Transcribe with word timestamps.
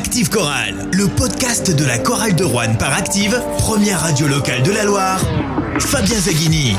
Active 0.00 0.30
Chorale, 0.30 0.88
le 0.94 1.08
podcast 1.08 1.76
de 1.76 1.84
la 1.84 1.98
chorale 1.98 2.34
de 2.34 2.42
Rouen 2.42 2.74
par 2.78 2.94
Active, 2.94 3.38
première 3.58 4.00
radio 4.00 4.28
locale 4.28 4.62
de 4.62 4.70
la 4.70 4.84
Loire. 4.84 5.20
Fabien 5.78 6.18
Zaghini. 6.18 6.74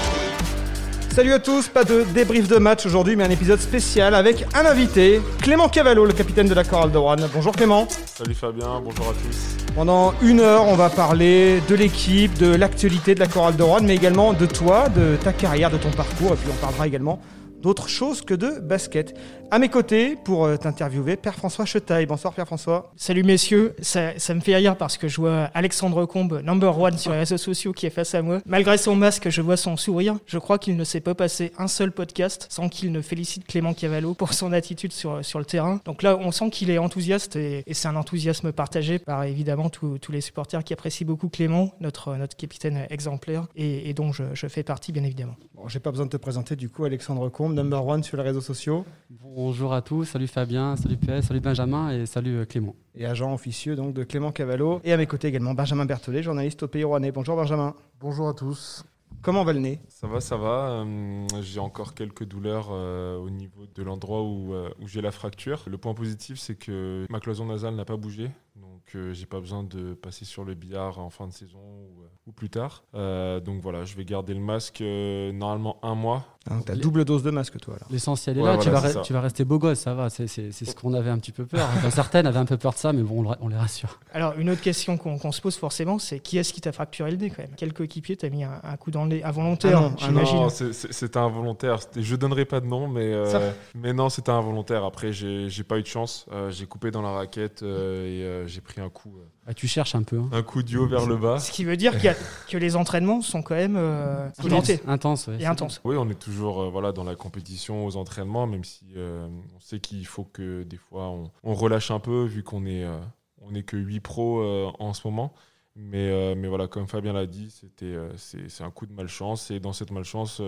Salut 1.16 1.32
à 1.32 1.38
tous, 1.38 1.68
pas 1.68 1.84
de 1.84 2.04
débrief 2.16 2.48
de 2.48 2.56
match 2.58 2.84
aujourd'hui, 2.88 3.16
mais 3.16 3.24
un 3.24 3.30
épisode 3.30 3.60
spécial 3.60 4.16
avec 4.16 4.48
un 4.56 4.66
invité, 4.66 5.22
Clément 5.40 5.70
Cavallo, 5.70 6.04
le 6.06 6.14
capitaine 6.14 6.48
de 6.48 6.56
la 6.56 6.64
chorale 6.64 6.92
de 6.92 6.98
Rouen. 6.98 7.16
Bonjour 7.32 7.52
Clément. 7.52 7.88
Salut 8.08 8.34
Fabien, 8.34 8.82
bonjour 8.84 9.10
à 9.10 9.14
tous. 9.14 9.74
Pendant 9.76 10.16
une 10.24 10.40
heure, 10.40 10.68
on 10.68 10.76
va 10.76 10.90
parler 10.90 11.62
de 11.70 11.76
l'équipe, 11.76 12.34
de 12.40 12.56
l'actualité 12.56 13.14
de 13.14 13.20
la 13.20 13.28
chorale 13.28 13.56
de 13.56 13.62
Rouen, 13.62 13.82
mais 13.84 13.96
également 13.96 14.34
de 14.34 14.48
toi, 14.48 14.90
de 14.90 15.16
ta 15.24 15.32
carrière, 15.32 15.70
de 15.70 15.78
ton 15.78 15.92
parcours, 15.92 16.32
et 16.32 16.38
puis 16.38 16.50
on 16.52 16.60
parlera 16.60 16.88
également 16.88 17.22
d'autre 17.62 17.88
chose 17.88 18.22
que 18.22 18.34
de 18.34 18.60
basket. 18.60 19.16
À 19.54 19.60
mes 19.60 19.68
côtés, 19.68 20.16
pour 20.16 20.46
euh, 20.46 20.56
t'interviewer, 20.56 21.18
Père 21.18 21.36
François 21.36 21.66
Chetaille. 21.66 22.06
Bonsoir 22.06 22.34
Père 22.34 22.46
François. 22.46 22.90
Salut 22.96 23.24
messieurs, 23.24 23.76
ça, 23.82 24.14
me 24.34 24.40
fait 24.40 24.56
rire 24.56 24.78
parce 24.78 24.98
que 24.98 25.10
je 25.10 25.18
vois 25.18 25.50
Alexandre 25.54 26.06
Combe, 26.06 26.42
number 26.42 26.80
one 26.80 26.98
sur 26.98 27.12
les 27.12 27.18
réseaux 27.18 27.38
sociaux, 27.38 27.74
qui 27.74 27.86
est 27.86 27.90
face 27.90 28.16
à 28.16 28.22
moi. 28.22 28.40
Malgré 28.46 28.78
son 28.78 28.96
masque, 28.96 29.30
je 29.30 29.42
vois 29.42 29.58
son 29.58 29.76
sourire. 29.76 30.18
Je 30.26 30.38
crois 30.38 30.58
qu'il 30.58 30.78
ne 30.78 30.84
s'est 30.86 31.02
pas 31.02 31.16
passé 31.16 31.52
un 31.58 31.68
seul 31.68 31.92
podcast 31.92 32.48
sans 32.50 32.70
qu'il 32.70 32.94
ne 32.94 33.02
félicite 33.02 33.46
Clément 33.46 33.74
Cavallo 33.74 34.14
pour 34.14 34.34
son 34.34 34.54
attitude 34.54 34.94
sur, 34.94 35.24
sur 35.26 35.38
le 35.38 35.44
terrain. 35.44 35.82
Donc 35.84 36.02
là, 36.02 36.18
on 36.18 36.32
sent 36.32 36.50
qu'il 36.50 36.70
est 36.70 36.78
enthousiaste 36.78 37.36
et, 37.36 37.66
c'est 37.74 37.90
un 37.90 37.98
enthousiasme 37.98 38.54
partagé 38.54 39.00
par 39.00 39.26
évidemment 39.26 39.70
tous 39.70 40.12
les 40.12 40.22
supporters 40.22 40.64
qui 40.64 40.72
apprécient 40.72 41.06
beaucoup 41.06 41.28
Clément, 41.28 41.74
notre, 41.82 42.16
notre 42.16 42.38
capitaine 42.38 42.86
exemplaire, 42.90 43.48
et, 43.56 43.90
et 43.90 43.94
dont 43.94 44.12
je, 44.12 44.24
je, 44.34 44.48
fais 44.48 44.64
partie 44.64 44.92
bien 44.92 45.04
évidemment. 45.04 45.36
Bon, 45.62 45.68
J'ai 45.68 45.80
pas 45.80 45.92
besoin 45.92 46.08
de 46.08 46.12
te 46.12 46.18
présenter 46.18 46.56
du 46.56 46.70
coup, 46.70 46.86
Alexandre 46.86 47.30
Combe, 47.30 47.54
number 47.54 47.86
one 47.86 48.02
sur 48.02 48.18
les 48.18 48.24
réseaux 48.24 48.42
sociaux. 48.42 48.84
Bonjour 49.12 49.74
à 49.76 49.84
tous, 49.84 50.06
salut 50.06 50.26
Fabien, 50.26 50.76
salut 50.76 50.98
PS, 50.98 51.28
salut 51.28 51.40
Benjamin 51.40 51.92
et 51.92 52.08
salut 52.08 52.48
Clément. 52.48 52.76
Et 52.96 53.06
agent 53.06 53.32
officieux 53.32 53.76
donc 53.76 53.94
de 53.94 54.04
Clément 54.04 54.32
Cavallo. 54.32 54.82
Et 54.84 54.92
à 54.92 54.98
mes 54.98 55.06
côtés 55.06 55.28
également 55.28 55.54
Benjamin 55.54 55.86
Berthollet, 55.86 56.24
journaliste 56.24 56.64
au 56.64 56.68
Pays 56.68 56.84
Rouennais. 56.84 57.12
Bonjour 57.12 57.36
Benjamin. 57.36 57.76
Bonjour 58.00 58.28
à 58.30 58.34
tous. 58.34 58.84
Comment 59.22 59.44
va 59.44 59.54
le 59.54 59.60
nez? 59.60 59.80
Ça 59.88 60.08
va, 60.08 60.20
ça 60.20 60.36
va. 60.36 60.84
Euh, 60.84 61.28
j'ai 61.44 61.60
encore 61.60 61.94
quelques 61.94 62.24
douleurs 62.24 62.70
euh, 62.72 63.18
au 63.18 63.30
niveau 63.30 63.68
de 63.68 63.84
l'endroit 63.84 64.24
où, 64.24 64.56
euh, 64.56 64.72
où 64.82 64.88
j'ai 64.88 65.02
la 65.02 65.12
fracture. 65.12 65.64
Le 65.68 65.78
point 65.78 65.94
positif, 65.94 66.40
c'est 66.40 66.56
que 66.56 67.06
ma 67.08 67.20
cloison 67.20 67.46
nasale 67.46 67.76
n'a 67.76 67.86
pas 67.86 67.98
bougé. 67.98 68.32
Donc, 68.56 68.82
euh, 68.96 69.14
j'ai 69.14 69.28
pas 69.28 69.40
besoin 69.40 69.64
de 69.64 69.94
passer 69.94 70.26
sur 70.26 70.44
le 70.44 70.56
billard 70.56 70.98
en 70.98 71.12
fin 71.12 71.28
de 71.28 71.34
saison 71.34 71.60
ou, 71.60 72.02
ou 72.28 72.32
plus 72.32 72.50
tard. 72.50 72.84
donc 72.94 73.62
voilà, 73.62 73.84
je 73.84 73.96
vais 73.96 74.06
garder 74.06 74.34
le 74.34 74.40
masque 74.40 74.82
normalement 74.82 75.80
un 75.84 75.96
mois. 75.96 76.26
Ah, 76.50 76.56
T'as 76.66 76.74
double 76.76 77.06
dose 77.06 77.22
de 77.22 77.30
masque, 77.30 77.60
toi. 77.60 77.76
L'essentiel 77.92 78.36
est 78.38 78.42
Ouais, 78.42 78.48
là, 78.48 78.56
voilà, 78.56 78.64
tu, 78.80 78.84
vas 78.88 78.90
ça. 78.94 79.02
tu 79.02 79.14
vas 79.14 79.22
rester 79.22 79.46
beau 79.46 79.60
gosse, 79.60 79.78
ça 79.80 79.94
va, 79.94 80.10
c'est 80.10 80.26
c'est- 80.26 80.52
c'est 80.52 80.66
ce 80.66 80.74
qu'on 80.76 80.96
avait 80.96 81.12
un 81.12 81.20
petit 81.20 81.32
peu 81.32 81.46
peur. 81.46 81.68
Enfin, 81.78 81.90
certaines 81.92 82.26
avaient 82.26 82.40
un 82.40 82.46
peu 82.46 82.58
peur 82.58 82.74
de 82.74 82.78
ça, 82.80 82.94
mais 82.94 83.04
bon, 83.04 83.20
on, 83.24 83.30
le- 83.30 83.38
on 83.42 83.48
les 83.48 83.56
rassure. 83.56 84.00
Alors, 84.12 84.34
une 84.40 84.50
autre 84.50 84.62
question 84.62 84.98
qu'on 84.98 85.20
qu'on 85.20 85.32
se 85.32 85.40
pose 85.40 85.56
forcément, 85.56 86.00
c'est 86.00 86.20
qui 86.20 86.40
est-ce 86.40 86.52
qui 86.52 86.60
t'a 86.60 86.72
fracturé 86.72 87.12
le 87.12 87.18
nez 87.18 87.30
quand 87.30 87.44
même? 87.44 87.52
Quel 87.58 87.74
coéquipier 87.74 88.18
t'a 88.18 88.30
mis 88.30 88.44
un, 88.44 88.60
un 88.64 88.76
coup 88.76 88.90
dans 88.90 89.04
le 89.04 89.10
nez? 89.10 89.24
Involontaire, 89.24 89.78
Ah 89.78 89.82
non, 89.82 89.94
ah 90.02 90.06
j'imagine 90.08 90.36
Non, 90.38 90.50
c'est- 90.50 90.74
c'est- 90.74 90.92
c'était 90.92 91.20
involontaire. 91.20 91.78
Je 91.96 92.16
donnerai 92.16 92.46
pas 92.46 92.60
de 92.60 92.66
nom, 92.66 92.88
mais, 92.88 93.14
euh, 93.14 93.52
mais 93.76 93.94
non, 93.94 94.10
c'était 94.10 94.32
involontaire. 94.32 94.84
Après, 94.84 95.14
j'ai 95.14 95.48
j'ai 95.48 95.64
pas 95.64 95.78
eu 95.78 95.84
de 95.84 95.88
chance. 95.88 96.26
Euh, 96.32 96.50
j'ai 96.50 96.66
coupé 96.66 96.90
dans 96.90 97.04
la 97.04 97.12
raquette 97.12 97.62
euh, 97.62 98.06
et 98.08 98.24
euh, 98.24 98.48
j'ai 98.48 98.62
pris 98.62 98.82
un 98.82 98.90
coup, 98.90 99.14
euh, 99.20 99.26
Ah, 99.48 99.54
tu 99.54 99.68
cherches 99.68 99.94
un 99.94 100.02
peu. 100.04 100.18
Hein. 100.18 100.30
un 100.32 100.42
coup 100.42 100.64
d'yeux 100.64 100.86
vers 100.88 101.06
le 101.06 101.18
bas. 101.18 101.38
Ce 101.38 101.52
qui 101.52 101.66
veut 101.66 101.78
dire 101.78 101.94
qu'il 101.94 102.06
y 102.06 102.10
a- 102.10 102.16
que 102.50 102.58
les 102.58 102.76
entraînements 102.76 103.22
sont 103.22 103.44
quand 103.44 103.54
même 103.56 103.76
euh, 103.78 104.28
pimentés 104.40 104.80
Intense, 104.88 105.28
ouais, 105.28 105.38
et 105.40 105.46
intenses. 105.46 105.82
Oui, 105.84 105.96
on 106.00 106.10
est 106.10 106.16
toujours 106.16 106.31
euh, 106.40 106.70
voilà, 106.70 106.92
dans 106.92 107.04
la 107.04 107.16
compétition, 107.16 107.86
aux 107.86 107.96
entraînements, 107.96 108.48
même 108.48 108.64
si 108.64 108.86
euh, 108.96 109.28
on 109.56 109.60
sait 109.60 109.80
qu'il 109.80 110.06
faut 110.06 110.24
que 110.24 110.64
des 110.64 110.78
fois 110.78 111.10
on, 111.10 111.32
on 111.44 111.54
relâche 111.54 111.92
un 111.92 112.00
peu, 112.00 112.24
vu 112.24 112.44
qu'on 112.44 112.66
est, 112.66 112.84
euh, 112.84 113.00
on 113.42 113.54
est 113.54 113.64
que 113.64 113.78
8 113.78 114.00
pros 114.00 114.44
en 114.80 114.94
ce 114.94 115.08
moment. 115.08 115.34
Mais, 115.76 116.36
mais 116.36 116.50
voilà, 116.50 116.68
comme 116.68 116.86
Fabien 116.88 117.14
l'a 117.14 117.26
dit, 117.26 117.50
c'était, 117.50 117.96
c'est, 118.18 118.62
un 118.62 118.72
coup 118.72 118.86
de 118.86 118.94
malchance. 118.94 119.52
Et 119.52 119.60
dans 119.62 119.72
cette 119.72 119.92
malchance, 119.92 120.42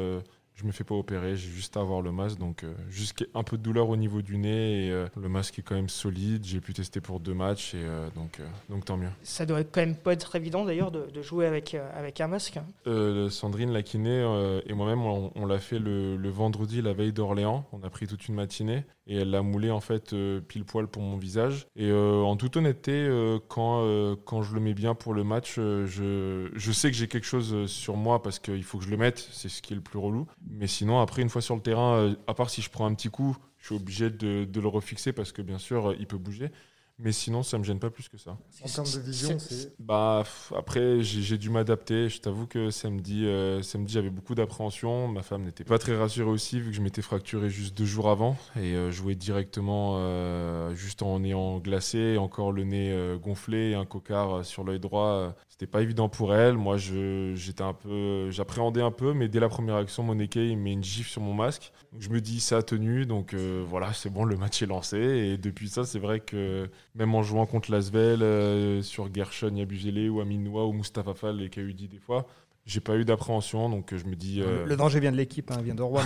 je 0.55 0.65
me 0.65 0.71
fais 0.71 0.83
pas 0.83 0.95
opérer, 0.95 1.35
j'ai 1.35 1.49
juste 1.49 1.77
à 1.77 1.79
avoir 1.79 2.01
le 2.01 2.11
masque. 2.11 2.37
Donc, 2.37 2.63
euh, 2.63 2.73
juste 2.89 3.25
un 3.33 3.43
peu 3.43 3.57
de 3.57 3.63
douleur 3.63 3.89
au 3.89 3.95
niveau 3.95 4.21
du 4.21 4.37
nez. 4.37 4.85
Et 4.87 4.91
euh, 4.91 5.07
le 5.19 5.29
masque 5.29 5.59
est 5.59 5.61
quand 5.61 5.75
même 5.75 5.89
solide. 5.89 6.45
J'ai 6.45 6.61
pu 6.61 6.73
tester 6.73 7.01
pour 7.01 7.19
deux 7.19 7.33
matchs. 7.33 7.73
Et 7.73 7.83
euh, 7.83 8.07
donc, 8.15 8.39
donc, 8.69 8.85
tant 8.85 8.97
mieux. 8.97 9.09
Ça 9.23 9.45
doit 9.45 9.63
quand 9.63 9.81
même 9.81 9.95
pas 9.95 10.13
être 10.13 10.35
évident 10.35 10.65
d'ailleurs 10.65 10.91
de, 10.91 11.07
de 11.11 11.21
jouer 11.21 11.45
avec, 11.47 11.75
avec 11.95 12.21
un 12.21 12.27
masque. 12.27 12.59
Euh, 12.87 13.29
Sandrine, 13.29 13.71
la 13.71 13.83
kiné, 13.83 14.21
et 14.65 14.73
moi-même, 14.73 15.01
on, 15.01 15.31
on 15.35 15.45
l'a 15.45 15.59
fait 15.59 15.79
le, 15.79 16.17
le 16.17 16.29
vendredi, 16.29 16.81
la 16.81 16.93
veille 16.93 17.13
d'Orléans. 17.13 17.65
On 17.71 17.83
a 17.83 17.89
pris 17.89 18.07
toute 18.07 18.27
une 18.27 18.35
matinée 18.35 18.83
et 19.07 19.17
elle 19.17 19.31
l'a 19.31 19.41
moulé 19.41 19.69
en 19.69 19.79
fait 19.79 20.13
euh, 20.13 20.39
pile 20.41 20.65
poil 20.65 20.87
pour 20.87 21.01
mon 21.01 21.17
visage. 21.17 21.67
Et 21.75 21.89
euh, 21.89 22.21
en 22.21 22.35
toute 22.37 22.55
honnêteté, 22.57 22.91
euh, 22.93 23.39
quand, 23.47 23.83
quand 24.25 24.41
je 24.41 24.53
le 24.53 24.61
mets 24.61 24.73
bien 24.73 24.95
pour 24.95 25.13
le 25.13 25.23
match, 25.23 25.55
je, 25.55 26.49
je 26.53 26.71
sais 26.71 26.89
que 26.91 26.97
j'ai 26.97 27.07
quelque 27.07 27.25
chose 27.25 27.65
sur 27.67 27.97
moi 27.97 28.21
parce 28.21 28.39
qu'il 28.39 28.63
faut 28.63 28.77
que 28.77 28.85
je 28.85 28.89
le 28.89 28.97
mette. 28.97 29.27
C'est 29.31 29.49
ce 29.49 29.61
qui 29.61 29.73
est 29.73 29.75
le 29.75 29.81
plus 29.81 29.99
relou. 29.99 30.27
Mais 30.49 30.67
sinon, 30.67 30.99
après, 30.99 31.21
une 31.21 31.29
fois 31.29 31.41
sur 31.41 31.55
le 31.55 31.61
terrain, 31.61 32.15
à 32.27 32.33
part 32.33 32.49
si 32.49 32.61
je 32.61 32.69
prends 32.69 32.85
un 32.85 32.93
petit 32.93 33.09
coup, 33.09 33.35
je 33.57 33.67
suis 33.67 33.75
obligé 33.75 34.09
de, 34.09 34.45
de 34.45 34.61
le 34.61 34.67
refixer 34.67 35.13
parce 35.13 35.31
que 35.31 35.41
bien 35.41 35.57
sûr, 35.57 35.95
il 35.99 36.07
peut 36.07 36.17
bouger. 36.17 36.51
Mais 36.99 37.11
sinon, 37.11 37.41
ça 37.41 37.57
me 37.57 37.63
gêne 37.63 37.79
pas 37.79 37.89
plus 37.89 38.07
que 38.07 38.17
ça. 38.17 38.37
En 38.63 38.67
termes 38.67 38.87
de 38.93 38.99
vision, 38.99 39.39
c'est. 39.39 39.73
Bah, 39.79 40.23
après, 40.55 41.01
j'ai 41.01 41.21
j'ai 41.21 41.37
dû 41.37 41.49
m'adapter. 41.49 42.07
Je 42.07 42.21
t'avoue 42.21 42.45
que 42.45 42.69
samedi, 42.69 43.25
euh, 43.25 43.63
samedi 43.63 43.93
j'avais 43.93 44.11
beaucoup 44.11 44.35
d'appréhension. 44.35 45.07
Ma 45.07 45.23
femme 45.23 45.43
n'était 45.43 45.63
pas 45.63 45.79
très 45.79 45.95
rassurée 45.95 46.29
aussi, 46.29 46.59
vu 46.59 46.69
que 46.69 46.75
je 46.75 46.81
m'étais 46.81 47.01
fracturé 47.01 47.49
juste 47.49 47.75
deux 47.75 47.85
jours 47.85 48.09
avant. 48.09 48.37
Et 48.55 48.75
euh, 48.75 48.91
jouer 48.91 49.15
directement, 49.15 49.95
euh, 49.97 50.75
juste 50.75 51.01
en 51.01 51.23
ayant 51.23 51.57
glacé, 51.59 52.17
encore 52.17 52.51
le 52.51 52.63
nez 52.63 52.91
euh, 52.91 53.17
gonflé 53.17 53.71
et 53.71 53.75
un 53.75 53.85
cocard 53.85 54.45
sur 54.45 54.63
l'œil 54.63 54.79
droit, 54.79 55.33
c'était 55.53 55.67
pas 55.67 55.83
évident 55.83 56.09
pour 56.09 56.33
elle. 56.33 56.55
Moi, 56.57 56.77
je- 56.77 57.33
j'étais 57.35 57.61
un 57.61 57.73
peu, 57.75 58.31
j'appréhendais 58.31 58.81
un 58.81 58.89
peu, 58.89 59.13
mais 59.13 59.27
dès 59.27 59.39
la 59.39 59.49
première 59.49 59.75
action, 59.75 60.01
mon 60.01 60.17
équerre, 60.17 60.45
il 60.45 60.57
met 60.57 60.73
une 60.73 60.83
gifle 60.83 61.11
sur 61.11 61.21
mon 61.21 61.35
masque. 61.35 61.71
Donc, 61.91 62.01
je 62.01 62.09
me 62.09 62.19
dis, 62.21 62.39
ça 62.39 62.57
a 62.57 62.61
tenu. 62.63 63.05
Donc 63.05 63.35
euh, 63.35 63.63
voilà, 63.69 63.93
c'est 63.93 64.09
bon, 64.09 64.25
le 64.25 64.35
match 64.35 64.63
est 64.63 64.65
lancé. 64.65 64.97
Et 64.97 65.37
depuis 65.37 65.69
ça, 65.69 65.83
c'est 65.83 65.99
vrai 65.99 66.21
que 66.21 66.67
même 66.95 67.13
en 67.13 67.21
jouant 67.21 67.45
contre 67.45 67.69
Lasvel, 67.71 68.23
euh, 68.23 68.81
sur 68.81 69.13
Gershon, 69.13 69.53
Yabugele 69.55 70.09
ou 70.09 70.21
Aminoua 70.21 70.65
ou 70.65 70.73
Mustafa 70.73 71.13
Fall 71.13 71.39
et 71.43 71.49
KUD 71.51 71.87
des 71.87 71.99
fois, 71.99 72.25
j'ai 72.65 72.79
pas 72.79 72.95
eu 72.95 73.05
d'appréhension, 73.05 73.69
donc 73.69 73.93
je 73.95 74.05
me 74.05 74.15
dis... 74.15 74.41
euh, 74.41 74.65
Le 74.65 74.75
danger 74.75 74.99
vient 75.01 75.11
de 75.11 75.17
l'équipe, 75.17 75.51
hein, 75.51 75.61
vient 75.63 75.75
de 75.75 75.83
Rouen. 75.83 76.01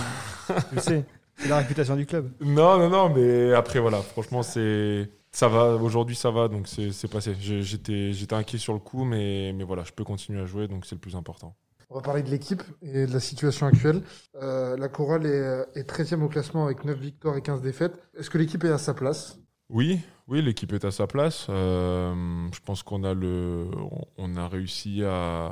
tu 0.74 0.78
sais, 0.80 1.06
c'est 1.38 1.48
la 1.48 1.56
réputation 1.56 1.96
du 1.96 2.04
club. 2.04 2.32
Non, 2.42 2.76
non, 2.78 2.90
non, 2.90 3.08
mais 3.14 3.54
après, 3.54 3.78
voilà, 3.80 4.02
franchement, 4.02 4.42
c'est... 4.42 5.08
Ça 5.32 5.48
va, 5.48 5.76
aujourd'hui 5.76 6.16
ça 6.16 6.30
va, 6.30 6.48
donc 6.48 6.66
c'est 6.68 7.08
passé. 7.08 7.34
J'étais 7.38 8.34
inquiet 8.34 8.58
sur 8.58 8.72
le 8.72 8.80
coup, 8.80 9.04
mais, 9.04 9.52
mais 9.52 9.64
voilà, 9.64 9.84
je 9.84 9.92
peux 9.92 10.04
continuer 10.04 10.40
à 10.40 10.46
jouer, 10.46 10.68
donc 10.68 10.86
c'est 10.86 10.94
le 10.94 11.00
plus 11.00 11.16
important. 11.16 11.54
On 11.90 11.94
va 11.96 12.02
parler 12.02 12.22
de 12.22 12.30
l'équipe 12.30 12.62
et 12.82 13.06
de 13.06 13.12
la 13.12 13.20
situation 13.20 13.66
actuelle. 13.66 14.02
Euh, 14.36 14.76
la 14.76 14.88
chorale 14.88 15.26
est, 15.26 15.78
est 15.80 15.84
13e 15.88 16.22
au 16.22 16.28
classement 16.28 16.64
avec 16.66 16.84
9 16.84 16.98
victoires 16.98 17.36
et 17.36 17.42
15 17.42 17.62
défaites. 17.62 17.98
Est-ce 18.14 18.28
que 18.30 18.38
l'équipe 18.38 18.62
est 18.64 18.70
à 18.70 18.78
sa 18.78 18.92
place? 18.94 19.38
Oui, 19.70 20.00
oui, 20.28 20.40
l'équipe 20.42 20.72
est 20.72 20.84
à 20.84 20.90
sa 20.90 21.06
place. 21.06 21.46
Euh, 21.50 22.48
je 22.54 22.60
pense 22.60 22.82
qu'on 22.82 23.04
a 23.04 23.12
le, 23.12 23.70
on 24.16 24.36
a 24.36 24.48
réussi 24.48 25.02
à, 25.04 25.48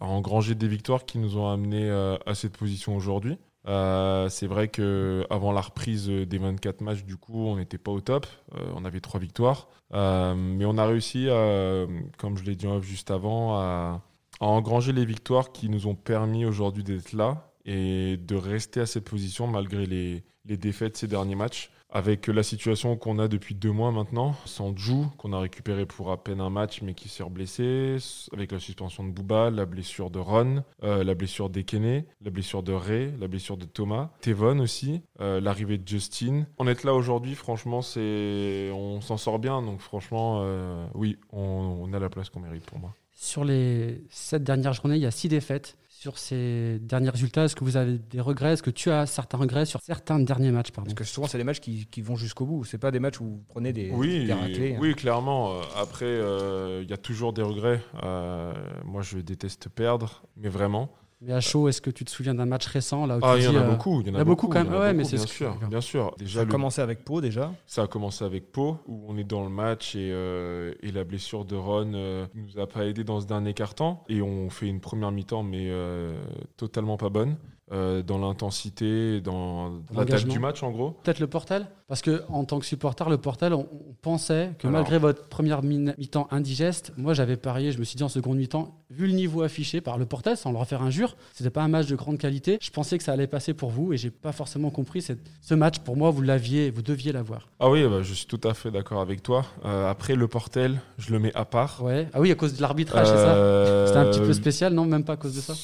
à 0.00 0.06
engranger 0.06 0.54
des 0.54 0.68
victoires 0.68 1.04
qui 1.04 1.18
nous 1.18 1.36
ont 1.36 1.48
amené 1.48 1.90
à, 1.90 2.18
à 2.24 2.34
cette 2.34 2.56
position 2.56 2.96
aujourd'hui. 2.96 3.38
Euh, 3.66 4.28
c'est 4.28 4.46
vrai 4.46 4.68
que 4.68 5.24
avant 5.30 5.52
la 5.52 5.60
reprise 5.62 6.08
des 6.08 6.38
24 6.38 6.80
matchs, 6.82 7.04
du 7.04 7.16
coup, 7.16 7.46
on 7.46 7.56
n'était 7.56 7.78
pas 7.78 7.90
au 7.92 8.00
top. 8.00 8.26
Euh, 8.54 8.58
on 8.74 8.84
avait 8.84 9.00
trois 9.00 9.20
victoires, 9.20 9.68
Euh, 9.92 10.34
mais 10.34 10.64
on 10.64 10.76
a 10.76 10.86
réussi, 10.86 11.28
à, 11.30 11.86
comme 12.18 12.36
je 12.36 12.44
l'ai 12.44 12.56
dit 12.56 12.66
juste 12.82 13.10
avant, 13.10 13.54
à, 13.56 14.02
à 14.40 14.46
engranger 14.46 14.92
les 14.92 15.04
victoires 15.04 15.52
qui 15.52 15.68
nous 15.68 15.86
ont 15.86 15.94
permis 15.94 16.44
aujourd'hui 16.44 16.82
d'être 16.82 17.12
là 17.12 17.52
et 17.64 18.16
de 18.16 18.34
rester 18.36 18.80
à 18.80 18.86
cette 18.86 19.04
position 19.04 19.46
malgré 19.46 19.86
les, 19.86 20.24
les 20.46 20.56
défaites 20.56 20.96
ces 20.96 21.06
derniers 21.06 21.36
matchs. 21.36 21.70
Avec 21.96 22.26
la 22.26 22.42
situation 22.42 22.96
qu'on 22.96 23.20
a 23.20 23.28
depuis 23.28 23.54
deux 23.54 23.70
mois 23.70 23.92
maintenant, 23.92 24.34
sans 24.46 24.76
Jou, 24.76 25.06
qu'on 25.16 25.32
a 25.32 25.38
récupéré 25.38 25.86
pour 25.86 26.10
à 26.10 26.16
peine 26.16 26.40
un 26.40 26.50
match 26.50 26.82
mais 26.82 26.92
qui 26.92 27.08
s'est 27.08 27.22
reblessé, 27.22 27.98
avec 28.32 28.50
la 28.50 28.58
suspension 28.58 29.04
de 29.04 29.12
Bouba, 29.12 29.48
la 29.50 29.64
blessure 29.64 30.10
de 30.10 30.18
Ron, 30.18 30.64
euh, 30.82 31.04
la 31.04 31.14
blessure 31.14 31.50
d'Ekene, 31.50 32.02
la 32.20 32.30
blessure 32.32 32.64
de 32.64 32.72
Ray, 32.72 33.14
la 33.20 33.28
blessure 33.28 33.56
de 33.56 33.64
Thomas, 33.64 34.10
Tevon 34.22 34.58
aussi, 34.58 35.02
euh, 35.20 35.40
l'arrivée 35.40 35.78
de 35.78 35.86
Justin. 35.86 36.46
En 36.58 36.66
être 36.66 36.82
là 36.82 36.94
aujourd'hui, 36.94 37.36
franchement, 37.36 37.80
c'est 37.80 38.72
on 38.74 39.00
s'en 39.00 39.16
sort 39.16 39.38
bien. 39.38 39.62
Donc 39.62 39.78
franchement, 39.78 40.40
euh, 40.42 40.84
oui, 40.94 41.16
on, 41.32 41.78
on 41.80 41.92
a 41.92 42.00
la 42.00 42.08
place 42.08 42.28
qu'on 42.28 42.40
mérite 42.40 42.66
pour 42.66 42.80
moi. 42.80 42.92
Sur 43.12 43.44
les 43.44 44.02
sept 44.10 44.42
dernières 44.42 44.72
journées, 44.72 44.96
il 44.96 45.02
y 45.02 45.06
a 45.06 45.12
six 45.12 45.28
défaites. 45.28 45.76
Sur 46.04 46.18
ces 46.18 46.80
derniers 46.82 47.08
résultats, 47.08 47.44
est-ce 47.44 47.56
que 47.56 47.64
vous 47.64 47.78
avez 47.78 47.96
des 47.96 48.20
regrets? 48.20 48.52
Est-ce 48.52 48.62
que 48.62 48.68
tu 48.68 48.90
as 48.90 49.06
certains 49.06 49.38
regrets 49.38 49.64
sur 49.64 49.80
certains 49.80 50.18
derniers 50.20 50.50
matchs 50.50 50.70
pardon? 50.70 50.90
Parce 50.90 50.94
que 50.98 51.04
souvent, 51.04 51.26
c'est 51.26 51.38
des 51.38 51.44
matchs 51.44 51.60
qui, 51.60 51.86
qui 51.86 52.02
vont 52.02 52.14
jusqu'au 52.14 52.44
bout. 52.44 52.62
C'est 52.66 52.76
pas 52.76 52.90
des 52.90 53.00
matchs 53.00 53.22
où 53.22 53.24
vous 53.24 53.44
prenez 53.48 53.72
des, 53.72 53.90
Oui, 53.90 54.26
des 54.26 54.34
raclés. 54.34 54.74
hein. 54.74 54.78
oui, 54.82 54.94
clairement. 54.94 55.52
Euh, 55.54 55.62
Après, 55.74 56.04
euh, 56.04 56.82
il 56.84 56.90
y 56.90 56.92
a 56.92 56.98
toujours 56.98 57.32
des 57.32 57.40
regrets. 57.40 57.80
Euh, 58.02 58.52
moi, 58.84 59.00
je 59.00 59.16
déteste 59.16 59.70
perdre, 59.70 60.22
mais 60.36 60.50
vraiment. 60.50 60.90
Mais 61.20 61.32
à 61.32 61.40
chaud, 61.40 61.68
est-ce 61.68 61.80
que 61.80 61.90
tu 61.90 62.04
te 62.04 62.10
souviens 62.10 62.34
d'un 62.34 62.44
match 62.44 62.66
récent 62.66 63.06
là 63.06 63.16
où 63.16 63.20
Ah, 63.22 63.36
il 63.38 63.44
y 63.44 63.48
en 63.48 63.54
a 63.56 63.60
euh, 63.60 63.70
beaucoup. 63.70 64.00
Il 64.02 64.08
y 64.08 64.10
en 64.10 64.14
a 64.16 64.24
beaucoup 64.24 64.46
quand 64.48 64.60
il 64.60 64.66
y 64.66 64.68
en 64.68 64.70
même. 64.72 64.74
a 64.74 64.84
Ouais, 64.84 64.86
beaucoup, 64.92 64.98
mais 64.98 65.04
c'est 65.04 65.16
bien 65.16 65.26
sûr, 65.26 65.56
bien 65.70 65.80
sûr. 65.80 66.14
Ça 66.26 66.40
a 66.40 66.44
le- 66.44 66.50
commencé 66.50 66.82
avec 66.82 67.04
Pau 67.04 67.20
déjà. 67.22 67.50
Ça 67.66 67.82
a 67.84 67.86
commencé 67.86 68.24
avec 68.24 68.52
Pau, 68.52 68.78
où 68.86 69.04
on 69.08 69.16
est 69.16 69.24
dans 69.24 69.42
le 69.42 69.48
match 69.48 69.94
et, 69.94 70.10
euh, 70.12 70.74
et 70.82 70.92
la 70.92 71.04
blessure 71.04 71.44
de 71.46 71.56
Ron 71.56 71.92
euh, 71.94 72.26
nous 72.34 72.58
a 72.60 72.66
pas 72.66 72.84
aidé 72.86 73.04
dans 73.04 73.20
ce 73.20 73.26
dernier 73.26 73.54
quart-temps. 73.54 74.04
Et 74.08 74.20
on 74.20 74.50
fait 74.50 74.66
une 74.66 74.80
première 74.80 75.12
mi-temps, 75.12 75.42
mais 75.42 75.68
euh, 75.70 76.20
totalement 76.58 76.96
pas 76.98 77.08
bonne. 77.08 77.36
Euh, 77.72 78.02
dans 78.02 78.18
l'intensité, 78.18 79.20
dans 79.20 79.70
l'attaque 79.90 79.96
l'engagement. 80.08 80.32
du 80.32 80.38
match 80.38 80.62
en 80.62 80.70
gros. 80.70 80.90
Peut-être 81.02 81.18
le 81.20 81.26
Portel 81.26 81.66
Parce 81.88 82.02
que 82.02 82.22
en 82.28 82.44
tant 82.44 82.58
que 82.58 82.66
supporter, 82.66 83.08
le 83.08 83.16
Portel, 83.18 83.54
on, 83.54 83.60
on 83.72 83.94
pensait 84.02 84.50
que 84.58 84.66
Alors. 84.66 84.80
malgré 84.80 84.98
votre 84.98 85.28
première 85.28 85.62
mi- 85.62 85.78
mi-temps 85.98 86.28
indigeste, 86.30 86.92
moi 86.96 87.14
j'avais 87.14 87.36
parié, 87.36 87.72
je 87.72 87.78
me 87.78 87.84
suis 87.84 87.96
dit 87.96 88.02
en 88.02 88.08
seconde 88.10 88.36
mi-temps, 88.36 88.74
vu 88.90 89.06
le 89.06 89.12
niveau 89.14 89.42
affiché 89.42 89.80
par 89.80 89.96
le 89.98 90.04
Portel, 90.06 90.36
sans 90.36 90.52
leur 90.52 90.66
faire 90.66 90.82
injure, 90.82 91.16
c'était 91.32 91.50
pas 91.50 91.62
un 91.62 91.68
match 91.68 91.86
de 91.86 91.96
grande 91.96 92.18
qualité. 92.18 92.58
Je 92.60 92.70
pensais 92.70 92.98
que 92.98 93.04
ça 93.04 93.12
allait 93.12 93.26
passer 93.26 93.54
pour 93.54 93.70
vous 93.70 93.92
et 93.92 93.96
j'ai 93.96 94.10
pas 94.10 94.32
forcément 94.32 94.70
compris 94.70 95.00
cette- 95.02 95.20
ce 95.40 95.54
match. 95.54 95.78
Pour 95.78 95.96
moi, 95.96 96.10
vous 96.10 96.22
l'aviez, 96.22 96.70
vous 96.70 96.82
deviez 96.82 97.12
l'avoir. 97.12 97.48
Ah 97.60 97.70
oui, 97.70 97.82
bah, 97.88 98.02
je 98.02 98.12
suis 98.14 98.26
tout 98.26 98.40
à 98.44 98.52
fait 98.54 98.70
d'accord 98.70 99.00
avec 99.00 99.22
toi. 99.22 99.46
Euh, 99.64 99.90
après, 99.90 100.14
le 100.16 100.28
Portel, 100.28 100.80
je 100.98 101.12
le 101.12 101.18
mets 101.18 101.34
à 101.34 101.44
part. 101.46 101.82
Ouais. 101.82 102.08
Ah 102.12 102.20
oui, 102.20 102.30
à 102.30 102.34
cause 102.34 102.54
de 102.54 102.60
l'arbitrage, 102.62 103.06
c'est 103.06 103.14
ça? 103.16 103.34
Euh, 103.34 103.86
C'était 103.86 103.98
un 103.98 104.10
petit 104.10 104.20
peu 104.20 104.32
spécial, 104.34 104.74
non? 104.74 104.84
Même 104.84 105.04
pas 105.04 105.14
à 105.14 105.16
cause 105.16 105.34
de 105.34 105.40
ça? 105.40 105.54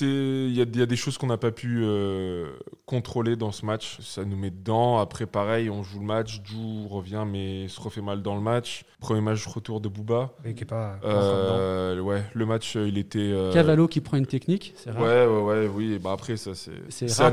Il 0.00 0.52
y, 0.56 0.60
a- 0.60 0.64
il 0.64 0.76
y 0.78 0.82
a 0.82 0.86
des 0.86 0.96
choses 0.96 1.18
qu'on 1.18 1.26
n'a 1.26 1.36
pas 1.36 1.50
pu 1.50 1.80
euh, 1.82 2.52
contrôler 2.86 3.36
dans 3.36 3.52
ce 3.52 3.64
match. 3.66 3.98
Ça 4.00 4.24
nous 4.24 4.36
met 4.36 4.50
dedans. 4.50 4.98
Après, 4.98 5.26
pareil, 5.26 5.70
on 5.70 5.82
joue 5.82 5.98
le 6.00 6.06
match. 6.06 6.40
Jou 6.44 6.86
revient, 6.88 7.24
mais 7.30 7.68
se 7.68 7.80
refait 7.80 8.00
mal 8.02 8.22
dans 8.22 8.34
le 8.34 8.40
match. 8.40 8.84
Premier 9.00 9.20
match 9.20 9.46
retour 9.46 9.80
de 9.80 9.88
Booba. 9.88 10.32
Et 10.44 10.54
qui 10.54 10.62
est 10.62 10.66
pas. 10.66 10.98
Euh, 11.04 12.00
ouais, 12.00 12.22
le 12.34 12.46
match, 12.46 12.76
euh, 12.76 12.88
il 12.88 12.98
était. 12.98 13.18
euh, 13.18 13.52
Cavallo 13.52 13.88
qui 13.88 14.00
prend 14.00 14.16
une 14.16 14.26
technique, 14.26 14.74
c'est 14.76 14.90
rare. 14.90 15.02
Ouais, 15.02 15.26
ouais, 15.26 15.42
ouais, 15.42 15.66
oui. 15.72 15.98
Bah 15.98 16.12
après, 16.12 16.36
ça, 16.36 16.54
c'est. 16.54 16.72
C'est 16.88 17.06
rare. 17.22 17.32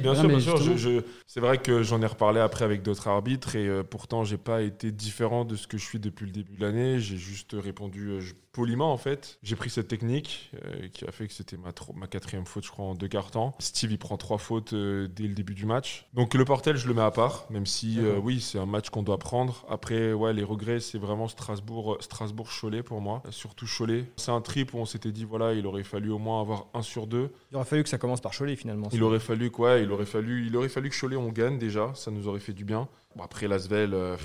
Bien 0.00 0.14
sûr, 0.14 0.28
bien 0.28 0.40
sûr. 0.40 0.56
Je- 0.56 0.72
justement. 0.72 1.00
je- 1.00 1.04
c'est 1.26 1.40
vrai 1.40 1.58
que 1.58 1.82
j'en 1.82 2.00
ai 2.02 2.06
reparlé 2.06 2.40
après 2.40 2.64
avec 2.64 2.82
d'autres 2.82 3.08
arbitres 3.08 3.56
et 3.56 3.66
euh, 3.68 3.82
pourtant, 3.82 4.24
j'ai 4.24 4.38
pas 4.38 4.62
été 4.62 4.90
différent 4.92 5.44
de 5.44 5.56
ce 5.56 5.66
que 5.66 5.78
je 5.78 5.84
suis 5.84 5.98
depuis 5.98 6.26
le 6.26 6.32
début 6.32 6.56
de 6.56 6.60
l'année. 6.62 6.98
J'ai 7.00 7.16
juste 7.16 7.54
répondu 7.58 8.08
euh, 8.08 8.20
je- 8.20 8.34
poliment, 8.52 8.92
en 8.92 8.96
fait. 8.96 9.38
J'ai 9.42 9.56
pris 9.56 9.70
cette 9.70 9.88
technique 9.88 10.50
euh, 10.54 10.88
qui 10.88 11.04
a 11.06 11.12
fait 11.12 11.26
que 11.26 11.32
c'était 11.32 11.56
ma, 11.56 12.06
quatrième 12.06 12.46
faute, 12.46 12.64
je 12.64 12.70
crois, 12.70 12.84
en 12.84 12.94
deux 12.94 13.08
quarts 13.08 13.30
temps. 13.30 13.54
Steve, 13.58 13.92
il 13.92 13.98
prend 13.98 14.16
trois 14.16 14.38
fautes 14.38 14.74
euh, 14.74 15.08
dès 15.08 15.26
le 15.26 15.34
début 15.34 15.54
du 15.54 15.66
match. 15.66 16.06
Donc, 16.12 16.34
le 16.34 16.44
Portel, 16.44 16.76
je 16.76 16.86
le 16.86 16.94
mets 16.94 17.02
à 17.02 17.10
part, 17.10 17.46
même 17.50 17.66
si, 17.66 17.98
euh, 17.98 18.18
oui, 18.22 18.40
c'est 18.40 18.58
un 18.58 18.66
match 18.66 18.90
qu'on 18.90 19.02
doit 19.02 19.18
prendre. 19.18 19.64
Après, 19.68 20.12
ouais, 20.12 20.32
les 20.32 20.44
regrets, 20.44 20.80
c'est 20.80 20.98
vraiment 20.98 21.28
Strasbourg, 21.28 21.96
Strasbourg-Cholet 22.00 22.82
pour 22.82 23.00
moi. 23.00 23.22
Surtout 23.30 23.66
Cholet. 23.66 24.04
C'est 24.16 24.32
un 24.32 24.40
trip 24.40 24.74
où 24.74 24.78
on 24.78 24.86
s'était 24.86 25.12
dit, 25.12 25.24
voilà, 25.24 25.54
il 25.54 25.66
aurait 25.66 25.84
fallu 25.84 26.10
au 26.10 26.18
moins 26.18 26.40
avoir 26.40 26.66
un 26.74 26.82
sur 26.82 27.06
deux. 27.06 27.30
Il 27.50 27.56
aurait 27.56 27.64
fallu 27.64 27.82
que 27.82 27.88
ça 27.88 27.98
commence 27.98 28.20
par 28.20 28.32
Cholet 28.36 28.56
finalement. 28.56 28.88
Il 28.92 29.02
aurait 29.02 29.20
fallu 29.20 29.50
quoi 29.50 29.78
Il 29.78 29.90
aurait 29.90 30.06
fallu, 30.06 30.46
il 30.46 30.56
aurait 30.56 30.68
fallu 30.68 30.90
que 30.90 30.98
Cholet 30.98 31.16
on 31.16 31.30
gagne 31.30 31.58
déjà, 31.58 31.92
ça 31.94 32.10
nous 32.10 32.28
aurait 32.28 32.40
fait 32.40 32.52
du 32.52 32.64
bien. 32.64 32.88
Bon, 33.16 33.24
après 33.24 33.46
Lasvel, 33.48 33.92
euh, 33.94 34.16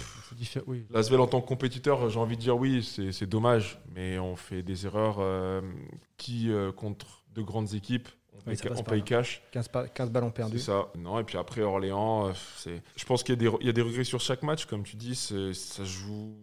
oui. 0.66 0.86
Lasvel 0.90 1.20
en 1.20 1.28
tant 1.28 1.42
que 1.42 1.48
compétiteur, 1.48 2.10
j'ai 2.10 2.20
envie 2.20 2.38
de 2.38 2.42
dire 2.42 2.58
oui, 2.58 2.84
c'est 2.84 3.26
dommage, 3.28 3.80
mais 3.94 4.18
on 4.20 4.36
fait 4.36 4.64
des 4.64 4.86
erreurs 4.86 5.18
euh, 5.20 5.62
qui 6.18 6.52
euh, 6.52 6.72
contre 6.72 7.24
de 7.36 7.42
grandes 7.42 7.74
équipes, 7.74 8.08
on 8.34 8.50
Oui, 8.52 8.56
paye, 8.56 9.00
on 9.00 9.02
cash. 9.02 9.42
15, 9.52 9.68
pa- 9.68 9.88
15 9.88 10.10
ballons 10.12 10.28
C'est 10.30 10.34
perdus. 10.42 10.60
ça. 10.60 10.88
Non, 10.98 11.20
et 11.20 11.24
puis 11.24 11.38
après 11.38 11.62
Orléans. 11.62 12.32
Je 12.96 13.06
pense 13.06 13.24
qu'il 13.24 13.34
y, 13.34 13.38
a 13.38 13.40
des 13.40 13.50
re- 13.50 13.58
il 13.62 13.68
y 13.68 13.70
a 13.70 13.74
des 13.74 13.82
regrets 13.82 14.04
sur 14.06 14.22
chaque 14.22 14.44
match, 14.44 14.66
comme 14.66 14.84
tu 14.84 14.96
dis, 14.96 15.16
ça 15.16 15.84
joue 15.84 16.36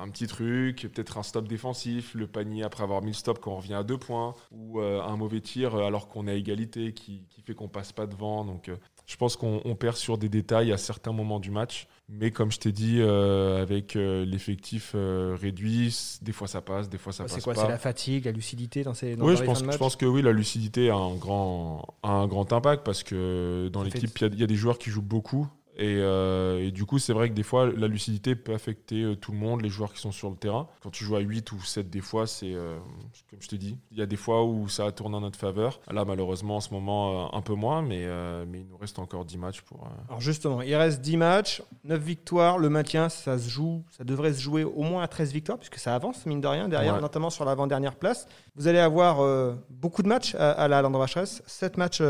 un 0.00 0.08
petit 0.08 0.26
truc, 0.26 0.88
peut-être 0.92 1.18
un 1.18 1.22
stop 1.22 1.46
défensif, 1.46 2.14
le 2.14 2.26
panier 2.26 2.62
après 2.64 2.82
avoir 2.82 3.02
mis 3.02 3.08
le 3.10 3.16
stop 3.16 3.38
quand 3.40 3.52
on 3.52 3.56
revient 3.56 3.74
à 3.74 3.82
deux 3.84 3.98
points, 3.98 4.34
ou 4.50 4.80
euh, 4.80 5.02
un 5.02 5.16
mauvais 5.16 5.40
tir 5.42 5.76
alors 5.76 6.08
qu'on 6.08 6.26
est 6.26 6.30
à 6.32 6.34
égalité 6.34 6.94
qui, 6.94 7.26
qui 7.28 7.42
fait 7.42 7.54
qu'on 7.54 7.68
passe 7.68 7.92
pas 7.92 8.06
devant. 8.06 8.44
Donc 8.44 8.68
euh, 8.70 8.76
je 9.12 9.18
pense 9.18 9.36
qu'on 9.36 9.60
on 9.66 9.74
perd 9.74 9.96
sur 9.96 10.16
des 10.16 10.30
détails 10.30 10.72
à 10.72 10.78
certains 10.78 11.12
moments 11.12 11.38
du 11.38 11.50
match. 11.50 11.86
Mais 12.08 12.30
comme 12.30 12.50
je 12.50 12.58
t'ai 12.58 12.72
dit, 12.72 12.96
euh, 12.98 13.60
avec 13.60 13.94
euh, 13.94 14.24
l'effectif 14.24 14.92
euh, 14.94 15.36
réduit, 15.38 15.94
des 16.22 16.32
fois 16.32 16.48
ça 16.48 16.62
passe, 16.62 16.88
des 16.88 16.96
fois 16.96 17.12
ça 17.12 17.24
C'est 17.28 17.34
passe 17.34 17.44
quoi 17.44 17.52
pas. 17.54 17.60
C'est 17.62 17.68
la 17.68 17.78
fatigue, 17.78 18.24
la 18.24 18.32
lucidité 18.32 18.84
dans 18.84 18.94
ces. 18.94 19.14
Dans 19.14 19.26
Oui, 19.26 19.36
je 19.36 19.44
pense, 19.44 19.62
je 19.62 19.96
que 19.98 20.06
oui, 20.06 20.22
la 20.22 20.32
lucidité 20.32 20.88
a 20.88 20.96
un 20.96 21.14
grand, 21.16 21.84
a 22.02 22.10
un 22.10 22.26
grand 22.26 22.50
impact 22.54 22.84
parce 22.84 23.02
que 23.02 23.68
dans 23.70 23.82
l'équipe, 23.82 24.18
il 24.18 24.22
y 24.22 24.24
a- 24.24 24.30
il 24.32 24.40
y, 24.40 24.44
a 24.44 24.46
des 24.46 24.54
joueurs 24.56 24.78
qui 24.78 24.88
jouent 24.88 25.02
beaucoup. 25.02 25.46
Et, 25.78 25.96
euh, 26.00 26.66
et 26.66 26.70
du 26.70 26.84
coup, 26.84 26.98
c'est 26.98 27.14
vrai 27.14 27.30
que 27.30 27.34
des 27.34 27.42
fois, 27.42 27.66
la 27.74 27.86
lucidité 27.88 28.36
peut 28.36 28.52
affecter 28.52 29.02
euh, 29.02 29.16
tout 29.16 29.32
le 29.32 29.38
monde, 29.38 29.62
les 29.62 29.70
joueurs 29.70 29.92
qui 29.94 30.00
sont 30.00 30.12
sur 30.12 30.28
le 30.28 30.36
terrain. 30.36 30.68
Quand 30.82 30.90
tu 30.90 31.02
joues 31.04 31.16
à 31.16 31.20
8 31.20 31.50
ou 31.52 31.60
7, 31.62 31.88
des 31.88 32.02
fois, 32.02 32.26
c'est 32.26 32.52
euh, 32.52 32.78
comme 33.30 33.40
je 33.40 33.48
te 33.48 33.56
dis, 33.56 33.78
il 33.90 33.96
y 33.98 34.02
a 34.02 34.06
des 34.06 34.16
fois 34.16 34.44
où 34.44 34.68
ça 34.68 34.92
tourne 34.92 35.14
en 35.14 35.20
notre 35.22 35.38
faveur. 35.38 35.80
Là, 35.90 36.04
malheureusement, 36.04 36.56
en 36.56 36.60
ce 36.60 36.74
moment, 36.74 37.34
un 37.34 37.40
peu 37.40 37.54
moins, 37.54 37.80
mais, 37.80 38.02
euh, 38.04 38.44
mais 38.46 38.60
il 38.60 38.66
nous 38.68 38.76
reste 38.76 38.98
encore 38.98 39.24
10 39.24 39.38
matchs 39.38 39.62
pour. 39.62 39.88
Alors 40.08 40.20
justement, 40.20 40.60
il 40.60 40.74
reste 40.74 41.00
10 41.00 41.16
matchs, 41.16 41.62
9 41.84 42.02
victoires, 42.02 42.58
le 42.58 42.68
maintien, 42.68 43.08
ça 43.08 43.38
se 43.38 43.48
joue, 43.48 43.82
ça 43.90 44.04
devrait 44.04 44.34
se 44.34 44.40
jouer 44.42 44.64
au 44.64 44.82
moins 44.82 45.02
à 45.02 45.08
13 45.08 45.32
victoires, 45.32 45.56
puisque 45.58 45.76
ça 45.78 45.94
avance, 45.94 46.26
mine 46.26 46.42
de 46.42 46.48
rien, 46.48 46.68
derrière, 46.68 46.96
Ouais. 46.96 47.00
notamment 47.00 47.30
sur 47.30 47.46
l'avant-dernière 47.46 47.96
place. 47.96 48.28
Vous 48.56 48.68
allez 48.68 48.78
avoir 48.78 49.18
beaucoup 49.70 50.02
de 50.02 50.08
matchs 50.08 50.34
à, 50.34 50.50
à 50.50 50.68
la 50.68 50.82
Landrevacheresse, 50.82 51.42
7 51.46 51.78
matchs 51.78 52.02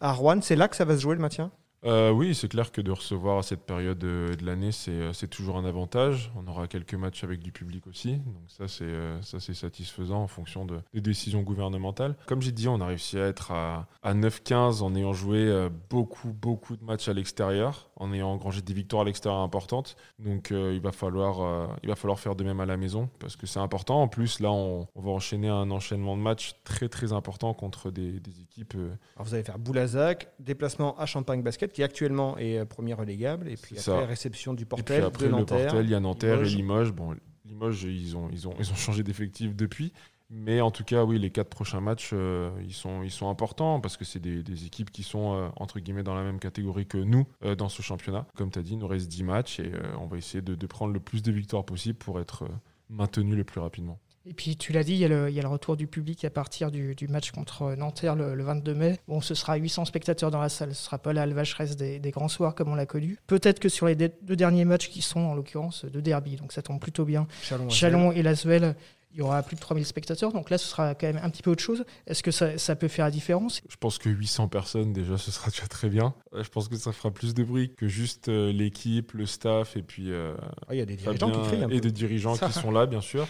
à 0.00 0.12
Rouen, 0.12 0.40
c'est 0.40 0.54
là 0.54 0.68
que 0.68 0.76
ça 0.76 0.84
va 0.84 0.94
se 0.94 1.00
jouer 1.00 1.16
le 1.16 1.20
maintien? 1.20 1.50
Euh, 1.84 2.10
oui, 2.10 2.34
c'est 2.34 2.48
clair 2.48 2.72
que 2.72 2.80
de 2.80 2.90
recevoir 2.90 3.38
à 3.38 3.42
cette 3.42 3.64
période 3.64 4.02
euh, 4.02 4.34
de 4.34 4.44
l'année, 4.44 4.72
c'est 4.72 4.90
euh, 4.90 5.12
c'est 5.12 5.28
toujours 5.28 5.56
un 5.56 5.64
avantage. 5.64 6.32
On 6.36 6.46
aura 6.48 6.66
quelques 6.66 6.94
matchs 6.94 7.22
avec 7.22 7.40
du 7.40 7.52
public 7.52 7.86
aussi, 7.86 8.16
donc 8.16 8.34
ça 8.48 8.66
c'est 8.66 8.84
euh, 8.84 9.20
satisfaisant 9.22 10.22
en 10.22 10.26
fonction 10.26 10.64
de, 10.64 10.80
des 10.92 11.00
décisions 11.00 11.42
gouvernementales. 11.42 12.16
Comme 12.26 12.42
j'ai 12.42 12.50
dit, 12.52 12.66
on 12.66 12.80
a 12.80 12.86
réussi 12.86 13.18
à 13.18 13.26
être 13.26 13.52
à, 13.52 13.86
à 14.02 14.14
9-15 14.14 14.82
en 14.82 14.94
ayant 14.96 15.12
joué 15.12 15.68
beaucoup 15.88 16.32
beaucoup 16.32 16.76
de 16.76 16.84
matchs 16.84 17.08
à 17.08 17.12
l'extérieur, 17.12 17.87
en 17.98 18.12
ayant 18.12 18.28
engrangé 18.30 18.62
des 18.62 18.72
victoires 18.72 19.02
à 19.02 19.04
l'extérieur 19.04 19.40
importantes. 19.40 19.96
Donc 20.18 20.50
euh, 20.52 20.72
il 20.74 20.80
va 20.80 20.92
falloir 20.92 21.40
euh, 21.42 21.66
il 21.82 21.88
va 21.88 21.96
falloir 21.96 22.18
faire 22.18 22.34
de 22.34 22.44
même 22.44 22.60
à 22.60 22.66
la 22.66 22.76
maison 22.76 23.08
parce 23.18 23.36
que 23.36 23.46
c'est 23.46 23.58
important. 23.60 24.00
En 24.02 24.08
plus 24.08 24.40
là, 24.40 24.50
on, 24.50 24.86
on 24.94 25.00
va 25.02 25.10
enchaîner 25.10 25.48
un 25.48 25.70
enchaînement 25.70 26.16
de 26.16 26.22
matchs 26.22 26.52
très 26.64 26.88
très 26.88 27.12
important 27.12 27.54
contre 27.54 27.90
des, 27.90 28.20
des 28.20 28.40
équipes. 28.40 28.74
euh, 28.76 28.94
Alors 29.16 29.26
vous 29.26 29.34
allez 29.34 29.42
faire 29.44 29.58
Boulazac, 29.58 30.28
déplacement 30.38 30.96
à 30.98 31.06
Champagne 31.06 31.42
Basket, 31.42 31.72
qui 31.72 31.82
actuellement 31.82 32.38
est 32.38 32.64
premier 32.64 32.94
relégable, 32.94 33.48
et 33.48 33.56
puis 33.56 33.74
après 33.78 33.82
ça. 33.82 34.06
réception 34.06 34.54
du 34.54 34.62
Et 34.62 34.66
puis 34.66 34.76
Portel, 34.76 35.04
après, 35.04 35.26
de 35.26 35.30
le. 35.36 35.44
Portel, 35.44 35.84
il 35.86 35.90
y 35.90 35.94
a 35.94 36.00
Nanterre 36.00 36.36
Limoges. 36.42 36.52
et 36.52 36.56
Limoges. 36.56 36.92
Bon, 36.92 37.16
Limoges, 37.44 37.82
ils 37.84 38.16
ont, 38.16 38.28
ils 38.30 38.46
ont, 38.46 38.54
ils 38.58 38.70
ont 38.70 38.74
changé 38.76 39.02
d'effectif 39.02 39.56
depuis. 39.56 39.92
Mais 40.30 40.60
en 40.60 40.70
tout 40.70 40.84
cas, 40.84 41.04
oui, 41.04 41.18
les 41.18 41.30
quatre 41.30 41.48
prochains 41.48 41.80
matchs, 41.80 42.10
euh, 42.12 42.50
ils, 42.62 42.74
sont, 42.74 43.02
ils 43.02 43.10
sont 43.10 43.30
importants 43.30 43.80
parce 43.80 43.96
que 43.96 44.04
c'est 44.04 44.18
des, 44.18 44.42
des 44.42 44.66
équipes 44.66 44.90
qui 44.90 45.02
sont, 45.02 45.34
euh, 45.34 45.48
entre 45.56 45.80
guillemets, 45.80 46.02
dans 46.02 46.14
la 46.14 46.22
même 46.22 46.38
catégorie 46.38 46.86
que 46.86 46.98
nous 46.98 47.26
euh, 47.44 47.54
dans 47.54 47.70
ce 47.70 47.80
championnat. 47.80 48.26
Comme 48.36 48.50
tu 48.50 48.58
as 48.58 48.62
dit, 48.62 48.72
il 48.72 48.78
nous 48.78 48.86
reste 48.88 49.08
10 49.08 49.22
matchs 49.24 49.58
et 49.60 49.72
euh, 49.72 49.96
on 49.98 50.06
va 50.06 50.18
essayer 50.18 50.42
de, 50.42 50.54
de 50.54 50.66
prendre 50.66 50.92
le 50.92 51.00
plus 51.00 51.22
de 51.22 51.32
victoires 51.32 51.64
possible 51.64 51.98
pour 51.98 52.20
être 52.20 52.42
euh, 52.42 52.48
maintenu 52.90 53.36
le 53.36 53.44
plus 53.44 53.60
rapidement. 53.60 53.98
Et 54.26 54.34
puis 54.34 54.58
tu 54.58 54.74
l'as 54.74 54.84
dit, 54.84 54.92
il 54.92 54.98
y, 54.98 55.06
a 55.06 55.08
le, 55.08 55.30
il 55.30 55.34
y 55.34 55.38
a 55.38 55.42
le 55.42 55.48
retour 55.48 55.74
du 55.74 55.86
public 55.86 56.22
à 56.26 56.28
partir 56.28 56.70
du, 56.70 56.94
du 56.94 57.08
match 57.08 57.30
contre 57.30 57.74
Nanterre 57.76 58.14
le, 58.14 58.34
le 58.34 58.44
22 58.44 58.74
mai. 58.74 58.98
Bon, 59.08 59.22
ce 59.22 59.34
sera 59.34 59.56
800 59.56 59.86
spectateurs 59.86 60.30
dans 60.30 60.40
la 60.40 60.50
salle, 60.50 60.74
ce 60.74 60.84
sera 60.84 60.98
pas 60.98 61.14
la 61.14 61.26
vacheresse 61.26 61.76
des, 61.76 61.98
des 61.98 62.10
grands 62.10 62.28
soirs 62.28 62.54
comme 62.54 62.68
on 62.68 62.74
l'a 62.74 62.84
connu. 62.84 63.16
Peut-être 63.26 63.58
que 63.58 63.70
sur 63.70 63.86
les 63.86 63.94
deux 63.94 64.12
deux 64.20 64.36
derniers 64.36 64.66
matchs 64.66 64.90
qui 64.90 65.00
sont 65.00 65.20
en 65.20 65.34
l'occurrence 65.34 65.86
de 65.86 66.00
derby, 66.02 66.36
donc 66.36 66.52
ça 66.52 66.60
tombe 66.60 66.78
plutôt 66.78 67.06
bien. 67.06 67.26
Chalon, 67.42 67.70
Chalon 67.70 68.12
et 68.12 68.22
Lasvel, 68.22 68.76
il 69.12 69.18
y 69.18 69.22
aura 69.22 69.42
plus 69.42 69.56
de 69.56 69.60
3000 69.60 69.84
spectateurs, 69.86 70.32
donc 70.32 70.50
là 70.50 70.58
ce 70.58 70.66
sera 70.66 70.94
quand 70.94 71.06
même 71.06 71.20
un 71.22 71.30
petit 71.30 71.42
peu 71.42 71.50
autre 71.50 71.62
chose. 71.62 71.84
Est-ce 72.06 72.22
que 72.22 72.30
ça, 72.30 72.58
ça 72.58 72.76
peut 72.76 72.88
faire 72.88 73.06
la 73.06 73.10
différence? 73.10 73.62
Je 73.68 73.76
pense 73.76 73.98
que 73.98 74.08
800 74.08 74.48
personnes, 74.48 74.92
déjà, 74.92 75.16
ce 75.18 75.30
sera 75.30 75.50
déjà 75.50 75.66
très 75.66 75.88
bien. 75.88 76.14
Je 76.34 76.48
pense 76.48 76.68
que 76.68 76.76
ça 76.76 76.92
fera 76.92 77.10
plus 77.10 77.34
de 77.34 77.42
bruit 77.42 77.74
que 77.74 77.88
juste 77.88 78.28
euh, 78.28 78.52
l'équipe, 78.52 79.12
le 79.12 79.26
staff 79.26 79.76
et 79.76 79.82
puis 79.82 80.12
euh, 80.12 80.34
Ah, 80.68 80.74
Il 80.74 80.78
y 80.78 80.82
a 80.82 80.86
des 80.86 80.96
dirigeants 80.96 81.28
Fabien 81.28 81.42
qui 81.42 81.48
crient 81.48 81.64
un 81.64 81.68
et 81.68 81.74
peu. 81.76 81.80
des 81.80 81.92
dirigeants 81.92 82.34
Ça. 82.34 82.46
qui 82.48 82.52
sont 82.52 82.70
là, 82.70 82.86
bien 82.86 83.00
sûr. 83.00 83.26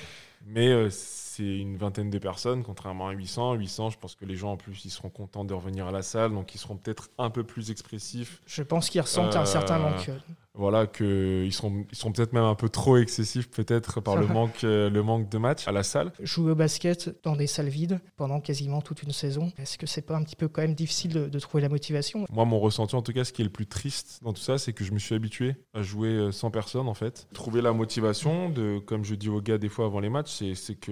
Mais 0.46 0.68
euh, 0.68 0.88
c'est 0.90 1.42
une 1.58 1.76
vingtaine 1.76 2.10
de 2.10 2.18
personnes, 2.18 2.62
contrairement 2.62 3.08
à 3.08 3.12
800. 3.12 3.54
800, 3.54 3.90
je 3.90 3.98
pense 3.98 4.14
que 4.14 4.24
les 4.24 4.36
gens, 4.36 4.52
en 4.52 4.56
plus, 4.56 4.84
ils 4.84 4.90
seront 4.90 5.10
contents 5.10 5.44
de 5.44 5.52
revenir 5.54 5.86
à 5.86 5.92
la 5.92 6.02
salle, 6.02 6.32
donc 6.32 6.54
ils 6.54 6.58
seront 6.58 6.76
peut-être 6.76 7.08
un 7.18 7.30
peu 7.30 7.44
plus 7.44 7.70
expressifs. 7.70 8.40
Je 8.46 8.62
pense 8.62 8.88
qu'ils 8.90 9.00
ressentent 9.00 9.36
un 9.36 9.44
certain 9.44 9.78
manque. 9.78 10.10
Voilà, 10.58 10.88
que 10.88 11.44
ils 11.46 11.52
seront, 11.52 11.86
ils 11.92 11.96
seront 11.96 12.10
peut-être 12.10 12.32
même 12.32 12.42
un 12.42 12.56
peu 12.56 12.68
trop 12.68 12.96
excessifs, 12.96 13.48
peut-être, 13.48 14.00
par 14.00 14.16
le 14.16 14.26
manque, 14.26 14.64
euh, 14.64 14.90
le 14.90 15.02
manque 15.04 15.28
de 15.28 15.38
matchs 15.38 15.68
à 15.68 15.72
la 15.72 15.84
salle. 15.84 16.12
Jouer 16.20 16.50
au 16.50 16.54
basket 16.56 17.22
dans 17.22 17.36
des 17.36 17.46
salles 17.46 17.68
vides 17.68 18.00
pendant 18.16 18.40
quasiment 18.40 18.82
toute 18.82 19.04
une 19.04 19.12
saison, 19.12 19.52
est-ce 19.56 19.78
que 19.78 19.86
c'est 19.86 20.02
pas 20.02 20.16
un 20.16 20.24
petit 20.24 20.34
peu 20.34 20.48
quand 20.48 20.62
même 20.62 20.74
difficile 20.74 21.12
de, 21.12 21.28
de 21.28 21.38
trouver 21.38 21.62
la 21.62 21.68
motivation? 21.68 22.26
Moi, 22.30 22.44
mon 22.44 22.58
ressenti, 22.58 22.96
en 22.96 23.02
tout 23.02 23.12
cas, 23.12 23.22
ce 23.22 23.32
qui 23.32 23.42
est 23.42 23.44
le 23.44 23.52
plus 23.52 23.68
triste 23.68 24.18
dans 24.24 24.32
tout 24.32 24.42
ça, 24.42 24.58
c'est 24.58 24.72
que 24.72 24.82
je 24.82 24.90
me 24.90 24.98
suis 24.98 25.14
habitué 25.14 25.54
à 25.74 25.82
jouer 25.82 26.08
euh, 26.08 26.32
sans 26.32 26.50
personne, 26.50 26.88
en 26.88 26.94
fait. 26.94 27.28
Trouver 27.32 27.62
la 27.62 27.72
motivation, 27.72 28.50
de, 28.50 28.80
comme 28.80 29.04
je 29.04 29.14
dis 29.14 29.28
aux 29.28 29.40
gars 29.40 29.58
des 29.58 29.68
fois 29.68 29.86
avant 29.86 30.00
les 30.00 30.10
matchs, 30.10 30.42
c'est 30.54 30.74
que 30.74 30.90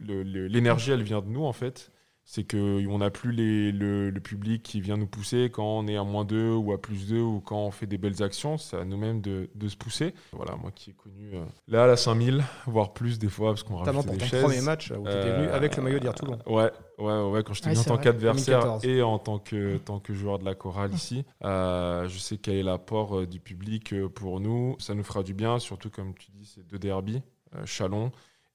l'énergie, 0.00 0.90
elle 0.90 1.02
vient 1.02 1.20
de 1.20 1.28
nous, 1.28 1.44
en 1.44 1.52
fait. 1.52 1.92
C'est 2.24 2.48
qu'on 2.48 2.98
n'a 2.98 3.10
plus 3.10 3.32
les, 3.32 3.72
le, 3.72 4.10
le, 4.10 4.20
public 4.20 4.62
qui 4.62 4.80
vient 4.80 4.96
nous 4.96 5.06
pousser 5.06 5.50
quand 5.52 5.64
on 5.64 5.86
est 5.88 5.96
à 5.96 6.04
moins 6.04 6.24
2 6.24 6.54
ou 6.54 6.72
à 6.72 6.80
plus 6.80 7.08
2 7.08 7.20
ou 7.20 7.40
quand 7.40 7.58
on 7.58 7.70
fait 7.70 7.86
des 7.86 7.98
belles 7.98 8.22
actions. 8.22 8.58
C'est 8.58 8.76
à 8.76 8.84
nous-mêmes 8.84 9.20
de, 9.20 9.50
de, 9.54 9.68
se 9.68 9.76
pousser. 9.76 10.14
Voilà, 10.32 10.56
moi 10.56 10.70
qui 10.70 10.90
ai 10.90 10.92
connu 10.92 11.32
euh, 11.34 11.44
là 11.66 11.84
à 11.84 11.86
la 11.86 11.96
5000, 11.96 12.44
voire 12.66 12.92
plus 12.92 13.18
des 13.18 13.28
fois, 13.28 13.50
parce 13.50 13.64
qu'on 13.64 13.78
Notamment 13.78 14.02
pour 14.02 14.16
ton 14.16 14.40
premier 14.40 14.60
match 14.60 14.92
où 14.92 15.04
tu 15.04 15.10
étais 15.10 15.32
venu 15.32 15.48
avec 15.48 15.76
le 15.76 15.82
maillot 15.82 15.98
d'hier 15.98 16.14
Toulon. 16.14 16.38
Ouais, 16.46 16.70
ouais, 16.98 17.22
ouais, 17.30 17.42
quand 17.42 17.54
j'étais 17.54 17.70
venu 17.70 17.80
en 17.80 17.84
tant 17.84 17.98
qu'adversaire 17.98 18.78
et 18.82 19.02
en 19.02 19.18
tant 19.18 19.38
que, 19.38 19.78
tant 19.78 19.98
que 19.98 20.14
joueur 20.14 20.38
de 20.38 20.44
la 20.44 20.54
chorale 20.54 20.94
ici. 20.94 21.24
Euh, 21.44 22.08
je 22.08 22.18
sais 22.18 22.38
quel 22.38 22.54
est 22.54 22.62
l'apport 22.62 23.18
euh, 23.18 23.26
du 23.26 23.40
public 23.40 23.94
pour 24.14 24.40
nous. 24.40 24.76
Ça 24.78 24.94
nous 24.94 25.04
fera 25.04 25.22
du 25.22 25.34
bien, 25.34 25.58
surtout 25.58 25.90
comme 25.90 26.14
tu 26.14 26.30
dis, 26.30 26.46
c'est 26.46 26.66
deux 26.66 26.78
derby, 26.78 27.20
Chalon 27.64 28.12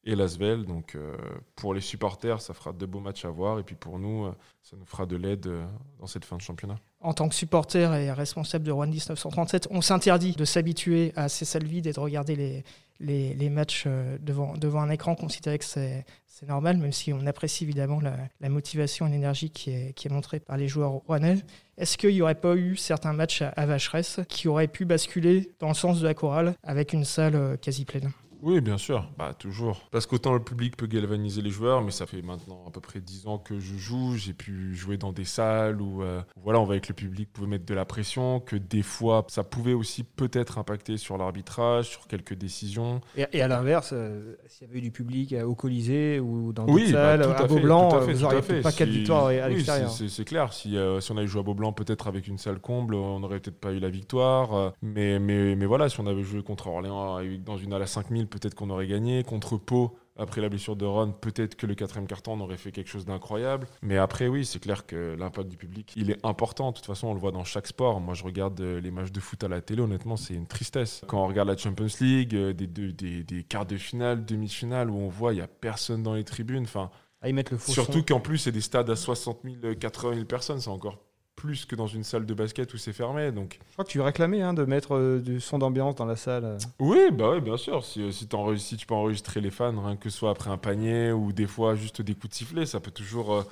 et 0.08 0.16
Lasvel. 0.16 0.66
Donc 0.66 0.96
euh, 0.96 1.16
pour 1.56 1.74
les 1.74 1.82
supporters, 1.82 2.42
ça 2.42 2.54
fera 2.54 2.74
de 2.74 2.86
beaux 2.86 3.00
matchs 3.00 3.26
à 3.26 3.30
voir. 3.30 3.60
Et 3.60 3.64
puis 3.64 3.76
pour 3.76 4.00
nous, 4.00 4.26
euh, 4.26 4.32
ça 4.64 4.76
nous 4.78 4.86
fera 4.86 5.06
de 5.06 5.16
l'aide 5.16 5.46
euh, 5.48 5.66
dans 6.00 6.08
cette 6.08 6.26
fin 6.26 6.38
de 6.38 6.42
championnat. 6.42 6.78
En 7.02 7.14
tant 7.14 7.30
que 7.30 7.36
supporter 7.36 7.94
et 7.94 8.12
responsable 8.12 8.66
de 8.66 8.72
Rouen 8.72 8.88
1937, 8.88 9.68
on 9.70 9.82
s'interdit 9.82 10.32
de 10.32 10.46
s'habituer 10.46 11.14
à 11.16 11.30
ces 11.30 11.46
salles 11.46 11.66
vides 11.66 11.86
et 11.86 11.94
de 11.94 12.00
regarder 12.00 12.64
les, 13.00 13.50
matchs 13.50 13.86
devant, 14.20 14.82
un 14.82 14.90
écran, 14.90 15.14
considérer 15.14 15.60
que 15.60 15.66
c'est 15.66 16.04
normal, 16.48 16.78
même 16.78 16.92
si 16.92 17.14
on 17.14 17.28
apprécie 17.28 17.66
évidemment 17.66 18.00
la, 18.02 18.50
motivation 18.50 19.06
et 19.06 19.12
l'énergie 19.12 19.52
qui 19.52 19.70
est, 19.70 19.94
qui 19.94 20.08
est 20.08 20.12
montrée 20.12 20.40
par 20.40 20.58
les 20.58 20.68
joueurs 20.68 20.92
rouennais. 20.92 21.38
Est-ce 21.78 22.00
qu'il 22.00 22.16
n'y 22.16 22.22
aurait 22.24 22.34
pas 22.34 22.56
eu 22.56 22.76
certains 22.76 23.14
matchs 23.14 23.44
à, 23.44 23.50
à 23.50 23.68
Vacheresse 23.68 24.22
qui 24.28 24.48
auraient 24.48 24.68
pu 24.68 24.86
basculer 24.86 25.52
dans 25.60 25.68
le 25.68 25.76
sens 25.76 26.00
de 26.00 26.08
la 26.08 26.16
chorale 26.16 26.56
avec 26.64 26.94
une 26.94 27.06
salle 27.06 27.60
quasi 27.62 27.86
pleine? 27.86 28.12
Oui, 28.42 28.62
bien 28.62 28.78
sûr, 28.78 29.10
bah, 29.18 29.34
toujours. 29.38 29.82
Parce 29.92 30.06
qu'autant 30.06 30.34
le 30.34 30.40
public 30.40 30.78
peut 30.78 30.86
galvaniser 30.86 31.42
les 31.42 31.50
joueurs, 31.50 31.82
mais 31.82 31.92
ça 31.92 32.06
fait 32.06 32.22
maintenant 32.22 32.64
à 32.68 32.72
peu 32.72 32.80
près 32.80 33.00
10 33.00 33.28
ans 33.28 33.38
que 33.38 33.60
je 33.60 33.76
joue. 33.76 34.16
J'ai 34.16 34.34
pu 34.34 34.76
jouer 34.76 34.98
dans 34.98 35.12
des 35.12 35.26
salles 35.26 35.82
où, 35.82 36.04
euh, 36.04 36.22
voilà, 36.44 36.60
on 36.60 36.66
va 36.66 36.74
avec 36.74 36.88
le 36.88 36.94
public, 36.94 37.32
pouvait 37.34 37.48
mettre 37.48 37.66
de 37.66 37.74
la 37.74 37.86
pression, 37.86 38.40
que 38.40 38.56
des 38.56 38.84
fois, 38.84 39.26
ça 39.30 39.44
pouvait 39.44 39.74
aussi 39.74 40.04
peut-être 40.04 40.58
impacter 40.58 40.98
sur 40.98 41.18
l'arbitrage, 41.18 41.90
sur 41.90 42.08
quelques 42.08 42.36
décisions. 42.36 43.02
Et, 43.16 43.42
à 43.42 43.48
l'inverse, 43.48 43.92
euh, 43.94 44.36
s'il 44.48 44.68
y 44.68 44.70
avait 44.70 44.80
eu 44.80 44.82
du 44.84 44.92
public 44.92 45.36
au 45.44 45.56
Colisée 45.56 46.20
ou 46.20 46.54
dans 46.54 46.66
d'autres 46.66 46.86
salles, 46.88 47.22
bah, 47.22 47.36
à 47.38 47.48
Beaublanc, 47.48 48.00
vous 48.00 48.14
n'auriez 48.22 48.62
pas 48.62 48.72
4 48.72 48.88
victoires 48.88 49.28
à 49.28 49.50
l'extérieur. 49.50 49.90
c'est 49.90 50.26
clair. 50.26 50.54
Si, 50.54 50.78
euh, 50.78 51.00
si 51.00 51.12
on 51.12 51.18
avait 51.18 51.28
joué 51.28 51.42
à 51.42 51.44
Beaublanc, 51.44 51.74
peut-être 51.74 52.08
avec 52.08 52.28
une 52.28 52.38
salle 52.38 52.60
comble, 52.60 52.96
on 52.96 53.20
n'aurait 53.20 53.40
peut-être 53.40 53.60
pas 53.60 53.72
eu 53.72 53.80
la 53.80 53.90
victoire. 53.90 54.74
mais, 54.82 55.20
mais, 55.20 55.56
mais 55.56 55.66
voilà, 55.66 55.90
si 55.90 56.00
on 56.00 56.08
avait 56.08 56.24
joué 56.24 56.44
contre 56.44 56.68
Orléans 56.68 57.20
dans 57.46 57.58
une 57.58 57.74
à 57.74 57.80
la 57.80 57.88
5000, 57.88 58.27
peut-être 58.28 58.56
qu'on 58.56 58.70
aurait 58.70 58.88
gagné. 58.88 59.24
Contre 59.24 59.58
Pau, 59.58 59.98
après 60.18 60.42
la 60.42 60.50
blessure 60.50 60.76
de 60.76 60.86
Ron, 60.86 61.12
peut-être 61.12 61.56
que 61.56 61.66
le 61.66 61.76
quatrième 61.76 62.08
carton, 62.08 62.34
on 62.34 62.42
aurait 62.42 62.58
fait 62.58 62.72
quelque 62.72 62.90
chose 62.90 63.06
d'incroyable. 63.06 63.68
Mais 63.82 63.98
après, 63.98 64.28
oui, 64.28 64.46
c'est 64.46 64.60
clair 64.60 64.86
que 64.86 65.16
l'impact 65.18 65.48
du 65.48 65.58
public, 65.58 65.94
il 65.96 66.12
est 66.12 66.26
important. 66.26 66.72
De 66.72 66.76
toute 66.76 66.86
façon, 66.86 67.08
on 67.08 67.14
le 67.14 67.20
voit 67.20 67.32
dans 67.32 67.44
chaque 67.44 67.68
sport. 67.68 68.00
Moi, 68.02 68.14
je 68.14 68.24
regarde 68.24 68.60
euh, 68.62 68.80
les 68.80 68.92
matchs 68.92 69.12
de 69.12 69.20
foot 69.20 69.44
à 69.44 69.48
la 69.48 69.62
télé, 69.62 69.82
honnêtement, 69.82 70.18
c'est 70.18 70.34
une 70.34 70.48
tristesse. 70.48 71.02
Quand 71.08 71.24
on 71.24 71.28
regarde 71.28 71.50
la 71.50 71.58
Champions 71.58 71.88
League, 72.02 72.36
euh, 72.36 72.54
des, 72.54 72.68
des, 72.68 73.24
des 73.24 73.44
quarts 73.44 73.66
de 73.66 73.78
finale, 73.78 74.26
demi-finale, 74.26 74.90
où 74.90 74.98
on 74.98 75.10
voit, 75.10 75.34
il 75.34 75.38
n'y 75.38 75.42
a 75.42 75.48
personne 75.48 76.04
dans 76.04 76.16
les 76.16 76.24
tribunes. 76.24 76.64
Enfin, 76.64 76.90
mettre 77.34 77.54
le 77.54 77.60
Surtout 77.60 78.04
qu'en 78.04 78.20
plus, 78.20 78.38
c'est 78.38 78.52
des 78.52 78.62
stades 78.62 78.90
à 78.90 78.96
60 78.96 79.40
000, 79.44 79.76
80 79.76 80.14
000 80.14 80.26
personnes, 80.26 80.60
c'est 80.60 80.70
encore 80.70 81.00
plus 81.38 81.66
que 81.66 81.76
dans 81.76 81.88
une 81.88 82.04
salle 82.04 82.26
de 82.26 82.34
basket 82.34 82.74
où 82.74 82.78
c'est 82.78 82.92
fermé. 82.92 83.32
Donc... 83.32 83.60
Je 83.70 83.74
crois 83.74 83.86
que 83.86 83.90
tu 83.90 84.02
réclamais 84.02 84.42
hein, 84.42 84.54
de 84.54 84.66
mettre 84.66 84.96
euh, 84.96 85.20
du 85.20 85.40
son 85.40 85.60
d'ambiance 85.60 85.96
dans 85.96 86.06
la 86.06 86.18
salle. 86.18 86.44
Euh. 86.44 86.58
Oui, 86.80 87.12
bah 87.14 87.30
oui, 87.32 87.40
bien 87.40 87.56
sûr. 87.56 87.86
Si, 87.86 88.02
euh, 88.02 88.12
si, 88.12 88.28
si, 88.58 88.76
tu 88.76 88.86
peux 88.86 88.96
enregistrer 88.96 89.40
les 89.40 89.52
fans, 89.52 89.96
que 89.96 90.10
ce 90.10 90.18
soit 90.18 90.32
après 90.32 90.50
un 90.50 90.58
panier 90.58 91.14
ou 91.14 91.32
des 91.32 91.48
fois 91.48 91.76
juste 91.76 92.02
des 92.02 92.16
coups 92.16 92.30
de 92.30 92.34
sifflet, 92.34 92.66
ça 92.66 92.82
peut 92.82 92.92
toujours 92.92 93.46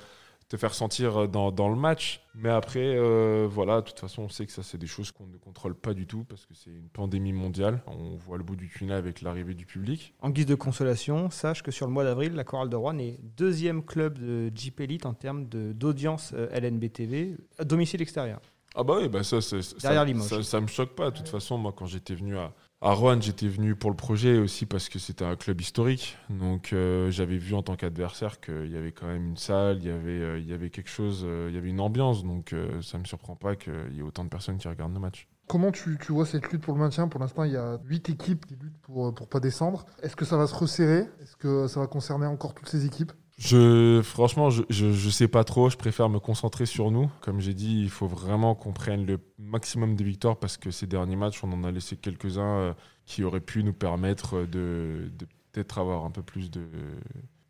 te 0.48 0.56
faire 0.56 0.74
sentir 0.74 1.16
euh, 1.16 1.26
dans, 1.26 1.50
dans 1.50 1.68
le 1.68 1.76
match. 1.76 2.20
Mais 2.34 2.50
après, 2.50 2.96
euh, 2.96 3.48
voilà, 3.50 3.80
de 3.80 3.86
toute 3.86 3.98
façon, 3.98 4.22
on 4.22 4.28
sait 4.28 4.46
que 4.46 4.52
ça, 4.52 4.62
c'est 4.62 4.78
des 4.78 4.86
choses 4.86 5.10
qu'on 5.10 5.26
ne 5.26 5.36
contrôle 5.36 5.74
pas 5.74 5.94
du 5.94 6.06
tout 6.06 6.24
parce 6.24 6.46
que 6.46 6.54
c'est 6.54 6.70
une 6.70 6.88
pandémie 6.88 7.32
mondiale. 7.32 7.82
On 7.86 8.16
voit 8.16 8.36
le 8.38 8.44
bout 8.44 8.56
du 8.56 8.68
tunnel 8.68 8.96
avec 8.96 9.22
l'arrivée 9.22 9.54
du 9.54 9.66
public. 9.66 10.14
En 10.20 10.30
guise 10.30 10.46
de 10.46 10.54
consolation, 10.54 11.30
sache 11.30 11.62
que 11.62 11.70
sur 11.70 11.86
le 11.86 11.92
mois 11.92 12.04
d'avril, 12.04 12.34
la 12.34 12.44
Chorale 12.44 12.68
de 12.68 12.76
Rouen 12.76 12.98
est 12.98 13.18
deuxième 13.36 13.82
club 13.82 14.18
de 14.18 14.52
Jeep 14.54 14.80
Elite 14.80 15.06
en 15.06 15.14
termes 15.14 15.46
d'audience 15.46 16.32
euh, 16.34 16.48
LNBTV, 16.52 17.36
à 17.58 17.64
domicile 17.64 18.02
extérieur. 18.02 18.40
Ah 18.78 18.84
bah 18.84 18.98
oui, 19.00 19.08
bah 19.08 19.24
ça, 19.24 19.40
ça, 19.40 19.62
ça, 19.62 20.42
ça, 20.42 20.60
me 20.60 20.66
choque 20.66 20.94
pas. 20.94 21.10
De 21.10 21.16
toute 21.16 21.28
façon, 21.28 21.56
moi, 21.56 21.72
quand 21.74 21.86
j'étais 21.86 22.14
venu 22.14 22.36
à, 22.36 22.52
à 22.82 22.92
Rouen, 22.92 23.20
j'étais 23.20 23.48
venu 23.48 23.74
pour 23.74 23.90
le 23.90 23.96
projet 23.96 24.38
aussi 24.38 24.66
parce 24.66 24.88
que 24.88 24.98
c'était 24.98 25.24
un 25.24 25.36
club 25.36 25.60
historique. 25.60 26.18
Donc 26.28 26.72
euh, 26.72 27.10
j'avais 27.10 27.38
vu 27.38 27.54
en 27.54 27.62
tant 27.62 27.74
qu'adversaire 27.74 28.38
qu'il 28.40 28.70
y 28.70 28.76
avait 28.76 28.92
quand 28.92 29.06
même 29.06 29.28
une 29.28 29.36
salle, 29.36 29.78
il 29.78 29.86
y 29.86 29.90
avait, 29.90 30.20
euh, 30.20 30.38
il 30.38 30.46
y 30.46 30.52
avait 30.52 30.68
quelque 30.68 30.90
chose, 30.90 31.24
euh, 31.26 31.46
il 31.48 31.54
y 31.54 31.58
avait 31.58 31.70
une 31.70 31.80
ambiance. 31.80 32.22
Donc 32.22 32.54
ça 32.82 32.98
ne 32.98 33.02
me 33.02 33.06
surprend 33.06 33.34
pas 33.34 33.56
qu'il 33.56 33.92
y 33.94 34.00
ait 34.00 34.02
autant 34.02 34.24
de 34.24 34.28
personnes 34.28 34.58
qui 34.58 34.68
regardent 34.68 34.92
nos 34.92 35.00
matchs. 35.00 35.26
Comment 35.48 35.70
tu, 35.70 35.96
tu, 36.00 36.12
vois 36.12 36.26
cette 36.26 36.50
lutte 36.50 36.62
pour 36.62 36.74
le 36.74 36.80
maintien? 36.80 37.06
Pour 37.06 37.20
l'instant, 37.20 37.44
il 37.44 37.52
y 37.52 37.56
a 37.56 37.78
8 37.84 38.10
équipes 38.10 38.46
qui 38.46 38.56
luttent 38.56 38.78
pour 38.82 39.06
ne 39.06 39.26
pas 39.26 39.38
descendre. 39.38 39.86
Est-ce 40.02 40.16
que 40.16 40.24
ça 40.24 40.36
va 40.36 40.48
se 40.48 40.54
resserrer? 40.54 41.08
Est-ce 41.22 41.36
que 41.36 41.68
ça 41.68 41.78
va 41.78 41.86
concerner 41.86 42.26
encore 42.26 42.52
toutes 42.52 42.68
ces 42.68 42.84
équipes? 42.84 43.12
Je, 43.38 44.00
franchement, 44.02 44.48
je, 44.48 44.62
je, 44.70 45.10
sais 45.10 45.28
pas 45.28 45.44
trop. 45.44 45.68
Je 45.68 45.76
préfère 45.76 46.08
me 46.08 46.18
concentrer 46.18 46.64
sur 46.64 46.90
nous. 46.90 47.10
Comme 47.20 47.40
j'ai 47.40 47.52
dit, 47.52 47.82
il 47.82 47.90
faut 47.90 48.06
vraiment 48.06 48.54
qu'on 48.54 48.72
prenne 48.72 49.04
le 49.04 49.18
maximum 49.38 49.94
de 49.94 50.04
victoires 50.04 50.38
parce 50.38 50.56
que 50.56 50.70
ces 50.70 50.86
derniers 50.86 51.16
matchs, 51.16 51.44
on 51.44 51.52
en 51.52 51.64
a 51.64 51.70
laissé 51.70 51.96
quelques-uns 51.96 52.58
euh, 52.58 52.74
qui 53.04 53.24
auraient 53.24 53.40
pu 53.40 53.62
nous 53.62 53.74
permettre 53.74 54.46
de, 54.46 55.10
de 55.18 55.26
peut-être 55.52 55.78
avoir 55.78 56.04
un 56.04 56.10
peu 56.10 56.22
plus 56.22 56.50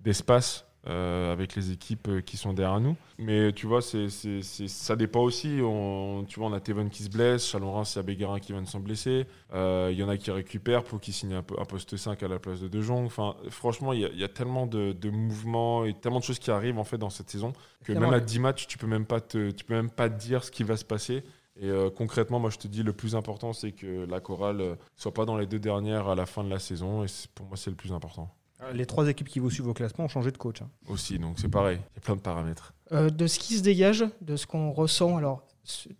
d'espace 0.01 0.67
euh, 0.89 1.33
avec 1.33 1.57
les 1.57 1.73
équipes 1.73 2.07
euh, 2.07 2.21
qui 2.21 2.37
sont 2.37 2.53
derrière 2.53 2.79
nous. 2.79 2.97
Mais 3.19 3.53
tu 3.53 3.67
vois, 3.67 3.83
c'est, 3.83 4.09
c'est, 4.09 4.41
ça 4.43 4.95
dépend 4.95 5.21
aussi. 5.21 5.59
On, 5.61 6.25
tu 6.29 6.39
vois, 6.39 6.49
on 6.49 6.53
a 6.53 6.61
Teven 6.61 6.91
qui 6.91 7.03
se 7.03 7.11
blesse, 7.11 7.45
Chalon 7.45 7.83
il 7.83 7.97
y 7.97 7.99
a 7.99 8.03
Béguerin 8.03 8.39
qui 8.39 8.53
vient 8.53 8.63
de 8.63 8.69
s'en 8.69 8.79
blesser. 8.79 9.27
Euh, 9.53 9.89
il 9.91 9.99
y 9.99 10.05
en 10.05 10.09
a 10.09 10.17
qui 10.17 10.31
récupèrent 10.31 10.85
pour 10.85 11.01
qui 11.01 11.13
signe 11.13 11.35
un, 11.35 11.39
un, 11.59 11.65
poste 11.65 11.97
5 11.97 12.23
à 12.23 12.29
la 12.29 12.39
place 12.39 12.61
de 12.61 12.69
De 12.69 12.81
Jong. 12.83 13.05
Enfin, 13.05 13.35
franchement, 13.51 13.93
il 13.93 14.01
y, 14.01 14.21
y, 14.21 14.23
a 14.23 14.29
tellement 14.29 14.67
de, 14.67 14.93
de, 14.93 15.11
mouvements 15.11 15.85
et 15.85 15.93
tellement 15.93 16.21
de 16.21 16.25
choses 16.25 16.39
qui 16.39 16.53
arrivent 16.53 16.79
en 16.79 16.85
fait 16.85 16.99
dans 16.99 17.11
cette 17.11 17.31
saison 17.31 17.53
que 17.85 17.93
même 17.93 18.13
à 18.13 18.21
10 18.21 18.39
matchs, 18.39 18.69
tu 18.69 18.79
peux 18.79 18.87
même 18.87 19.07
pas 19.07 19.21
te, 19.21 19.51
tu 19.51 19.65
peux 19.65 19.75
même 19.75 19.91
pas 19.91 20.09
te 20.09 20.19
dire 20.19 20.45
ce 20.45 20.53
qui 20.53 20.63
va 20.63 20.77
se 20.77 20.85
passer. 20.85 21.25
Et 21.61 21.71
concrètement, 21.97 22.39
moi, 22.39 22.51
je 22.51 22.59
te 22.59 22.69
dis, 22.69 22.83
le 22.83 22.93
plus 22.93 23.17
important, 23.17 23.55
c'est 23.55 23.73
que 23.73 24.05
la 24.05 24.21
chorale 24.21 24.77
soit 24.95 25.15
pas 25.15 25.25
dans 25.25 25.39
les 25.39 25.47
deux 25.47 25.59
dernières 25.59 26.07
à 26.09 26.15
la 26.15 26.27
fin 26.27 26.45
de 26.45 26.51
la 26.51 26.59
saison. 26.59 27.03
Et 27.03 27.07
pour 27.35 27.47
moi, 27.47 27.57
c'est 27.57 27.71
le 27.71 27.77
plus 27.77 27.93
important. 27.93 28.31
Les 28.73 28.87
trois 28.87 29.09
équipes 29.09 29.29
qui 29.29 29.39
vous 29.39 29.51
suivent 29.51 29.69
au 29.69 29.75
classement 29.75 30.05
ont 30.07 30.09
changé 30.09 30.31
de 30.31 30.39
coach. 30.39 30.63
Hein. 30.63 30.71
Aussi, 30.89 31.19
donc 31.19 31.39
c'est 31.39 31.49
pareil, 31.49 31.79
il 31.93 31.97
y 31.97 31.99
a 31.99 32.01
plein 32.01 32.17
de 32.17 32.21
paramètres. 32.21 32.73
Euh, 32.93 33.11
de 33.11 33.27
ce 33.27 33.39
qui 33.39 33.55
se 33.55 33.63
dégage, 33.63 34.05
de 34.21 34.37
ce 34.37 34.47
qu'on 34.47 34.73
ressent, 34.73 35.17
alors 35.17 35.43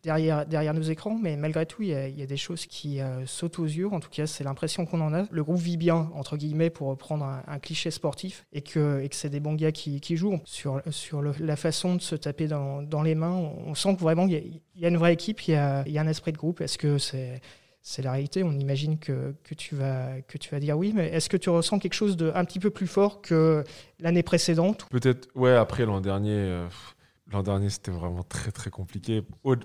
derrière, 0.03 0.47
derrière 0.47 0.75
nos 0.75 0.83
écrans, 0.83 1.19
mais 1.21 1.37
malgré 1.37 1.67
tout, 1.67 1.83
il 1.83 1.89
y 1.89 2.23
a, 2.23 2.27
des 2.27 2.37
choses 2.37 2.67
qui 2.67 3.01
euh, 3.01 3.27
sautent 3.27 3.59
aux 3.59 3.65
yeux. 3.65 3.89
En 3.89 4.01
tout 4.01 4.09
cas, 4.09 4.27
c'est 4.27 4.45
l'impression 4.45 4.87
qu'on 4.87 5.01
en 5.01 5.13
a. 5.13 5.25
Le 5.31 5.45
groupe 5.45 5.59
vit 5.59 5.77
bien, 5.77 6.11
entre 6.15 6.37
guillemets, 6.37 6.71
pour 6.71 6.89
reprendre 6.89 7.25
un, 7.25 7.59
cliché 7.59 7.91
sportif, 7.91 8.47
et 8.53 8.63
que, 8.63 9.01
et 9.01 9.09
que 9.09 9.17
c'est 9.17 9.31
des 9.31 9.41
bons 9.41 9.55
gars 9.55 9.73
qui, 9.73 10.01
qui 10.01 10.17
jouent. 10.17 10.41
Sur, 10.45 10.81
sur 10.91 11.23
la 11.23 11.57
façon 11.57 11.97
de 11.97 12.03
se 12.03 12.15
taper 12.15 12.47
dans, 12.47 12.83
dans 12.83 13.03
les 13.03 13.15
mains, 13.15 13.35
on, 13.67 13.75
sent 13.75 13.97
que 13.97 14.01
vraiment, 14.01 14.27
il 14.27 14.33
y, 14.33 14.37
a, 14.37 14.39
il 14.39 14.81
y, 14.81 14.85
a, 14.85 14.89
une 14.89 14.97
vraie 14.97 15.13
équipe, 15.13 15.43
il 15.49 15.53
y 15.53 15.55
a, 15.55 15.83
il 15.87 15.93
y 15.93 15.99
a 15.99 16.03
un 16.03 16.09
esprit 16.09 16.33
de 16.33 16.39
groupe. 16.39 16.61
Est-ce 16.61 16.79
que 16.79 16.99
c'est 16.99 17.41
c'est 17.89 18.03
la 18.03 18.11
réalité. 18.11 18.43
On 18.43 18.51
imagine 18.51 18.99
que, 18.99 19.33
que, 19.45 19.55
tu 19.55 19.77
vas, 19.77 20.21
que 20.27 20.39
tu 20.39 20.51
vas 20.51 20.59
dire 20.59 20.77
oui, 20.77 20.93
mais 20.93 21.07
est-ce 21.07 21.29
que 21.29 21.37
tu 21.37 21.51
ressens 21.51 21.79
quelque 21.79 21.95
chose 21.95 22.17
de 22.17 22.33
un 22.35 22.45
petit 22.45 22.59
peu 22.59 22.71
plus 22.71 22.89
fort 22.89 23.23
que 23.23 23.63
l'année 24.01 24.25
précédente 24.25 24.87
Peut-être, 24.91 25.29
ouais, 25.37 25.55
après 25.55 25.87
l'an 25.87 26.01
dernier. 26.01 26.33
Euh, 26.33 26.67
l'an 27.33 27.43
dernier, 27.43 27.71
c'était 27.71 27.91
vraiment 27.91 28.23
très 28.23 28.53
très 28.53 28.71
compliqué. 28.71 29.23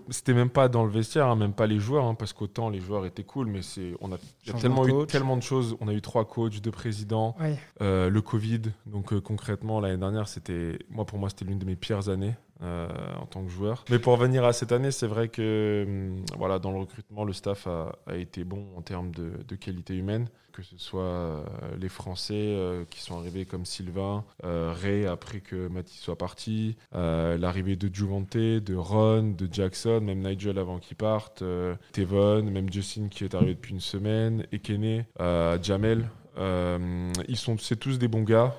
C'était 0.10 0.34
même 0.34 0.50
pas 0.50 0.68
dans 0.68 0.84
le 0.84 0.90
vestiaire, 0.90 1.28
hein, 1.28 1.36
même 1.36 1.54
pas 1.54 1.68
les 1.68 1.80
joueurs, 1.80 2.06
hein, 2.06 2.16
parce 2.16 2.34
qu'autant 2.34 2.70
les 2.70 2.80
joueurs 2.80 3.06
étaient 3.06 3.24
cool, 3.24 3.48
mais 3.48 3.62
c'est 3.62 3.94
on 4.02 4.12
a 4.12 4.18
y 4.48 4.50
a 4.50 4.54
tellement 4.54 4.88
eu 4.88 5.06
tellement 5.08 5.38
de 5.38 5.44
choses. 5.44 5.76
On 5.80 5.88
a 5.88 5.94
eu 5.94 6.02
trois 6.02 6.26
coachs, 6.26 6.60
deux 6.62 6.72
présidents, 6.72 7.36
euh, 7.82 8.10
le 8.10 8.22
Covid. 8.22 8.62
Donc 8.86 9.14
euh, 9.14 9.22
concrètement, 9.22 9.80
l'année 9.80 9.98
dernière, 9.98 10.28
c'était 10.28 10.80
moi 10.90 11.06
pour 11.06 11.20
moi 11.20 11.30
c'était 11.30 11.46
l'une 11.46 11.60
de 11.60 11.66
mes 11.66 11.76
pires 11.76 12.10
années. 12.10 12.34
Euh, 12.64 12.88
en 13.20 13.26
tant 13.26 13.44
que 13.44 13.50
joueur. 13.50 13.84
Mais 13.90 13.98
pour 13.98 14.14
revenir 14.14 14.46
à 14.46 14.54
cette 14.54 14.72
année, 14.72 14.92
c'est 14.92 15.08
vrai 15.08 15.30
que 15.30 15.84
hum, 15.88 16.24
voilà, 16.38 16.60
dans 16.60 16.72
le 16.72 16.78
recrutement, 16.78 17.24
le 17.24 17.34
staff 17.34 17.66
a, 17.66 17.96
a 18.06 18.16
été 18.18 18.44
bon 18.44 18.68
en 18.78 18.84
termes 18.84 19.10
de, 19.10 19.32
de, 19.48 19.56
qualité 19.56 19.96
humaine, 19.96 20.28
que 20.52 20.64
ce 20.64 20.78
soit 20.78 21.02
euh, 21.02 21.44
les 21.80 21.90
Français 21.90 22.34
euh, 22.36 22.84
qui 22.90 23.02
sont 23.02 23.18
arrivés 23.18 23.46
comme 23.46 23.66
Sylvain, 23.66 24.24
Ray 24.44 25.06
après 25.06 25.40
que 25.40 25.68
Mathis 25.68 26.00
soit 26.00 26.18
parti, 26.18 26.76
l'arrivée 26.94 27.76
de 27.76 27.94
Juvante, 27.94 28.38
de 28.38 28.76
Ron, 28.76 29.36
de 29.38 29.48
Jackson, 29.52 30.02
même 30.02 30.20
Nigel 30.20 30.58
avant 30.58 30.80
qu'il 30.80 30.98
parte, 30.98 31.44
Tevon, 31.94 32.44
même 32.44 32.72
Justin 32.72 33.08
qui 33.10 33.24
est 33.24 33.36
arrivé 33.36 33.54
depuis 33.56 33.74
une 33.74 33.80
semaine, 33.80 34.46
Ekene, 34.52 35.06
Jamel 35.62 36.10
euh, 36.38 37.12
ils 37.28 37.38
sont, 37.38 37.58
c'est 37.58 37.76
tous 37.76 38.00
des 38.00 38.08
bons 38.08 38.24
gars. 38.24 38.56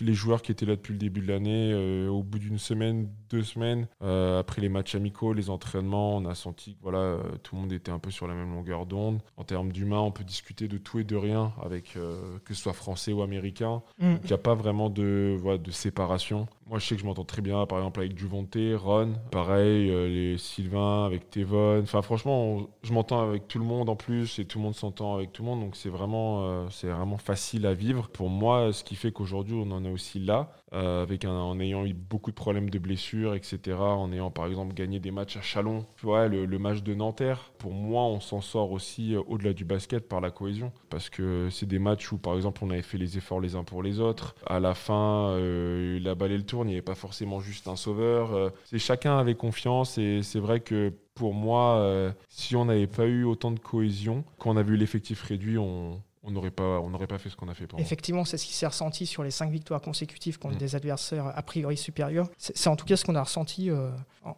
Les 0.00 0.14
joueurs 0.14 0.42
qui 0.42 0.52
étaient 0.52 0.66
là 0.66 0.76
depuis 0.76 0.92
le 0.92 0.98
début 0.98 1.20
de 1.20 1.28
l'année, 1.28 1.72
euh, 1.72 2.08
au 2.08 2.22
bout 2.22 2.38
d'une 2.38 2.58
semaine, 2.58 3.08
deux 3.30 3.42
semaines, 3.42 3.86
euh, 4.02 4.40
après 4.40 4.60
les 4.60 4.68
matchs 4.68 4.94
amicaux, 4.94 5.32
les 5.32 5.50
entraînements, 5.50 6.16
on 6.16 6.24
a 6.26 6.34
senti 6.34 6.74
que 6.74 6.82
voilà, 6.82 7.18
tout 7.42 7.54
le 7.54 7.62
monde 7.62 7.72
était 7.72 7.92
un 7.92 7.98
peu 7.98 8.10
sur 8.10 8.26
la 8.26 8.34
même 8.34 8.52
longueur 8.52 8.86
d'onde. 8.86 9.20
En 9.36 9.44
termes 9.44 9.72
d'humain, 9.72 10.00
on 10.00 10.10
peut 10.10 10.24
discuter 10.24 10.68
de 10.68 10.78
tout 10.78 10.98
et 10.98 11.04
de 11.04 11.16
rien, 11.16 11.52
avec 11.62 11.94
que 11.94 12.54
ce 12.54 12.60
soit 12.60 12.72
français 12.72 13.12
ou 13.12 13.22
américain. 13.22 13.82
Mm. 13.98 14.14
Il 14.22 14.26
n'y 14.26 14.32
a 14.32 14.38
pas 14.38 14.54
vraiment 14.54 14.90
de, 14.90 15.36
voilà, 15.40 15.58
de 15.58 15.70
séparation. 15.70 16.46
Moi, 16.66 16.78
je 16.78 16.86
sais 16.86 16.94
que 16.94 17.02
je 17.02 17.06
m'entends 17.06 17.26
très 17.26 17.42
bien, 17.42 17.66
par 17.66 17.78
exemple, 17.78 18.00
avec 18.00 18.14
Duvonte, 18.14 18.56
Ron, 18.76 19.14
pareil, 19.30 19.90
euh, 19.90 20.08
les 20.08 20.38
Sylvain, 20.38 21.04
avec 21.04 21.28
Tevon. 21.28 21.82
Enfin, 21.82 22.00
franchement, 22.00 22.68
je 22.82 22.92
m'entends 22.94 23.20
avec 23.20 23.48
tout 23.48 23.58
le 23.58 23.66
monde 23.66 23.90
en 23.90 23.96
plus 23.96 24.38
et 24.38 24.46
tout 24.46 24.58
le 24.58 24.64
monde 24.64 24.74
s'entend 24.74 25.14
avec 25.16 25.30
tout 25.32 25.42
le 25.42 25.48
monde. 25.50 25.60
Donc, 25.60 25.76
c'est 25.76 25.90
vraiment, 25.90 26.44
euh, 26.46 26.66
c'est 26.70 26.88
vraiment 26.88 27.18
facile 27.18 27.66
à 27.66 27.74
vivre. 27.74 28.08
Pour 28.08 28.30
moi, 28.30 28.72
ce 28.72 28.82
qui 28.82 28.96
fait 28.96 29.12
qu'aujourd'hui, 29.12 29.54
on 29.54 29.70
en 29.72 29.84
est 29.84 29.90
aussi 29.90 30.18
là, 30.20 30.52
euh, 30.72 31.02
avec 31.02 31.24
en 31.24 31.60
ayant 31.60 31.84
eu 31.84 31.92
beaucoup 31.92 32.30
de 32.30 32.36
problèmes 32.36 32.70
de 32.70 32.78
blessures, 32.78 33.34
etc. 33.34 33.76
En 33.78 34.12
ayant, 34.12 34.30
par 34.30 34.46
exemple, 34.46 34.74
gagné 34.74 34.98
des 34.98 35.10
matchs 35.10 35.36
à 35.36 35.40
Chalon. 35.42 35.84
Tu 35.96 36.06
vois, 36.06 36.26
le, 36.26 36.46
le 36.46 36.58
match 36.58 36.82
de 36.82 36.94
Nanterre, 36.94 37.52
pour 37.58 37.72
moi, 37.72 38.02
on 38.04 38.20
s'en 38.20 38.40
sort 38.40 38.72
aussi 38.72 39.14
au-delà 39.16 39.52
du 39.52 39.64
basket 39.64 40.08
par 40.08 40.20
la 40.20 40.30
cohésion. 40.30 40.72
Parce 40.90 41.10
que 41.10 41.48
c'est 41.50 41.66
des 41.66 41.78
matchs 41.78 42.10
où, 42.10 42.18
par 42.18 42.34
exemple, 42.34 42.64
on 42.64 42.70
avait 42.70 42.82
fait 42.82 42.98
les 42.98 43.18
efforts 43.18 43.40
les 43.40 43.54
uns 43.54 43.64
pour 43.64 43.82
les 43.82 44.00
autres. 44.00 44.34
À 44.46 44.58
la 44.60 44.74
fin, 44.74 45.38
la 45.38 46.14
balle 46.14 46.32
et 46.32 46.36
le 46.36 46.44
tour 46.44 46.64
il 46.64 46.68
n'y 46.68 46.72
avait 46.74 46.82
pas 46.82 46.94
forcément 46.94 47.40
juste 47.40 47.68
un 47.68 47.76
sauveur. 47.76 48.34
Euh, 48.34 48.50
c'est 48.64 48.78
chacun 48.78 49.18
avait 49.18 49.34
confiance 49.34 49.98
et 49.98 50.22
c'est 50.22 50.38
vrai 50.38 50.60
que 50.60 50.92
pour 51.14 51.34
moi, 51.34 51.76
euh, 51.78 52.12
si 52.28 52.56
on 52.56 52.64
n'avait 52.64 52.86
pas 52.86 53.06
eu 53.06 53.24
autant 53.24 53.52
de 53.52 53.60
cohésion, 53.60 54.24
quand 54.38 54.50
on 54.50 54.56
a 54.56 54.62
vu 54.62 54.76
l'effectif 54.76 55.22
réduit, 55.22 55.58
on, 55.58 56.02
on 56.24 56.30
n'aurait 56.30 56.50
pas, 56.50 56.80
on 56.80 56.90
n'aurait 56.90 57.06
pas 57.06 57.18
fait 57.18 57.28
ce 57.28 57.36
qu'on 57.36 57.48
a 57.48 57.54
fait. 57.54 57.68
Effectivement, 57.78 58.24
c'est 58.24 58.38
ce 58.38 58.46
qui 58.46 58.54
s'est 58.54 58.66
ressenti 58.66 59.06
sur 59.06 59.22
les 59.22 59.30
cinq 59.30 59.50
victoires 59.50 59.80
consécutives 59.80 60.38
contre 60.38 60.56
mm. 60.56 60.58
des 60.58 60.76
adversaires 60.76 61.32
a 61.34 61.42
priori 61.42 61.76
supérieurs. 61.76 62.28
C'est 62.38 62.68
en 62.68 62.76
tout 62.76 62.86
cas 62.86 62.96
ce 62.96 63.04
qu'on 63.04 63.14
a 63.14 63.22
ressenti 63.22 63.70
euh, 63.70 63.90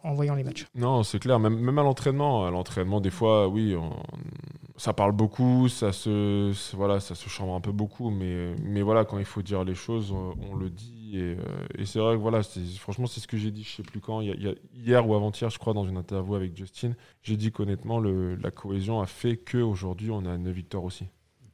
en, 0.03 0.13
voyant 0.13 0.35
les 0.35 0.43
matchs. 0.43 0.65
Non, 0.75 1.03
c'est 1.03 1.19
clair. 1.19 1.39
Même, 1.39 1.57
même 1.57 1.79
à 1.79 1.83
l'entraînement, 1.83 2.45
à 2.45 2.51
l'entraînement, 2.51 2.99
des 2.99 3.09
fois, 3.09 3.47
oui, 3.47 3.75
ça 4.75 4.93
parle 4.93 5.13
beaucoup, 5.13 5.69
ça 5.69 5.93
se, 5.93 6.51
voilà, 6.75 6.99
ça 6.99 7.15
se 7.15 7.29
chambre 7.29 7.55
un 7.55 7.61
peu 7.61 7.71
beaucoup, 7.71 8.09
mais, 8.09 8.53
mais 8.61 8.81
voilà, 8.81 9.05
quand 9.05 9.17
il 9.17 9.25
faut 9.25 9.41
dire 9.41 9.63
les 9.63 9.75
choses, 9.75 10.11
on, 10.11 10.55
le 10.55 10.69
dit. 10.69 10.93
Et, 11.13 11.19
euh, 11.19 11.35
et 11.77 11.85
c'est 11.85 11.99
vrai 11.99 12.15
que 12.15 12.21
voilà, 12.21 12.41
franchement, 12.79 13.07
c'est 13.07 13.21
ce 13.21 13.27
que 13.27 13.37
j'ai 13.37 13.51
dit, 13.51 13.63
je 13.63 13.77
sais 13.77 13.83
plus 13.83 14.01
quand, 14.01 14.19
il 14.19 14.43
y 14.43 14.47
a, 14.47 14.53
hier 14.75 15.07
ou 15.07 15.15
avant-hier, 15.15 15.49
je 15.49 15.57
crois, 15.57 15.73
dans 15.73 15.85
une 15.85 15.97
interview 15.97 16.35
avec 16.35 16.55
Justin, 16.55 16.93
j'ai 17.23 17.37
dit 17.37 17.51
qu'honnêtement, 17.51 17.99
la 18.01 18.51
cohésion 18.51 18.99
a 18.99 19.05
fait 19.05 19.37
qu'aujourd'hui, 19.37 20.11
on 20.11 20.25
a 20.25 20.37
9 20.37 20.53
victoires 20.53 20.83
aussi. 20.83 21.05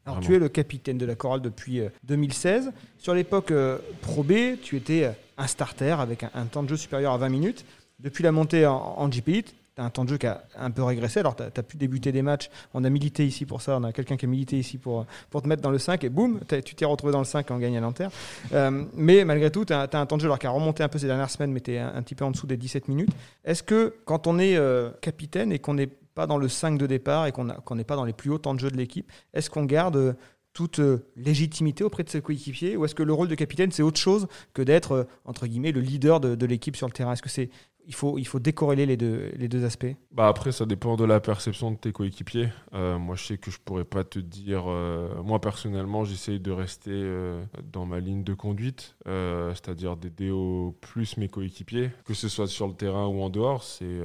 Alors, 0.05 0.19
tu 0.19 0.35
es 0.35 0.39
le 0.39 0.49
capitaine 0.49 0.97
de 0.97 1.05
la 1.05 1.15
chorale 1.15 1.41
depuis 1.41 1.81
2016. 2.03 2.67
Euh, 2.67 2.71
Sur 2.97 3.13
l'époque 3.13 3.51
euh, 3.51 3.77
Pro 4.01 4.23
B, 4.23 4.59
tu 4.61 4.75
étais 4.75 5.05
euh, 5.05 5.11
un 5.37 5.47
starter 5.47 5.95
avec 5.99 6.23
un, 6.33 6.45
temps 6.45 6.63
de 6.63 6.69
jeu 6.69 6.75
supérieur 6.75 7.13
à 7.13 7.17
20 7.17 7.29
minutes. 7.29 7.65
Depuis 7.99 8.23
la 8.23 8.33
montée 8.33 8.65
en, 8.65 8.75
en 8.75 9.07
GP, 9.07 9.45
tu 9.45 9.53
as 9.77 9.83
un 9.85 9.89
temps 9.89 10.03
de 10.03 10.09
jeu 10.09 10.17
qui 10.17 10.27
a 10.27 10.43
un 10.57 10.71
peu 10.71 10.83
régressé. 10.83 11.21
Alors, 11.21 11.37
tu 11.37 11.43
as, 11.43 11.63
pu 11.63 11.77
débuter 11.77 12.11
des 12.11 12.21
matchs. 12.21 12.49
On 12.73 12.83
a 12.83 12.89
milité 12.89 13.25
ici 13.25 13.45
pour 13.45 13.61
ça. 13.61 13.77
On 13.77 13.83
a 13.85 13.93
quelqu'un 13.93 14.17
qui 14.17 14.25
a 14.25 14.27
milité 14.27 14.59
ici 14.59 14.77
pour, 14.77 15.05
pour 15.29 15.41
te 15.41 15.47
mettre 15.47 15.61
dans 15.61 15.71
le 15.71 15.79
5. 15.79 16.03
Et 16.03 16.09
boum, 16.09 16.41
tu 16.49 16.75
t'es 16.75 16.83
retrouvé 16.83 17.13
dans 17.13 17.19
le 17.19 17.25
5 17.25 17.49
en 17.51 17.57
gagnant 17.57 17.77
à 17.77 17.81
Nanterre. 17.81 18.11
mais 18.93 19.23
malgré 19.23 19.51
tout, 19.51 19.63
tu 19.63 19.71
as, 19.71 19.87
un 19.93 20.05
temps 20.05 20.17
de 20.17 20.21
jeu 20.21 20.27
alors, 20.27 20.37
qui 20.37 20.47
a 20.47 20.51
remonté 20.51 20.83
un 20.83 20.89
peu 20.89 20.99
ces 20.99 21.07
dernières 21.07 21.29
semaines, 21.29 21.53
mais 21.53 21.61
tu 21.61 21.71
es 21.71 21.79
un, 21.79 22.01
petit 22.01 22.15
peu 22.15 22.25
en 22.25 22.31
dessous 22.31 22.45
des 22.45 22.57
17 22.57 22.89
minutes. 22.89 23.11
Est-ce 23.45 23.63
que 23.63 23.95
quand 24.03 24.27
on 24.27 24.37
est 24.37 24.59
capitaine 24.99 25.53
et 25.53 25.59
qu'on 25.59 25.77
est 25.77 25.89
pas 26.15 26.27
dans 26.27 26.37
le 26.37 26.47
5 26.47 26.77
de 26.77 26.87
départ 26.87 27.27
et 27.27 27.31
qu'on 27.31 27.75
n'est 27.75 27.83
pas 27.83 27.95
dans 27.95 28.05
les 28.05 28.13
plus 28.13 28.29
hauts 28.29 28.37
temps 28.37 28.53
de 28.53 28.59
jeu 28.59 28.69
de 28.69 28.77
l'équipe, 28.77 29.11
est-ce 29.33 29.49
qu'on 29.49 29.65
garde 29.65 29.95
euh, 29.95 30.13
toute 30.53 30.79
euh, 30.79 31.05
légitimité 31.15 31.83
auprès 31.83 32.03
de 32.03 32.09
ses 32.09 32.21
coéquipiers 32.21 32.77
ou 32.77 32.85
est-ce 32.85 32.95
que 32.95 33.03
le 33.03 33.13
rôle 33.13 33.27
de 33.27 33.35
capitaine 33.35 33.71
c'est 33.71 33.81
autre 33.83 33.99
chose 33.99 34.27
que 34.53 34.61
d'être 34.61 34.91
euh, 34.91 35.03
entre 35.25 35.47
guillemets 35.47 35.71
le 35.71 35.81
leader 35.81 36.19
de, 36.19 36.35
de 36.35 36.45
l'équipe 36.45 36.75
sur 36.75 36.87
le 36.87 36.93
terrain? 36.93 37.13
Est-ce 37.13 37.23
que 37.23 37.29
c'est 37.29 37.49
il 37.87 37.93
faut, 37.93 38.17
il 38.17 38.25
faut 38.25 38.39
décorréler 38.39 38.85
les 38.85 38.97
deux, 38.97 39.31
les 39.35 39.47
deux 39.47 39.65
aspects 39.65 39.93
bah 40.11 40.27
Après, 40.27 40.51
ça 40.51 40.65
dépend 40.65 40.95
de 40.95 41.03
la 41.03 41.19
perception 41.19 41.71
de 41.71 41.77
tes 41.77 41.91
coéquipiers. 41.91 42.49
Euh, 42.73 42.97
moi, 42.97 43.15
je 43.15 43.25
sais 43.25 43.37
que 43.37 43.51
je 43.51 43.57
pourrais 43.63 43.83
pas 43.83 44.03
te 44.03 44.19
dire. 44.19 44.63
Euh, 44.67 45.21
moi, 45.23 45.39
personnellement, 45.41 46.03
j'essaye 46.03 46.39
de 46.39 46.51
rester 46.51 46.91
euh, 46.93 47.43
dans 47.71 47.85
ma 47.85 47.99
ligne 47.99 48.23
de 48.23 48.33
conduite, 48.33 48.95
c'est-à-dire 49.05 49.97
d'aider 49.97 50.31
au 50.31 50.75
plus 50.81 51.17
mes 51.17 51.27
coéquipiers, 51.27 51.91
que 52.05 52.13
ce 52.13 52.29
soit 52.29 52.47
sur 52.47 52.67
le 52.67 52.73
terrain 52.73 53.07
ou 53.07 53.21
en 53.21 53.29
dehors. 53.29 53.63
C'est 53.63 54.01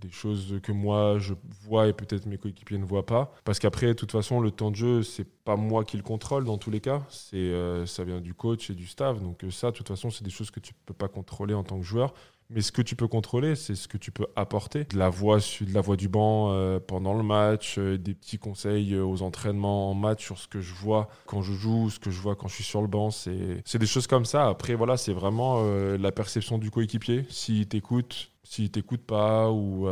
des 0.00 0.10
choses 0.10 0.58
que 0.62 0.72
moi, 0.72 1.18
je 1.18 1.34
vois 1.62 1.88
et 1.88 1.92
peut-être 1.92 2.26
mes 2.26 2.38
coéquipiers 2.38 2.78
ne 2.78 2.84
voient 2.84 3.06
pas. 3.06 3.34
Parce 3.44 3.58
qu'après, 3.58 3.88
de 3.88 3.92
toute 3.92 4.12
façon, 4.12 4.40
le 4.40 4.50
temps 4.50 4.70
de 4.70 4.76
jeu, 4.76 5.02
c'est 5.02 5.26
pas 5.44 5.56
moi 5.56 5.84
qui 5.84 5.96
le 5.96 6.02
contrôle 6.02 6.44
dans 6.44 6.58
tous 6.58 6.70
les 6.70 6.80
cas. 6.80 7.02
C'est 7.08 7.52
ça 7.86 8.04
vient 8.04 8.20
du 8.20 8.34
coach 8.34 8.70
et 8.70 8.74
du 8.74 8.86
staff. 8.86 9.20
Donc, 9.20 9.44
ça, 9.50 9.70
de 9.70 9.76
toute 9.76 9.88
façon, 9.88 10.10
c'est 10.10 10.24
des 10.24 10.30
choses 10.30 10.50
que 10.50 10.60
tu 10.60 10.74
peux 10.86 10.94
pas 10.94 11.08
contrôler 11.08 11.54
en 11.54 11.64
tant 11.64 11.78
que 11.78 11.84
joueur. 11.84 12.14
Mais 12.54 12.60
ce 12.60 12.70
que 12.70 12.82
tu 12.82 12.96
peux 12.96 13.08
contrôler, 13.08 13.56
c'est 13.56 13.74
ce 13.74 13.88
que 13.88 13.96
tu 13.96 14.10
peux 14.10 14.26
apporter. 14.36 14.84
De 14.84 14.98
la 14.98 15.08
voix, 15.08 15.38
de 15.38 15.72
la 15.72 15.80
voix 15.80 15.96
du 15.96 16.08
banc 16.08 16.52
euh, 16.52 16.78
pendant 16.80 17.14
le 17.14 17.22
match, 17.22 17.78
euh, 17.78 17.96
des 17.96 18.12
petits 18.12 18.38
conseils 18.38 18.92
euh, 18.92 19.02
aux 19.02 19.22
entraînements 19.22 19.90
en 19.90 19.94
match 19.94 20.22
sur 20.22 20.38
ce 20.38 20.48
que 20.48 20.60
je 20.60 20.74
vois 20.74 21.08
quand 21.24 21.40
je 21.40 21.54
joue, 21.54 21.88
ce 21.88 21.98
que 21.98 22.10
je 22.10 22.20
vois 22.20 22.36
quand 22.36 22.48
je 22.48 22.56
suis 22.56 22.64
sur 22.64 22.82
le 22.82 22.88
banc. 22.88 23.10
C'est 23.10 23.78
des 23.78 23.86
choses 23.86 24.06
comme 24.06 24.26
ça. 24.26 24.48
Après, 24.48 24.74
voilà, 24.74 24.98
c'est 24.98 25.14
vraiment 25.14 25.62
la 25.62 26.12
perception 26.12 26.58
du 26.58 26.70
coéquipier. 26.70 27.24
S'il 27.30 27.66
t'écoute, 27.66 28.30
s'il 28.42 28.70
t'écoute 28.70 29.02
pas. 29.02 29.50
Ou, 29.50 29.88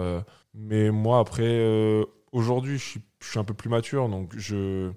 mais 0.54 0.90
moi, 0.90 1.18
après, 1.18 2.04
aujourd'hui, 2.32 2.78
je 2.78 2.98
suis, 3.20 3.38
un 3.38 3.44
peu 3.44 3.54
plus 3.54 3.70
mature, 3.70 4.08
donc 4.08 4.34
je, 4.36 4.90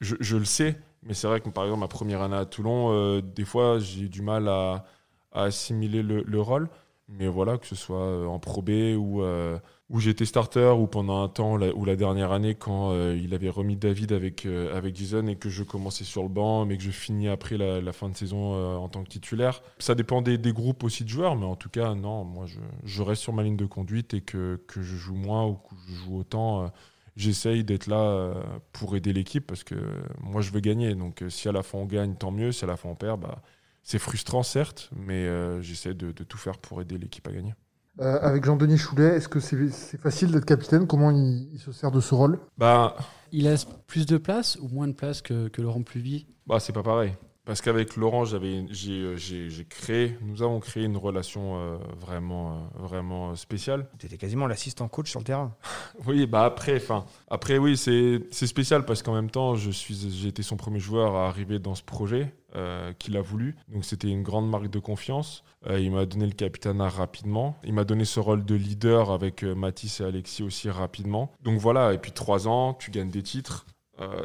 je, 0.00 0.36
le 0.36 0.44
sais. 0.44 0.76
Mais 1.02 1.14
c'est 1.14 1.26
vrai 1.26 1.40
que, 1.40 1.48
par 1.48 1.64
exemple, 1.64 1.80
ma 1.80 1.88
première 1.88 2.22
année 2.22 2.36
à 2.36 2.44
Toulon, 2.44 3.20
des 3.20 3.44
fois, 3.44 3.78
j'ai 3.80 4.08
du 4.08 4.22
mal 4.22 4.48
à, 4.48 4.84
à 5.32 5.44
assimiler 5.44 6.02
le, 6.02 6.22
le 6.22 6.40
rôle. 6.40 6.68
Mais 7.10 7.26
voilà, 7.26 7.56
que 7.56 7.66
ce 7.66 7.74
soit 7.74 8.02
euh, 8.02 8.26
en 8.26 8.38
Pro 8.38 8.60
B 8.60 8.70
ou 8.94 9.22
euh, 9.22 9.58
où 9.88 9.98
j'étais 9.98 10.26
starter 10.26 10.74
ou 10.78 10.86
pendant 10.86 11.22
un 11.22 11.28
temps 11.28 11.54
ou 11.58 11.84
la 11.86 11.96
dernière 11.96 12.32
année 12.32 12.54
quand 12.54 12.92
euh, 12.92 13.18
il 13.18 13.32
avait 13.32 13.48
remis 13.48 13.76
David 13.76 14.12
avec 14.12 14.44
avec 14.44 14.94
Jason 14.94 15.26
et 15.26 15.36
que 15.36 15.48
je 15.48 15.62
commençais 15.62 16.04
sur 16.04 16.22
le 16.22 16.28
banc 16.28 16.66
mais 16.66 16.76
que 16.76 16.82
je 16.82 16.90
finis 16.90 17.28
après 17.28 17.56
la, 17.56 17.92
fin 17.94 18.10
de 18.10 18.16
saison 18.16 18.54
en 18.76 18.88
tant 18.90 19.02
que 19.04 19.08
titulaire. 19.08 19.62
Ça 19.78 19.94
dépend 19.94 20.20
des, 20.20 20.38
groupes 20.52 20.84
aussi 20.84 21.04
de 21.04 21.08
joueurs 21.08 21.36
mais 21.36 21.46
en 21.46 21.56
tout 21.56 21.70
cas 21.70 21.94
non, 21.94 22.24
moi 22.24 22.44
je, 22.44 22.58
je 22.84 23.02
reste 23.02 23.22
sur 23.22 23.32
ma 23.32 23.42
ligne 23.42 23.56
de 23.56 23.64
conduite 23.64 24.12
et 24.12 24.20
que, 24.20 24.60
que 24.66 24.82
je 24.82 24.96
joue 24.96 25.14
moins 25.14 25.46
ou 25.46 25.54
que 25.54 25.74
je 25.88 25.94
joue 25.94 26.18
autant 26.18 26.70
j'essaye 27.16 27.64
d'être 27.64 27.86
là 27.86 28.34
pour 28.72 28.96
aider 28.96 29.14
l'équipe 29.14 29.46
parce 29.46 29.64
que 29.64 29.76
moi 30.20 30.42
je 30.42 30.52
veux 30.52 30.60
gagner. 30.60 30.94
Donc 30.94 31.24
si 31.30 31.48
à 31.48 31.52
la 31.52 31.62
fin 31.62 31.78
on 31.78 31.86
gagne, 31.86 32.14
tant 32.16 32.30
mieux. 32.30 32.52
Si 32.52 32.64
à 32.64 32.68
la 32.68 32.76
fin 32.76 32.90
on 32.90 32.94
perd, 32.94 33.20
bah, 33.20 33.40
c'est 33.82 33.98
frustrant, 33.98 34.42
certes, 34.42 34.90
mais 34.96 35.26
euh, 35.26 35.60
j'essaie 35.62 35.94
de, 35.94 36.12
tout 36.12 36.38
faire 36.38 36.58
pour 36.58 36.80
aider 36.80 36.98
l'équipe 36.98 37.26
à 37.26 37.32
gagner. 37.32 37.54
Euh, 38.00 38.18
avec 38.20 38.44
Jean-Denis 38.44 38.78
Choulet, 38.78 39.16
est-ce 39.16 39.28
que 39.28 39.40
c'est 39.40 40.00
facile 40.00 40.30
d'être 40.30 40.44
capitaine? 40.44 40.86
Comment 40.86 41.10
il, 41.10 41.58
se 41.58 41.72
sert 41.72 41.90
de 41.90 42.00
ce 42.00 42.14
rôle? 42.14 42.38
Bah, 42.56 42.96
Il 43.32 43.44
laisse 43.44 43.66
plus 43.86 44.06
de 44.06 44.18
place 44.18 44.56
ou 44.60 44.68
moins 44.68 44.86
de 44.86 44.92
place 44.92 45.20
que, 45.20 45.48
que 45.48 45.62
Laurent 45.62 45.82
Pluvy 45.82 46.26
bah, 46.46 46.60
C'est 46.60 46.72
pas 46.72 46.84
pareil. 46.84 47.12
Parce 47.48 47.62
qu'avec 47.62 47.96
Laurent, 47.96 48.26
j'avais, 48.26 48.66
j'ai, 48.68 49.64
créé, 49.70 50.18
nous 50.20 50.42
avons 50.42 50.60
créé 50.60 50.84
une 50.84 50.98
relation 50.98 51.56
euh, 51.56 51.78
vraiment, 51.98 52.68
vraiment 52.74 53.34
spéciale. 53.36 53.86
Tu 53.98 54.04
étais 54.04 54.18
quasiment 54.18 54.46
l'assistant 54.46 54.86
coach 54.86 55.10
sur 55.10 55.18
le 55.20 55.24
terrain. 55.24 55.56
oui, 56.06 56.26
bah 56.26 56.44
après, 56.44 56.76
enfin, 56.76 57.06
après 57.30 57.56
oui, 57.56 57.78
c'est, 57.78 58.20
spécial 58.46 58.84
parce 58.84 59.02
qu'en 59.02 59.14
même 59.14 59.30
temps, 59.30 59.54
je 59.54 59.70
suis, 59.70 60.10
j'ai 60.10 60.28
été 60.28 60.42
son 60.42 60.58
premier 60.58 60.78
joueur 60.78 61.16
à 61.16 61.28
arriver 61.28 61.58
dans 61.58 61.74
ce 61.74 61.82
projet. 61.82 62.34
Euh, 62.56 62.94
qu'il 62.94 63.18
a 63.18 63.20
voulu. 63.20 63.56
Donc 63.68 63.84
c'était 63.84 64.08
une 64.08 64.22
grande 64.22 64.48
marque 64.48 64.70
de 64.70 64.78
confiance. 64.78 65.44
Euh, 65.66 65.78
il 65.78 65.92
m'a 65.92 66.06
donné 66.06 66.24
le 66.24 66.32
capitanat 66.32 66.88
rapidement. 66.88 67.58
Il 67.62 67.74
m'a 67.74 67.84
donné 67.84 68.06
ce 68.06 68.20
rôle 68.20 68.42
de 68.42 68.54
leader 68.54 69.10
avec 69.10 69.42
euh, 69.44 69.54
Mathis 69.54 70.00
et 70.00 70.04
Alexis 70.04 70.42
aussi 70.42 70.70
rapidement. 70.70 71.30
Donc 71.42 71.58
voilà, 71.58 71.92
et 71.92 71.98
puis 71.98 72.10
trois 72.10 72.48
ans, 72.48 72.72
tu 72.72 72.90
gagnes 72.90 73.10
des 73.10 73.22
titres. 73.22 73.66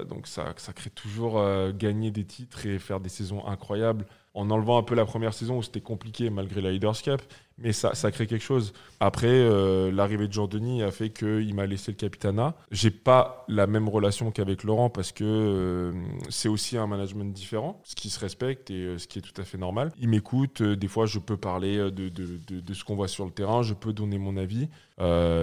donc 0.07 0.27
ça, 0.27 0.53
crée 0.73 0.89
toujours 0.89 1.41
gagner 1.73 2.11
des 2.11 2.23
titres 2.23 2.65
et 2.65 2.79
faire 2.79 3.01
des 3.01 3.09
saisons 3.09 3.45
incroyables 3.45 4.05
en 4.33 4.49
enlevant 4.51 4.77
un 4.77 4.83
peu 4.83 4.95
la 4.95 5.05
première 5.05 5.33
saison 5.33 5.57
où 5.57 5.63
c'était 5.63 5.81
compliqué 5.81 6.29
malgré 6.29 6.61
la 6.61 6.71
Leaders 6.71 7.01
Cup 7.01 7.21
mais 7.57 7.71
ça, 7.73 7.93
ça 7.93 8.11
crée 8.11 8.27
quelque 8.27 8.43
chose. 8.43 8.73
Après, 8.99 9.27
euh, 9.27 9.91
l'arrivée 9.91 10.27
de 10.27 10.33
Jean-Denis 10.33 10.81
a 10.81 10.91
fait 10.91 11.09
qu'il 11.09 11.53
m'a 11.53 11.65
laissé 11.65 11.91
le 11.91 11.97
capitanat. 11.97 12.55
J'ai 12.71 12.91
pas 12.91 13.45
la 13.47 13.67
même 13.67 13.87
relation 13.87 14.31
qu'avec 14.31 14.63
Laurent 14.63 14.89
parce 14.89 15.11
que 15.11 15.23
euh, 15.23 15.91
c'est 16.29 16.49
aussi 16.49 16.77
un 16.77 16.87
management 16.87 17.33
différent, 17.33 17.81
ce 17.83 17.95
qui 17.95 18.09
se 18.09 18.19
respecte 18.19 18.71
et 18.71 18.85
euh, 18.85 18.97
ce 18.97 19.07
qui 19.07 19.19
est 19.19 19.21
tout 19.21 19.39
à 19.39 19.43
fait 19.43 19.57
normal. 19.57 19.91
Il 19.99 20.09
m'écoute, 20.09 20.61
des 20.63 20.87
fois 20.87 21.05
je 21.05 21.19
peux 21.19 21.37
parler 21.37 21.77
de, 21.77 22.09
de, 22.09 22.39
de 22.59 22.73
ce 22.73 22.83
qu'on 22.83 22.95
voit 22.95 23.07
sur 23.07 23.25
le 23.25 23.31
terrain, 23.31 23.61
je 23.61 23.73
peux 23.73 23.93
donner 23.93 24.17
mon 24.17 24.37
avis. 24.37 24.69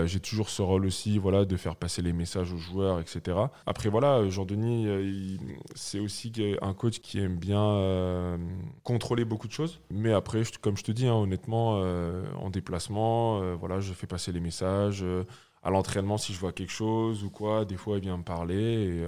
J'ai 0.06 0.20
toujours 0.20 0.48
ce 0.48 0.62
rôle 0.62 0.86
aussi 0.86 1.18
voilà, 1.18 1.44
de 1.44 1.56
faire 1.56 1.76
passer 1.76 2.02
les 2.02 2.12
messages 2.12 2.52
aux 2.52 2.58
joueurs, 2.58 3.00
etc. 3.00 3.36
Après, 3.66 3.88
voilà, 3.88 4.28
Jean-Denis, 4.28 5.38
c'est 5.74 6.00
aussi 6.00 6.32
un 6.62 6.74
coach 6.74 7.00
qui 7.00 7.20
aime 7.20 7.36
bien 7.36 8.38
contrôler 8.84 9.24
beaucoup 9.24 9.48
de 9.48 9.52
choses. 9.52 9.80
Mais 9.90 10.12
après, 10.12 10.42
comme 10.60 10.76
je 10.76 10.84
te 10.84 10.92
dis, 10.92 11.06
hein, 11.06 11.14
honnêtement, 11.14 11.80
euh, 11.82 12.24
en 12.38 12.50
déplacement. 12.50 13.40
Euh, 13.42 13.54
voilà, 13.54 13.80
je 13.80 13.92
fais 13.92 14.06
passer 14.06 14.32
les 14.32 14.40
messages. 14.40 15.02
Euh, 15.02 15.24
à 15.62 15.70
l'entraînement, 15.70 16.16
si 16.16 16.32
je 16.32 16.40
vois 16.40 16.52
quelque 16.52 16.72
chose 16.72 17.22
ou 17.22 17.30
quoi, 17.30 17.64
des 17.64 17.76
fois, 17.76 17.98
il 17.98 18.02
vient 18.02 18.16
me 18.16 18.22
parler. 18.22 19.06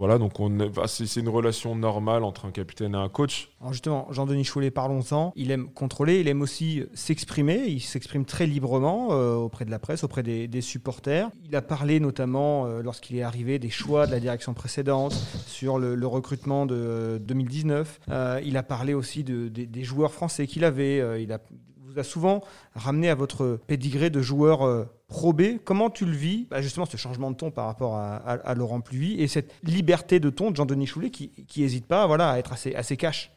Voilà, 0.00 0.16
donc 0.16 0.40
on 0.40 0.48
bah, 0.48 0.84
c'est 0.86 1.20
une 1.20 1.28
relation 1.28 1.76
normale 1.76 2.24
entre 2.24 2.46
un 2.46 2.52
capitaine 2.52 2.94
et 2.94 2.96
un 2.96 3.10
coach. 3.10 3.50
Alors 3.60 3.74
justement, 3.74 4.06
Jean-Denis 4.10 4.44
Choulet, 4.44 4.70
parlons-en. 4.70 5.34
Il 5.36 5.50
aime 5.50 5.68
contrôler, 5.68 6.20
il 6.20 6.28
aime 6.28 6.40
aussi 6.40 6.84
s'exprimer. 6.94 7.64
Il 7.66 7.80
s'exprime 7.80 8.24
très 8.24 8.46
librement 8.46 9.08
euh, 9.10 9.34
auprès 9.34 9.66
de 9.66 9.70
la 9.70 9.78
presse, 9.78 10.02
auprès 10.02 10.22
des, 10.22 10.60
supporters. 10.62 11.28
Il 11.44 11.54
a 11.54 11.60
parlé 11.60 12.00
notamment, 12.00 12.64
euh, 12.64 12.80
lorsqu'il 12.80 13.16
est 13.16 13.22
arrivé, 13.22 13.58
des 13.58 13.68
choix 13.68 14.06
de 14.06 14.12
la 14.12 14.20
direction 14.20 14.54
précédente 14.54 15.12
sur 15.46 15.78
le, 15.78 16.06
recrutement 16.06 16.64
de 16.64 16.76
euh, 16.76 17.18
2019. 17.18 18.00
Euh, 18.08 18.40
il 18.42 18.56
a 18.56 18.62
parlé 18.62 18.94
aussi 18.94 19.22
de, 19.22 19.48
des- 19.48 19.84
joueurs 19.84 20.14
français 20.14 20.46
qu'il 20.46 20.64
avait. 20.64 20.98
Euh, 20.98 21.20
il 21.20 21.36
vous 21.84 21.98
a 21.98 22.04
souvent 22.04 22.40
ramené 22.74 23.10
à 23.10 23.14
votre 23.14 23.58
pédigré 23.66 24.08
de 24.08 24.22
joueur 24.22 24.86
Pro 25.10 25.32
B. 25.34 25.58
Comment 25.64 25.90
tu 25.90 26.06
le 26.06 26.12
vis 26.12 26.46
Bah, 26.50 26.62
Justement, 26.62 26.86
ce 26.86 26.96
changement 26.96 27.30
de 27.30 27.36
ton 27.36 27.50
par 27.50 27.66
rapport 27.66 27.96
à, 27.96 28.16
à- 28.16 28.32
à 28.48 28.54
Laurent 28.54 28.80
Pluvy 28.80 29.20
et 29.20 29.28
cette 29.28 29.52
liberté 29.62 30.20
de 30.20 30.30
ton 30.30 30.50
de 30.50 30.56
Jean-Denis 30.56 30.86
Choulet 30.86 31.10
qui 31.10 31.30
n'hésite 31.58 31.86
pas 31.86 32.06
voilà, 32.06 32.30
à 32.30 32.38
être 32.38 32.52
assez, 32.52 32.74
assez 32.74 32.96
cash? 32.96 33.30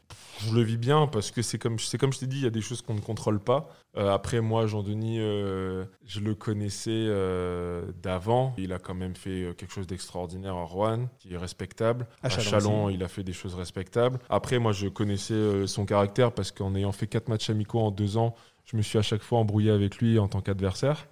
Je 0.45 0.53
le 0.53 0.61
vis 0.61 0.77
bien 0.77 1.07
parce 1.07 1.31
que 1.31 1.41
c'est 1.41 1.57
comme, 1.57 1.77
comme 1.99 2.13
je 2.13 2.19
t'ai 2.19 2.27
dit, 2.27 2.37
il 2.37 2.43
y 2.43 2.47
a 2.47 2.51
des 2.51 2.61
choses 2.61 2.81
qu'on 2.81 2.93
ne 2.95 2.99
contrôle 2.99 3.39
pas. 3.39 3.69
Euh, 3.97 4.11
après, 4.11 4.41
moi, 4.41 4.65
Jean-Denis, 4.67 5.19
euh, 5.19 5.85
je 6.05 6.19
le 6.19 6.33
connaissais 6.35 6.89
euh, 6.91 7.91
d'avant. 8.01 8.53
Il 8.57 8.73
a 8.73 8.79
quand 8.79 8.95
même 8.95 9.15
fait 9.15 9.53
quelque 9.57 9.71
chose 9.71 9.87
d'extraordinaire 9.87 10.55
à 10.55 10.63
Rouen, 10.63 11.07
qui 11.19 11.33
est 11.33 11.37
respectable. 11.37 12.07
À 12.21 12.27
À 12.27 12.29
Chalon 12.29 12.49
Chalon, 12.49 12.89
il 12.89 13.03
a 13.03 13.07
fait 13.07 13.23
des 13.23 13.33
choses 13.33 13.53
respectables. 13.55 14.19
Après, 14.29 14.59
moi, 14.59 14.71
je 14.71 14.87
connaissais 14.87 15.65
son 15.67 15.85
caractère 15.85 16.31
parce 16.31 16.51
qu'en 16.51 16.75
ayant 16.75 16.91
fait 16.91 17.07
quatre 17.07 17.29
matchs 17.29 17.49
amicaux 17.49 17.79
en 17.79 17.91
deux 17.91 18.17
ans, 18.17 18.35
je 18.65 18.77
me 18.77 18.81
suis 18.81 18.97
à 18.97 19.01
chaque 19.01 19.21
fois 19.21 19.39
embrouillé 19.39 19.71
avec 19.71 19.97
lui 19.97 20.17
en 20.19 20.27
tant 20.27 20.41
qu'adversaire. 20.41 21.07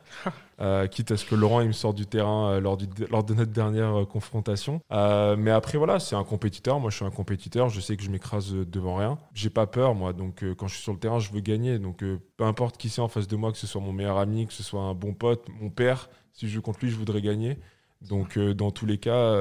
Euh, 0.61 0.87
quitte 0.87 1.11
à 1.11 1.17
ce 1.17 1.25
que 1.25 1.33
Laurent 1.35 1.61
il 1.61 1.67
me 1.67 1.73
sorte 1.73 1.95
du 1.97 2.05
terrain 2.05 2.51
euh, 2.51 2.59
lors, 2.59 2.77
du- 2.77 2.87
lors 3.09 3.23
de 3.23 3.33
notre 3.33 3.51
dernière 3.51 4.01
euh, 4.01 4.05
confrontation. 4.05 4.79
Mais 4.91 5.51
après 5.51 5.77
voilà, 5.77 5.99
c'est 5.99 6.15
un 6.15 6.23
compétiteur. 6.23 6.79
Moi 6.79 6.89
je 6.91 6.95
suis 6.97 7.05
un 7.05 7.11
compétiteur. 7.11 7.69
Je 7.69 7.81
sais 7.81 7.97
que 7.97 8.03
je 8.03 8.09
m'écrase 8.09 8.53
devant 8.53 8.95
rien. 8.95 9.17
J'ai 9.33 9.49
pas 9.49 9.67
peur 9.67 9.95
moi. 9.95 10.13
Donc 10.13 10.43
quand 10.57 10.67
je 10.67 10.75
suis 10.75 10.83
sur 10.83 10.93
le 10.93 10.99
terrain, 10.99 11.19
je 11.19 11.31
veux 11.31 11.41
gagner. 11.41 11.77
Donc 11.79 11.99
peu 12.37 12.43
importe 12.43 12.77
qui 12.77 12.89
c'est 12.89 13.01
en 13.01 13.07
face 13.07 13.27
de 13.27 13.35
moi, 13.35 13.51
que 13.51 13.57
ce 13.57 13.67
soit 13.67 13.81
mon 13.81 13.93
meilleur 13.93 14.17
ami, 14.17 14.47
que 14.47 14.53
ce 14.53 14.63
soit 14.63 14.81
un 14.81 14.93
bon 14.93 15.13
pote, 15.13 15.47
mon 15.59 15.69
père. 15.69 16.09
Si 16.33 16.47
je 16.47 16.53
joue 16.53 16.61
contre 16.61 16.79
lui, 16.83 16.89
je 16.89 16.95
voudrais 16.95 17.21
gagner. 17.21 17.57
Donc 18.01 18.39
dans 18.39 18.71
tous 18.71 18.85
les 18.85 18.97
cas, 18.97 19.35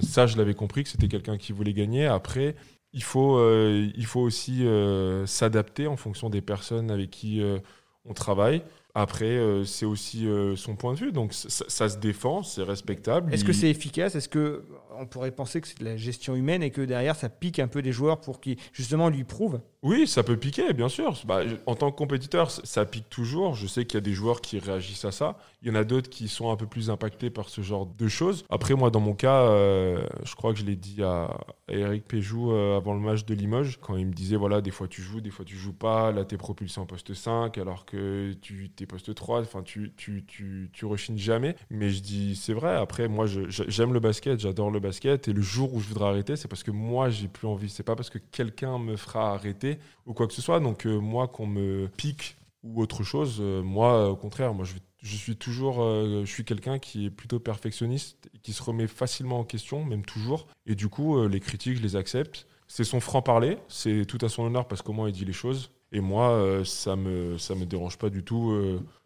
ça 0.00 0.26
je 0.26 0.36
l'avais 0.36 0.54
compris 0.54 0.82
que 0.84 0.88
c'était 0.88 1.08
quelqu'un 1.08 1.36
qui 1.38 1.52
voulait 1.52 1.72
gagner. 1.74 2.06
Après. 2.06 2.56
Il 2.96 3.02
faut, 3.04 3.36
euh, 3.36 3.88
il 3.94 4.06
faut 4.06 4.20
aussi 4.22 4.66
euh, 4.66 5.24
s'adapter 5.26 5.86
en 5.86 5.96
fonction 5.96 6.30
des 6.30 6.40
personnes 6.40 6.90
avec 6.90 7.10
qui 7.10 7.40
euh, 7.42 7.58
on 8.06 8.14
travaille. 8.14 8.62
Après, 8.94 9.38
c'est 9.66 9.84
aussi 9.84 10.26
son 10.56 10.74
point 10.74 10.94
de 10.94 10.98
vue, 10.98 11.12
donc 11.12 11.34
ça, 11.34 11.66
ça 11.68 11.86
se 11.90 11.98
défend, 11.98 12.42
c'est 12.42 12.62
respectable. 12.62 13.34
Est-ce 13.34 13.42
Il- 13.44 13.46
que 13.46 13.52
c'est 13.52 13.68
efficace? 13.68 14.14
Est-ce 14.14 14.30
que 14.30 14.64
on 14.98 15.06
pourrait 15.06 15.30
penser 15.30 15.60
que 15.60 15.68
c'est 15.68 15.78
de 15.78 15.84
la 15.84 15.96
gestion 15.96 16.34
humaine 16.34 16.62
et 16.62 16.70
que 16.70 16.80
derrière 16.80 17.16
ça 17.16 17.28
pique 17.28 17.58
un 17.58 17.68
peu 17.68 17.82
des 17.82 17.92
joueurs 17.92 18.20
pour 18.20 18.40
qu'ils 18.40 18.56
justement 18.72 19.08
lui 19.08 19.24
prouvent 19.24 19.60
Oui, 19.82 20.06
ça 20.06 20.22
peut 20.22 20.36
piquer, 20.36 20.72
bien 20.72 20.88
sûr. 20.88 21.20
Bah, 21.24 21.40
en 21.66 21.74
tant 21.74 21.90
que 21.90 21.96
compétiteur, 21.96 22.50
ça 22.50 22.84
pique 22.84 23.08
toujours. 23.08 23.54
Je 23.54 23.66
sais 23.66 23.84
qu'il 23.84 23.96
y 23.96 23.98
a 23.98 24.02
des 24.02 24.12
joueurs 24.12 24.40
qui 24.40 24.58
réagissent 24.58 25.04
à 25.04 25.12
ça. 25.12 25.38
Il 25.62 25.68
y 25.68 25.70
en 25.70 25.74
a 25.74 25.84
d'autres 25.84 26.10
qui 26.10 26.28
sont 26.28 26.50
un 26.50 26.56
peu 26.56 26.66
plus 26.66 26.90
impactés 26.90 27.30
par 27.30 27.48
ce 27.48 27.60
genre 27.60 27.86
de 27.86 28.08
choses. 28.08 28.44
Après, 28.50 28.74
moi, 28.74 28.90
dans 28.90 29.00
mon 29.00 29.14
cas, 29.14 29.42
euh, 29.42 30.06
je 30.24 30.34
crois 30.34 30.52
que 30.52 30.58
je 30.58 30.64
l'ai 30.64 30.76
dit 30.76 31.02
à, 31.02 31.36
Eric 31.68 32.06
Péjou 32.06 32.52
euh, 32.52 32.76
avant 32.76 32.94
le 32.94 33.00
match 33.00 33.24
de 33.24 33.34
Limoges, 33.34 33.78
quand 33.80 33.96
il 33.96 34.06
me 34.06 34.12
disait, 34.12 34.36
voilà, 34.36 34.60
des 34.60 34.70
fois 34.70 34.86
tu 34.88 35.02
joues, 35.02 35.20
des 35.20 35.30
fois 35.30 35.44
tu 35.44 35.56
joues 35.56 35.72
pas. 35.72 36.12
Là, 36.12 36.24
t'es 36.24 36.36
propulsé 36.36 36.80
en 36.80 36.86
poste 36.86 37.14
5, 37.14 37.58
alors 37.58 37.84
que 37.84 38.32
tu 38.40 38.70
t'es 38.70 38.86
poste 38.86 39.14
3. 39.14 39.40
Enfin, 39.40 39.62
tu, 39.62 39.92
tu, 39.96 40.24
tu, 40.26 40.70
tu 40.72 40.86
jamais. 41.16 41.56
Mais 41.70 41.90
je 41.90 42.02
dis, 42.02 42.36
c'est 42.36 42.52
vrai. 42.52 42.74
Après, 42.74 43.08
moi, 43.08 43.26
j'aime 43.26 43.92
le 43.92 44.00
basket, 44.00 44.40
j'adore 44.40 44.70
le 44.70 44.80
basket. 44.80 44.85
Et 45.04 45.32
le 45.32 45.42
jour 45.42 45.74
où 45.74 45.80
je 45.80 45.88
voudrais 45.88 46.08
arrêter, 46.08 46.36
c'est 46.36 46.48
parce 46.48 46.62
que 46.62 46.70
moi, 46.70 47.10
j'ai 47.10 47.28
plus 47.28 47.46
envie. 47.46 47.68
C'est 47.68 47.82
pas 47.82 47.96
parce 47.96 48.10
que 48.10 48.18
quelqu'un 48.18 48.78
me 48.78 48.96
fera 48.96 49.32
arrêter 49.32 49.78
ou 50.06 50.12
quoi 50.12 50.26
que 50.26 50.32
ce 50.32 50.42
soit. 50.42 50.60
Donc 50.60 50.86
euh, 50.86 50.98
moi, 50.98 51.28
qu'on 51.28 51.46
me 51.46 51.88
pique 51.96 52.36
ou 52.62 52.80
autre 52.80 53.02
chose, 53.02 53.38
euh, 53.40 53.62
moi, 53.62 53.94
euh, 53.94 54.08
au 54.08 54.16
contraire, 54.16 54.54
moi, 54.54 54.64
je, 54.64 55.16
suis 55.16 55.36
toujours, 55.36 55.76
je 55.76 56.30
suis 56.30 56.44
quelqu'un 56.44 56.78
qui 56.78 57.06
est 57.06 57.10
plutôt 57.10 57.38
perfectionniste, 57.38 58.28
qui 58.42 58.52
se 58.52 58.62
remet 58.62 58.86
facilement 58.86 59.40
en 59.40 59.44
question, 59.44 59.84
même 59.84 60.04
toujours. 60.04 60.46
Et 60.66 60.74
du 60.74 60.88
coup, 60.88 61.26
les 61.28 61.40
critiques, 61.40 61.76
je 61.76 61.82
les 61.82 61.96
accepte. 61.96 62.46
C'est 62.66 62.84
son 62.84 62.98
franc-parler, 62.98 63.58
c'est 63.68 64.04
tout 64.06 64.18
à 64.22 64.28
son 64.28 64.42
honneur 64.42 64.66
parce 64.66 64.82
qu'au 64.82 64.92
moins 64.92 65.08
il 65.08 65.12
dit 65.12 65.24
les 65.24 65.32
choses. 65.32 65.70
Et 65.92 66.00
moi, 66.00 66.60
ça 66.64 66.96
me, 66.96 67.38
ça 67.38 67.54
me 67.54 67.64
dérange 67.64 67.98
pas 67.98 68.10
du 68.10 68.24
tout 68.24 68.52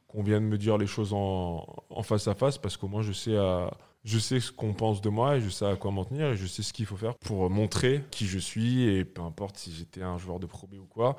qu'on 0.09 0.23
vienne 0.23 0.45
me 0.45 0.57
dire 0.57 0.79
les 0.79 0.87
choses 0.87 1.13
en, 1.13 1.67
en 1.91 2.03
face 2.03 2.27
à 2.27 2.35
face 2.35 2.57
parce 2.57 2.79
qu'au 2.79 2.89
moins 2.89 3.03
je 3.03 3.13
sais 3.13 3.37
à, 3.37 3.71
je 4.05 4.19
sais 4.19 4.41
ce 4.41 4.51
qu'on 4.53 4.73
pense 4.75 5.01
de 5.01 5.09
moi 5.11 5.37
et 5.37 5.41
je 5.41 5.49
sais 5.51 5.67
à 5.67 5.77
quoi 5.77 5.91
m'en 5.91 6.05
tenir 6.05 6.29
et 6.29 6.37
je 6.37 6.47
sais 6.47 6.63
ce 6.63 6.73
qu'il 6.73 6.87
faut 6.87 6.97
faire 6.97 7.15
pour 7.19 7.49
montrer 7.51 8.05
qui 8.11 8.27
je 8.27 8.39
suis 8.39 8.83
et 8.85 9.05
peu 9.05 9.23
importe 9.23 9.57
si 9.59 9.73
j'étais 9.73 10.03
un 10.03 10.19
joueur 10.19 10.41
de 10.41 10.47
Pro 10.47 10.69
ou 10.73 10.87
quoi. 10.87 11.17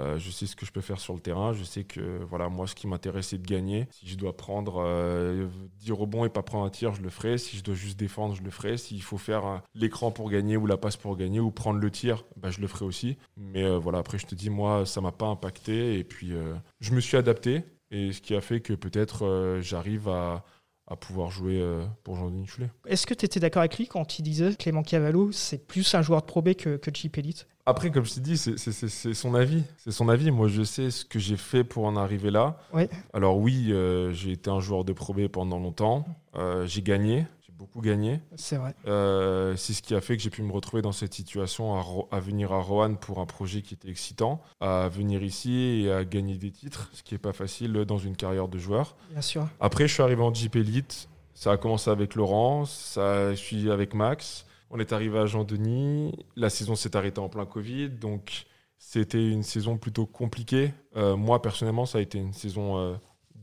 euh, 0.00 0.18
je 0.18 0.30
sais 0.30 0.46
ce 0.46 0.54
que 0.56 0.66
je 0.66 0.72
peux 0.72 0.82
faire 0.82 1.00
sur 1.00 1.14
le 1.14 1.20
terrain. 1.20 1.52
Je 1.54 1.64
sais 1.64 1.84
que 1.84 2.22
voilà, 2.24 2.48
moi, 2.50 2.66
ce 2.66 2.74
qui 2.74 2.86
m'intéresse, 2.86 3.28
c'est 3.28 3.38
de 3.38 3.46
gagner. 3.46 3.88
Si 3.90 4.06
je 4.06 4.16
dois 4.16 4.36
prendre 4.36 4.82
euh, 4.84 5.48
10 5.78 5.92
rebonds 5.92 6.24
et 6.26 6.28
pas 6.28 6.42
prendre 6.42 6.66
un 6.66 6.70
tir, 6.70 6.94
je 6.94 7.00
le 7.02 7.08
ferai. 7.10 7.38
Si 7.38 7.56
je 7.56 7.64
dois 7.64 7.74
juste 7.74 7.98
défendre, 7.98 8.34
je 8.34 8.42
le 8.42 8.50
ferai. 8.50 8.76
S'il 8.76 9.02
faut 9.02 9.16
faire 9.18 9.46
euh, 9.46 9.58
l'écran 9.74 10.10
pour 10.10 10.30
gagner 10.30 10.56
ou 10.58 10.66
la 10.66 10.76
passe 10.76 10.96
pour 10.98 11.16
gagner 11.16 11.40
ou 11.40 11.50
prendre 11.50 11.78
le 11.80 11.90
tir, 11.90 12.24
bah, 12.36 12.50
je 12.50 12.60
le 12.60 12.66
ferai 12.66 12.84
aussi. 12.84 13.16
Mais 13.38 13.64
euh, 13.64 13.78
voilà, 13.78 13.98
après, 13.98 14.18
je 14.18 14.26
te 14.26 14.34
dis, 14.34 14.50
moi, 14.50 14.84
ça 14.84 15.00
m'a 15.00 15.12
pas 15.12 15.26
impacté. 15.26 15.98
Et 15.98 16.04
puis, 16.04 16.32
euh, 16.34 16.54
je 16.80 16.92
me 16.92 17.00
suis 17.00 17.16
adapté. 17.16 17.64
Et 17.90 18.12
ce 18.12 18.20
qui 18.20 18.34
a 18.34 18.40
fait 18.40 18.60
que 18.60 18.72
peut-être 18.74 19.24
euh, 19.24 19.60
j'arrive 19.62 20.08
à, 20.08 20.44
à 20.88 20.94
pouvoir 20.96 21.30
jouer 21.30 21.60
euh, 21.60 21.84
pour 22.04 22.16
Jean-Denis 22.16 22.46
Choulet. 22.46 22.70
Est-ce 22.86 23.06
que 23.06 23.14
tu 23.14 23.24
étais 23.24 23.40
d'accord 23.40 23.60
avec 23.60 23.76
lui 23.76 23.88
quand 23.88 24.18
il 24.18 24.22
disait 24.22 24.54
Clément 24.54 24.82
Cavallo, 24.82 25.32
c'est 25.32 25.58
plus 25.66 25.94
un 25.94 26.02
joueur 26.02 26.20
de 26.20 26.26
Pro 26.26 26.42
B 26.42 26.54
que, 26.54 26.76
que 26.76 26.90
Jeep 26.94 27.18
Elite 27.18 27.46
Après, 27.66 27.90
comme 27.90 28.04
je 28.04 28.14
t'ai 28.14 28.20
dit, 28.20 28.36
c'est- 28.38 28.56
c'est 28.56 28.70
c'est- 28.70 28.88
c'est 28.88 29.14
son 29.14 29.34
avis. 29.34 29.64
C'est 29.78 29.90
son 29.90 30.08
avis. 30.08 30.30
Moi, 30.30 30.46
je 30.46 30.62
sais 30.62 30.90
ce 30.92 31.04
que 31.04 31.18
j'ai 31.18 31.36
fait 31.36 31.64
pour 31.64 31.84
en 31.86 31.96
arriver 31.96 32.30
là. 32.30 32.60
Ouais. 32.72 32.88
Alors 33.12 33.38
oui, 33.38 33.72
euh, 33.72 34.12
j'ai 34.12 34.30
été 34.32 34.48
un 34.50 34.60
joueur 34.60 34.84
de 34.84 34.92
Pro 34.92 35.12
B 35.12 35.26
pendant 35.26 35.58
longtemps. 35.58 36.06
Euh, 36.36 36.64
j'ai 36.66 36.82
gagné. 36.82 37.26
Beaucoup 37.58 37.80
gagné. 37.80 38.20
C'est 38.36 38.56
vrai. 38.56 38.74
Euh, 38.86 39.56
c'est 39.56 39.72
ce 39.72 39.82
qui 39.82 39.94
a 39.94 40.00
fait 40.00 40.16
que 40.16 40.22
j'ai 40.22 40.30
pu 40.30 40.42
me 40.42 40.52
retrouver 40.52 40.82
dans 40.82 40.92
cette 40.92 41.14
situation 41.14 42.06
à 42.10 42.20
venir 42.20 42.52
à 42.52 42.60
Roanne 42.60 42.96
pour 42.98 43.18
un 43.18 43.26
projet 43.26 43.62
qui 43.62 43.74
était 43.74 43.88
excitant, 43.88 44.42
à 44.60 44.88
venir 44.88 45.22
ici 45.22 45.84
et 45.84 45.92
à 45.92 46.04
gagner 46.04 46.36
des 46.36 46.50
titres, 46.50 46.90
ce 46.92 47.02
qui 47.02 47.14
n'est 47.14 47.18
pas 47.18 47.32
facile 47.32 47.72
dans 47.86 47.98
une 47.98 48.16
carrière 48.16 48.48
de 48.48 48.58
joueur. 48.58 48.96
Bien 49.10 49.22
sûr. 49.22 49.48
Après, 49.60 49.88
je 49.88 49.94
suis 49.94 50.02
arrivé 50.02 50.22
en 50.22 50.32
Jeep 50.32 50.56
Elite. 50.56 51.08
Ça 51.34 51.52
a 51.52 51.56
commencé 51.56 51.90
avec 51.90 52.14
Laurent, 52.14 52.64
ça 52.64 53.32
je 53.32 53.38
suis 53.38 53.70
avec 53.70 53.94
Max. 53.94 54.46
On 54.70 54.80
est 54.80 54.92
arrivé 54.92 55.18
à 55.18 55.26
Jean-Denis. 55.26 56.12
La 56.34 56.50
saison 56.50 56.74
s'est 56.74 56.96
arrêtée 56.96 57.20
en 57.20 57.28
plein 57.28 57.46
Covid, 57.46 57.90
donc 57.90 58.46
c'était 58.78 59.30
une 59.30 59.42
saison 59.42 59.78
plutôt 59.78 60.06
compliquée. 60.06 60.72
Euh, 60.96 61.16
moi, 61.16 61.42
personnellement, 61.42 61.86
ça 61.86 61.98
a 61.98 62.00
été 62.00 62.18
une 62.18 62.32
saison 62.32 62.78
euh, 62.78 62.94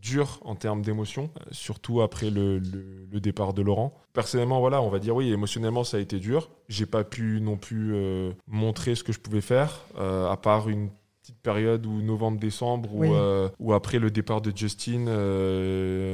dure 0.04 0.40
en 0.44 0.56
termes 0.56 0.82
d'émotion, 0.82 1.30
euh, 1.38 1.44
surtout 1.52 2.02
après 2.02 2.30
le, 2.30 2.60
le- 2.60 3.08
le 3.10 3.20
départ 3.22 3.54
de 3.54 3.62
Laurent. 3.62 3.94
Personnellement, 4.12 4.60
voilà, 4.60 4.82
on 4.82 4.90
va 4.90 5.00
dire 5.00 5.16
oui, 5.16 5.32
émotionnellement, 5.32 5.84
ça 5.86 5.98
a 5.98 6.00
été 6.02 6.20
dur. 6.20 6.50
J'ai 6.68 6.86
pas 6.86 7.04
pu 7.06 7.40
non 7.42 7.56
plus 7.58 7.94
euh, 7.96 8.32
montrer 8.48 8.96
ce 8.96 9.04
que 9.04 9.14
je 9.14 9.20
pouvais 9.20 9.42
faire, 9.42 9.86
euh, 9.98 10.30
à 10.30 10.36
part 10.36 10.68
une 10.68 10.90
petite 11.22 11.40
période 11.42 11.86
où 11.86 12.02
novembre-décembre, 12.02 12.90
Oui. 12.94 13.08
où, 13.08 13.14
euh, 13.14 13.48
où 13.60 13.72
après 13.74 13.98
le 13.98 14.12
départ 14.12 14.42
de 14.42 14.52
Justin, 14.56 15.06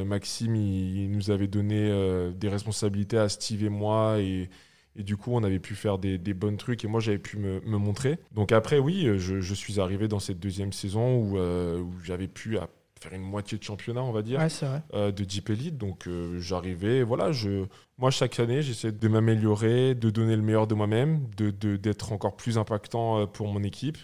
Maxime, 0.06 0.56
il, 0.56 0.97
il 1.06 1.12
nous 1.12 1.32
avait 1.32 1.47
donné 1.47 1.89
des 2.36 2.47
responsabilités 2.49 3.17
à 3.17 3.28
Steve 3.28 3.63
et 3.63 3.69
moi, 3.69 4.19
et, 4.19 4.49
et 4.95 5.04
du 5.04 5.17
coup, 5.17 5.32
on 5.34 5.43
avait 5.43 5.60
pu 5.60 5.73
faire 5.75 5.97
des, 5.97 6.17
des 6.19 6.34
bons 6.34 6.58
trucs, 6.58 6.84
et 6.86 6.88
moi, 6.88 6.99
j'avais 6.99 7.17
pu 7.17 7.38
me, 7.38 7.60
me 7.62 7.78
montrer. 7.78 8.19
Donc 8.34 8.52
après, 8.52 8.78
oui, 8.80 9.08
je, 9.17 9.39
je 9.41 9.54
suis 9.56 9.80
arrivé 9.80 10.08
dans 10.08 10.19
cette 10.19 10.39
deuxième 10.39 10.73
saison 10.73 11.17
où, 11.17 11.38
euh, 11.38 11.80
où 11.80 11.91
j'avais 12.04 12.28
pu 12.28 12.58
à, 12.60 12.69
faire 13.01 13.13
une 13.13 13.21
moitié 13.21 13.57
de 13.57 13.63
championnat, 13.63 14.03
on 14.03 14.12
va 14.12 14.21
dire 14.21 14.39
Ouais, 14.39 14.49
c'est 14.49 14.65
vrai. 14.65 14.83
euh, 14.93 15.12
de 15.12 15.23
Jeep 15.27 15.49
Elite. 15.49 15.77
Donc 15.77 16.07
euh, 16.07 16.39
j'arrivais, 16.39 17.03
voilà, 17.03 17.31
je, 17.31 17.65
moi 17.97 18.12
chaque 18.12 18.39
année 18.39 18.62
j'essaie 18.62 18.91
de 18.91 19.07
m'améliorer, 19.07 19.95
de 19.95 20.09
donner 20.09 20.35
le 20.35 20.41
meilleur 20.41 20.67
de 20.67 20.75
moi-même, 20.75 21.29
de, 21.38 21.51
de- 21.51 21.77
d'être 21.77 22.12
encore 22.12 22.35
plus 22.35 22.57
impactant 22.57 23.19
euh, 23.19 23.25
pour 23.25 23.47
mon 23.47 23.63
équipe, 23.63 23.97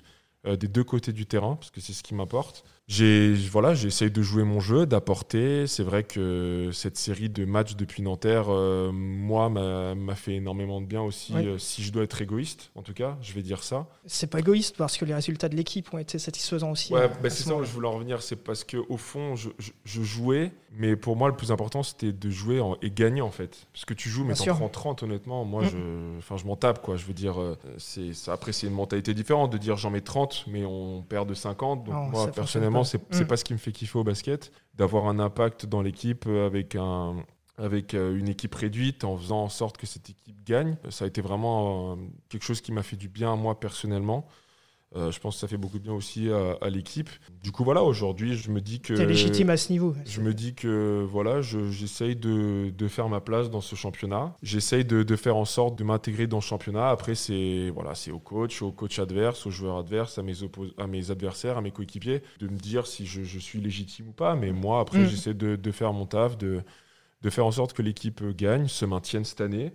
euh, 0.47 0.55
des 0.55 0.67
deux 0.67 0.83
côtés 0.83 1.11
du 1.13 1.25
terrain, 1.25 1.55
parce 1.55 1.71
que 1.71 1.81
c'est 1.81 1.93
ce 1.93 2.03
qui 2.03 2.13
m'apporte. 2.15 2.63
J'ai, 2.87 3.33
voilà, 3.51 3.73
j'essaye 3.73 4.11
de 4.11 4.21
jouer 4.21 4.43
mon 4.43 4.59
jeu, 4.59 4.85
d'apporter. 4.85 5.65
C'est 5.65 5.81
vrai 5.81 6.03
que 6.03 6.69
cette 6.71 6.97
série 6.97 7.29
de 7.29 7.43
matchs 7.43 7.75
depuis 7.75 8.03
Nanterre, 8.03 8.45
euh, 8.49 8.91
moi, 8.93 9.49
m'a, 9.49 10.15
fait 10.15 10.35
énormément 10.35 10.81
de 10.81 10.85
bien 10.85 11.01
aussi. 11.01 11.33
Ouais. 11.33 11.45
euh, 11.45 11.57
si 11.57 11.81
je 11.83 11.91
dois 11.91 12.03
être 12.03 12.21
égoïste, 12.21 12.69
en 12.75 12.83
tout 12.83 12.93
cas, 12.93 13.17
je 13.23 13.33
vais 13.33 13.41
dire 13.41 13.63
ça. 13.63 13.87
C'est 14.05 14.29
pas 14.29 14.39
égoïste 14.39 14.77
parce 14.77 14.97
que 14.97 15.05
les 15.05 15.15
résultats 15.15 15.49
de 15.49 15.55
l'équipe 15.55 15.91
ont 15.93 15.97
été 15.97 16.19
satisfaisants 16.19 16.71
aussi. 16.71 16.93
Ouais, 16.93 17.01
à- 17.01 17.07
bah, 17.07 17.29
c'est 17.31 17.41
ce 17.43 17.49
ça 17.49 17.55
je 17.63 17.71
voulais 17.71 17.87
en 17.87 17.93
revenir. 17.93 18.21
C'est 18.21 18.35
parce 18.35 18.63
que 18.63 18.77
au 18.77 18.97
fond, 18.97 19.35
je, 19.35 19.49
je- 19.57 19.71
je 19.83 20.03
jouais, 20.03 20.51
mais 20.77 20.95
pour 20.95 21.15
moi, 21.15 21.27
le 21.27 21.35
plus 21.35 21.51
important, 21.51 21.81
c'était 21.81 22.11
de 22.13 22.29
jouer 22.29 22.59
en- 22.59 22.77
et 22.83 22.91
gagner 22.91 23.21
en 23.21 23.31
fait. 23.31 23.65
Parce 23.73 23.85
que 23.85 23.95
tu 23.95 24.09
joues, 24.09 24.25
mais 24.25 24.35
t'en 24.35 24.45
prends 24.53 24.69
30, 24.69 25.01
honnêtement. 25.01 25.43
Moi, 25.43 25.63
Mm. 25.63 25.69
je, 25.71 26.17
enfin, 26.19 26.37
je 26.37 26.45
m'en 26.45 26.55
tape, 26.55 26.83
quoi. 26.83 26.97
Je 26.97 27.05
veux 27.05 27.13
dire, 27.13 27.41
euh, 27.41 27.57
c'est, 27.79 28.11
après, 28.27 28.51
c'est 28.53 28.67
une 28.67 28.73
mentalité 28.73 29.15
différente 29.15 29.51
de 29.51 29.57
dire 29.57 29.75
j'en 29.75 29.89
mets 29.89 30.01
30, 30.01 30.45
mais 30.47 30.65
on 30.65 31.01
perd 31.01 31.27
de 31.27 31.33
50. 31.33 31.83
Donc, 31.83 31.93
Non, 31.95 32.03
moi, 32.09 32.31
fonctionne 32.31 32.63
personnellement, 32.75 32.81
pas. 32.81 32.85
c'est, 32.85 33.01
c'est 33.11 33.23
Mm. 33.23 33.27
pas 33.27 33.37
ce 33.37 33.43
qui 33.43 33.53
me 33.53 33.57
fait 33.57 33.71
kiffer 33.71 33.97
au 33.99 34.03
basket. 34.03 34.51
D'avoir 34.75 35.07
un 35.07 35.19
impact 35.19 35.65
dans 35.65 35.81
l'équipe 35.81 36.25
euh, 36.27 36.45
avec 36.45 36.75
un, 36.75 37.15
avec 37.57 37.93
euh, 37.93 38.17
une 38.17 38.27
équipe 38.27 38.53
réduite, 38.55 39.03
en 39.03 39.17
faisant 39.17 39.43
en 39.43 39.49
sorte 39.49 39.77
que 39.77 39.85
cette 39.87 40.09
équipe 40.09 40.43
gagne. 40.45 40.77
Ça 40.89 41.05
a 41.05 41.07
été 41.07 41.21
vraiment 41.21 41.93
euh, 41.93 41.95
quelque 42.29 42.43
chose 42.43 42.61
qui 42.61 42.71
m'a 42.71 42.83
fait 42.83 42.97
du 42.97 43.07
bien 43.09 43.31
à 43.33 43.35
moi 43.35 43.59
personnellement. 43.59 44.27
Euh, 44.95 45.11
je 45.11 45.19
pense 45.19 45.35
que 45.35 45.41
ça 45.41 45.47
fait 45.49 45.57
beaucoup 45.57 45.77
de 45.77 45.83
bien 45.83 45.93
aussi 45.93 46.29
à, 46.29 46.57
à 46.61 46.69
l'équipe. 46.69 47.09
Du 47.43 47.51
coup, 47.51 47.63
voilà, 47.65 47.83
aujourd'hui, 47.83 48.35
je 48.35 48.49
me 48.49 48.61
dis 48.61 48.79
que. 48.79 48.93
T'es 48.93 49.05
légitime 49.05 49.49
à 49.49 49.57
ce 49.57 49.71
niveau. 49.71 49.93
Je 50.05 50.21
me 50.21 50.33
dis 50.33 50.55
que 50.55 51.05
voilà, 51.09 51.41
je- 51.41 51.69
j'essaye 51.69 52.15
de, 52.15 52.69
de 52.69 52.87
faire 52.87 53.09
ma 53.09 53.19
place 53.19 53.49
dans 53.49 53.59
ce 53.59 53.75
championnat. 53.75 54.33
J'essaye 54.41 54.85
de, 54.85 55.03
de 55.03 55.15
faire 55.17 55.35
en 55.35 55.43
sorte 55.45 55.77
de 55.77 55.83
m'intégrer 55.83 56.27
dans 56.27 56.37
le 56.37 56.41
championnat. 56.41 56.89
Après, 56.89 57.13
c'est 57.15 57.69
voilà, 57.71 57.91
au 58.13 58.19
coach, 58.19 58.61
au 58.61 58.71
coach 58.71 58.97
adverse, 58.99 59.45
aux 59.45 59.51
joueurs 59.51 59.77
adverses, 59.77 60.17
à 60.17 60.23
mes, 60.23 60.33
à 60.77 60.87
mes 60.87 61.11
adversaires, 61.11 61.57
à 61.57 61.61
mes 61.61 61.71
coéquipiers, 61.71 62.21
de 62.39 62.47
me 62.47 62.57
dire 62.57 62.87
si 62.87 63.05
je, 63.05 63.23
je 63.23 63.39
suis 63.39 63.59
légitime 63.59 64.07
ou 64.09 64.13
pas. 64.13 64.35
Mais 64.35 64.51
moi, 64.51 64.79
après, 64.79 64.99
Mm. 64.99 65.07
j'essaie 65.07 65.33
de, 65.33 65.57
de 65.57 65.71
faire 65.71 65.91
mon 65.91 66.05
taf, 66.05 66.37
de, 66.37 66.61
de 67.21 67.29
faire 67.29 67.45
en 67.45 67.51
sorte 67.51 67.73
que 67.73 67.81
l'équipe 67.81 68.23
gagne, 68.35 68.67
se 68.67 68.85
maintienne 68.85 69.25
cette 69.25 69.41
année. 69.41 69.73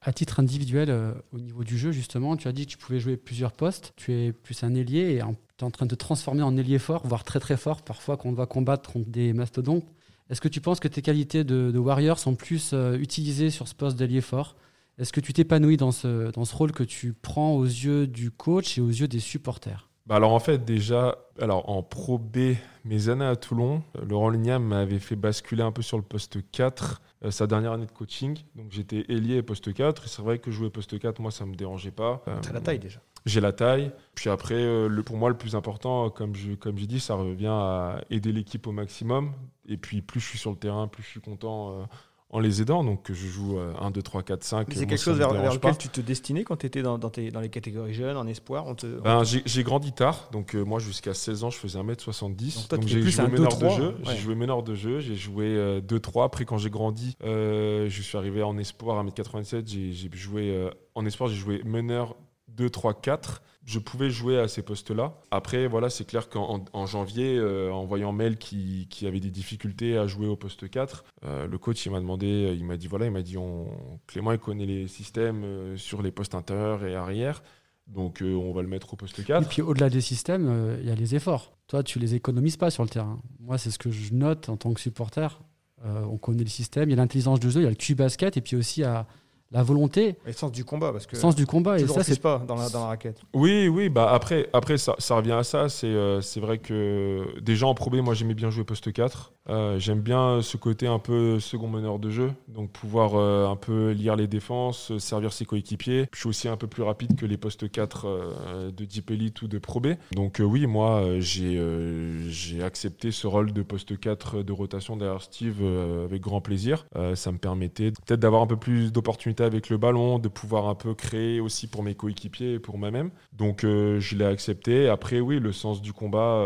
À 0.00 0.12
titre 0.12 0.40
individuel, 0.40 0.90
euh, 0.90 1.12
au 1.32 1.38
niveau 1.38 1.64
du 1.64 1.76
jeu, 1.76 1.92
justement, 1.92 2.36
tu 2.36 2.48
as 2.48 2.52
dit 2.52 2.66
que 2.66 2.72
tu 2.72 2.78
pouvais 2.78 3.00
jouer 3.00 3.16
plusieurs 3.16 3.52
postes. 3.52 3.92
Tu 3.96 4.12
es 4.12 4.32
plus 4.32 4.62
un 4.64 4.74
ailier 4.74 5.16
et 5.16 5.18
tu 5.18 5.64
es 5.64 5.66
en 5.66 5.70
train 5.70 5.86
de 5.86 5.90
te 5.90 5.96
transformer 5.96 6.42
en 6.42 6.56
ailier 6.56 6.78
fort, 6.78 7.06
voire 7.06 7.24
très 7.24 7.40
très 7.40 7.56
fort, 7.56 7.82
parfois 7.82 8.16
quand 8.16 8.28
on 8.28 8.32
va 8.32 8.46
combattre 8.46 8.90
contre 8.92 9.10
des 9.10 9.32
mastodontes. 9.32 9.84
Est-ce 10.30 10.40
que 10.40 10.48
tu 10.48 10.60
penses 10.60 10.80
que 10.80 10.88
tes 10.88 11.02
qualités 11.02 11.44
de, 11.44 11.78
warrior 11.78 12.18
sont 12.18 12.34
plus 12.34 12.70
euh, 12.72 12.96
utilisées 12.96 13.50
sur 13.50 13.68
ce 13.68 13.74
poste 13.74 13.98
d'ailier 13.98 14.20
fort? 14.20 14.56
Est-ce 14.98 15.12
que 15.12 15.20
tu 15.20 15.32
t'épanouis 15.32 15.76
dans 15.76 15.92
ce 15.92 16.54
rôle 16.54 16.72
que 16.72 16.84
tu 16.84 17.12
prends 17.12 17.54
aux 17.54 17.64
yeux 17.64 18.06
du 18.06 18.30
coach 18.30 18.78
et 18.78 18.80
aux 18.80 18.88
yeux 18.88 19.08
des 19.08 19.20
supporters? 19.20 19.89
Bah 20.06 20.16
alors 20.16 20.32
en 20.32 20.40
fait 20.40 20.64
déjà, 20.64 21.18
alors 21.38 21.68
en 21.68 21.82
Pro 21.82 22.18
B, 22.18 22.54
mes 22.84 23.08
années 23.08 23.24
à 23.24 23.36
Toulon, 23.36 23.82
euh, 23.96 24.04
Laurent 24.04 24.30
Lignam 24.30 24.64
m'avait 24.64 24.98
fait 24.98 25.16
basculer 25.16 25.62
un 25.62 25.72
peu 25.72 25.82
sur 25.82 25.96
le 25.96 26.02
poste 26.02 26.38
4, 26.50 27.00
euh, 27.22 27.30
sa 27.30 27.46
dernière 27.46 27.72
année 27.72 27.86
de 27.86 27.92
coaching. 27.92 28.38
Donc 28.54 28.70
j'étais 28.70 29.04
ailier 29.10 29.36
et 29.36 29.42
poste 29.42 29.72
4. 29.72 30.04
Et 30.04 30.08
c'est 30.08 30.22
vrai 30.22 30.38
que 30.38 30.50
jouer 30.50 30.70
poste 30.70 30.98
4, 30.98 31.20
moi 31.20 31.30
ça 31.30 31.44
me 31.44 31.54
dérangeait 31.54 31.90
pas. 31.90 32.22
Euh, 32.28 32.38
T'as 32.40 32.52
la 32.52 32.60
taille 32.60 32.78
déjà. 32.78 33.00
J'ai 33.26 33.42
la 33.42 33.52
taille. 33.52 33.92
Puis 34.14 34.30
après, 34.30 34.54
euh, 34.54 34.88
le, 34.88 35.02
pour 35.02 35.18
moi 35.18 35.28
le 35.28 35.36
plus 35.36 35.54
important, 35.54 36.08
comme 36.08 36.34
je 36.34 36.54
comme 36.54 36.78
j'ai 36.78 36.86
dit, 36.86 36.98
ça 36.98 37.14
revient 37.14 37.48
à 37.48 38.00
aider 38.08 38.32
l'équipe 38.32 38.66
au 38.66 38.72
maximum. 38.72 39.32
Et 39.68 39.76
puis 39.76 40.00
plus 40.00 40.20
je 40.20 40.26
suis 40.26 40.38
sur 40.38 40.50
le 40.50 40.56
terrain, 40.56 40.88
plus 40.88 41.02
je 41.02 41.08
suis 41.08 41.20
content 41.20 41.86
en 42.32 42.38
les 42.40 42.62
aidant. 42.62 42.84
Donc 42.84 43.06
je 43.08 43.14
joue 43.26 43.58
euh, 43.58 43.72
1, 43.80 43.90
2, 43.90 44.02
3, 44.02 44.22
4, 44.22 44.42
5. 44.44 44.56
Mais 44.56 44.74
moi, 44.74 44.80
C'est 44.80 44.86
quelque 44.86 45.02
chose 45.02 45.18
vers, 45.18 45.32
lequel 45.32 45.76
tu 45.78 45.88
te 45.88 46.00
destinais 46.00 46.44
quand 46.44 46.56
tu 46.56 46.66
étais 46.66 46.82
dans, 46.82 46.98
dans, 46.98 47.10
tes- 47.10 47.30
dans 47.30 47.40
les 47.40 47.48
catégories 47.48 47.94
jeunes, 47.94 48.16
en 48.16 48.26
espoir 48.26 48.66
on 48.66 48.74
te, 48.74 48.86
Ben, 49.00 49.22
j'ai 49.24 49.62
grandi 49.62 49.92
tard, 49.92 50.28
donc 50.32 50.54
euh, 50.54 50.62
moi 50.64 50.78
jusqu'à 50.78 51.14
16 51.14 51.44
ans 51.44 51.50
je 51.50 51.58
faisais 51.58 51.78
1m70. 51.78 52.68
Donc 52.70 52.80
Donc, 52.80 52.88
j'ai 52.88 53.02
joué 53.02 53.24
un 53.24 53.28
meneur 53.28 53.56
de 53.56 53.66
2-3, 53.66 53.76
jeu, 53.76 53.86
ouais. 53.88 53.94
j'ai 54.06 54.16
joué 54.16 54.34
meneur 54.34 54.62
de 54.62 54.74
jeu, 54.74 55.00
j'ai 55.00 55.16
joué 55.16 55.46
euh, 55.46 55.80
2-3. 55.80 56.24
Après 56.24 56.44
quand 56.44 56.58
j'ai 56.58 56.70
grandi, 56.70 57.16
euh, 57.24 57.88
je 57.88 58.02
suis 58.02 58.16
arrivé 58.16 58.42
en 58.42 58.56
espoir 58.58 58.98
à 58.98 59.04
1m87, 59.04 59.62
j'ai 59.66 59.92
j'ai 59.92 60.10
joué 60.12 60.50
euh, 60.50 60.70
en 60.94 61.04
espoir, 61.06 61.28
j'ai 61.28 61.36
joué 61.36 61.62
meneur 61.64 62.16
2, 62.56 62.70
3, 62.70 63.00
4. 63.00 63.42
Je 63.64 63.78
pouvais 63.78 64.10
jouer 64.10 64.38
à 64.38 64.48
ces 64.48 64.62
postes-là. 64.62 65.14
Après, 65.30 65.66
voilà, 65.68 65.90
c'est 65.90 66.04
clair 66.04 66.28
qu'en 66.28 66.56
en- 66.56 66.64
en 66.72 66.86
janvier, 66.86 67.36
euh, 67.36 67.70
en 67.72 67.84
voyant 67.84 68.10
Mel 68.12 68.36
qui, 68.38 68.86
qui 68.90 69.06
avait 69.06 69.20
des 69.20 69.30
difficultés 69.30 69.96
à 69.98 70.06
jouer 70.06 70.26
au 70.26 70.34
poste 70.36 70.68
4, 70.68 71.04
euh, 71.24 71.46
le 71.46 71.58
coach 71.58 71.84
il 71.86 71.92
m'a 71.92 72.00
demandé, 72.00 72.54
il 72.56 72.64
m'a 72.64 72.76
dit 72.76 72.86
voilà, 72.88 73.06
il 73.06 73.12
m'a 73.12 73.22
dit 73.22 73.36
on, 73.36 73.68
Clément 74.06 74.32
il 74.32 74.38
connaît 74.38 74.66
les 74.66 74.88
systèmes 74.88 75.44
euh, 75.44 75.76
sur 75.76 76.02
les 76.02 76.10
postes 76.10 76.34
intérieurs 76.34 76.84
et 76.84 76.96
arrière, 76.96 77.42
donc 77.86 78.22
euh, 78.22 78.34
on 78.34 78.52
va 78.52 78.62
le 78.62 78.68
mettre 78.68 78.92
au 78.94 78.96
poste 78.96 79.22
4. 79.24 79.42
Et 79.44 79.48
puis 79.48 79.62
au-delà 79.62 79.90
des 79.90 80.00
systèmes, 80.00 80.46
euh, 80.48 80.78
il 80.80 80.88
y 80.88 80.90
a 80.90 80.94
les 80.94 81.14
efforts. 81.14 81.52
Toi, 81.68 81.82
tu 81.84 81.98
les 82.00 82.14
économises 82.14 82.56
pas 82.56 82.70
sur 82.70 82.82
le 82.82 82.88
terrain. 82.88 83.20
Moi, 83.38 83.56
c'est 83.58 83.70
ce 83.70 83.78
que 83.78 83.90
je 83.92 84.12
note 84.14 84.48
en 84.48 84.56
tant 84.56 84.72
que 84.72 84.80
supporter. 84.80 85.40
Euh, 85.84 86.02
on 86.10 86.16
connaît 86.18 86.42
le 86.42 86.48
système, 86.48 86.88
il 86.88 86.92
y 86.92 86.94
a 86.94 86.96
l'intelligence 86.96 87.38
de 87.40 87.48
jeu, 87.50 87.60
il 87.60 87.64
y 87.64 87.66
a 87.66 87.70
le 87.70 87.76
QI 87.76 87.94
basket, 87.94 88.36
et 88.36 88.40
puis 88.40 88.56
aussi 88.56 88.82
a 88.82 89.06
la 89.52 89.62
volonté, 89.64 90.08
Et 90.08 90.16
le 90.26 90.32
sens 90.32 90.52
du 90.52 90.64
combat, 90.64 90.92
parce 90.92 91.06
que 91.06 91.16
le 91.16 91.20
sens 91.20 91.34
du 91.34 91.44
combat. 91.44 91.76
tu 91.76 91.82
Et 91.82 91.86
le 91.86 91.92
ça, 91.92 92.04
c'est 92.04 92.20
pas 92.20 92.38
dans 92.38 92.54
la, 92.54 92.68
dans 92.68 92.80
la 92.80 92.86
raquette. 92.86 93.20
Oui, 93.34 93.68
oui, 93.68 93.88
bah 93.88 94.10
après, 94.12 94.48
après 94.52 94.78
ça, 94.78 94.94
ça 94.98 95.16
revient 95.16 95.32
à 95.32 95.42
ça. 95.42 95.68
C'est 95.68 95.86
euh, 95.88 96.20
c'est 96.20 96.40
vrai 96.40 96.58
que 96.58 97.26
déjà 97.40 97.66
en 97.66 97.74
Pro 97.74 97.90
B, 97.90 97.96
moi 97.96 98.14
j'aimais 98.14 98.34
bien 98.34 98.50
jouer 98.50 98.64
poste 98.64 98.92
4. 98.92 99.32
Euh, 99.48 99.78
J'aime 99.78 100.00
bien 100.00 100.42
ce 100.42 100.56
côté 100.56 100.86
un 100.86 100.98
peu 100.98 101.40
second 101.40 101.68
meneur 101.68 101.98
de 101.98 102.10
jeu, 102.10 102.32
donc 102.48 102.70
pouvoir 102.70 103.14
euh, 103.14 103.48
un 103.48 103.56
peu 103.56 103.90
lire 103.90 104.16
les 104.16 104.26
défenses, 104.26 104.96
servir 104.98 105.32
ses 105.32 105.44
coéquipiers. 105.44 106.06
Je 106.12 106.20
suis 106.20 106.28
aussi 106.28 106.48
un 106.48 106.56
peu 106.56 106.66
plus 106.66 106.82
rapide 106.82 107.16
que 107.16 107.26
les 107.26 107.36
postes 107.36 107.70
4 107.70 108.06
euh, 108.06 108.70
de 108.70 108.84
Deep 108.84 109.10
Elite 109.10 109.42
ou 109.42 109.48
de 109.48 109.58
Pro 109.58 109.80
B. 109.80 109.88
Donc 110.12 110.40
oui, 110.44 110.66
moi 110.66 111.04
j'ai 111.18 112.62
accepté 112.62 113.10
ce 113.10 113.26
rôle 113.26 113.52
de 113.52 113.62
poste 113.62 113.98
4 113.98 114.42
de 114.42 114.52
rotation 114.52 114.96
derrière 114.96 115.22
Steve 115.22 115.62
avec 116.04 116.20
grand 116.20 116.40
plaisir. 116.40 116.86
Ça 117.14 117.32
me 117.32 117.38
permettait 117.38 117.92
peut-être 117.92 118.20
d'avoir 118.20 118.42
un 118.42 118.46
peu 118.46 118.56
plus 118.56 118.92
d'opportunités 118.92 119.44
avec 119.44 119.68
le 119.70 119.78
ballon, 119.78 120.18
de 120.18 120.28
pouvoir 120.28 120.68
un 120.68 120.74
peu 120.74 120.94
créer 120.94 121.40
aussi 121.40 121.66
pour 121.66 121.82
mes 121.82 121.94
coéquipiers 121.94 122.54
et 122.54 122.58
pour 122.58 122.78
moi-même. 122.78 123.10
Donc 123.32 123.62
je 123.62 124.16
l'ai 124.16 124.24
accepté. 124.24 124.88
Après 124.88 125.20
oui, 125.20 125.38
le 125.38 125.52
sens 125.52 125.82
du 125.82 125.92
combat, 125.92 126.42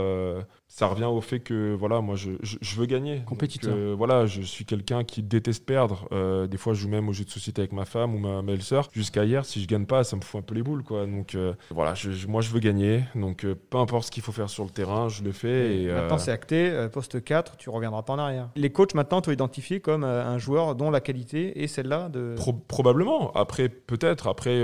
ça 0.76 0.88
revient 0.88 1.04
au 1.04 1.20
fait 1.20 1.38
que 1.38 1.72
voilà, 1.72 2.00
moi 2.00 2.16
je, 2.16 2.32
je, 2.42 2.56
je 2.60 2.74
veux 2.80 2.86
gagner. 2.86 3.18
Donc, 3.18 3.26
Compétiteur. 3.26 3.72
euh, 3.76 3.94
voilà, 3.96 4.26
je 4.26 4.42
suis 4.42 4.64
quelqu'un 4.64 5.04
qui 5.04 5.22
déteste 5.22 5.64
perdre. 5.64 6.08
Euh, 6.10 6.48
des 6.48 6.56
fois, 6.56 6.74
je 6.74 6.80
joue 6.80 6.88
même 6.88 7.08
aux 7.08 7.12
jeux 7.12 7.24
de 7.24 7.30
société 7.30 7.60
avec 7.62 7.70
ma 7.72 7.84
femme 7.84 8.12
ou 8.12 8.18
ma 8.18 8.42
belle-sœur. 8.42 8.88
Jusqu'à 8.92 9.24
hier, 9.24 9.44
si 9.44 9.62
je 9.62 9.68
gagne 9.68 9.86
pas, 9.86 10.02
ça 10.02 10.16
me 10.16 10.22
fout 10.22 10.40
un 10.40 10.42
peu 10.42 10.52
les 10.56 10.64
boules, 10.64 10.82
quoi. 10.82 11.06
Donc 11.06 11.36
euh, 11.36 11.54
voilà, 11.70 11.94
je, 11.94 12.26
moi 12.26 12.40
je 12.42 12.50
veux 12.50 12.58
gagner. 12.58 13.04
Donc 13.14 13.46
peu 13.70 13.78
importe 13.78 14.06
ce 14.06 14.10
qu'il 14.10 14.24
faut 14.24 14.32
faire 14.32 14.50
sur 14.50 14.64
le 14.64 14.70
terrain, 14.70 15.08
je 15.08 15.22
le 15.22 15.30
fais. 15.30 15.76
Et, 15.82 15.86
Maintenant, 15.92 16.18
c'est 16.18 16.32
acté, 16.32 16.88
poste 16.92 17.22
4, 17.22 17.56
tu 17.56 17.70
reviendras 17.70 18.02
pas 18.02 18.14
en 18.14 18.18
arrière. 18.18 18.48
Les 18.56 18.70
coachs, 18.72 18.94
maintenant, 18.94 19.20
t'ont 19.20 19.30
identifié 19.30 19.78
comme 19.78 20.02
un 20.02 20.38
joueur 20.38 20.74
dont 20.74 20.90
la 20.90 21.00
qualité 21.00 21.62
est 21.62 21.68
celle-là 21.68 22.08
de. 22.08 22.34
Pro- 22.36 22.52
probablement. 22.52 23.30
Après, 23.34 23.68
peut-être. 23.68 24.26
Après, 24.26 24.58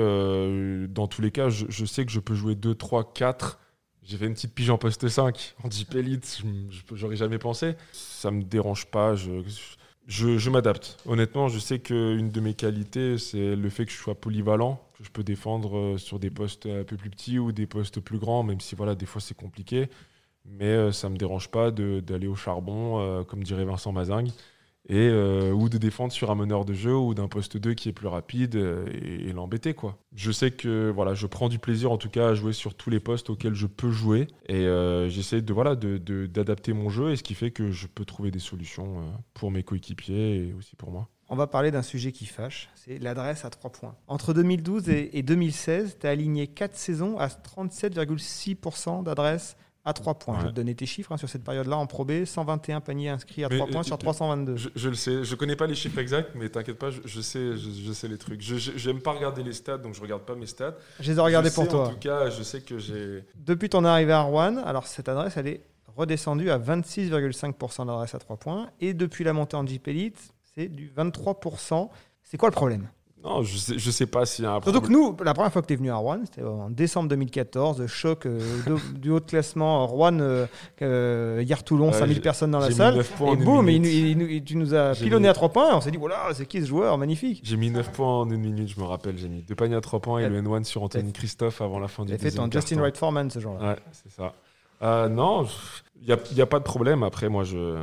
dans 0.88 1.07
tous 1.07 1.23
les 1.23 1.31
cas, 1.31 1.49
je, 1.51 1.66
je 1.68 1.85
sais 1.85 2.05
que 2.05 2.11
je 2.11 2.20
peux 2.20 2.35
jouer 2.35 2.55
2, 2.57 2.75
3, 2.75 3.12
4. 3.14 3.59
J'ai 4.11 4.16
fait 4.16 4.27
une 4.27 4.35
petite 4.35 4.55
pige 4.55 4.70
en 4.70 4.77
poste 4.79 5.07
5. 5.09 5.55
En 5.62 5.68
Deep 5.68 5.94
Elite, 5.94 6.42
je- 6.42 6.77
je- 6.77 6.96
j'aurais 6.96 7.14
jamais 7.14 7.38
pensé. 7.38 7.77
Ça 7.92 8.33
me 8.33 8.42
dérange 8.42 8.87
pas. 8.87 9.14
Je, 9.14 9.31
je, 10.09 10.37
je 10.37 10.51
m'adapte. 10.51 10.99
Honnêtement, 11.07 11.46
je 11.49 11.61
sais 11.61 11.79
qu'une 11.79 12.31
de 12.31 12.40
mes 12.40 12.55
qualités, 12.55 13.18
c'est 13.18 13.55
le 13.55 13.70
fait 13.70 13.87
que 13.87 13.92
je 13.92 13.96
sois 13.96 14.16
polyvalent, 14.16 14.81
que 14.99 15.05
je 15.05 15.11
peux 15.11 15.23
défendre 15.23 15.77
euh, 15.79 15.96
sur 15.96 16.18
des 16.18 16.31
postes 16.31 16.66
un 16.66 16.83
peu 16.83 16.96
plus 16.96 17.11
petits 17.11 17.38
ou 17.38 17.53
des 17.53 17.68
postes 17.68 18.01
plus 18.01 18.18
grands, 18.18 18.42
même 18.42 18.61
si 18.61 18.75
voilà, 18.75 18.96
des 18.96 19.07
fois 19.07 19.20
c'est 19.20 19.37
compliqué. 19.37 19.88
Mais 20.44 20.64
euh, 20.66 20.90
ça 20.90 21.09
me 21.09 21.16
dérange 21.16 21.49
pas 21.49 21.70
d'aller 21.70 22.27
au 22.27 22.35
charbon, 22.35 22.99
euh, 23.01 23.23
comme 23.23 23.44
dirait 23.44 23.64
Vincent 23.64 23.92
Mazingue 23.92 24.31
et 24.90 25.09
euh, 25.09 25.53
ou 25.53 25.68
de 25.68 25.79
défendre 25.79 26.12
sur 26.12 26.31
un 26.33 26.35
meneur 26.35 26.64
de 26.64 26.74
jeu 26.74 26.94
ou 26.94 27.14
d'un 27.14 27.29
poste 27.29 27.57
2 27.57 27.74
qui 27.74 27.88
est 27.88 27.92
plus 27.92 28.09
rapide 28.09 28.57
euh, 28.57 28.85
et, 28.92 29.33
l'embêter 29.33 29.72
quoi. 29.72 29.96
Je 30.16 30.33
sais 30.33 30.50
que 30.50 30.90
voilà, 30.90 31.14
je 31.14 31.26
prends 31.29 31.48
du 31.48 31.61
plaisir 31.61 31.92
en 31.92 31.96
tout 31.96 32.11
cas 32.11 32.29
à 32.31 32.35
jouer 32.35 32.53
sur 32.53 32.74
tous 32.74 32.90
les 32.90 32.98
postes 33.00 33.31
auxquels 33.31 33.55
je 33.55 33.68
peux 33.68 33.92
jouer 33.92 34.26
et 34.48 34.66
euh, 34.66 35.09
j'essaie 35.09 35.40
de 35.42 35.53
voilà 35.53 35.76
de- 35.76 35.96
de- 35.98 36.26
d'adapter 36.26 36.72
mon 36.72 36.90
jeu 36.90 37.12
et 37.12 37.16
ce 37.16 37.22
qui 37.22 37.35
fait 37.35 37.53
que 37.53 37.70
je 37.70 37.87
peux 37.87 38.05
trouver 38.05 38.33
des 38.33 38.40
solutions 38.40 38.96
pour 39.33 39.50
mes 39.53 39.62
coéquipiers 39.62 40.48
et 40.48 40.53
aussi 40.55 40.74
pour 40.74 40.90
moi. 40.90 41.09
On 41.33 41.37
va 41.37 41.46
parler 41.46 41.70
d'un 41.70 41.83
sujet 41.83 42.11
qui 42.11 42.26
fâche, 42.26 42.68
c'est 42.74 42.98
l'adresse 42.98 43.44
à 43.44 43.50
3 43.50 43.70
points. 43.70 43.94
Entre 44.09 44.35
2012 44.35 44.88
et, 44.88 45.16
et 45.16 45.22
2016, 45.22 45.98
tu 46.00 46.07
as 46.09 46.11
aligné 46.11 46.48
4 46.48 46.74
saisons 46.76 47.16
à 47.20 47.29
37,6% 47.29 49.05
d'adresse 49.05 49.57
à 49.85 49.93
3 49.93 50.14
points. 50.14 50.35
Je 50.35 50.40
vais 50.40 50.45
Ouais. 50.47 50.51
te 50.53 50.57
donner 50.57 50.75
tes 50.75 50.87
chiffres 50.87 51.12
hein, 51.12 51.16
sur 51.16 51.29
cette 51.29 51.43
période-là 51.45 51.77
en 51.77 51.87
Pro 51.87 52.05
B, 52.05 52.25
121 52.25 52.81
paniers 52.81 53.09
inscrits 53.09 53.45
à 53.45 53.49
Mais, 53.49 53.57
3 53.57 53.69
points 53.69 53.81
euh, 53.81 53.85
sur 53.85 53.95
euh, 53.95 53.99
322. 53.99 54.57
Je, 54.57 54.69
je 54.75 54.88
le 54.88 54.95
sais, 54.95 55.25
je 55.25 55.35
connais 55.35 55.57
pas 55.57 55.66
les 55.66 55.75
chiffres 55.75 55.99
exacts, 55.99 56.31
mais 56.35 56.49
t'inquiète 56.49 56.79
pas, 56.79 56.90
je, 56.90 57.01
je 57.05 57.21
sais, 57.21 57.57
je, 57.57 57.71
je 57.71 57.93
sais 57.93 58.09
les 58.09 58.19
trucs. 58.19 58.40
J'aime 58.43 59.01
pas 59.01 59.12
regarder 59.12 59.43
les 59.43 59.53
stats, 59.53 59.79
donc 59.79 59.95
je 59.95 60.01
regarde 60.01 60.23
pas 60.23 60.35
mes 60.35 60.47
stats. 60.47 60.75
Je 61.01 61.11
les 61.12 61.19
ai 61.19 61.21
regardés 61.21 61.51
pour 61.51 61.64
sais, 61.64 61.71
toi. 61.71 61.88
En 61.88 61.90
tout 61.93 61.99
cas, 61.99 62.29
je 62.31 62.43
sais 62.43 62.61
que 62.61 62.79
j'ai 62.79 63.25
Depuis 63.37 63.69
ton 63.71 63.85
arrivée 63.85 64.12
à 64.12 64.21
Rouen, 64.23 64.59
alors 64.64 64.87
cette 64.87 65.09
adresse, 65.09 65.37
elle 65.37 65.47
est 65.49 65.62
redescendue 65.97 66.51
à 66.51 66.59
26,5% 66.59 67.87
d'adresse 67.87 68.14
à 68.14 68.19
3 68.19 68.37
points. 68.37 68.71
Et 68.81 68.95
depuis 68.95 69.25
la 69.25 69.33
montée 69.33 69.57
en 69.57 69.66
Jeep 69.66 69.87
Elite, 69.88 70.19
c'est 70.55 70.69
du 70.69 70.88
23%. 70.97 71.88
C'est 72.23 72.37
quoi 72.37 72.49
le 72.49 72.55
problème? 72.55 72.88
Non, 73.22 73.42
je 73.42 73.56
sais, 73.59 73.78
je 73.78 73.90
sais 73.90 74.06
pas 74.06 74.24
s'il 74.26 74.44
y 74.44 74.48
a 74.48 74.52
un 74.52 74.61
problème. 74.61 74.83
que 74.83 74.88
nous, 74.90 75.16
la 75.24 75.35
première 75.35 75.52
fois 75.52 75.61
que 75.62 75.66
tu 75.66 75.74
es 75.74 75.76
venu 75.76 75.90
à 75.90 75.96
Rouen, 75.96 76.20
c'était 76.24 76.42
en 76.42 76.70
décembre 76.70 77.09
2014, 77.11 77.87
choc 77.87 78.24
euh, 78.26 78.40
de- 78.66 78.98
du 78.98 79.11
haut 79.11 79.20
de 79.20 79.24
classement 79.26 79.87
Rouen, 79.87 80.18
euh, 80.20 81.42
hier 81.44 81.62
Toulon, 81.64 81.88
Ouais, 81.88 81.92
5000 81.92 82.16
j'ai- 82.16 82.20
personnes 82.22 82.50
dans 82.50 82.59
la 82.61 82.70
salle. 82.70 82.96
9 82.96 83.11
points 83.12 83.28
Et 83.28 83.30
en 83.42 83.44
boum, 83.44 83.68
et 83.68 83.78
nous- 84.14 84.26
il- 84.28 84.42
tu 84.44 84.56
nous 84.56 84.74
as 84.74 84.94
pilonné 84.94 85.24
mis- 85.24 85.28
à 85.28 85.33
3 85.35 85.48
points. 85.50 85.74
On 85.76 85.80
s'est 85.80 85.90
dit, 85.90 85.98
voilà, 85.98 86.28
c'est 86.33 86.46
qui 86.46 86.61
ce 86.62 86.66
joueur 86.66 86.96
Magnifique. 86.98 87.40
J'ai 87.44 87.56
mis 87.56 87.70
9 87.70 87.90
points 87.92 88.20
en 88.20 88.30
une 88.30 88.40
minute, 88.40 88.68
je 88.68 88.80
me 88.80 88.85
rappelle. 88.87 89.16
J'ai 89.18 89.28
mis 89.28 89.42
deux 89.42 89.54
paniers 89.54 89.76
à 89.76 89.80
3 89.80 90.00
points 90.00 90.20
et 90.20 90.28
le 90.28 90.38
N1 90.42 90.64
sur 90.64 90.83
Anthony 90.83 91.12
Christophe 91.12 91.61
avant 91.61 91.78
la 91.78 91.88
fin 91.88 92.04
du 92.04 92.09
Tu 92.11 92.14
as 92.14 92.18
fait 92.18 92.24
deuxième 92.24 92.48
ton 92.50 92.59
Justin. 92.59 92.76
Wright 92.80 92.96
Foreman 92.96 93.30
ce 93.30 93.38
jour-là. 93.38 93.70
Ouais, 93.70 93.76
c'est 93.92 94.11
ça. 94.12 94.33
Euh, 94.83 95.09
non, 95.11 95.46
il 96.00 96.06
n'y 96.06 96.12
a, 96.12 96.18
y 96.34 96.40
a 96.40 96.46
pas 96.46 96.58
de 96.58 96.64
problème. 96.64 97.02
Après, 97.02 97.28
moi, 97.28 97.44
je, 97.44 97.76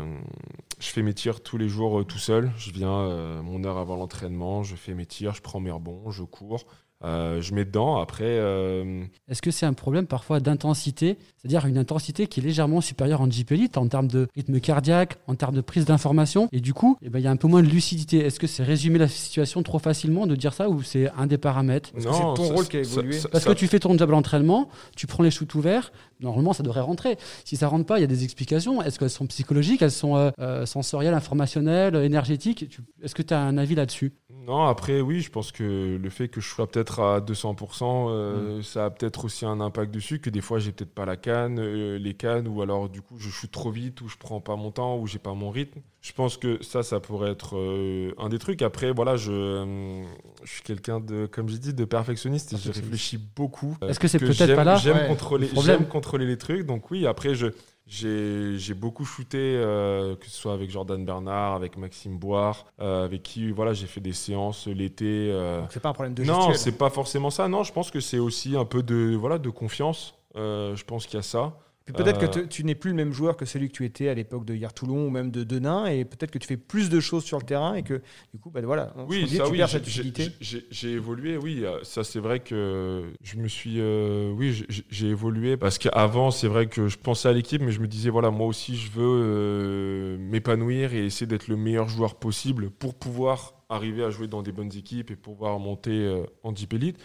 je 0.79 0.87
fais 0.87 1.01
mes 1.03 1.13
tirs 1.13 1.41
tous 1.41 1.57
les 1.57 1.69
jours 1.69 1.99
euh, 1.99 2.03
tout 2.03 2.17
seul. 2.19 2.51
Je 2.57 2.71
viens 2.71 2.91
euh, 2.91 3.41
mon 3.41 3.63
heure 3.63 3.77
avant 3.77 3.95
l'entraînement, 3.95 4.63
je 4.63 4.75
fais 4.75 4.93
mes 4.93 5.05
tirs, 5.05 5.33
je 5.33 5.41
prends 5.41 5.59
mes 5.59 5.71
rebonds, 5.71 6.09
je 6.11 6.23
cours. 6.23 6.65
Euh, 7.03 7.43
je 7.43 7.53
mets 7.53 7.63
dedans. 7.63 7.97
Après, 8.01 8.23
euh, 8.25 9.03
Est-ce 9.27 9.43
que 9.43 9.51
c'est 9.51 9.67
un 9.67 9.73
problème 9.73 10.07
parfois 10.07 10.39
d'intensité, 10.39 11.19
c'est-à-dire 11.37 11.67
une 11.67 11.77
intensité 11.77 12.25
qui 12.25 12.39
est 12.39 12.43
légèrement 12.43 12.81
supérieure 12.81 13.21
en 13.21 13.29
Jeep 13.29 13.51
Elite 13.51 13.77
en 13.77 13.87
termes 13.87 14.07
de 14.07 14.27
rythme 14.35 14.59
cardiaque, 14.59 15.19
en 15.27 15.35
termes 15.35 15.53
de 15.53 15.61
prise 15.61 15.85
d'information, 15.85 16.49
et 16.51 16.59
du 16.59 16.73
coup, 16.73 16.97
eh 17.03 17.09
ben, 17.11 17.19
il 17.19 17.21
y 17.21 17.27
a 17.27 17.29
un 17.31 17.35
peu 17.35 17.47
moins 17.47 17.61
de 17.61 17.67
lucidité. 17.67 18.25
Est-ce 18.25 18.39
que 18.39 18.47
c'est 18.47 18.63
résumer 18.63 18.97
la 18.97 19.07
situation 19.07 19.61
trop 19.61 19.77
facilement 19.77 20.25
de 20.25 20.35
dire 20.35 20.53
ça 20.53 20.69
ou 20.69 20.81
c'est 20.81 21.11
un 21.11 21.27
des 21.27 21.37
paramètres? 21.37 21.91
Que 21.93 22.01
c'est 22.01 22.07
ton 22.09 22.35
ça- 22.35 22.53
rôle 22.55 22.67
qui 22.67 22.77
a 22.77 22.83
ça- 22.83 22.89
évolué? 22.93 23.13
ça- 23.13 23.29
Parce 23.29 23.43
ça- 23.43 23.53
que 23.53 23.59
tu 23.59 23.67
fais 23.67 23.77
ton 23.79 23.95
job 23.95 24.09
à 24.09 24.13
l'entraînement, 24.13 24.67
tu 24.95 25.05
prends 25.05 25.21
les 25.21 25.29
shoots 25.29 25.53
ouverts, 25.53 25.91
normalement 26.19 26.53
ça 26.53 26.63
devrait 26.63 26.81
rentrer. 26.81 27.17
Si 27.45 27.55
ça 27.57 27.67
rentre 27.67 27.85
pas, 27.85 27.97
il 27.97 28.01
y 28.01 28.03
a 28.03 28.07
des 28.07 28.23
explications. 28.23 28.81
Est-ce 28.81 28.99
qu'elles 28.99 29.09
sont 29.09 29.27
psychologiques, 29.27 29.81
elles 29.81 29.91
sont 29.91 30.15
euh, 30.15 30.31
euh, 30.39 30.65
sensorielles, 30.65 31.13
informationnelles, 31.13 31.95
énergétiques? 31.95 32.65
Est-ce 33.01 33.15
que 33.15 33.21
tu 33.21 33.33
as 33.33 33.39
un 33.41 33.57
avis 33.57 33.75
là-dessus? 33.75 34.13
Non, 34.29 34.63
après, 34.65 35.01
oui, 35.01 35.21
je 35.21 35.29
pense 35.29 35.51
que 35.51 35.97
le 36.01 36.09
fait 36.09 36.27
que 36.29 36.39
je 36.41 36.47
sois 36.47 36.67
peut-être 36.67 36.99
à 37.01 37.19
200%, 37.19 38.07
Mm. 38.07 38.09
euh, 38.09 38.61
ça 38.63 38.85
a 38.85 38.89
peut-être 38.89 39.25
aussi 39.25 39.45
un 39.45 39.59
impact 39.59 39.93
dessus, 39.93 40.19
que 40.19 40.29
des 40.29 40.41
fois, 40.41 40.59
j'ai 40.59 40.71
peut-être 40.71 40.93
pas 40.93 41.05
la 41.05 41.17
canne, 41.17 41.59
euh, 41.59 41.97
les 41.97 42.13
cannes, 42.13 42.47
ou 42.47 42.61
alors, 42.61 42.89
du 42.89 43.01
coup, 43.01 43.15
je 43.17 43.29
shoot 43.29 43.51
trop 43.51 43.71
vite, 43.71 44.01
ou 44.01 44.07
je 44.07 44.17
prends 44.17 44.39
pas 44.39 44.55
mon 44.55 44.71
temps, 44.71 44.97
ou 44.97 45.07
j'ai 45.07 45.19
pas 45.19 45.33
mon 45.33 45.49
rythme. 45.49 45.81
Je 46.07 46.13
pense 46.13 46.37
que 46.37 46.63
ça, 46.63 46.83
ça 46.83 47.01
pourrait 47.01 47.31
être 47.31 47.57
euh, 47.57 48.13
un 48.17 48.29
des 48.29 48.39
trucs. 48.39 48.61
Après, 48.61 48.91
voilà, 48.93 49.17
je, 49.17 49.31
euh, 49.33 50.03
je 50.43 50.49
suis 50.51 50.61
quelqu'un 50.61 51.01
de, 51.01 51.25
comme 51.25 51.49
j'ai 51.49 51.57
dit, 51.57 51.73
de 51.73 51.83
perfectionniste, 51.83 52.53
et 52.53 52.57
je 52.57 52.71
réfléchis 52.71 53.17
beaucoup. 53.35 53.75
Euh, 53.83 53.89
Est-ce 53.89 53.99
que 53.99 54.07
c'est 54.07 54.17
peut-être 54.19 54.55
pas 54.55 54.63
là 54.63 54.77
J'aime 54.77 54.95
Ouais, 54.97 55.07
contrôler, 55.07 55.49
contrôler 55.89 56.25
les 56.25 56.37
trucs, 56.37 56.65
donc 56.65 56.89
oui, 56.91 57.05
après, 57.05 57.35
je. 57.35 57.47
J'ai 57.89 58.57
j'ai 58.57 58.73
beaucoup 58.73 59.05
shooté, 59.05 59.37
euh, 59.39 60.17
que 60.17 60.25
ce 60.25 60.35
soit 60.35 60.51
avec 60.53 60.69
Jordan 60.69 61.05
Bernard, 61.05 61.55
avec 61.55 61.77
Maxime 61.77 62.17
Boire, 62.17 62.65
euh, 62.81 63.05
avec 63.05 63.23
qui 63.23 63.49
voilà, 63.51 63.71
j'ai 63.73 63.87
fait 63.87 64.01
des 64.01 64.11
séances 64.11 64.67
l'été. 64.67 65.29
euh, 65.31 65.61
Donc 65.61 65.69
c'est 65.71 65.79
pas 65.79 65.87
un 65.89 65.93
problème 65.93 66.13
de 66.13 66.23
non, 66.25 66.33
gestuelle. 66.51 66.57
c'est 66.57 66.77
pas 66.77 66.89
forcément 66.89 67.29
ça. 67.29 67.47
Non, 67.47 67.63
je 67.63 67.71
pense 67.71 67.89
que 67.89 68.01
c'est 68.01 68.19
aussi 68.19 68.57
un 68.57 68.65
peu 68.65 68.83
de, 68.83 69.15
voilà, 69.15 69.37
de 69.37 69.49
confiance. 69.49 70.15
Je 70.35 70.83
pense 70.83 71.05
qu'il 71.05 71.15
y 71.15 71.19
a 71.19 71.23
ça. 71.23 71.57
Puis 71.87 71.93
peut-être 71.95 72.21
Euh, 72.21 72.27
que 72.27 72.39
te- 72.41 72.45
tu 72.45 72.65
n'es 72.65 72.75
plus 72.75 72.89
le 72.89 72.97
même 72.97 73.13
joueur 73.13 73.37
que 73.37 73.45
celui 73.45 73.69
que 73.69 73.73
tu 73.73 73.85
étais 73.85 74.09
à 74.09 74.13
l'époque 74.13 74.43
de 74.43 74.53
Hier 74.53 74.73
Toulon 74.73 75.07
ou 75.07 75.09
même 75.09 75.31
de 75.31 75.45
Denain, 75.45 75.85
et 75.85 76.03
peut-être 76.03 76.31
que 76.31 76.37
tu 76.37 76.45
fais 76.45 76.57
plus 76.57 76.89
de 76.89 76.99
choses 76.99 77.23
sur 77.23 77.39
le 77.39 77.45
terrain 77.45 77.75
et 77.75 77.83
que 77.83 78.01
du 78.33 78.39
coup, 78.41 78.49
bah 78.51 78.59
voilà, 78.61 78.93
on 78.97 79.05
Oui, 79.05 79.21
se 79.21 79.25
dit, 79.29 79.37
ça, 79.37 79.45
tu 79.45 79.51
oui, 79.51 79.57
perds 79.57 79.69
cette 79.69 79.87
utilité. 79.87 80.31
j'ai 80.41 80.91
évolué, 80.91 81.37
oui. 81.37 81.63
euh, 81.63 81.79
Ça, 81.83 82.03
c'est 82.03 82.19
vrai 82.19 82.41
que 82.41 83.05
je 83.23 83.37
me 83.37 83.47
suis. 83.47 83.75
euh, 83.79 84.33
oui, 84.35 84.65
j'ai- 84.89 85.07
évolué 85.07 85.55
parce 85.55 85.77
qu'avant, 85.77 86.29
c'est 86.29 86.49
vrai 86.49 86.67
que 86.67 86.89
je 86.89 86.97
pensais 86.97 87.29
à 87.29 87.31
l'équipe, 87.33 87.61
mais 87.61 87.71
je 87.71 87.79
me 87.79 87.87
disais, 87.87 88.09
voilà, 88.09 88.31
moi 88.31 88.47
aussi, 88.47 88.75
je 88.75 88.91
veux 88.91 89.21
euh, 89.23 90.17
m'épanouir 90.19 90.93
et 90.93 91.05
essayer 91.05 91.25
d'être 91.25 91.47
le 91.47 91.55
meilleur 91.55 91.87
joueur 91.87 92.15
possible 92.15 92.69
pour 92.69 92.95
pouvoir 92.95 93.53
arriver 93.69 94.03
à 94.03 94.09
jouer 94.09 94.27
dans 94.27 94.41
des 94.41 94.51
bonnes 94.51 94.75
équipes 94.75 95.09
et 95.11 95.15
pouvoir 95.15 95.57
monter 95.59 95.91
euh, 96.05 96.25
en 96.43 96.51
Deep 96.51 96.73
Elite. 96.73 96.97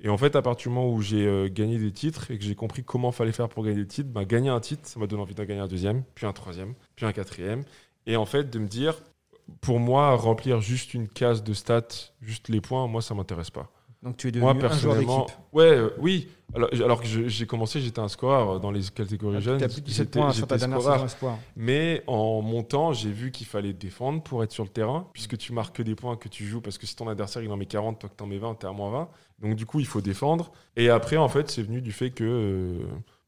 Et 0.00 0.08
en 0.08 0.16
fait, 0.18 0.36
à 0.36 0.42
partir 0.42 0.70
du 0.70 0.74
moment 0.74 0.90
où 0.92 1.00
j'ai 1.00 1.26
euh, 1.26 1.48
gagné 1.50 1.78
des 1.78 1.90
titres 1.92 2.30
et 2.30 2.38
que 2.38 2.44
j'ai 2.44 2.54
compris 2.54 2.84
comment 2.84 3.12
fallait 3.12 3.32
faire 3.32 3.48
pour 3.48 3.64
gagner 3.64 3.78
des 3.82 3.86
titres, 3.88 4.10
bah, 4.10 4.24
gagner 4.24 4.50
un 4.50 4.60
titre, 4.60 4.82
ça 4.84 5.00
m'a 5.00 5.06
donné 5.06 5.22
envie 5.22 5.34
d'en 5.34 5.44
gagner 5.44 5.60
un 5.60 5.66
deuxième, 5.68 6.02
puis 6.14 6.26
un 6.26 6.32
troisième, 6.32 6.74
puis 6.94 7.06
un 7.06 7.12
quatrième. 7.12 7.62
Et 8.06 8.16
en 8.16 8.26
fait, 8.26 8.50
de 8.50 8.58
me 8.58 8.68
dire, 8.68 8.94
pour 9.60 9.80
moi, 9.80 10.14
remplir 10.16 10.60
juste 10.60 10.94
une 10.94 11.08
case 11.08 11.42
de 11.42 11.54
stats, 11.54 12.12
juste 12.20 12.48
les 12.48 12.60
points, 12.60 12.86
moi, 12.86 13.00
ça 13.02 13.14
m'intéresse 13.14 13.50
pas. 13.50 13.70
Donc 14.02 14.18
tu 14.18 14.28
es 14.28 14.38
Moi, 14.38 14.52
devenu 14.52 14.66
un 14.66 14.68
joueur 14.76 14.94
personnellement, 14.94 15.26
ouais, 15.52 15.64
euh, 15.64 15.90
oui. 15.98 16.28
Alors, 16.54 16.68
alors 16.72 17.00
que 17.02 17.06
j'ai 17.08 17.46
commencé, 17.46 17.80
j'étais 17.80 17.98
un 17.98 18.06
scoreur 18.08 18.60
dans 18.60 18.70
les 18.70 18.82
catégories 18.94 19.40
jeunes. 19.40 19.58
Tu 19.58 19.64
as 19.64 19.68
plus 19.68 19.80
de 19.80 19.86
17 19.86 20.06
J'étais- 20.06 20.20
points 20.20 20.32
sur 20.32 20.46
ta 20.46 20.58
dernière 20.58 20.80
scoreur. 21.10 21.38
Mais 21.56 22.04
en 22.06 22.40
montant, 22.40 22.92
j'ai 22.92 23.10
vu 23.10 23.32
qu'il 23.32 23.46
fallait 23.48 23.72
défendre 23.72 24.22
pour 24.22 24.44
être 24.44 24.52
sur 24.52 24.62
le 24.62 24.68
terrain, 24.70 25.08
puisque 25.12 25.36
tu 25.38 25.52
marques 25.52 25.74
que 25.76 25.82
des 25.82 25.96
points 25.96 26.16
que 26.16 26.28
tu 26.28 26.46
joues, 26.46 26.60
parce 26.60 26.78
que 26.78 26.86
si 26.86 26.94
ton 26.94 27.08
adversaire 27.08 27.42
il 27.42 27.50
en 27.50 27.56
met 27.56 27.66
40, 27.66 27.98
toi 27.98 28.08
que 28.08 28.14
t'en 28.14 28.26
mets 28.26 28.38
20, 28.38 28.54
t'es 28.54 28.66
à 28.68 28.72
moins 28.72 28.90
20. 28.90 29.08
Donc 29.40 29.54
du 29.56 29.66
coup, 29.66 29.80
il 29.80 29.86
faut 29.86 30.00
défendre. 30.00 30.50
Et 30.76 30.88
après, 30.88 31.16
en 31.16 31.28
fait, 31.28 31.50
c'est 31.50 31.62
venu 31.62 31.80
du 31.82 31.92
fait 31.92 32.10
que 32.10 32.24
euh, 32.24 32.78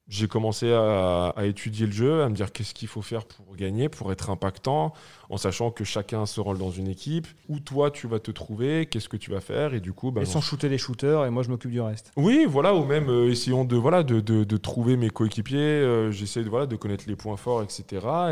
j'ai 0.09 0.27
commencé 0.27 0.73
à, 0.73 1.35
à 1.37 1.45
étudier 1.45 1.85
le 1.85 1.93
jeu, 1.93 2.23
à 2.23 2.31
me 2.31 2.35
dire 2.35 2.51
qu'est-ce 2.51 2.73
qu'il 2.73 2.89
faut 2.89 3.03
faire 3.03 3.27
pour 3.27 3.55
gagner, 3.57 3.91
pour 3.91 4.11
être 4.11 4.31
impactant, 4.31 4.95
en 5.29 5.37
sachant 5.37 5.71
que 5.71 5.85
chacun 5.85 6.25
se 6.25 6.41
rôle 6.41 6.57
dans 6.57 6.71
une 6.71 6.89
équipe, 6.89 7.27
où 7.51 7.61
toi 7.61 7.91
tu 7.91 8.07
vas 8.09 8.19
te 8.19 8.31
trouver, 8.31 8.87
qu'est-ce 8.87 9.11
que 9.11 9.19
tu 9.19 9.31
vas 9.31 9.43
faire, 9.43 9.75
et 9.75 9.81
du 9.81 9.93
coup, 9.93 10.11
bah, 10.11 10.23
Ils 10.23 10.27
sont 10.27 10.41
shooter 10.41 10.71
les 10.71 10.79
shooters 10.79 11.27
et 11.27 11.31
moi 11.31 11.43
je 11.43 11.51
m'occupe 11.51 11.71
du 11.71 11.83
reste. 11.83 12.11
oui, 12.17 12.47
voilà, 12.49 12.75
ou 12.75 12.87
même 12.87 13.11
euh, 13.11 13.29
essayons 13.31 13.67
de, 13.67 13.77
voilà, 13.77 14.03
de, 14.03 14.21
de, 14.21 14.45
de 14.45 14.57
trouver 14.57 14.97
mes 14.97 15.11
coéquipiers. 15.11 15.59
euh, 15.59 16.11
J'essaie 16.11 16.43
de, 16.43 16.49
voilà, 16.49 16.65
de 16.65 16.77
connaître 16.77 17.05
les 17.07 17.17
points 17.17 17.37
forts, 17.37 17.63
etc. 17.63 17.85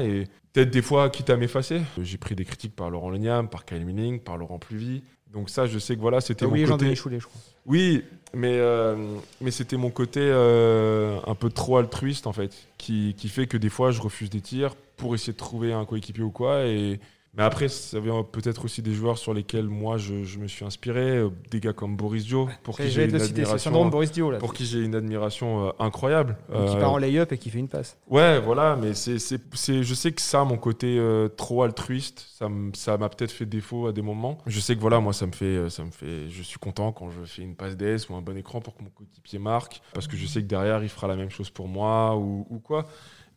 Et 0.02 0.24
peut-être 0.54 0.70
des 0.70 0.80
fois, 0.80 1.10
quitte 1.10 1.28
à 1.28 1.36
m'effacer. 1.36 1.82
J'ai 2.00 2.16
pris 2.16 2.34
des 2.34 2.46
critiques 2.46 2.74
par 2.74 2.88
Laurent 2.88 3.10
Leniam, 3.10 3.50
par 3.50 3.66
Kyle 3.66 3.84
Milling, 3.84 4.20
par 4.20 4.38
Laurent 4.38 4.58
Pluvy. 4.58 5.02
Donc 5.32 5.50
ça, 5.50 5.66
je 5.66 5.78
sais 5.78 5.96
que 5.96 6.00
voilà, 6.00 6.20
c'était 6.20 6.44
T'as 6.44 6.46
mon 6.46 6.52
côté. 6.52 6.66
Jean-Denis 6.66 6.96
Choulet, 6.96 7.20
je 7.20 7.26
crois. 7.26 7.40
Oui, 7.66 8.04
mais, 8.32 8.58
euh, 8.58 8.96
mais 9.40 9.50
c'était 9.50 9.76
mon 9.76 9.90
côté 9.90 10.20
euh, 10.22 11.18
un 11.26 11.34
peu 11.34 11.50
trop 11.50 11.76
altruiste, 11.78 12.26
en 12.26 12.32
fait, 12.32 12.54
qui, 12.78 13.14
qui 13.18 13.28
fait 13.28 13.46
que 13.46 13.56
des 13.56 13.68
fois, 13.68 13.90
je 13.90 14.00
refuse 14.00 14.30
des 14.30 14.40
tirs 14.40 14.74
pour 14.96 15.14
essayer 15.14 15.32
de 15.32 15.38
trouver 15.38 15.72
un 15.72 15.84
coéquipier 15.84 16.22
ou 16.22 16.30
quoi. 16.30 16.64
Et... 16.64 17.00
Mais 17.36 17.42
après, 17.44 17.68
ça 17.68 18.00
vient 18.00 18.22
peut-être 18.22 18.64
aussi 18.64 18.80
des 18.80 18.94
joueurs 18.94 19.18
sur 19.18 19.34
lesquels 19.34 19.66
moi, 19.68 19.98
je, 19.98 20.24
je 20.24 20.38
me 20.38 20.48
suis 20.48 20.64
inspiré. 20.64 21.18
euh, 21.18 21.28
Des 21.50 21.60
gars 21.60 21.72
comme 21.74 21.94
Boris 21.96 22.24
Dio, 22.24 22.48
pour 22.62 22.76
qui 22.78 22.90
j'ai 22.90 23.04
une 23.04 23.14
admiration 23.14 23.88
Boris 23.88 24.10
Dio 24.10 24.30
là. 24.30 24.38
pour 24.38 24.54
qui 24.54 24.64
j'ai 24.64 24.80
une 24.80 24.94
admiration 24.94 25.66
euh, 25.68 25.70
incroyable. 25.78 26.38
Qui 26.48 26.54
Euh, 26.56 26.80
part 26.80 26.92
en 26.92 26.96
lay-up 26.98 27.30
et 27.32 27.38
qui 27.38 27.50
fait 27.50 27.58
une 27.58 27.68
passe. 27.68 27.98
ouais, 28.08 28.40
voilà, 28.40 28.76
mais 28.76 28.94
c'est, 28.94 29.18
je 29.18 29.94
sais 29.94 30.12
que 30.12 30.20
ça, 30.22 30.44
mon 30.44 30.56
côté 30.56 30.96
euh, 30.98 31.28
trop 31.28 31.62
altruiste, 31.62 32.26
ça, 32.32 32.48
m'a 32.96 33.08
peut-être 33.08 33.32
fait 33.32 33.46
défaut 33.46 33.86
à 33.86 33.92
des 33.92 34.02
moments. 34.02 34.38
Je 34.46 34.58
sais 34.60 34.74
que 34.74 34.80
voilà, 34.80 35.00
moi, 35.00 35.12
ça 35.12 35.26
me 35.26 35.32
fait, 35.32 35.68
ça 35.68 35.84
me 35.84 35.90
fait, 35.90 36.28
je 36.30 36.42
suis 36.42 36.58
content 36.58 36.92
quand 36.92 37.10
je 37.10 37.22
fais 37.24 37.42
une 37.42 37.54
passe 37.54 37.76
DS 37.76 38.08
ou 38.08 38.14
un 38.14 38.22
bon 38.22 38.36
écran 38.36 38.60
pour 38.60 38.74
que 38.76 38.82
mon 38.82 38.90
coéquipier 38.90 39.38
marque, 39.38 39.80
parce 39.92 40.06
que 40.06 40.16
je 40.16 40.26
sais 40.26 40.40
que 40.40 40.46
derrière, 40.46 40.82
il 40.82 40.88
fera 40.88 41.06
la 41.06 41.16
même 41.16 41.30
chose 41.30 41.50
pour 41.50 41.68
moi 41.68 42.16
ou, 42.16 42.46
ou 42.48 42.58
quoi. 42.60 42.86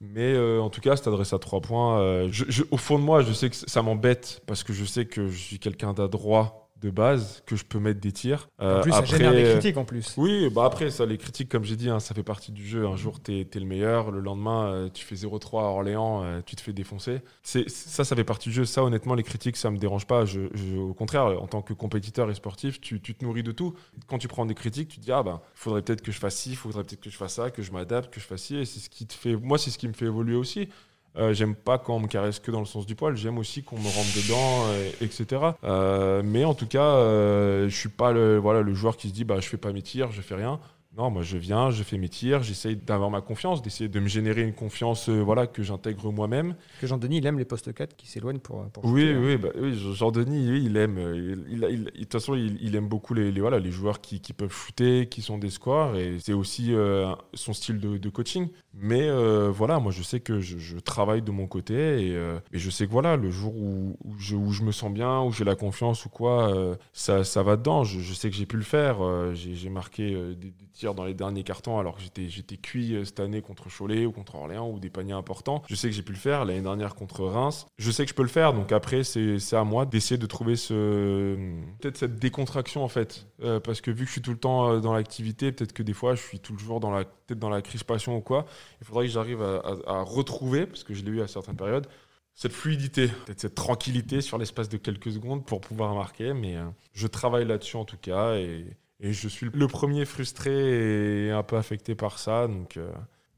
Mais 0.01 0.33
euh, 0.33 0.62
en 0.62 0.69
tout 0.69 0.79
cas, 0.81 0.95
cette 0.95 1.07
adresse 1.07 1.33
à 1.33 1.39
trois 1.39 1.59
points, 1.59 1.99
euh, 1.99 2.29
je- 2.31 2.45
je- 2.47 2.63
au 2.71 2.77
fond 2.77 2.97
de 2.97 3.03
moi, 3.03 3.21
je 3.21 3.33
sais 3.33 3.49
que 3.49 3.55
ça 3.55 3.81
m'embête 3.81 4.41
parce 4.47 4.63
que 4.63 4.71
je 4.71 4.85
sais 4.85 5.05
que 5.05 5.27
je 5.27 5.38
suis 5.38 5.59
quelqu'un 5.59 5.93
d'adroit 5.93 6.68
de 6.82 6.89
base, 6.89 7.44
que 7.46 7.56
je 7.56 7.65
peux 7.65 7.80
mettre 7.80 8.00
des 8.00 8.12
tirs. 8.12 8.48
En 8.60 8.65
Euh, 8.65 8.82
plus, 8.82 8.92
ça 8.92 8.98
après, 9.00 9.18
génère 9.18 9.32
des 9.34 9.44
euh, 9.44 9.52
critiques 9.54 9.78
en 9.78 9.86
plus. 9.86 10.13
oui, 10.18 10.50
bah 10.50 10.63
après, 10.65 10.89
ça, 10.92 11.06
les 11.06 11.18
critiques, 11.18 11.50
comme 11.50 11.63
j'ai 11.63 11.76
dit, 11.76 11.89
hein, 11.89 12.00
ça 12.00 12.13
fait 12.15 12.24
partie 12.24 12.52
du 12.52 12.65
jeu. 12.68 12.86
Un 12.88 12.96
jour, 12.96 13.20
t'es 13.20 13.42
es 13.42 13.60
le 13.60 13.65
meilleur. 13.65 14.12
Le 14.12 14.20
lendemain, 14.22 14.68
euh, 14.72 14.89
tu 14.94 15.04
fais 15.06 15.15
0-3 15.15 15.62
à 15.63 15.65
Orléans, 15.65 16.24
euh, 16.24 16.42
tu 16.46 16.56
te 16.56 16.62
fais 16.62 16.74
défoncer. 16.74 17.22
Ça, 17.44 18.04
ça 18.04 18.15
fait 18.15 18.24
partie 18.24 18.50
du 18.50 18.56
jeu. 18.56 18.65
Ça, 18.65 18.84
honnêtement, 18.84 19.15
les 19.15 19.24
critiques, 19.24 19.58
ça 19.58 19.72
me 19.72 19.78
dérange 19.78 20.06
pas. 20.08 20.26
Je, 20.26 20.42
je- 20.54 20.78
au 20.78 20.94
contraire, 20.94 21.26
en 21.42 21.48
tant 21.48 21.62
que 21.62 21.74
compétiteur 21.74 22.30
et 22.32 22.36
sportif, 22.36 22.80
tu, 22.82 23.02
tu 23.02 23.13
te 23.15 23.24
nourris 23.26 23.44
de 23.44 23.52
tout. 23.52 23.74
Quand 24.08 24.18
tu 24.18 24.28
prends 24.28 24.46
des 24.46 24.56
critiques, 24.56 24.89
tu 24.89 25.00
te 25.00 25.06
dis, 25.06 25.12
ah 25.12 25.24
ben, 25.24 25.42
il 25.56 25.60
faudrait 25.60 25.82
peut-être 25.82 26.02
que 26.02 26.12
je 26.12 26.20
fasse 26.20 26.36
ci, 26.36 26.52
il 26.52 26.56
faudrait 26.56 26.84
peut-être 26.84 27.02
que 27.02 27.10
je 27.10 27.18
fasse 27.18 27.34
ça, 27.34 27.52
que 27.52 27.62
je 27.62 27.72
m'adapte, 27.72 28.13
que 28.13 28.20
je 28.20 28.26
fasse 28.26 28.44
ci. 28.44 28.56
Et 28.58 28.65
c'est 28.65 28.80
ce 28.80 28.89
qui 28.89 29.06
te 29.06 29.13
fait. 29.13 29.36
Moi, 29.36 29.58
c'est 29.58 29.70
ce 29.72 29.78
qui 29.78 29.88
me 29.88 29.94
fait 29.94 30.06
évoluer 30.06 30.36
aussi. 30.36 30.70
Euh, 31.19 31.34
j'aime 31.34 31.55
pas 31.55 31.77
quand 31.77 31.95
on 31.95 31.99
me 31.99 32.08
caresse 32.08 32.39
que 32.39 32.49
dans 32.49 32.60
le 32.60 32.65
sens 32.65 32.86
du 32.86 32.95
poil, 32.95 33.15
j'aime 33.17 33.38
aussi 33.38 33.62
qu'on 33.62 33.77
me 33.77 33.88
rentre 33.88 34.15
dedans, 34.15 34.65
etc. 35.01 35.51
Euh, 35.63 36.21
mais 36.23 36.45
en 36.45 36.53
tout 36.53 36.67
cas, 36.67 36.95
euh, 36.95 37.67
je 37.67 37.75
suis 37.75 37.89
pas 37.89 38.13
le, 38.13 38.38
voilà, 38.38 38.62
le 38.62 38.73
joueur 38.73 38.95
qui 38.95 39.10
se 39.10 39.13
dit 39.13 39.25
bah, 39.25 39.39
je 39.39 39.47
fais 39.47 39.58
pas 39.58 39.73
mes 39.73 39.82
tirs, 39.82 40.12
je 40.12 40.21
fais 40.21 40.36
rien. 40.36 40.60
Non, 40.97 41.12
moi 41.12 41.21
je 41.21 41.38
viens, 41.38 41.69
je 41.69 41.84
fais 41.84 41.99
mes 41.99 42.10
tirs, 42.10 42.41
j'essaye 42.41 42.75
d'avoir 42.75 43.12
ma 43.12 43.21
confiance, 43.21 43.62
d'essayer 43.62 43.88
de 43.89 43.99
me 43.99 44.08
générer 44.08 44.41
une 44.41 44.56
confiance 44.56 45.08
euh, 45.08 45.21
voilà, 45.21 45.45
que 45.45 45.62
j'intègre 45.62 46.12
moi-même. 46.12 46.56
Que 46.82 46.88
Jean-Denis, 46.88 47.19
il 47.19 47.25
aime 47.28 47.38
les 47.38 47.45
postes 47.45 47.71
4 47.71 47.95
qui 47.95 48.08
s'éloignent 48.08 48.39
pour, 48.39 48.65
pour 48.71 48.86
Oui, 48.86 49.02
shooter. 49.04 49.15
oui, 49.15 49.38
bah, 49.38 49.49
oui, 49.56 49.78
Jean-Denis, 49.93 50.49
oui, 50.52 50.63
il 50.65 50.75
aime. 50.78 50.97
euh, 50.97 51.36
de 51.36 51.89
toute 51.91 52.12
façon, 52.12 52.34
il, 52.34 52.58
il 52.60 52.75
aime 52.75 52.88
beaucoup 52.88 53.13
les, 53.13 53.32
les- 53.32 53.39
voilà, 53.39 53.60
les 53.60 53.69
joueurs 53.71 54.02
qui, 54.02 54.19
qui 54.19 54.34
peuvent 54.34 54.52
shooter, 54.52 55.06
qui 55.08 55.21
sont 55.21 55.38
des 55.38 55.52
scores, 55.52 55.95
et 55.95 56.17
c'est 56.19 56.34
aussi 56.34 56.73
euh, 56.73 57.13
son 57.36 57.54
style 57.54 57.80
de, 57.80 57.97
de 57.97 58.10
coaching. 58.10 58.47
Mais 58.73 59.08
euh, 59.08 59.52
voilà, 59.52 59.80
moi, 59.80 59.91
je 59.91 60.02
sais 60.02 60.19
que 60.19 60.39
je, 60.39 60.58
je 60.58 60.80
travaille 60.80 61.21
de 61.21 61.32
mon 61.32 61.45
côté, 61.45 61.75
et, 62.08 62.13
et 62.52 62.58
je 62.58 62.69
sais 62.71 62.88
que 62.88 62.91
voilà, 62.91 63.15
le 63.15 63.30
jour 63.30 63.56
où, 63.56 63.95
où 64.04 64.15
je, 64.17 64.36
où 64.36 64.52
je 64.52 64.63
me 64.63 64.71
sens 64.71 64.91
bien, 64.91 65.21
où 65.21 65.32
j'ai 65.32 65.43
la 65.43 65.56
confiance 65.56 66.04
ou 66.06 66.10
quoi, 66.10 66.75
ça, 66.93 67.23
ça 67.23 67.43
va 67.43 67.58
dedans. 67.58 67.84
Je, 67.84 67.99
je 67.99 68.13
sais 68.15 68.30
que 68.32 68.36
j'ai 68.36 68.47
pu 68.47 68.58
le 68.58 68.63
faire. 68.63 68.97
j'ai 69.36 69.69
marqué 69.69 70.12
des, 70.36 70.49
des 70.52 70.68
dans 70.88 71.04
les 71.04 71.13
derniers 71.13 71.44
cartons, 71.44 71.78
alors 71.78 71.98
que 71.98 72.02
j'étais 72.02 72.30
j'étais 72.30 72.58
cuit 72.58 72.96
euh, 72.96 73.06
cette 73.06 73.20
année 73.20 73.42
contre 73.42 73.68
Cholet 73.70 74.06
ou 74.06 74.12
contre 74.12 74.36
Orléans 74.36 74.70
ou 74.70 74.80
des 74.80 74.89
paniers 74.89 75.13
importants. 75.13 75.62
Je 75.68 75.76
sais 75.76 75.89
que 75.89 75.94
j'ai 75.94 76.02
pu 76.02 76.13
le 76.13 76.18
faire 76.18 76.46
l'année 76.46 76.62
dernière 76.62 76.96
contre 76.96 77.26
Reims. 77.26 77.68
Je 77.78 77.92
sais 77.92 78.06
que 78.06 78.10
je 78.10 78.15
peux 78.15 78.24
le 78.24 78.30
faire, 78.30 78.54
donc 78.54 78.72
après, 78.72 79.04
c'est 79.04 79.38
à 79.54 79.63
moi 79.63 79.86
d'essayer 79.86 80.18
de 80.18 80.26
trouver 80.26 80.56
ce 80.56 81.36
peut-être 81.80 81.98
cette 81.98 82.18
décontraction 82.18 82.84
en 82.84 82.88
fait. 82.88 83.28
Euh, 83.42 83.60
parce 83.60 83.82
que 83.82 83.92
vu 83.92 84.04
que 84.04 84.08
je 84.08 84.13
suis 84.13 84.22
tout 84.22 84.32
le 84.32 84.38
temps 84.38 84.72
euh, 84.72 84.80
dans 84.80 84.94
l'activité, 84.94 85.52
peut-être 85.52 85.74
que 85.74 85.84
des 85.84 85.94
fois, 85.94 86.15
je 86.15 86.22
suis 86.22 86.39
toujours 86.39 86.80
dans 86.80 86.92
la, 86.92 87.04
peut-être 87.04 87.39
dans 87.39 87.50
la 87.50 87.62
crispation 87.62 88.18
ou 88.18 88.22
quoi. 88.22 88.46
Il 88.82 88.88
faudrait 88.88 89.06
que 89.06 89.12
j'arrive 89.12 89.42
à, 89.42 90.02
retrouver, 90.02 90.65
parce 90.65 90.84
que 90.84 90.94
je 90.94 91.04
l'ai 91.04 91.12
eu 91.12 91.22
à 91.22 91.28
certaines 91.28 91.56
périodes, 91.56 91.88
cette 92.34 92.54
fluidité, 92.54 93.08
peut-être 93.26 93.42
cette 93.42 93.56
tranquillité 93.56 94.22
sur 94.22 94.38
l'espace 94.38 94.70
de 94.70 94.78
quelques 94.78 95.12
secondes 95.12 95.46
pour 95.46 95.60
pouvoir 95.60 95.94
marquer. 95.94 96.34
Mais 96.34 96.56
je 96.94 97.08
travaille 97.08 97.46
là-dessus 97.46 97.76
en 97.76 97.86
tout 97.86 97.98
cas. 97.98 98.36
Et, 98.36 98.65
et 98.99 99.13
je 99.13 99.27
suis 99.27 99.47
le 99.53 99.67
premier 99.67 100.05
frustré 100.05 101.27
et 101.27 101.31
un 101.31 101.43
peu 101.43 101.57
affecté 101.57 101.95
par 101.95 102.19
ça. 102.19 102.47
Donc, 102.47 102.77
euh, 102.77 102.88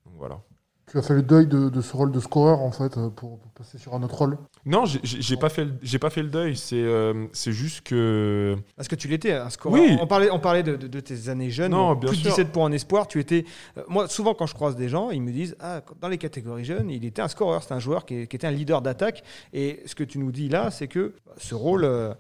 donc 0.06 0.16
voilà. 0.18 0.40
tu 0.88 0.98
as 0.98 1.02
fait 1.02 1.14
le 1.14 1.22
deuil 1.22 1.48
de, 1.48 1.70
de 1.70 1.82
ce 1.82 1.96
rôle 1.96 2.12
de 2.12 2.20
scoreur 2.20 2.60
en 2.60 2.72
fait 2.72 2.98
euh, 2.98 3.10
pour, 3.10 3.40
pour 3.40 3.52
passer 3.52 3.78
sur 3.78 3.94
un 3.94 4.04
autre 4.04 4.16
rôle? 4.16 4.38
Non, 4.66 4.86
j'ai- 4.86 5.38
pas 5.38 5.50
fait, 5.50 5.66
le- 5.66 5.74
j'ai 5.82 5.98
pas 6.00 6.10
fait 6.10 6.22
le 6.22 6.30
deuil. 6.30 6.56
C'est, 6.58 6.76
euh, 6.84 7.26
c'est 7.32 7.52
juste 7.52 7.82
que 7.82 8.56
Parce 8.76 8.88
que 8.88 8.96
tu 8.96 9.08
l'étais, 9.08 9.32
un 9.34 9.50
scoreur. 9.50 9.80
Oui. 9.80 9.98
On 10.02 10.06
parlait, 10.08 10.30
on 10.32 10.40
parlait 10.40 10.64
de, 10.64 10.76
de- 10.76 10.88
de 10.88 11.00
tes 11.00 11.30
années 11.30 11.50
jeunes. 11.50 11.72
Non, 11.72 11.96
bien 11.96 12.10
plus 12.10 12.18
de 12.18 12.22
sûr. 12.24 12.32
17 12.32 12.52
points 12.52 12.66
en 12.66 12.72
espoir. 12.72 13.08
Tu 13.08 13.20
étais. 13.20 13.46
euh, 13.78 13.84
moi, 13.88 14.08
souvent, 14.08 14.34
quand 14.34 14.46
je 14.48 14.54
croise 14.54 14.76
des 14.76 14.90
gens, 14.90 15.10
ils 15.12 15.22
me 15.22 15.32
disent 15.32 15.56
Ah, 15.60 15.82
dans 16.02 16.08
les 16.10 16.18
catégories 16.18 16.66
jeunes, 16.66 16.90
il 16.90 17.06
était 17.06 17.22
un 17.22 17.28
scoreur. 17.28 17.64
C'est 17.64 17.74
un 17.74 17.80
joueur 17.80 18.06
qui, 18.06 18.28
qui 18.28 18.36
était 18.36 18.48
un 18.48 18.52
leader 18.52 18.82
d'attaque. 18.82 19.24
Et 19.54 19.82
ce 19.86 19.96
que 19.96 20.04
tu 20.04 20.18
nous 20.20 20.32
dis 20.32 20.50
là, 20.50 20.70
c'est 20.72 20.88
que 20.88 21.14
ce 21.38 21.56
rôle, 21.56 21.84
euh, 21.86 22.14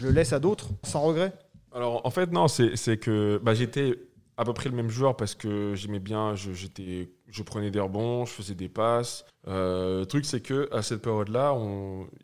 je 0.00 0.06
le 0.06 0.12
laisse 0.12 0.32
à 0.32 0.38
d'autres, 0.40 0.68
sans 0.82 1.00
regret. 1.00 1.32
Alors 1.78 2.04
en 2.04 2.10
fait 2.10 2.32
non, 2.32 2.48
c'est 2.48 2.96
que 2.98 3.40
bah, 3.40 3.54
j'étais 3.54 4.00
à 4.36 4.44
peu 4.44 4.52
près 4.52 4.68
le 4.68 4.74
même 4.74 4.90
joueur 4.90 5.16
parce 5.16 5.36
que 5.36 5.74
j'aimais 5.76 6.00
bien, 6.00 6.34
je, 6.34 6.50
je 6.52 7.42
prenais 7.44 7.70
des 7.70 7.78
rebonds, 7.78 8.24
je 8.24 8.32
faisais 8.32 8.56
des 8.56 8.68
passes. 8.68 9.24
Euh, 9.46 10.00
le 10.00 10.06
truc 10.06 10.24
c'est 10.24 10.40
que 10.40 10.68
à 10.74 10.82
cette 10.82 11.02
période-là, 11.02 11.56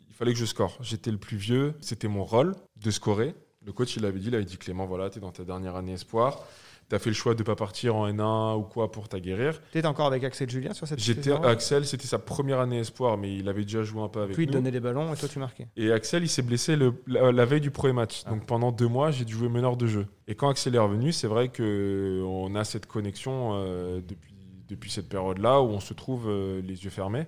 il 0.09 0.13
fallait 0.13 0.33
que 0.33 0.39
je 0.39 0.43
score. 0.43 0.77
J'étais 0.81 1.09
le 1.09 1.17
plus 1.17 1.37
vieux, 1.37 1.73
c'était 1.79 2.09
mon 2.09 2.25
rôle 2.25 2.53
de 2.75 2.91
scorer. 2.91 3.33
Le 3.65 3.71
coach 3.71 3.95
il 3.95 4.03
avait 4.03 4.19
dit, 4.19 4.27
il 4.27 4.35
avait 4.35 4.43
dit 4.43 4.57
Clément, 4.57 4.87
voilà, 4.87 5.09
tu 5.09 5.19
es 5.19 5.21
dans 5.21 5.31
ta 5.31 5.45
dernière 5.45 5.77
année 5.77 5.93
espoir. 5.93 6.43
Tu 6.87 6.95
as 6.95 6.99
fait 6.99 7.09
le 7.09 7.15
choix 7.15 7.33
de 7.33 7.39
ne 7.39 7.43
pas 7.45 7.55
partir 7.55 7.95
en 7.95 8.07
N1 8.07 8.57
ou 8.59 8.61
quoi 8.63 8.91
pour 8.91 9.09
t'aguerrir. 9.09 9.59
Tu 9.71 9.79
étais 9.79 9.87
encore 9.87 10.05
avec 10.05 10.23
Axel 10.23 10.47
Julien 10.49 10.71
sur 10.73 10.87
cette 10.87 10.99
J'étais 10.99 11.31
Axel, 11.31 11.83
c'était 11.87 12.05
sa 12.05 12.19
première 12.19 12.59
année 12.59 12.77
espoir, 12.77 13.17
mais 13.17 13.35
il 13.35 13.49
avait 13.49 13.63
déjà 13.63 13.81
joué 13.81 14.03
un 14.03 14.07
peu 14.07 14.21
avec 14.21 14.35
Puis 14.35 14.43
il 14.43 14.47
nous. 14.47 14.51
te 14.53 14.57
donnait 14.57 14.69
des 14.71 14.79
ballons 14.79 15.11
et 15.11 15.17
toi, 15.17 15.27
tu 15.27 15.39
marquais. 15.39 15.67
Et 15.77 15.91
Axel, 15.91 16.21
il 16.23 16.29
s'est 16.29 16.43
blessé 16.43 16.75
le- 16.75 16.93
la, 17.07 17.31
la 17.31 17.45
veille 17.45 17.61
du 17.61 17.71
premier 17.71 17.93
match. 17.93 18.21
Ah. 18.25 18.29
Donc 18.29 18.45
pendant 18.45 18.71
deux 18.71 18.87
mois, 18.87 19.09
j'ai 19.09 19.25
dû 19.25 19.33
jouer 19.33 19.49
meneur 19.49 19.77
de 19.77 19.87
jeu. 19.87 20.05
Et 20.27 20.35
quand 20.35 20.47
Axel 20.49 20.75
est 20.75 20.79
revenu, 20.79 21.11
c'est 21.11 21.25
vrai 21.27 21.49
qu'on 21.49 22.53
a 22.55 22.63
cette 22.63 22.85
connexion 22.85 23.53
euh, 23.55 23.99
depuis, 24.07 24.35
depuis 24.69 24.91
cette 24.91 25.09
période-là 25.09 25.61
où 25.61 25.69
on 25.69 25.79
se 25.79 25.95
trouve 25.95 26.25
euh, 26.29 26.61
les 26.61 26.83
yeux 26.83 26.91
fermés. 26.91 27.25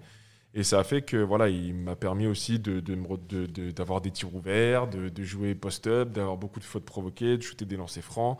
Et 0.53 0.61
ça 0.63 0.79
a 0.79 0.83
fait 0.83 1.01
que 1.01 1.17
voilà, 1.17 1.49
il 1.49 1.73
m'a 1.73 1.95
permis 1.95 2.27
aussi 2.27 2.59
de, 2.59 2.79
de 2.79 2.95
de- 3.29 3.45
de- 3.47 3.71
d'avoir 3.71 4.01
des 4.01 4.11
tirs 4.11 4.33
ouverts, 4.35 4.87
de, 4.87 5.09
de 5.09 5.23
jouer 5.23 5.55
post-up, 5.55 6.11
d'avoir 6.11 6.37
beaucoup 6.37 6.59
de 6.59 6.63
fautes 6.63 6.85
provoquées, 6.85 7.37
de 7.37 7.41
shooter 7.43 7.65
des 7.65 7.75
lancers 7.77 8.03
francs. 8.03 8.37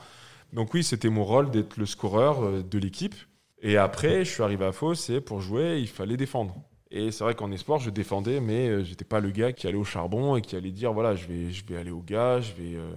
Donc 0.53 0.73
oui, 0.73 0.83
c'était 0.83 1.09
mon 1.09 1.23
rôle 1.23 1.51
d'être 1.51 1.77
le 1.77 1.85
scoreur 1.85 2.43
euh, 2.43 2.63
de 2.63 2.79
l'équipe. 2.79 3.15
Et 3.61 3.77
après, 3.77 4.23
je 4.23 4.31
suis 4.31 4.43
arrivé 4.43 4.65
à 4.65 4.71
Fos 4.71 4.93
et 5.09 5.21
pour 5.21 5.41
jouer, 5.41 5.79
il 5.79 5.87
fallait 5.87 6.17
défendre. 6.17 6.55
Et 6.89 7.11
c'est 7.11 7.23
vrai 7.23 7.35
qu'en 7.35 7.51
espoir, 7.51 7.79
je 7.79 7.89
défendais, 7.89 8.39
mais 8.39 8.69
euh, 8.69 8.83
j'étais 8.83 9.05
pas 9.05 9.19
le 9.19 9.31
gars 9.31 9.51
qui 9.51 9.67
allait 9.67 9.77
au 9.77 9.83
charbon 9.83 10.35
et 10.37 10.41
qui 10.41 10.55
allait 10.55 10.71
dire 10.71 10.93
voilà, 10.93 11.15
je 11.15 11.27
vais, 11.27 11.51
je 11.51 11.65
vais 11.65 11.77
aller 11.77 11.91
au 11.91 12.01
gars, 12.01 12.39
euh, 12.59 12.91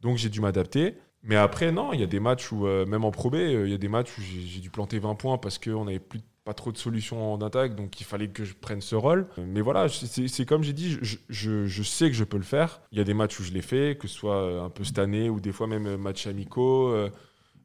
Donc 0.00 0.16
j'ai 0.16 0.30
dû 0.30 0.40
m'adapter. 0.40 0.94
Mais 1.22 1.36
après, 1.36 1.72
non, 1.72 1.92
il 1.92 2.00
y 2.00 2.02
a 2.02 2.06
des 2.06 2.20
matchs 2.20 2.52
où, 2.52 2.66
même 2.66 3.02
en 3.02 3.10
Pro 3.10 3.30
B, 3.30 3.36
il 3.36 3.70
y 3.70 3.74
a 3.74 3.78
des 3.78 3.88
matchs 3.88 4.18
où 4.18 4.20
j'ai 4.20 4.60
dû 4.60 4.68
planter 4.68 4.98
20 4.98 5.14
points 5.14 5.38
parce 5.38 5.56
qu'on 5.56 5.86
n'avait 5.86 5.98
plus 5.98 6.20
pas 6.44 6.54
trop 6.54 6.72
de 6.72 6.76
solutions 6.78 7.32
en 7.32 7.38
attaque, 7.40 7.74
donc 7.74 8.00
il 8.00 8.04
fallait 8.04 8.28
que 8.28 8.44
je 8.44 8.54
prenne 8.54 8.80
ce 8.82 8.94
rôle. 8.94 9.26
Mais 9.38 9.62
voilà, 9.62 9.88
c'est- 9.88 10.44
comme 10.46 10.62
j'ai 10.62 10.74
dit, 10.74 10.98
je, 11.00 11.16
je- 11.30 11.66
je 11.66 11.82
sais 11.82 12.08
que 12.10 12.16
je 12.16 12.24
peux 12.24 12.36
le 12.36 12.42
faire. 12.42 12.82
Il 12.92 12.98
y 12.98 13.00
a 13.00 13.04
des 13.04 13.14
matchs 13.14 13.40
où 13.40 13.44
je 13.44 13.52
l'ai 13.52 13.62
fait, 13.62 13.96
que 13.98 14.08
ce 14.08 14.14
soit 14.14 14.36
euh, 14.36 14.62
un 14.62 14.68
peu 14.70 14.84
cette 14.84 14.98
année 14.98 15.30
ou 15.30 15.40
des 15.40 15.52
fois 15.52 15.66
même 15.66 15.86
euh, 15.86 15.96
matchs 15.96 16.26
amicaux. 16.26 16.88
euh, 16.88 17.10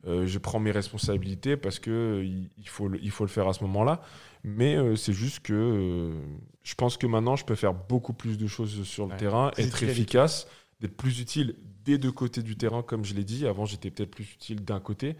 euh, 0.07 0.27
je 0.27 0.39
prends 0.39 0.59
mes 0.59 0.71
responsabilités 0.71 1.57
parce 1.57 1.80
que 1.80 1.91
euh, 1.91 2.23
il, 2.57 2.67
faut, 2.69 2.88
le, 2.88 2.99
il 3.03 3.11
faut 3.11 3.25
le 3.25 3.30
faire 3.30 3.47
à 3.49 3.53
ce 3.53 3.63
moment-là. 3.65 4.01
Mais 4.45 4.77
c'est 4.95 5.13
juste 5.13 5.41
que 5.41 6.13
je 6.63 6.75
pense 6.75 6.97
que 6.97 7.07
maintenant, 7.07 7.36
je 7.36 7.45
peux 7.45 7.55
faire 7.55 7.73
beaucoup 7.73 8.13
plus 8.13 8.38
de 8.38 8.47
choses 8.47 8.84
sur 8.84 9.05
le 9.07 9.11
Ouais, 9.11 9.17
terrain, 9.17 9.51
être 9.57 9.84
efficace, 9.84 10.47
d'être 10.80 10.95
plus 10.95 11.19
utile 11.19 11.55
des 11.84 11.97
deux 11.97 12.11
côtés 12.11 12.41
du 12.43 12.55
terrain, 12.55 12.82
comme 12.84 13.03
je 13.03 13.13
l'ai 13.13 13.25
dit. 13.25 13.45
Avant, 13.47 13.65
j'étais 13.65 13.91
peut-être 13.91 14.11
plus 14.11 14.32
utile 14.34 14.63
d'un 14.63 14.80
côté. 14.80 15.15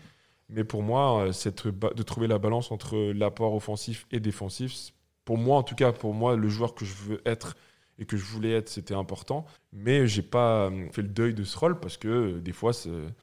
Mais 0.50 0.64
pour 0.64 0.82
moi, 0.82 1.28
euh, 1.28 1.92
de 1.96 2.04
trouver 2.04 2.28
la 2.28 2.40
balance 2.40 2.72
entre 2.72 2.98
l'apport 3.14 3.54
offensif 3.54 4.08
et 4.12 4.20
défensif, 4.20 4.92
pour 5.24 5.38
moi, 5.38 5.58
en 5.58 5.64
tout 5.64 5.76
cas, 5.76 5.92
pour 5.92 6.14
moi, 6.14 6.36
le 6.36 6.50
joueur 6.50 6.74
que 6.74 6.86
je 6.86 6.94
veux 6.94 7.22
être 7.26 7.56
et 8.00 8.06
que 8.06 8.18
je 8.18 8.24
voulais 8.24 8.52
être, 8.52 8.70
c'était 8.70 8.96
important. 8.96 9.46
Mais 9.74 10.08
j'ai 10.08 10.24
pas 10.24 10.70
euh, 10.70 10.90
fait 10.92 11.04
le 11.04 11.10
deuil 11.10 11.34
de 11.36 11.44
ce 11.44 11.58
rôle 11.58 11.80
parce 11.80 11.98
que 11.98 12.08
euh, 12.08 12.40
des 12.40 12.54
fois, 12.54 12.72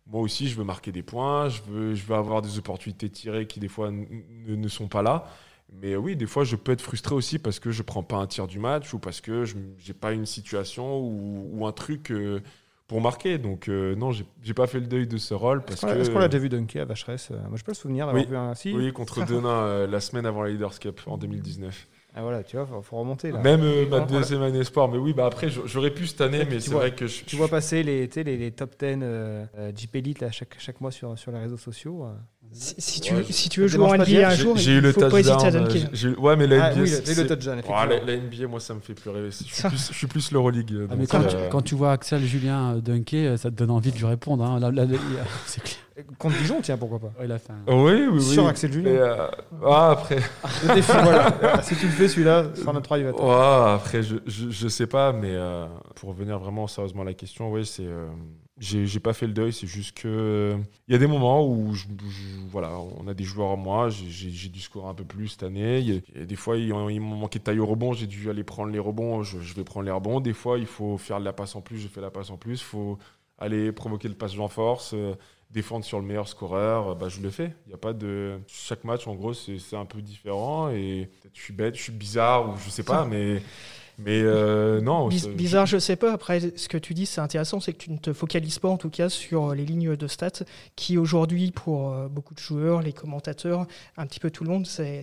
moi 0.07 0.21
aussi, 0.21 0.49
je 0.49 0.57
veux 0.57 0.65
marquer 0.65 0.93
des 0.93 1.03
points, 1.03 1.49
je 1.49 1.63
veux, 1.63 1.95
je 1.95 2.07
veux 2.07 2.15
avoir 2.15 2.43
des 2.43 2.59
opportunités 2.59 3.11
tirées 3.11 3.47
qui 3.47 3.59
des 3.59 3.69
fois 3.69 3.91
ne 3.91 4.69
sont 4.69 4.87
pas 4.87 5.03
là. 5.03 5.27
Mais 5.73 5.97
oui, 5.97 6.15
des 6.15 6.27
fois, 6.27 6.45
je 6.45 6.55
peux 6.55 6.71
être 6.71 6.83
frustré 6.83 7.15
aussi 7.17 7.41
parce 7.41 7.59
que 7.59 7.73
je 7.73 7.83
prends 7.83 8.05
pas 8.05 8.17
un 8.17 8.29
tir 8.29 8.47
du 8.47 8.61
match 8.61 8.95
ou 8.95 9.01
parce 9.01 9.21
que 9.21 9.45
je 9.45 9.57
j'ai 9.79 9.95
pas 9.95 10.13
une 10.13 10.27
situation 10.27 11.01
ou, 11.01 11.67
un 11.67 11.73
truc 11.73 12.13
pour 12.87 13.01
marquer. 13.01 13.39
Donc 13.39 13.69
euh, 13.69 13.95
non, 13.95 14.11
j'ai 14.13 14.55
pas 14.55 14.67
fait 14.67 14.81
le 14.81 14.87
deuil 14.87 15.07
de 15.07 15.17
ce 15.19 15.35
rôle 15.35 15.63
parce 15.63 15.75
Est-ce 15.75 15.81
qu'on 15.83 15.87
l'a- 15.89 15.95
que 15.97 16.01
est-ce 16.01 16.11
qu'on 16.11 16.19
l'a 16.19 16.29
déjà 16.29 16.39
vu 16.43 16.49
dunker 16.49 16.83
à 16.83 16.85
Vacheresse 16.85 17.29
Euh, 17.31 17.37
Moi, 17.49 17.57
je 17.57 17.65
peux 17.65 17.73
le 17.73 17.77
souvenir 17.77 18.07
d'avoir 18.07 18.23
Oui. 18.25 18.29
vu 18.31 18.37
un. 18.37 18.55
Si 18.55 18.73
oui 18.73 18.93
contre 18.93 19.25
Denain 19.27 19.49
euh, 19.49 19.87
la 19.87 20.01
semaine 20.01 20.27
avant 20.27 20.43
la 20.43 20.51
Leaders 20.51 20.79
Cup 20.79 21.01
en 21.07 21.17
2019. 21.19 21.89
Ah 22.19 22.23
voilà, 22.23 22.43
tu 22.43 22.57
vois, 22.57 22.65
faut, 22.65 22.81
faut 22.81 22.97
remonter 22.97 23.31
là. 23.31 23.41
Même 23.41 23.61
euh, 23.63 23.87
ma 23.91 24.01
deuxième 24.01 24.41
année 24.41 24.65
sport, 24.65 24.91
mais 24.91 24.97
oui, 24.97 25.13
bah 25.13 25.27
après 25.27 25.51
j'a- 25.51 25.61
j'aurais 25.67 25.91
pu 25.91 26.07
cette 26.07 26.23
année, 26.23 26.47
mais 26.49 26.61
c'est 26.61 26.71
vrai 26.73 26.95
que 26.95 27.07
je, 27.07 27.25
Tu 27.25 27.37
vois 27.37 27.49
passer 27.49 27.83
les, 27.83 28.07
les, 28.07 28.37
les 28.39 28.51
top 28.53 28.71
10 28.71 29.01
euh, 29.03 29.45
euh, 29.59 29.73
Jeep 29.77 29.95
Elite 29.97 30.21
là, 30.21 30.31
chaque, 30.31 30.55
chaque 30.59 30.81
mois 30.81 30.91
sur, 30.91 31.19
sur 31.19 31.31
les 31.31 31.39
réseaux 31.41 31.59
sociaux. 31.59 32.07
Euh. 32.57 32.61
Si, 32.61 32.75
si 32.79 33.01
tu, 33.01 33.15
Ouais, 33.15 33.25
si 33.29 33.49
tu 33.49 33.61
veux 33.61 33.69
jouer 33.69 33.85
en 33.85 33.95
NBA 33.95 34.29
un 34.29 34.35
jour, 34.35 34.57
j'ai 34.57 34.73
eu 34.73 34.81
le 34.81 34.93
faut 34.93 35.01
pas 35.01 35.21
hésiter 35.21 35.31
à 35.35 35.37
touchdown. 35.39 35.65
dunker. 35.65 35.83
euh, 35.85 35.89
j'ai- 35.93 36.09
Ouais, 36.17 36.37
mais 36.37 36.47
la 36.47 36.65
Ah 36.65 36.71
NBA, 36.73 36.83
oui, 36.83 36.91
le, 36.91 36.97
le 36.97 37.05
c'est- 37.05 37.27
touchdown, 37.27 37.55
Oh, 37.57 37.71
effectivement. 37.71 37.85
la, 38.07 38.13
la 38.13 38.17
NBA, 38.17 38.47
moi, 38.49 38.61
ça 38.61 38.75
me 38.75 38.81
fait 38.81 38.95
plus 38.95 39.11
rêver. 39.11 39.29
Je 39.31 39.37
suis 39.55 39.69
plus, 39.69 39.89
je 39.91 39.95
suis 39.95 40.07
plus 40.07 40.33
l'Euroleague. 40.33 40.73
Ah, 40.91 40.95
mais 40.99 41.07
quand, 41.07 41.21
euh, 41.23 41.29
tu, 41.29 41.37
quand 41.51 41.63
tu 41.63 41.75
vois 41.75 41.93
Axel 41.93 42.25
Julien 42.25 42.77
euh, 42.77 42.81
dunker, 42.81 43.33
euh, 43.33 43.37
ça 43.37 43.51
te 43.51 43.55
donne 43.57 43.71
envie 43.71 43.93
de 43.93 43.99
lui 43.99 44.07
répondre. 44.07 44.45
hein. 44.45 44.59
C'est 45.47 45.63
clair. 45.63 45.77
Contre 46.19 46.37
Dijon, 46.39 46.61
tiens, 46.63 46.77
pourquoi 46.77 46.99
pas. 46.99 47.07
Ouais, 47.19 47.25
il 47.25 47.33
a 47.33 47.39
fait 47.39 47.53
un- 47.53 47.65
Oui, 47.75 47.93
oui, 47.93 48.09
oui. 48.13 48.21
Sur 48.23 48.47
Axel 48.47 48.73
Julien. 48.73 48.91
Mais, 48.91 48.99
euh, 48.99 49.27
ah, 49.65 49.91
après, 49.93 50.17
Le 50.69 50.75
défi, 50.75 50.93
voilà. 51.03 51.63
Si 51.63 51.75
tu 51.77 51.87
le 51.87 51.93
fais 51.93 52.09
celui-là, 52.09 52.55
sur 52.55 52.73
notre 52.73 52.85
3 52.85 52.99
il 52.99 53.05
va 53.05 53.13
te- 53.13 53.21
Ouais, 53.23 53.73
après, 53.75 54.03
je, 54.03 54.17
je, 54.27 54.51
je 54.51 54.69
sais 54.69 54.87
pas, 54.87 55.13
mais 55.13 55.31
euh, 55.33 55.67
pour 55.95 56.11
revenir 56.11 56.39
vraiment 56.39 56.67
sérieusement 56.67 57.03
à 57.03 57.07
la 57.07 57.15
question, 57.15 57.51
ouais, 57.51 57.65
c'est. 57.65 57.87
euh, 57.87 58.09
j'ai 58.59 58.87
j'ai 58.87 59.01
pas 59.01 59.13
fait 59.13 59.27
le 59.27 59.33
deuil, 59.35 59.53
c'est 59.53 59.67
juste 59.67 59.97
que. 59.99 60.57
Il 60.89 60.93
y 60.93 60.95
a 60.95 60.99
des 60.99 61.07
moments 61.07 61.47
où, 61.47 61.75
je, 61.75 61.85
je- 62.09 62.49
voilà, 62.51 62.71
on 62.99 63.07
a 63.09 63.13
des 63.15 63.25
joueurs 63.25 63.49
en 63.49 63.57
moi, 63.57 63.89
j'ai- 63.91 64.09
j'ai 64.11 64.31
j'ai 64.31 64.49
dû 64.51 64.61
scorer 64.61 64.89
un 64.89 64.95
peu 64.95 65.05
plus 65.05 65.29
cette 65.29 65.43
année. 65.43 65.79
Il 65.81 65.89
y 65.89 65.97
a, 65.97 66.01
il 66.15 66.21
y 66.21 66.23
a 66.23 66.27
des 66.27 66.37
fois, 66.37 66.57
il, 66.59 66.69
il 66.91 67.01
m'ont 67.01 67.17
manqué 67.17 67.39
de 67.39 67.45
taille 67.45 67.59
au 67.59 67.67
rebond, 67.67 67.93
j'ai 67.95 68.07
dû 68.07 68.29
aller 68.31 68.45
prendre 68.45 68.71
les 68.73 68.79
rebonds, 68.79 69.23
je, 69.23 69.41
je 69.41 69.55
vais 69.55 69.65
prendre 69.65 69.85
les 69.87 69.93
rebonds. 69.93 70.21
Des 70.21 70.33
fois, 70.35 70.59
il 70.59 70.67
faut 70.67 70.97
faire 70.99 71.21
de 71.21 71.25
la 71.25 71.33
passe 71.35 71.55
en 71.57 71.61
plus, 71.63 71.79
je 71.79 71.89
fais 71.89 72.01
la 72.03 72.11
passe 72.11 72.31
en 72.31 72.37
plus. 72.37 72.61
Il 72.61 72.65
faut 72.65 72.99
aller 73.39 73.73
provoquer 73.73 74.09
le 74.09 74.15
passage 74.15 74.41
en 74.41 74.49
force, 74.49 74.93
euh, 74.95 75.15
défendre 75.51 75.85
sur 75.85 75.99
le 76.01 76.05
meilleur 76.07 76.29
scoreur, 76.29 76.89
euh, 76.91 76.95
bah, 76.95 77.09
je 77.09 77.21
le 77.21 77.31
fais. 77.31 77.55
Il 77.67 77.71
y 77.71 77.75
a 77.75 77.79
pas 77.79 77.93
de. 77.93 78.39
Chaque 78.47 78.85
match, 78.85 79.07
en 79.07 79.15
gros, 79.15 79.33
c'est 79.35 79.77
un 79.77 79.87
peu 79.87 80.03
différent 80.03 80.69
et 80.71 81.11
je 81.35 81.41
suis 81.43 81.53
bête, 81.55 81.77
je 81.77 81.83
suis 81.83 81.93
bizarre 81.93 82.49
ou 82.51 82.55
je 82.65 82.71
sais 82.71 82.83
pas, 82.83 83.05
mais. 83.11 83.43
Mais 83.99 84.21
euh, 84.21 84.83
non. 84.83 85.09
Biz- 85.09 85.33
Bizarre, 85.35 85.65
je 85.65 85.79
sais 85.79 85.97
pas. 85.97 86.13
Après, 86.13 86.53
ce 86.55 86.69
que 86.69 86.77
tu 86.77 86.93
dis, 86.93 87.07
c'est 87.07 87.23
intéressant, 87.23 87.61
c'est 87.61 87.73
que 87.73 87.79
tu 87.79 87.91
ne 87.91 87.97
te 87.97 88.13
focalises 88.13 88.59
pas 88.59 88.69
en 88.69 88.77
tout 88.77 88.91
cas 88.91 89.09
sur 89.09 89.55
les 89.55 89.65
lignes 89.65 89.97
de 89.97 90.07
stats 90.07 90.45
qui 90.77 90.99
aujourd'hui, 90.99 91.51
pour 91.51 91.95
euh, 91.95 92.07
beaucoup 92.07 92.35
de 92.35 92.39
joueurs, 92.39 92.83
les 92.83 92.93
commentateurs, 92.93 93.67
un 93.97 94.07
petit 94.07 94.21
peu 94.21 94.31
tout 94.31 94.45
le 94.45 94.51
monde, 94.51 94.67
c'est- 94.67 95.01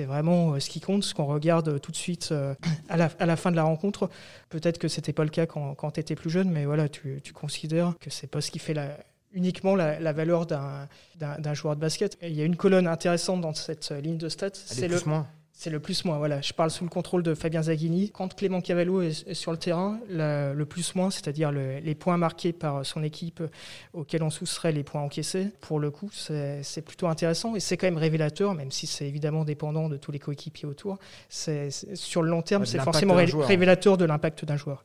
vraiment 0.00 0.54
euh, 0.54 0.58
ce 0.58 0.68
qui 0.68 0.80
compte, 0.80 1.04
ce 1.04 1.14
qu'on 1.14 1.26
regarde 1.26 1.68
euh, 1.68 1.78
tout 1.78 1.92
de 1.92 1.96
suite 1.96 2.30
euh, 2.32 2.56
à 2.88 2.96
la, 2.96 3.08
à 3.20 3.26
la 3.26 3.36
fin 3.36 3.52
de 3.52 3.56
la 3.56 3.62
rencontre. 3.62 4.10
Peut-être 4.48 4.78
que 4.78 4.88
c'était 4.88 5.12
pas 5.12 5.22
le 5.22 5.30
cas 5.30 5.46
quand, 5.46 5.76
quand 5.76 5.92
tu 5.92 6.00
étais 6.00 6.16
plus 6.16 6.30
jeune, 6.30 6.50
mais 6.50 6.64
voilà, 6.64 6.88
tu, 6.88 7.20
tu 7.22 7.32
considères 7.32 7.94
que 8.00 8.10
c'est 8.10 8.26
pas 8.26 8.40
ce 8.40 8.50
qui 8.50 8.58
fait 8.58 8.74
la 8.74 8.88
uniquement 9.32 9.74
la, 9.76 9.98
la 10.00 10.12
valeur 10.12 10.46
d'un 10.46 11.54
joueur 11.54 11.76
de 11.76 11.80
basket. 11.80 12.16
Et 12.20 12.28
Il 12.28 12.34
y 12.36 12.42
a 12.42 12.44
une 12.44 12.56
colonne 12.56 12.86
intéressante 12.86 13.40
dans 13.40 13.54
cette 13.54 13.90
euh, 13.92 14.00
ligne 14.00 14.18
de 14.18 14.28
stats, 14.28 14.50
c'est 14.54 14.88
le, 14.88 14.96
plus 14.96 15.06
moins. 15.06 15.26
c'est 15.52 15.70
le 15.70 15.80
plus 15.80 16.04
moins, 16.04 16.18
voilà. 16.18 16.40
Je 16.40 16.52
parle 16.52 16.70
sous 16.70 16.84
le 16.84 16.90
contrôle 16.90 17.22
de 17.22 17.34
Fabien 17.34 17.62
Zaghini. 17.62 18.10
Quand 18.10 18.34
Clément 18.34 18.60
Cavallo 18.60 19.00
est, 19.02 19.26
est 19.28 19.34
sur 19.34 19.52
le 19.52 19.58
terrain, 19.58 19.98
la- 20.08 20.52
le 20.52 20.64
plus 20.66 20.94
moins, 20.94 21.10
c'est-à-dire 21.10 21.50
le- 21.52 21.78
les 21.78 21.94
points 21.94 22.16
marqués 22.16 22.52
par 22.52 22.84
son 22.84 23.02
équipe 23.02 23.40
euh, 23.40 23.48
auxquels 23.92 24.22
on 24.22 24.30
soustrait 24.30 24.72
les 24.72 24.82
points 24.82 25.00
encaissés, 25.02 25.48
pour 25.60 25.78
le 25.80 25.90
coup, 25.90 26.10
c'est 26.12 26.62
c'est 26.62 26.82
plutôt 26.82 27.06
intéressant 27.06 27.54
et 27.56 27.60
c'est 27.60 27.76
quand 27.76 27.86
même 27.86 27.98
révélateur, 27.98 28.54
même 28.54 28.70
si 28.70 28.86
c'est 28.86 29.06
évidemment 29.06 29.44
dépendant 29.44 29.88
de 29.88 29.96
tous 29.96 30.12
les 30.12 30.18
coéquipiers 30.18 30.66
autour. 30.68 30.98
C'est 31.28 31.70
sur 31.70 32.22
le 32.22 32.28
long 32.30 32.42
terme, 32.42 32.66
c'est 32.66 32.78
forcément 32.80 33.14
d'un 33.14 33.20
ré- 33.20 33.26
joueur, 33.26 33.44
hein. 33.46 33.48
révélateur 33.48 33.96
de 33.96 34.04
l'impact 34.04 34.44
d'un 34.44 34.56
joueur. 34.56 34.84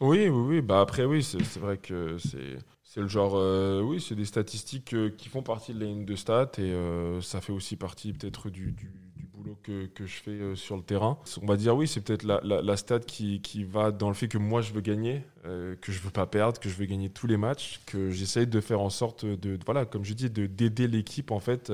Oui, 0.00 0.28
oui, 0.28 0.44
oui. 0.48 0.60
Bah 0.62 0.80
après, 0.80 1.04
oui, 1.04 1.24
c'est 1.24 1.58
vrai 1.58 1.76
que 1.76 2.18
c'est 2.18 2.58
c'est 2.98 3.02
le 3.02 3.08
genre. 3.08 3.36
euh, 3.36 3.80
oui, 3.80 4.00
c'est 4.00 4.16
des 4.16 4.24
statistiques 4.24 4.92
euh, 4.92 5.08
qui 5.16 5.28
font 5.28 5.42
partie 5.42 5.72
de 5.72 5.78
la 5.78 5.86
ligne 5.86 6.04
de 6.04 6.16
stats 6.16 6.50
et 6.58 6.62
euh, 6.62 7.20
ça 7.20 7.40
fait 7.40 7.52
aussi 7.52 7.76
partie 7.76 8.12
peut-être 8.12 8.50
du, 8.50 8.72
du, 8.72 8.90
boulot 9.32 9.56
que, 9.62 9.86
que 9.86 10.04
je 10.04 10.16
fais 10.16 10.56
sur 10.56 10.76
le 10.76 10.82
terrain. 10.82 11.16
On 11.40 11.46
va 11.46 11.56
dire, 11.56 11.76
oui, 11.76 11.86
c'est 11.86 12.00
peut-être 12.00 12.24
la, 12.24 12.40
la, 12.42 12.76
stat 12.76 12.98
qui, 12.98 13.40
qui 13.40 13.62
va 13.62 13.92
dans 13.92 14.08
le 14.08 14.14
fait 14.14 14.26
que 14.26 14.36
moi 14.36 14.62
je 14.62 14.72
veux 14.72 14.80
gagner, 14.80 15.22
que 15.44 15.92
je 15.92 16.00
veux 16.00 16.10
pas 16.10 16.26
perdre, 16.26 16.58
que 16.58 16.68
je 16.68 16.74
veux 16.74 16.86
gagner 16.86 17.08
tous 17.08 17.28
les 17.28 17.36
matchs, 17.36 17.80
que 17.86 18.10
j'essaye 18.10 18.48
de 18.48 18.60
faire 18.60 18.80
en 18.80 18.90
sorte 18.90 19.24
de, 19.24 19.56
voilà, 19.64 19.84
comme 19.86 20.04
je 20.04 20.14
dis, 20.14 20.28
de 20.28 20.46
d'aider 20.46 20.88
l'équipe 20.88 21.30
en 21.30 21.38
fait 21.38 21.72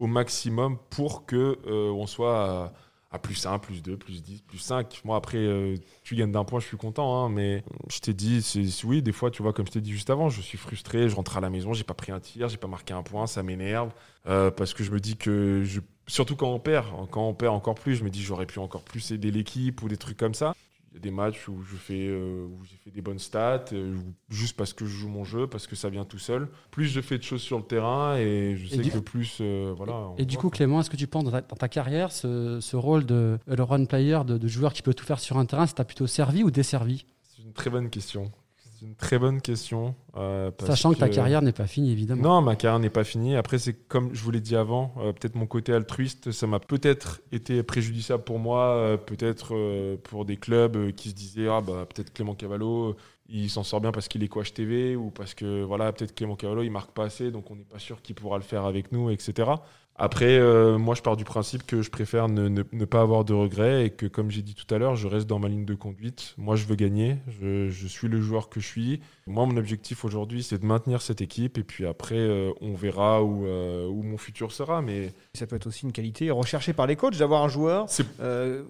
au 0.00 0.06
maximum 0.06 0.76
pour 0.90 1.24
que 1.24 1.56
on 1.66 2.06
soit 2.06 2.74
à, 3.12 3.16
à 3.16 3.18
plus 3.18 3.46
1, 3.46 3.58
plus 3.58 3.82
2, 3.82 3.96
plus 3.96 4.22
10, 4.22 4.42
plus 4.42 4.58
5. 4.58 5.00
Moi, 5.04 5.16
après, 5.16 5.38
euh, 5.38 5.76
tu 6.04 6.14
gagnes 6.16 6.32
d'un 6.32 6.44
point, 6.44 6.60
je 6.60 6.66
suis 6.66 6.76
content. 6.76 7.24
hein, 7.24 7.28
mais 7.28 7.64
je 7.90 7.98
t'ai 8.00 8.14
dit, 8.14 8.44
oui, 8.84 9.02
des 9.02 9.12
fois, 9.12 9.30
tu 9.30 9.42
vois, 9.42 9.52
comme 9.52 9.66
je 9.66 9.72
t'ai 9.72 9.80
dit 9.80 9.92
juste 9.92 10.10
avant, 10.10 10.28
je 10.30 10.40
suis 10.40 10.58
frustré, 10.58 11.08
je 11.08 11.14
rentre 11.16 11.36
à 11.36 11.40
la 11.40 11.50
maison, 11.50 11.72
j'ai 11.72 11.84
pas 11.84 11.94
pris 11.94 12.12
un 12.12 12.20
tir, 12.20 12.48
j'ai 12.48 12.56
pas 12.58 12.68
marqué 12.68 12.94
un 12.94 13.02
point, 13.02 13.26
ça 13.26 13.42
m'énerve. 13.42 13.92
euh, 14.28 14.50
parce 14.50 14.74
que 14.74 14.84
je 14.84 14.90
me 14.92 15.00
dis 15.00 15.16
que 15.16 15.64
surtout 16.06 16.36
quand 16.36 16.48
on 16.52 16.58
perd. 16.60 16.86
Quand 17.10 17.26
on 17.28 17.34
perd 17.34 17.54
encore 17.54 17.74
plus, 17.74 17.96
je 17.96 18.04
me 18.04 18.10
dis 18.10 18.22
j'aurais 18.22 18.46
pu 18.46 18.58
encore 18.58 18.84
plus 18.84 19.10
aider 19.12 19.30
l'équipe 19.30 19.82
ou 19.82 19.88
des 19.88 19.96
trucs 19.96 20.16
comme 20.16 20.34
ça. 20.34 20.54
Il 20.92 20.96
y 20.96 20.98
a 20.98 21.00
des 21.00 21.10
matchs 21.10 21.48
où 21.48 21.62
je 21.62 21.74
fais 21.74 22.06
euh, 22.06 22.44
où 22.44 22.62
j'ai 22.64 22.76
fait 22.76 22.90
des 22.90 23.00
bonnes 23.00 23.18
stats 23.18 23.64
euh, 23.72 23.96
juste 24.28 24.58
parce 24.58 24.74
que 24.74 24.84
je 24.84 24.90
joue 24.94 25.08
mon 25.08 25.24
jeu 25.24 25.46
parce 25.46 25.66
que 25.66 25.74
ça 25.74 25.88
vient 25.88 26.04
tout 26.04 26.18
seul. 26.18 26.48
Plus 26.70 26.84
je 26.84 27.00
fais 27.00 27.16
de 27.16 27.22
choses 27.22 27.40
sur 27.40 27.56
le 27.56 27.64
terrain 27.64 28.16
et 28.18 28.56
je 28.58 28.66
Et 28.66 28.84
sais 28.84 28.90
que 28.90 28.98
plus 28.98 29.38
euh, 29.40 29.72
voilà 29.74 30.10
Et 30.18 30.26
du 30.26 30.36
coup, 30.36 30.50
Clément, 30.50 30.80
est-ce 30.80 30.90
que 30.90 30.96
tu 30.96 31.06
penses 31.06 31.24
dans 31.24 31.30
ta, 31.30 31.40
dans 31.40 31.56
ta 31.56 31.68
carrière, 31.70 32.12
ce, 32.12 32.60
ce 32.60 32.76
rôle 32.76 33.06
de 33.06 33.38
le 33.46 33.62
run 33.62 33.86
player, 33.86 34.18
de, 34.26 34.36
de 34.36 34.48
joueur 34.48 34.74
qui 34.74 34.82
peut 34.82 34.92
tout 34.92 35.06
faire 35.06 35.18
sur 35.18 35.38
un 35.38 35.46
terrain, 35.46 35.66
ça 35.66 35.72
t'a 35.72 35.84
plutôt 35.86 36.06
servi 36.06 36.44
ou 36.44 36.50
desservi? 36.50 37.06
C'est 37.22 37.42
une 37.42 37.54
très 37.54 37.70
bonne 37.70 37.88
question 37.88 38.30
une 38.82 38.94
très 38.94 39.18
bonne 39.18 39.40
question 39.40 39.94
euh, 40.16 40.50
Sachant 40.64 40.92
que 40.92 40.98
ta 40.98 41.08
carrière 41.08 41.42
n'est 41.42 41.52
pas 41.52 41.66
finie, 41.66 41.92
évidemment. 41.92 42.22
Non, 42.22 42.42
ma 42.42 42.56
carrière 42.56 42.78
n'est 42.78 42.90
pas 42.90 43.04
finie. 43.04 43.36
Après, 43.36 43.58
c'est 43.58 43.74
comme 43.74 44.12
je 44.12 44.22
vous 44.22 44.30
l'ai 44.30 44.40
dit 44.40 44.56
avant, 44.56 44.94
euh, 44.98 45.12
peut-être 45.12 45.36
mon 45.36 45.46
côté 45.46 45.72
altruiste, 45.72 46.32
ça 46.32 46.46
m'a 46.46 46.58
peut-être 46.58 47.20
été 47.30 47.62
préjudiciable 47.62 48.24
pour 48.24 48.38
moi, 48.38 48.74
euh, 48.74 48.96
peut-être 48.96 49.96
pour 50.04 50.24
des 50.24 50.36
clubs 50.36 50.92
qui 50.92 51.10
se 51.10 51.14
disaient 51.14 51.48
ah 51.48 51.60
bah 51.60 51.86
peut-être 51.92 52.12
Clément 52.12 52.34
Cavallo, 52.34 52.96
il 53.28 53.48
s'en 53.48 53.62
sort 53.62 53.80
bien 53.80 53.92
parce 53.92 54.08
qu'il 54.08 54.22
est 54.22 54.28
coach 54.28 54.52
TV 54.52 54.96
ou 54.96 55.10
parce 55.10 55.34
que 55.34 55.62
voilà 55.62 55.92
peut-être 55.92 56.14
Clément 56.14 56.36
Cavallo 56.36 56.62
il 56.62 56.70
marque 56.70 56.90
pas 56.90 57.04
assez, 57.04 57.30
donc 57.30 57.50
on 57.50 57.56
n'est 57.56 57.64
pas 57.64 57.78
sûr 57.78 58.02
qu'il 58.02 58.14
pourra 58.14 58.36
le 58.36 58.44
faire 58.44 58.64
avec 58.64 58.92
nous, 58.92 59.10
etc. 59.10 59.50
Après, 59.96 60.38
euh, 60.38 60.78
moi, 60.78 60.94
je 60.94 61.02
pars 61.02 61.16
du 61.16 61.24
principe 61.24 61.64
que 61.66 61.82
je 61.82 61.90
préfère 61.90 62.28
ne, 62.28 62.48
ne- 62.48 62.62
ne 62.72 62.84
pas 62.86 63.02
avoir 63.02 63.24
de 63.24 63.34
regrets 63.34 63.84
et 63.86 63.90
que, 63.90 64.06
comme 64.06 64.30
j'ai 64.30 64.40
dit 64.42 64.54
tout 64.54 64.72
à 64.74 64.78
l'heure, 64.78 64.96
je 64.96 65.06
reste 65.06 65.26
dans 65.26 65.38
ma 65.38 65.48
ligne 65.48 65.66
de 65.66 65.74
conduite. 65.74 66.34
Moi, 66.38 66.56
je 66.56 66.64
veux 66.64 66.74
gagner. 66.76 67.18
Je, 67.40 67.68
je 67.68 67.86
suis 67.86 68.08
le 68.08 68.20
joueur 68.20 68.48
que 68.48 68.58
je 68.58 68.66
suis. 68.66 69.00
Moi, 69.26 69.44
mon 69.46 69.56
objectif 69.56 70.04
aujourd'hui, 70.04 70.42
c'est 70.42 70.58
de 70.58 70.64
maintenir 70.66 71.02
cette 71.02 71.20
équipe. 71.20 71.58
Et 71.58 71.62
puis 71.62 71.86
après, 71.86 72.16
euh, 72.18 72.50
on 72.62 72.74
verra 72.74 73.22
où, 73.22 73.46
euh, 73.46 73.86
où 73.86 74.02
mon 74.02 74.16
futur 74.16 74.50
sera. 74.50 74.80
Mais 74.82 75.12
Ça 75.34 75.46
peut 75.46 75.56
être 75.56 75.66
aussi 75.66 75.84
une 75.84 75.92
qualité 75.92 76.30
recherchée 76.30 76.72
par 76.72 76.86
les 76.86 76.96
coachs 76.96 77.18
d'avoir 77.18 77.42
un 77.44 77.48
joueur 77.48 77.86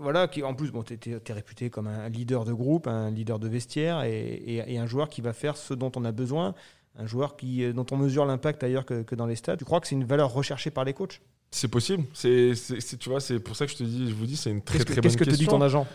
voilà, 0.01 0.27
qui 0.29 0.43
en 0.43 0.55
plus, 0.55 0.71
bon, 0.73 0.83
tu 0.83 0.95
es, 0.95 1.33
réputé 1.33 1.71
comme 1.71 1.87
un 1.87 2.09
leader 2.09 2.45
de 2.45 2.53
groupe, 2.53 2.89
un 2.89 3.11
leader 3.11 3.39
de 3.39 3.49
vestiaire 3.49 4.03
et, 4.03 4.11
et- 4.35 4.75
et 4.75 4.79
un 4.79 4.87
joueur 4.87 5.09
qui 5.09 5.21
va 5.21 5.33
faire 5.33 5.57
ce 5.57 5.73
dont 5.73 5.93
on 5.97 6.05
a 6.05 6.13
besoin, 6.13 6.55
un 6.99 7.07
joueur 7.07 7.37
qui, 7.37 7.65
euh, 7.65 7.73
dont 7.73 7.87
on 7.91 7.97
mesure 7.97 8.25
l'impact 8.27 8.63
ailleurs 8.65 8.85
que, 8.85 9.03
que 9.03 9.15
dans 9.15 9.27
les 9.27 9.37
stades. 9.37 9.59
Tu 9.59 9.65
crois 9.65 9.81
que 9.81 9.87
c'est 9.87 9.95
une 9.95 10.05
valeur 10.05 10.33
recherchée 10.33 10.71
par 10.71 10.85
les 10.85 10.93
coachs? 10.93 11.21
C'est 11.51 11.69
possible. 11.69 12.05
C'est, 12.15 12.55
c'est- 12.55 12.81
c'est- 12.81 12.97
tu 12.97 13.09
vois, 13.11 13.21
c'est 13.21 13.39
pour 13.39 13.57
ça 13.57 13.67
que 13.67 13.73
je 13.73 13.77
te 13.77 13.83
dis, 13.83 14.09
je 14.09 14.15
vous 14.15 14.27
dis, 14.27 14.37
c'est 14.37 14.51
une 14.51 14.63
très 14.63 14.79
très 14.79 14.95
bonne 14.97 15.03
qu'est-ce 15.03 15.17
que 15.17 15.25
te 15.25 15.31
dit 15.31 15.37
question. 15.39 15.59
ton 15.59 15.65
agent? 15.65 15.87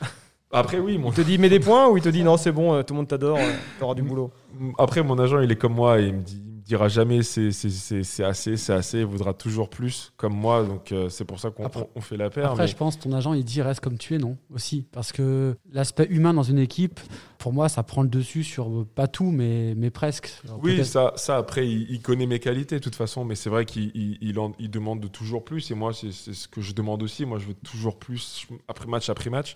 Après, 0.52 0.80
oui, 0.80 0.98
mon 0.98 1.10
Il 1.10 1.16
te 1.16 1.22
dit 1.22 1.38
mets 1.38 1.50
des 1.50 1.60
points 1.60 1.90
ou 1.90 1.98
il 1.98 2.04
te 2.04 2.10
dit 2.10 2.24
non, 2.24 2.38
c'est 2.38 2.52
bon, 2.54 2.74
euh, 2.74 2.82
tout 2.84 2.94
le 2.94 2.98
monde 3.00 3.08
t'adore, 3.08 3.38
euh, 3.38 3.52
t'auras 3.80 3.96
du 3.96 4.02
boulot? 4.04 4.32
Après, 4.78 5.04
mon 5.04 5.18
agent, 5.20 5.40
il 5.42 5.52
est 5.52 5.56
comme 5.58 5.74
moi 5.74 6.00
et 6.00 6.08
il 6.08 6.14
me, 6.14 6.22
dit, 6.22 6.38
il 6.46 6.54
me 6.54 6.62
dira 6.62 6.88
jamais 6.88 7.22
c'est, 7.22 7.52
c'est, 7.52 7.70
c'est, 7.70 8.04
c'est 8.04 8.24
assez, 8.24 8.56
c'est 8.56 8.72
assez, 8.72 9.00
il 9.00 9.06
voudra 9.06 9.34
toujours 9.34 9.70
plus 9.70 10.14
comme 10.16 10.34
moi. 10.34 10.64
Donc, 10.64 10.94
euh, 10.94 11.10
c'est 11.10 11.26
pour 11.26 11.40
ça 11.42 11.50
qu'on 11.50 11.66
Après- 11.66 11.82
on- 11.82 11.90
on 12.00 12.02
fait 12.02 12.16
la 12.16 12.30
paire. 12.30 12.52
Après, 12.52 12.64
mais- 12.64 12.68
je 12.70 12.78
pense 12.78 12.98
ton 12.98 13.12
agent, 13.12 13.34
il 13.34 13.44
dit 13.44 13.62
reste 13.62 13.82
comme 13.82 13.98
tu 13.98 14.16
es, 14.16 14.20
non? 14.20 14.38
Aussi. 14.54 14.86
Parce 14.94 15.12
que 15.12 15.58
l'aspect 15.74 16.08
humain 16.10 16.34
dans 16.34 16.44
une 16.44 16.60
équipe, 16.60 17.02
pour 17.40 17.54
moi, 17.54 17.70
ça 17.70 17.84
prend 17.84 18.02
le 18.04 18.10
dessus 18.10 18.44
sur 18.44 18.68
euh, 18.70 18.86
pas 18.96 19.08
tout, 19.08 19.32
mais, 19.32 19.74
mais 19.76 19.90
presque. 19.90 20.32
Alors, 20.46 20.60
Oui, 20.64 20.84
ça, 20.86 21.14
ça 21.16 21.38
après, 21.38 21.68
il, 21.68 21.90
il 21.92 22.02
connaît 22.02 22.26
mes 22.26 22.40
qualités 22.40 22.76
de 22.78 22.84
toute 22.84 22.96
façon, 22.96 23.26
mais 23.26 23.36
c'est 23.36 23.50
vrai 23.50 23.66
qu'il 23.66 23.92
il, 23.96 24.18
il 24.22 24.40
en- 24.40 24.54
il 24.60 24.70
demande 24.72 25.00
de 25.00 25.08
toujours 25.08 25.44
plus, 25.46 25.70
et 25.72 25.76
moi, 25.76 25.94
c'est 25.94 26.12
c'est 26.12 26.34
ce 26.34 26.48
que 26.48 26.62
je 26.62 26.74
demande 26.74 27.04
aussi. 27.04 27.26
Moi, 27.26 27.40
je 27.40 27.48
veux 27.48 27.54
toujours 27.54 27.98
plus, 28.00 28.48
après 28.68 28.88
match 28.88 29.10
après 29.10 29.30
match. 29.30 29.56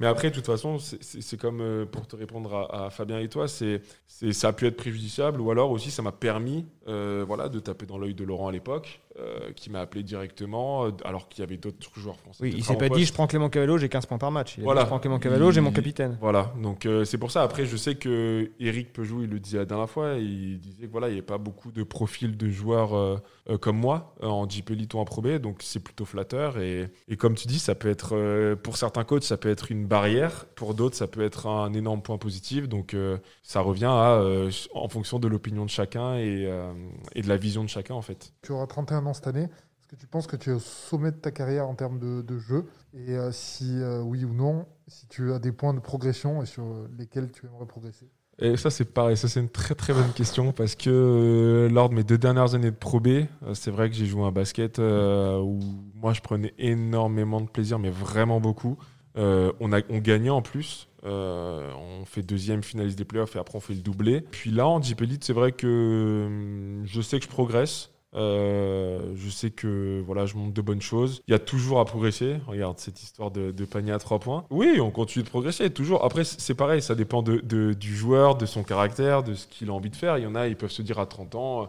Mais 0.00 0.06
après, 0.06 0.30
de 0.30 0.34
toute 0.36 0.46
façon, 0.46 0.78
c'est- 0.78 1.36
comme 1.36 1.60
euh, 1.60 1.84
pour 1.86 2.06
te 2.06 2.16
répondre 2.16 2.54
à, 2.54 2.86
à 2.86 2.90
Fabien 2.90 3.18
et 3.18 3.28
toi, 3.28 3.48
c'est 3.48 3.82
c'est- 4.06 4.32
ça 4.32 4.48
a 4.48 4.52
pu 4.52 4.66
être 4.66 4.76
préjudiciable, 4.76 5.40
ou 5.40 5.50
alors 5.50 5.70
aussi, 5.70 5.90
ça 5.90 6.02
m'a 6.02 6.12
permis 6.12 6.66
euh, 6.88 7.24
voilà, 7.26 7.48
de 7.48 7.58
taper 7.60 7.86
dans 7.86 7.98
l'œil 7.98 8.14
de 8.14 8.24
Laurent 8.24 8.48
à 8.48 8.52
l'époque, 8.52 9.00
euh, 9.18 9.52
qui 9.54 9.70
m'a 9.70 9.80
appelé 9.80 10.02
directement, 10.02 10.86
euh, 10.86 10.90
alors 11.04 11.28
qu'il 11.28 11.40
y 11.40 11.42
avait 11.42 11.56
d'autres 11.56 11.78
joueurs 11.98 12.18
français. 12.18 12.42
Oui, 12.42 12.52
il 12.56 12.64
s'est 12.64 12.74
pas 12.76 12.88
poste. 12.88 13.00
dit 13.00 13.04
je 13.06 13.12
prends 13.12 13.26
Clément 13.26 13.48
Cavallo, 13.48 13.78
j'ai 13.78 13.88
15 13.88 14.06
points 14.06 14.18
par 14.18 14.30
match. 14.30 14.54
Il 14.56 14.60
a 14.60 14.62
dit, 14.62 14.64
Voilà. 14.64 14.80
je 14.82 14.86
prends 14.86 14.98
Clément 14.98 15.18
Cavallo, 15.18 15.50
j'ai 15.50 15.60
mon 15.60 15.72
capitaine. 15.72 16.16
Voilà, 16.20 16.52
donc 16.62 16.86
euh, 16.86 17.04
c'est 17.04 17.18
pour 17.18 17.30
ça. 17.30 17.42
Après, 17.42 17.64
je 17.66 17.76
sais 17.76 17.94
que 17.96 18.50
Eric 18.60 18.92
Peugeot, 18.92 19.22
il 19.22 19.30
le 19.30 19.40
disait 19.40 19.58
la 19.58 19.64
dernière 19.64 19.90
fois, 19.90 20.14
il 20.14 20.58
disait 20.60 20.86
que 20.86 20.92
voilà, 20.92 21.08
il 21.08 21.12
n'y 21.12 21.18
avait 21.18 21.26
pas 21.26 21.38
beaucoup 21.38 21.70
de 21.72 21.82
profils 21.82 22.36
de 22.36 22.48
joueurs 22.48 22.94
euh, 22.96 23.16
euh, 23.50 23.58
comme 23.58 23.76
moi 23.78 24.14
en 24.22 24.48
JP 24.48 24.70
Elite 24.70 24.94
ou 24.94 24.98
en 24.98 25.04
Pro 25.04 25.22
B, 25.22 25.36
donc 25.38 25.58
c'est 25.62 25.80
plutôt 25.82 26.04
flatteur. 26.04 26.58
Et, 26.58 26.88
et 27.08 27.16
comme 27.16 27.34
tu 27.34 27.46
dis, 27.48 27.58
ça 27.58 27.74
peut 27.74 27.88
être 27.88 28.10
euh, 28.16 28.56
pour 28.56 28.76
certains 28.76 29.04
coachs, 29.04 29.24
ça 29.24 29.36
peut 29.36 29.48
être 29.50 29.70
une 29.72 29.86
barrière, 29.86 30.46
pour 30.54 30.74
d'autres, 30.74 30.96
ça 30.96 31.06
peut 31.06 31.22
être 31.22 31.46
un 31.46 31.72
énorme 31.72 32.02
point 32.02 32.18
positif. 32.18 32.68
Donc 32.68 32.94
euh, 32.94 33.18
ça 33.42 33.60
revient 33.60 33.84
à 33.86 34.12
euh, 34.20 34.50
en 34.74 34.88
fonction 34.88 35.18
de 35.18 35.28
l'opinion 35.28 35.64
de 35.64 35.70
chacun 35.70 36.14
et, 36.16 36.46
euh, 36.46 36.72
et 37.14 37.22
de 37.22 37.28
la 37.28 37.36
vision 37.36 37.64
de 37.64 37.68
chacun 37.68 37.94
en 37.94 38.02
fait. 38.02 38.32
Tu 38.42 38.52
auras 38.52 38.66
31 38.66 39.06
ans 39.06 39.07
cette 39.14 39.26
année. 39.26 39.44
Est-ce 39.44 39.88
que 39.88 39.96
tu 39.96 40.06
penses 40.06 40.26
que 40.26 40.36
tu 40.36 40.50
es 40.50 40.52
au 40.52 40.58
sommet 40.58 41.10
de 41.10 41.16
ta 41.16 41.30
carrière 41.30 41.68
en 41.68 41.74
termes 41.74 41.98
de, 41.98 42.38
jeu? 42.38 42.66
Et 42.94 43.16
euh, 43.16 43.32
si 43.32 43.80
euh, 43.80 44.00
oui 44.00 44.24
ou 44.24 44.34
non, 44.34 44.66
si 44.86 45.06
tu 45.08 45.32
as 45.32 45.38
des 45.38 45.52
points 45.52 45.74
de 45.74 45.80
progression 45.80 46.42
et 46.42 46.46
sur 46.46 46.64
lesquels 46.98 47.30
tu 47.30 47.46
aimerais 47.46 47.66
progresser? 47.66 48.08
Et 48.40 48.56
ça, 48.56 48.70
c'est 48.70 48.84
pareil, 48.84 49.16
ça, 49.16 49.26
c'est 49.26 49.40
une 49.40 49.48
très 49.48 49.74
très 49.74 49.92
bonne 49.92 50.12
question 50.12 50.52
parce 50.52 50.76
que 50.76 50.90
euh, 50.90 51.68
lors 51.68 51.88
de 51.88 51.94
mes 51.94 52.04
deux 52.04 52.18
dernières 52.18 52.54
années 52.54 52.70
de 52.70 52.76
Pro 52.76 53.00
B, 53.00 53.08
euh, 53.08 53.26
c'est 53.54 53.72
vrai 53.72 53.90
que 53.90 53.96
j'ai 53.96 54.06
joué 54.06 54.22
un 54.22 54.30
basket 54.30 54.78
euh, 54.78 55.40
où 55.40 55.58
moi 55.94 56.12
je 56.12 56.20
prenais 56.20 56.54
énormément 56.56 57.40
de 57.40 57.48
plaisir, 57.48 57.80
mais 57.80 57.90
vraiment 57.90 58.38
beaucoup. 58.40 58.78
Euh, 59.16 59.52
on, 59.58 59.68
gagnait 59.98 60.30
en 60.30 60.42
plus. 60.42 60.88
Euh, 61.04 61.72
on 61.74 62.04
fait 62.04 62.22
deuxième 62.22 62.62
finaliste 62.62 62.96
des 62.96 63.04
playoffs 63.04 63.34
et 63.34 63.40
après 63.40 63.56
on 63.56 63.60
fait 63.60 63.74
le 63.74 63.80
doublé. 63.80 64.20
Puis 64.20 64.52
là, 64.52 64.68
en 64.68 64.80
Jeep 64.80 65.02
Elite, 65.02 65.24
c'est 65.24 65.32
vrai 65.32 65.50
que 65.50 66.26
hum, 66.26 66.82
je 66.84 67.00
sais 67.00 67.18
que 67.18 67.24
je 67.24 67.30
progresse. 67.30 67.90
Euh, 68.14 69.12
je 69.16 69.28
sais 69.28 69.50
que 69.50 70.02
voilà, 70.06 70.26
je 70.26 70.36
montre 70.36 70.54
de 70.54 70.62
bonnes 70.62 70.80
choses. 70.80 71.22
Il 71.28 71.32
y 71.32 71.34
a 71.34 71.38
toujours 71.38 71.80
à 71.80 71.84
progresser. 71.84 72.36
Regarde 72.46 72.78
cette 72.78 73.02
histoire 73.02 73.30
de, 73.30 73.52
panier 73.64 73.92
à 73.92 73.98
trois 73.98 74.18
points. 74.18 74.44
Oui, 74.50 74.80
on 74.80 74.90
continue 74.90 75.24
de 75.24 75.28
progresser 75.28 75.70
toujours. 75.70 76.04
Après, 76.04 76.24
c'est 76.24 76.54
pareil, 76.54 76.80
ça 76.80 76.94
dépend 76.94 77.22
de, 77.22 77.72
du 77.72 77.96
joueur, 77.96 78.36
de 78.36 78.46
son 78.46 78.62
caractère, 78.62 79.22
de 79.22 79.34
ce 79.34 79.46
qu'il 79.46 79.68
a 79.70 79.72
envie 79.72 79.90
de 79.90 79.96
faire. 79.96 80.18
Il 80.18 80.24
y 80.24 80.26
en 80.26 80.34
a, 80.34 80.48
ils 80.48 80.56
peuvent 80.56 80.70
se 80.70 80.82
dire 80.82 80.98
à 80.98 81.06
30 81.06 81.34
ans, 81.34 81.62
euh, 81.62 81.66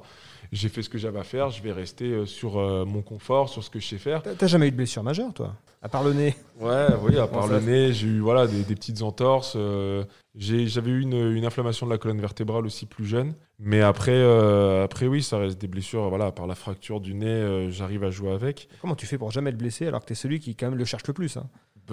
j'ai 0.52 0.70
fait 0.70 0.82
ce 0.82 0.90
que 0.90 0.98
j'avais 0.98 1.20
à 1.20 1.24
faire, 1.24 1.50
je 1.50 1.62
vais 1.62 1.74
rester 1.74 2.06
euh, 2.06 2.26
sur 2.26 2.56
mon 2.86 3.02
confort, 3.02 3.50
sur 3.50 3.64
ce 3.64 3.70
que 3.70 3.80
je 3.80 3.88
sais 3.88 3.98
faire. 3.98 4.24
T'as 4.24 4.48
jamais 4.48 4.68
eu 4.68 4.72
de 4.72 4.78
blessure 4.78 5.04
majeure, 5.04 5.34
toi? 5.34 5.56
À 5.82 5.88
part 5.88 6.03
le 6.03 6.11
nez 6.13 6.36
Ouais, 6.59 6.89
oui, 7.01 7.17
à 7.17 7.25
part 7.27 7.47
le 7.47 7.59
nez, 7.61 7.93
j'ai 7.93 8.07
eu 8.07 8.19
voilà, 8.19 8.47
des, 8.47 8.63
des 8.63 8.75
petites 8.75 9.01
entorses. 9.01 9.53
euh, 9.55 10.03
j'ai- 10.36 10.67
J'avais 10.67 10.91
eu 10.91 10.99
une, 11.01 11.13
une 11.13 11.45
inflammation 11.45 11.86
de 11.86 11.91
la 11.91 11.97
colonne 11.97 12.19
vertébrale 12.19 12.65
aussi 12.65 12.86
plus 12.86 13.05
jeune. 13.05 13.34
Mais 13.59 13.80
après, 13.82 14.11
euh, 14.11 14.84
après 14.84 15.07
oui, 15.07 15.23
ça 15.23 15.38
reste 15.38 15.59
des 15.59 15.67
blessures. 15.69 16.09
Voilà, 16.09 16.34
par 16.34 16.47
la 16.47 16.55
fracture 16.55 16.99
du 16.99 17.13
nez, 17.13 17.27
euh, 17.27 17.69
j'arrive 17.71 18.03
à 18.03 18.09
jouer 18.11 18.32
avec. 18.32 18.67
Comment 18.82 18.95
tu 18.95 19.05
fais 19.05 19.17
pour 19.17 19.32
jamais 19.32 19.53
te 19.53 19.57
blesser 19.57 19.88
alors 19.88 20.01
que 20.01 20.07
t'es 20.07 20.15
celui 20.15 20.41
qui 20.41 20.53
quand 20.57 20.69
même 20.69 20.77
le 20.77 20.84
cherche 20.86 21.07
le 21.07 21.13
plus 21.13 21.38
hein? 21.38 21.47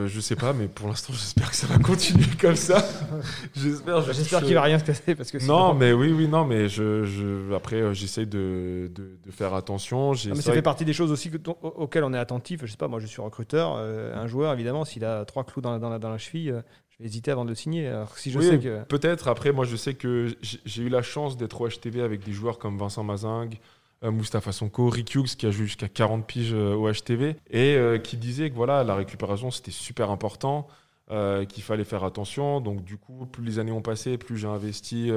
Je 0.07 0.21
sais 0.21 0.37
pas, 0.37 0.53
mais 0.53 0.69
pour 0.69 0.89
l'instant, 0.89 1.13
j'espère 1.17 1.51
que 1.51 1.57
ça 1.57 1.67
va 1.67 1.79
continuer 1.79 2.27
comme 2.41 2.57
ça. 2.57 2.85
j'espère. 3.55 4.03
je- 4.03 4.13
J'espère 4.13 4.41
je- 4.41 4.45
qu'il 4.47 4.55
va 4.55 4.63
rien 4.63 4.79
se 4.79 4.85
passer 4.85 5.15
parce 5.15 5.31
que 5.31 5.45
Non, 5.47 5.75
mais 5.75 5.93
oui, 5.93 6.13
oui, 6.13 6.29
non, 6.29 6.45
mais 6.45 6.69
je, 6.69 7.05
je 7.05 7.53
après, 7.55 7.77
euh, 7.77 7.95
j'essaie 7.95 8.27
de, 8.27 8.91
de, 8.95 9.19
de 9.25 9.31
faire 9.31 9.55
attention. 9.55 10.13
Ah, 10.13 10.29
mais 10.29 10.43
ça 10.43 10.53
fait 10.53 10.63
partie 10.63 10.85
des 10.85 10.93
choses 10.93 11.11
aussi 11.13 11.31
que- 11.31 11.39
au- 11.51 11.57
auxquelles 11.77 12.05
on 12.05 12.13
est 12.13 12.19
attentif. 12.19 12.61
Je 12.65 12.71
sais 12.71 12.77
pas, 12.77 12.89
moi 12.89 13.01
je 13.01 13.07
suis 13.07 13.23
recruteur. 13.23 13.77
euh, 13.79 14.15
un 14.17 14.27
joueur, 14.27 14.53
évidemment, 14.53 14.85
s'il 14.85 15.05
a 15.05 15.25
trois 15.25 15.45
clous 15.45 15.61
dans 15.61 15.73
la, 15.73 15.79
dans 15.79 15.91
la, 15.91 15.99
dans 15.99 16.11
la 16.11 16.19
cheville, 16.19 16.51
euh, 16.51 16.61
je 16.91 16.99
vais 17.03 17.09
hésiter 17.09 17.31
avant 17.31 17.45
de 17.45 17.51
le 17.51 17.55
signer. 17.55 17.89
Alors 17.89 18.17
si 18.17 18.31
je 18.31 18.39
Oui, 18.39 18.47
sais 18.49 18.59
que. 18.59 18.83
Peut-être. 18.85 19.29
Après, 19.29 19.53
moi, 19.53 19.65
je 19.65 19.77
sais 19.77 19.95
que 19.95 20.29
j'ai 20.65 20.83
eu 20.83 20.89
la 20.89 21.03
chance 21.03 21.37
d'être 21.37 21.61
au 21.61 21.69
HTV 21.69 22.01
avec 22.03 22.25
des 22.25 22.33
joueurs 22.33 22.59
comme 22.59 22.79
Vincent 22.79 23.05
Mazingue, 23.05 23.59
euh, 24.05 24.11
Moustapha 24.11 24.53
Sonko, 24.53 24.91
Rick 24.91 25.15
Hughes, 25.15 25.37
qui 25.37 25.47
a 25.47 25.51
joué 25.51 25.65
jusqu'à 25.65 25.89
40 25.89 26.27
piges 26.27 26.53
euh, 26.53 26.75
au 26.75 26.91
HTV, 26.93 27.37
et 27.51 27.77
euh, 27.77 27.99
qui 27.99 28.19
disait 28.19 28.51
que 28.51 28.55
voilà, 28.55 28.85
la 28.85 28.95
récupération, 28.95 29.51
c'était 29.51 29.71
super 29.71 30.11
important, 30.11 30.67
qu'il 31.09 31.63
fallait 31.63 31.85
faire 31.85 32.03
attention. 32.03 32.61
Donc, 32.61 32.83
du 32.83 32.97
coup, 32.97 33.27
plus 33.27 33.45
les 33.45 33.59
années 33.61 33.71
ont 33.71 33.81
passé, 33.81 34.19
plus 34.19 34.37
j'ai 34.39 34.49
investi 34.49 35.13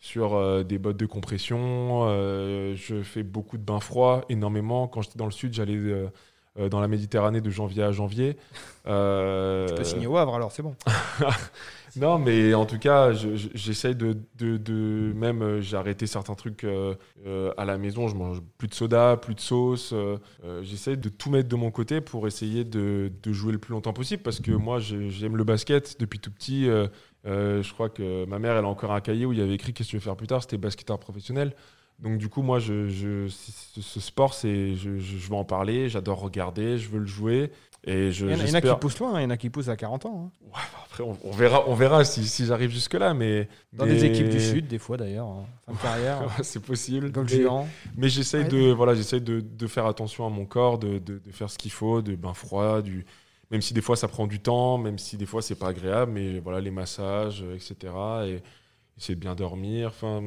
sur 0.00 0.64
des 0.64 0.76
bottes 0.76 0.96
de 0.96 1.06
compression. 1.06 2.08
je 2.08 3.02
fais 3.04 3.22
beaucoup 3.22 3.56
de 3.56 3.62
bains 3.62 3.78
froids, 3.78 4.24
énormément. 4.28 4.88
Quand 4.88 5.02
j'étais 5.02 5.18
dans 5.18 5.26
le 5.26 5.30
sud, 5.30 5.54
j'allais 5.54 5.78
dans 6.68 6.80
la 6.80 6.88
Méditerranée 6.88 7.40
de 7.40 7.48
janvier 7.48 7.84
à 7.84 7.92
janvier. 7.92 8.36
Tu 8.84 9.74
peux 9.76 9.84
signer 9.84 10.08
au 10.08 10.16
Havre, 10.16 10.34
alors 10.34 10.50
c'est 10.50 10.64
bon. 10.64 10.74
non, 11.96 12.18
mais 12.18 12.54
en 12.54 12.66
tout 12.66 12.78
cas, 12.78 13.12
je- 13.12 13.34
je- 13.36 13.48
j'essaye 13.54 13.94
de, 13.94 14.16
Même, 15.14 15.42
euh, 15.42 15.60
j'ai 15.60 15.76
arrêté 15.76 16.06
certains 16.06 16.34
trucs 16.34 16.64
euh, 16.64 16.94
euh, 17.26 17.52
à 17.56 17.64
la 17.64 17.78
maison. 17.78 18.08
Je 18.08 18.14
mange 18.16 18.40
plus 18.58 18.68
de 18.68 18.74
soda, 18.74 19.16
plus 19.16 19.34
de 19.34 19.40
sauce. 19.40 19.92
euh, 19.92 20.16
j'essaye 20.62 20.96
de 20.96 21.08
tout 21.08 21.30
mettre 21.30 21.48
de 21.48 21.56
mon 21.56 21.70
côté 21.70 22.00
pour 22.00 22.26
essayer 22.26 22.64
de, 22.64 23.10
jouer 23.26 23.52
le 23.52 23.58
plus 23.58 23.72
longtemps 23.72 23.92
possible 23.92 24.22
parce 24.22 24.40
que 24.40 24.52
moi, 24.52 24.78
j'ai- 24.78 25.10
j'aime 25.10 25.36
le 25.36 25.44
basket 25.44 25.98
depuis 26.00 26.18
tout 26.18 26.30
petit. 26.30 26.64
je 27.24 27.72
crois 27.72 27.88
que 27.90 28.24
ma 28.26 28.38
mère, 28.38 28.56
elle 28.56 28.64
a 28.64 28.68
encore 28.68 28.92
un 28.92 29.00
cahier 29.00 29.26
où 29.26 29.32
il 29.32 29.38
y 29.38 29.42
avait 29.42 29.54
écrit 29.54 29.72
Qu'est-ce 29.72 29.88
que 29.88 29.90
tu 29.92 29.96
veux 29.96 30.02
faire 30.02 30.16
plus 30.16 30.26
tard 30.26 30.42
C'était 30.42 30.58
basketteur 30.58 30.98
professionnel. 30.98 31.54
Donc, 31.98 32.16
du 32.16 32.28
coup, 32.30 32.40
moi, 32.40 32.58
je, 32.60 32.88
ce, 33.28 34.00
sport, 34.00 34.32
c'est, 34.32 34.74
je- 34.74 34.96
je 34.98 35.28
veux 35.28 35.34
en 35.34 35.44
parler. 35.44 35.88
J'adore 35.90 36.20
regarder. 36.20 36.78
Je 36.78 36.88
veux 36.88 36.98
le 37.00 37.06
jouer. 37.06 37.50
Et 37.84 38.12
je, 38.12 38.26
Il 38.26 38.32
y 38.32 38.34
en 38.34 38.38
a, 38.40 38.42
il 38.44 38.48
y 38.48 38.52
en 38.52 38.54
a 38.54 38.60
qui 38.60 38.74
poussent 38.78 38.98
loin, 38.98 39.14
hein, 39.14 39.20
il 39.20 39.22
y 39.22 39.26
en 39.26 39.30
a 39.30 39.36
qui 39.38 39.48
poussent 39.48 39.68
à 39.68 39.76
40 39.76 40.04
ans. 40.06 40.30
hein. 40.30 40.46
Ouais, 40.46 40.50
bah 40.72 40.80
après, 40.84 41.02
on, 41.02 41.16
on 41.24 41.30
verra, 41.30 41.64
on 41.66 41.74
verra 41.74 42.04
si, 42.04 42.26
si 42.26 42.44
j'arrive 42.44 42.70
jusque-là. 42.70 43.14
Mais, 43.14 43.48
Dans 43.72 43.86
mais- 43.86 43.92
des 43.94 44.04
équipes 44.04 44.28
du 44.28 44.38
Sud, 44.40 44.66
des 44.68 44.78
fois 44.78 44.98
d'ailleurs, 44.98 45.26
en 45.26 45.46
fin 45.66 45.72
de 45.72 45.78
carrière. 45.78 46.20
Ouais, 46.38 46.42
c'est 46.44 46.60
possible. 46.62 47.10
Golf 47.10 47.30
Mais- 47.30 47.38
géant. 47.38 47.66
Mais 47.96 48.08
j'essaye 48.10 48.42
Ouais. 48.42 48.48
de, 48.48 48.72
voilà, 48.72 48.94
j'essaye 48.94 49.22
de, 49.22 49.40
de 49.40 49.66
faire 49.66 49.86
attention 49.86 50.26
à 50.26 50.28
mon 50.28 50.44
corps, 50.44 50.78
de, 50.78 50.98
de, 50.98 51.18
de 51.18 51.30
faire 51.32 51.48
ce 51.48 51.56
qu'il 51.56 51.72
faut, 51.72 52.02
de 52.02 52.14
bain 52.16 52.34
froid, 52.34 52.82
du, 52.82 53.06
même 53.50 53.62
si 53.62 53.72
des 53.72 53.80
fois 53.80 53.96
ça 53.96 54.08
prend 54.08 54.26
du 54.26 54.40
temps, 54.40 54.76
même 54.76 54.98
si 54.98 55.16
des 55.16 55.26
fois 55.26 55.40
c'est 55.40 55.54
pas 55.54 55.68
agréable, 55.68 56.12
mais 56.12 56.38
voilà, 56.38 56.60
les 56.60 56.70
massages, 56.70 57.42
etc. 57.54 57.94
Et 58.26 58.42
essayer 58.98 59.14
de 59.14 59.20
bien 59.20 59.34
dormir. 59.34 59.88
Enfin, 59.88 60.22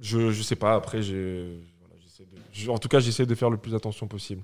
je, 0.00 0.30
je 0.30 0.42
sais 0.42 0.56
pas. 0.56 0.74
Après, 0.76 1.02
j'ai, 1.02 1.60
voilà, 1.78 2.72
en 2.74 2.78
tout 2.78 2.88
cas, 2.88 3.00
j'essaie 3.00 3.26
de 3.26 3.34
faire 3.34 3.50
le 3.50 3.58
plus 3.58 3.74
attention 3.74 4.08
possible. 4.08 4.42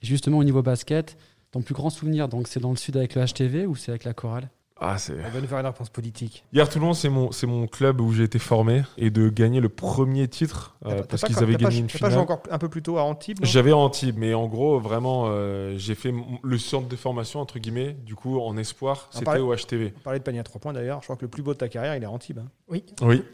Justement, 0.00 0.38
au 0.38 0.44
niveau 0.44 0.62
basket, 0.62 1.16
ton 1.52 1.62
plus 1.62 1.74
grand 1.74 1.90
souvenir, 1.90 2.28
donc 2.28 2.48
c'est 2.48 2.60
dans 2.60 2.70
le 2.70 2.76
sud 2.76 2.96
avec 2.96 3.14
le 3.14 3.24
HTV 3.24 3.66
ou 3.66 3.76
c'est 3.76 3.90
avec 3.90 4.04
la 4.04 4.14
chorale? 4.14 4.50
Ah, 4.84 4.98
c'est. 4.98 5.12
On 5.24 5.30
va 5.30 5.40
nous 5.40 5.46
faire 5.46 5.58
une 5.60 5.66
réponse 5.66 5.90
politique. 5.90 6.44
Hier 6.52 6.68
Toulon, 6.68 6.92
c'est 6.92 7.08
mon, 7.08 7.30
c'est 7.30 7.46
mon 7.46 7.68
club 7.68 8.00
où 8.00 8.12
j'ai 8.12 8.24
été 8.24 8.40
formé 8.40 8.82
et 8.98 9.10
de 9.10 9.28
gagner 9.28 9.60
le 9.60 9.68
premier 9.68 10.26
titre 10.26 10.74
euh, 10.84 10.96
pas- 10.96 11.02
parce 11.04 11.20
t'as 11.20 11.26
qu'ils 11.28 11.36
pas- 11.36 11.42
avaient 11.42 11.52
t'as 11.52 11.58
pas- 11.60 11.64
gagné 11.70 11.80
une 11.82 11.86
t'as 11.86 11.92
pas 11.92 11.98
joué 12.10 12.10
finale. 12.10 12.22
encore 12.24 12.42
un 12.50 12.58
peu 12.58 12.68
plus 12.68 12.82
tôt 12.82 12.98
à 12.98 13.02
Antibes 13.02 13.38
J'avais 13.42 13.72
Antibes, 13.72 14.16
mais 14.18 14.34
en 14.34 14.48
gros, 14.48 14.80
vraiment, 14.80 15.26
euh, 15.28 15.74
j'ai 15.76 15.94
fait 15.94 16.08
m- 16.08 16.22
le 16.42 16.58
centre 16.58 16.88
de 16.88 16.96
formation, 16.96 17.38
entre 17.40 17.60
guillemets, 17.60 17.92
du 18.04 18.16
coup, 18.16 18.40
en 18.40 18.56
espoir, 18.56 19.08
On 19.10 19.12
c'était 19.12 19.24
parlait- 19.26 19.40
au 19.40 19.54
HTV. 19.54 19.92
On 19.96 20.00
parlait 20.00 20.18
de 20.18 20.24
panier 20.24 20.40
à 20.40 20.42
3 20.42 20.60
points 20.60 20.72
d'ailleurs. 20.72 20.98
Je 21.00 21.06
crois 21.06 21.16
que 21.16 21.22
le 21.22 21.28
plus 21.28 21.42
beau 21.44 21.52
de 21.52 21.58
ta 21.58 21.68
carrière, 21.68 21.94
il 21.96 22.02
est 22.02 22.06
à 22.06 22.10
Antibes. 22.10 22.40
hein. 22.40 22.48
Oui, 22.68 22.82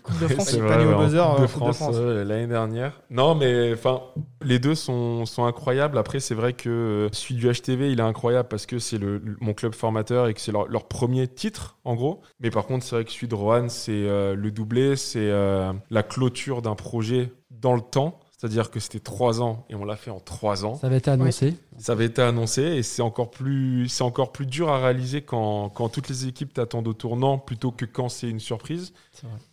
Coupe 0.03 0.18
de 0.20 0.26
France. 0.28 0.49
c'est 0.51 0.59
Panier 0.59 0.84
vrai, 0.84 0.94
au 0.94 0.99
ouais, 0.99 1.05
buzzer, 1.07 1.18
Coupe 1.24 1.38
euh, 1.38 1.42
de 1.42 1.46
Coupe 1.46 1.46
de 1.46 1.46
France, 1.72 1.76
France. 1.76 1.96
euh, 1.96 2.24
l'année 2.24 2.46
dernière. 2.49 3.01
Non, 3.09 3.34
mais 3.34 3.72
enfin, 3.72 4.03
les 4.42 4.59
deux 4.59 4.74
sont, 4.74 5.24
sont 5.26 5.44
incroyables. 5.46 5.96
Après, 5.96 6.20
c'est 6.20 6.34
vrai 6.34 6.53
que 6.53 6.68
euh, 6.68 7.09
celui 7.12 7.36
du 7.36 7.49
HTV, 7.51 7.90
il 7.92 8.01
est 8.01 8.03
incroyable 8.03 8.49
parce 8.49 8.66
que 8.66 8.78
c'est 8.78 8.99
le, 8.99 9.18
le- 9.18 9.36
mon 9.40 9.55
club 9.55 9.74
formateur 9.74 10.26
et 10.28 10.34
que 10.34 10.40
c'est 10.40 10.53
leur, 10.53 10.66
leur 10.68 10.84
premier 10.88 11.28
titre, 11.39 11.78
en 11.84 11.95
gros. 11.95 12.20
Mais 12.41 12.51
par 12.51 12.66
contre, 12.66 12.84
c'est 12.84 12.97
vrai 12.97 13.05
que 13.05 13.11
celui 13.11 13.28
de 13.28 13.34
Rohan, 13.34 13.68
c'est 13.68 13.93
euh, 13.93 14.34
le 14.34 14.51
doublé, 14.51 14.97
c'est 14.97 15.30
euh, 15.30 15.72
la 15.91 16.03
clôture 16.03 16.61
d'un 16.61 16.74
projet 16.74 17.32
dans 17.51 17.74
le 17.74 17.80
temps. 17.80 18.18
C'est-à-dire 18.36 18.70
que 18.70 18.78
c'était 18.78 19.01
trois 19.01 19.43
ans 19.43 19.66
et 19.68 19.74
on 19.74 19.84
l'a 19.84 19.97
fait 19.97 20.12
en 20.12 20.20
trois 20.20 20.64
ans. 20.64 20.76
Ça 20.76 20.86
avait 20.86 20.99
été 20.99 21.11
annoncé. 21.11 21.57
Ça 21.76 21.93
avait 21.93 22.05
été 22.05 22.22
annoncé 22.22 22.62
et 22.62 22.84
c'est 22.84 23.03
encore 23.03 23.32
plus, 23.32 23.89
c'est 23.89 24.05
encore 24.05 24.30
plus 24.30 24.47
dur 24.47 24.68
à 24.68 24.78
réaliser 24.78 25.22
quand, 25.22 25.70
quand 25.70 25.89
toutes 25.89 26.09
les 26.09 26.28
équipes 26.28 26.55
t'attendent 26.55 26.86
au 26.86 26.93
tournant 26.93 27.39
plutôt 27.39 27.72
que 27.72 27.84
quand 27.84 28.09
c'est 28.09 28.30
une 28.30 28.39
surprise. 28.39 28.93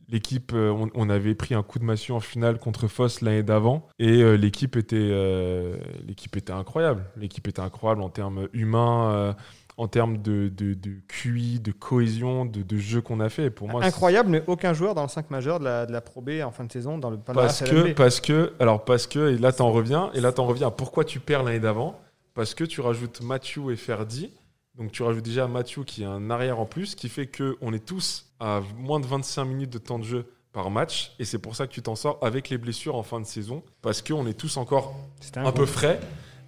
L'équipe, 0.08 0.52
euh, 0.54 0.70
on, 0.70 0.92
on 0.94 1.10
avait 1.10 1.34
pris 1.34 1.56
un 1.56 1.64
coup 1.64 1.80
de 1.80 1.84
massue 1.84 2.12
en 2.12 2.20
finale 2.20 2.60
contre 2.60 2.88
Foss 2.88 3.22
l'année 3.22 3.42
d'avant 3.42 3.88
et 3.98 4.22
euh, 4.22 4.36
l'équipe 4.36 4.76
était, 4.76 4.98
euh, 5.00 5.78
l'équipe 6.06 6.38
était 6.38 6.54
incroyable. 6.54 7.06
L'équipe 7.18 7.48
était 7.48 7.62
incroyable 7.62 8.04
en 8.04 8.10
termes 8.10 8.48
humains, 8.54 9.12
euh, 9.14 9.34
en 9.78 9.88
termes 9.88 10.21
de, 10.21 10.49
de, 10.49 10.73
de 10.73 11.01
QI, 11.07 11.59
de 11.59 11.71
cohésion, 11.71 12.45
de, 12.45 12.61
de 12.61 12.78
jeu 12.78 13.01
qu'on 13.01 13.19
a 13.19 13.30
fait. 13.30 13.49
Pour 13.49 13.67
moi, 13.67 13.84
Incroyable, 13.84 14.30
mais 14.30 14.43
aucun 14.47 14.73
joueur 14.73 14.95
dans 14.95 15.03
le 15.03 15.09
5 15.09 15.30
majeur 15.30 15.59
de 15.59 15.65
la, 15.65 15.86
de 15.86 15.91
la 15.91 16.01
Pro 16.01 16.21
B 16.21 16.41
en 16.43 16.51
fin 16.51 16.63
de 16.63 16.71
saison 16.71 16.97
dans 16.97 17.09
le 17.09 17.17
Parce 17.17 17.61
que, 17.61 17.91
parce 17.91 18.21
que, 18.21 18.53
alors 18.59 18.86
parce 18.86 19.07
que, 19.07 19.34
et 19.34 19.38
là 19.38 19.51
t'en 19.51 19.71
reviens, 19.71 20.11
et 20.13 20.21
là 20.21 20.32
t'en 20.32 20.45
reviens 20.45 20.71
pourquoi 20.71 21.03
tu 21.03 21.19
perds 21.19 21.43
l'année 21.43 21.59
d'avant. 21.59 21.99
Parce 22.34 22.53
que 22.53 22.65
tu 22.65 22.82
rajoutes 22.82 23.21
Mathieu 23.21 23.71
et 23.71 23.78
Ferdi, 23.78 24.30
donc 24.78 24.91
tu 24.91 25.03
rajoutes 25.03 25.23
déjà 25.23 25.47
Mathieu 25.47 25.84
qui 25.84 26.03
est 26.03 26.05
un 26.05 26.30
arrière 26.30 26.59
en 26.59 26.65
plus, 26.65 26.95
qui 26.95 27.07
fait 27.07 27.28
que 27.28 27.57
on 27.61 27.73
est 27.73 27.86
tous 27.86 28.26
à 28.39 28.61
moins 28.78 28.99
de 28.99 29.05
25 29.05 29.45
minutes 29.45 29.71
de 29.71 29.78
temps 29.78 29.99
de 29.99 30.03
jeu 30.03 30.26
par 30.51 30.69
match, 30.69 31.13
et 31.19 31.26
c'est 31.26 31.38
pour 31.38 31.55
ça 31.55 31.67
que 31.67 31.73
tu 31.73 31.82
t'en 31.82 31.95
sors 31.95 32.17
avec 32.21 32.49
les 32.49 32.57
blessures 32.57 32.95
en 32.95 33.03
fin 33.03 33.19
de 33.19 33.26
saison, 33.26 33.63
parce 33.82 34.01
qu'on 34.01 34.26
est 34.26 34.34
tous 34.34 34.57
encore 34.57 34.95
un 35.36 35.51
peu 35.51 35.65
frais, 35.65 35.99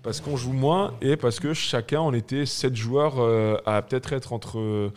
parce 0.08 0.22
qu'on 0.22 0.38
joue 0.38 0.54
moins, 0.54 0.94
et 1.02 1.18
parce 1.18 1.38
que 1.42 1.54
chacun, 1.54 2.00
on 2.00 2.14
était 2.14 2.46
7 2.46 2.74
joueurs 2.78 3.20
euh, 3.20 3.58
à 3.66 3.82
peut-être 3.82 4.14
être 4.14 4.32
entre 4.32 4.90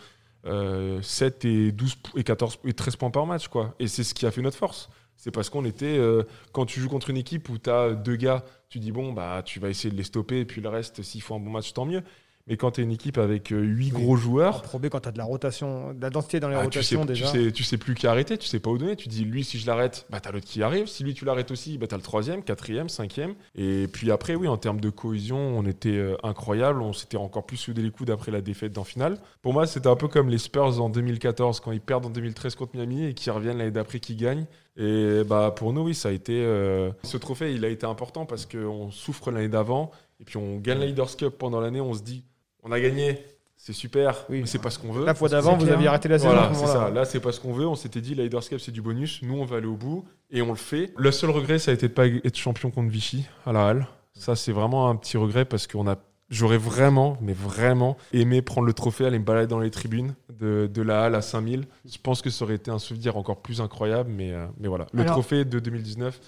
euh, 0.45 1.01
7 1.01 1.43
et 1.43 1.73
12 1.73 1.95
p- 1.95 2.09
et 2.21 2.23
14 2.23 2.59
et 2.63 2.71
13 2.71 2.95
points 2.95 3.11
par 3.11 3.25
match, 3.25 3.49
quoi. 3.49 3.75
Et 3.77 3.87
c'est 3.89 4.05
ce 4.05 4.13
qui 4.13 4.25
a 4.25 4.31
fait 4.31 4.41
notre 4.41 4.55
force. 4.55 4.87
C'est 5.17 5.31
parce 5.31 5.49
qu'on 5.49 5.65
était. 5.65 5.97
euh, 5.97 6.23
quand 6.53 6.65
tu 6.65 6.79
joues 6.79 6.87
contre 6.87 7.09
une 7.09 7.17
équipe 7.17 7.49
où 7.49 7.57
tu 7.57 7.69
as 7.69 7.89
deux 7.91 8.15
gars, 8.15 8.45
tu 8.69 8.79
dis 8.79 8.93
bon, 8.93 9.11
bah, 9.11 9.41
tu 9.43 9.59
vas 9.59 9.67
essayer 9.67 9.91
de 9.91 9.97
les 9.97 10.03
stopper, 10.05 10.39
et 10.39 10.45
puis 10.45 10.61
le 10.61 10.69
reste, 10.69 11.01
s'ils 11.03 11.21
font 11.21 11.35
un 11.35 11.39
bon 11.41 11.51
match, 11.51 11.73
tant 11.73 11.83
mieux. 11.85 12.03
Mais 12.47 12.57
quand 12.57 12.71
tu 12.71 12.81
es 12.81 12.83
une 12.83 12.91
équipe 12.91 13.17
avec 13.17 13.49
8 13.49 13.57
Oui. 13.57 13.89
gros 13.89 14.13
En 14.13 14.17
joueurs, 14.17 14.61
Pro 14.61 14.79
B, 14.79 14.87
quand 14.89 14.99
tu 15.01 15.09
as 15.09 15.11
de 15.11 15.17
la 15.17 15.23
rotation, 15.25 15.93
de 15.93 16.01
la 16.01 16.09
densité 16.09 16.39
dans 16.39 16.49
les 16.49 16.55
ah, 16.55 16.67
tu, 16.67 16.81
sais, 16.83 16.95
rotations 16.95 17.01
tu, 17.01 17.07
déjà. 17.07 17.27
sais, 17.27 17.51
tu 17.51 17.63
sais 17.63 17.77
plus 17.77 17.95
qui 17.95 18.07
arrêter, 18.07 18.37
tu 18.37 18.47
sais 18.47 18.59
pas 18.59 18.69
où 18.69 18.77
donner. 18.77 18.95
Tu 18.95 19.07
dis 19.09 19.23
lui, 19.25 19.43
si 19.43 19.59
je 19.59 19.67
l'arrête, 19.67 20.05
bah, 20.09 20.19
t'as 20.19 20.31
l'autre 20.31 20.45
qui 20.47 20.63
arrive. 20.63 20.87
Si 20.87 21.03
lui, 21.03 21.13
tu 21.13 21.23
l'arrêtes 21.25 21.51
aussi, 21.51 21.77
bah, 21.77 21.87
t'as 21.87 21.97
le 21.97 22.01
troisième, 22.03 22.43
quatrième, 22.43 22.89
cinquième. 22.89 23.35
Et 23.55 23.87
puis 23.91 24.11
après, 24.11 24.35
oui, 24.35 24.47
en 24.47 24.57
termes 24.57 24.79
de 24.81 24.89
cohésion, 24.89 25.37
on 25.37 25.65
était 25.65 25.89
euh, 25.89 26.15
incroyable. 26.23 26.81
On 26.81 26.93
s'était 26.93 27.17
encore 27.17 27.45
plus 27.45 27.57
soudé 27.57 27.81
les 27.81 27.91
coudes 27.91 28.09
après 28.09 28.31
la 28.31 28.41
défaite 28.41 28.77
en 28.77 28.83
finale. 28.83 29.17
Pour 29.41 29.53
moi, 29.53 29.67
c'était 29.67 29.87
un 29.87 29.95
peu 29.95 30.07
comme 30.07 30.29
les 30.29 30.37
Spurs 30.37 30.81
en 30.81 30.89
2014, 30.89 31.59
quand 31.59 31.71
ils 31.71 31.81
perdent 31.81 32.05
en 32.07 32.09
2013 32.09 32.55
contre 32.55 32.75
Miami 32.75 33.05
et 33.05 33.13
qui 33.13 33.29
reviennent 33.29 33.57
l'année 33.59 33.71
d'après, 33.71 33.99
qui 33.99 34.15
gagnent. 34.15 34.45
Et 34.77 35.23
bah, 35.25 35.53
pour 35.55 35.73
nous, 35.73 35.81
oui, 35.81 35.93
ça 35.93 36.09
a 36.09 36.11
été. 36.11 36.41
euh, 36.43 36.91
Ce 37.03 37.17
trophée, 37.17 37.53
il 37.53 37.65
a 37.65 37.69
été 37.69 37.85
important 37.85 38.25
parce 38.25 38.45
qu'on 38.45 38.89
souffre 38.89 39.29
l'année 39.31 39.49
d'avant. 39.49 39.91
Et 40.21 40.23
puis 40.23 40.37
on 40.37 40.57
gagne 40.57 40.79
la 40.79 40.85
Leaders 40.85 41.17
Cup 41.17 41.35
pendant 41.37 41.59
l'année. 41.59 41.81
On 41.81 41.93
se 41.93 42.01
dit, 42.03 42.23
on 42.63 42.71
a 42.71 42.79
gagné. 42.79 43.25
C'est 43.57 43.73
super, 43.73 44.25
Oui. 44.29 44.39
mais 44.41 44.47
c'est 44.47 44.57
pas 44.57 44.71
ce 44.71 44.79
qu'on 44.79 44.91
veut. 44.91 45.05
La 45.05 45.13
fois 45.13 45.29
d'avant, 45.29 45.55
vous 45.55 45.63
clair. 45.65 45.75
aviez 45.75 45.87
arrêté 45.87 46.09
la 46.09 46.17
saison. 46.17 46.31
Voilà, 46.33 46.51
ce 46.51 46.59
c'est 46.61 46.65
ça. 46.65 46.89
Là, 46.89 47.05
c'est 47.05 47.19
pas 47.19 47.31
ce 47.31 47.39
qu'on 47.39 47.53
veut. 47.53 47.67
On 47.67 47.75
s'était 47.75 48.01
dit, 48.01 48.15
la 48.15 48.23
Leaders 48.23 48.41
Cup, 48.49 48.59
c'est 48.59 48.71
du 48.71 48.81
bonus. 48.81 49.21
Nous, 49.21 49.37
on 49.37 49.45
va 49.45 49.57
aller 49.57 49.67
au 49.67 49.75
bout 49.75 50.03
et 50.31 50.41
on 50.41 50.49
le 50.49 50.55
fait. 50.55 50.91
Le 50.97 51.11
seul 51.11 51.29
regret, 51.29 51.59
ça 51.59 51.69
a 51.69 51.73
été 51.75 51.87
de 51.87 51.93
pas 51.93 52.07
être 52.07 52.35
champion 52.37 52.71
contre 52.71 52.89
Vichy 52.89 53.25
à 53.45 53.53
la 53.53 53.67
Halle. 53.67 53.87
Ça, 54.15 54.35
c'est 54.35 54.51
vraiment 54.51 54.89
un 54.89 54.95
petit 54.95 55.15
regret 55.17 55.45
parce 55.45 55.67
qu'on 55.67 55.87
a. 55.87 55.95
J'aurais 56.31 56.57
vraiment, 56.57 57.17
mais 57.21 57.33
vraiment 57.33 57.97
aimé 58.13 58.41
prendre 58.41 58.65
le 58.65 58.73
trophée, 58.73 59.05
aller 59.05 59.19
me 59.19 59.25
balader 59.25 59.47
dans 59.47 59.59
les 59.59 59.69
tribunes 59.69 60.15
de, 60.39 60.67
de 60.73 60.81
la 60.81 61.03
Halle 61.03 61.13
à 61.15 61.21
5000. 61.21 61.65
Je 61.85 61.97
pense 62.01 62.21
que 62.23 62.29
ça 62.31 62.45
aurait 62.45 62.55
été 62.55 62.71
un 62.71 62.79
souvenir 62.79 63.15
encore 63.17 63.41
plus 63.41 63.61
incroyable, 63.61 64.09
mais, 64.11 64.31
euh, 64.31 64.45
mais 64.57 64.69
voilà. 64.69 64.87
Le 64.93 65.01
Alors- 65.01 65.11
trophée 65.15 65.43
de 65.45 65.59
2019, 65.59 66.19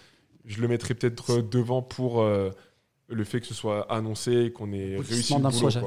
je 0.46 0.62
le 0.62 0.68
mettrais 0.68 0.94
peut-être 0.94 1.40
devant 1.42 1.82
pour 1.82 2.22
euh, 2.22 2.52
le 3.10 3.24
fait 3.24 3.42
que 3.42 3.46
ce 3.48 3.54
soit 3.54 3.92
annoncé 3.92 4.46
et 4.46 4.52
qu'on 4.52 4.72
ait 4.72 4.96
réussi. 4.98 5.36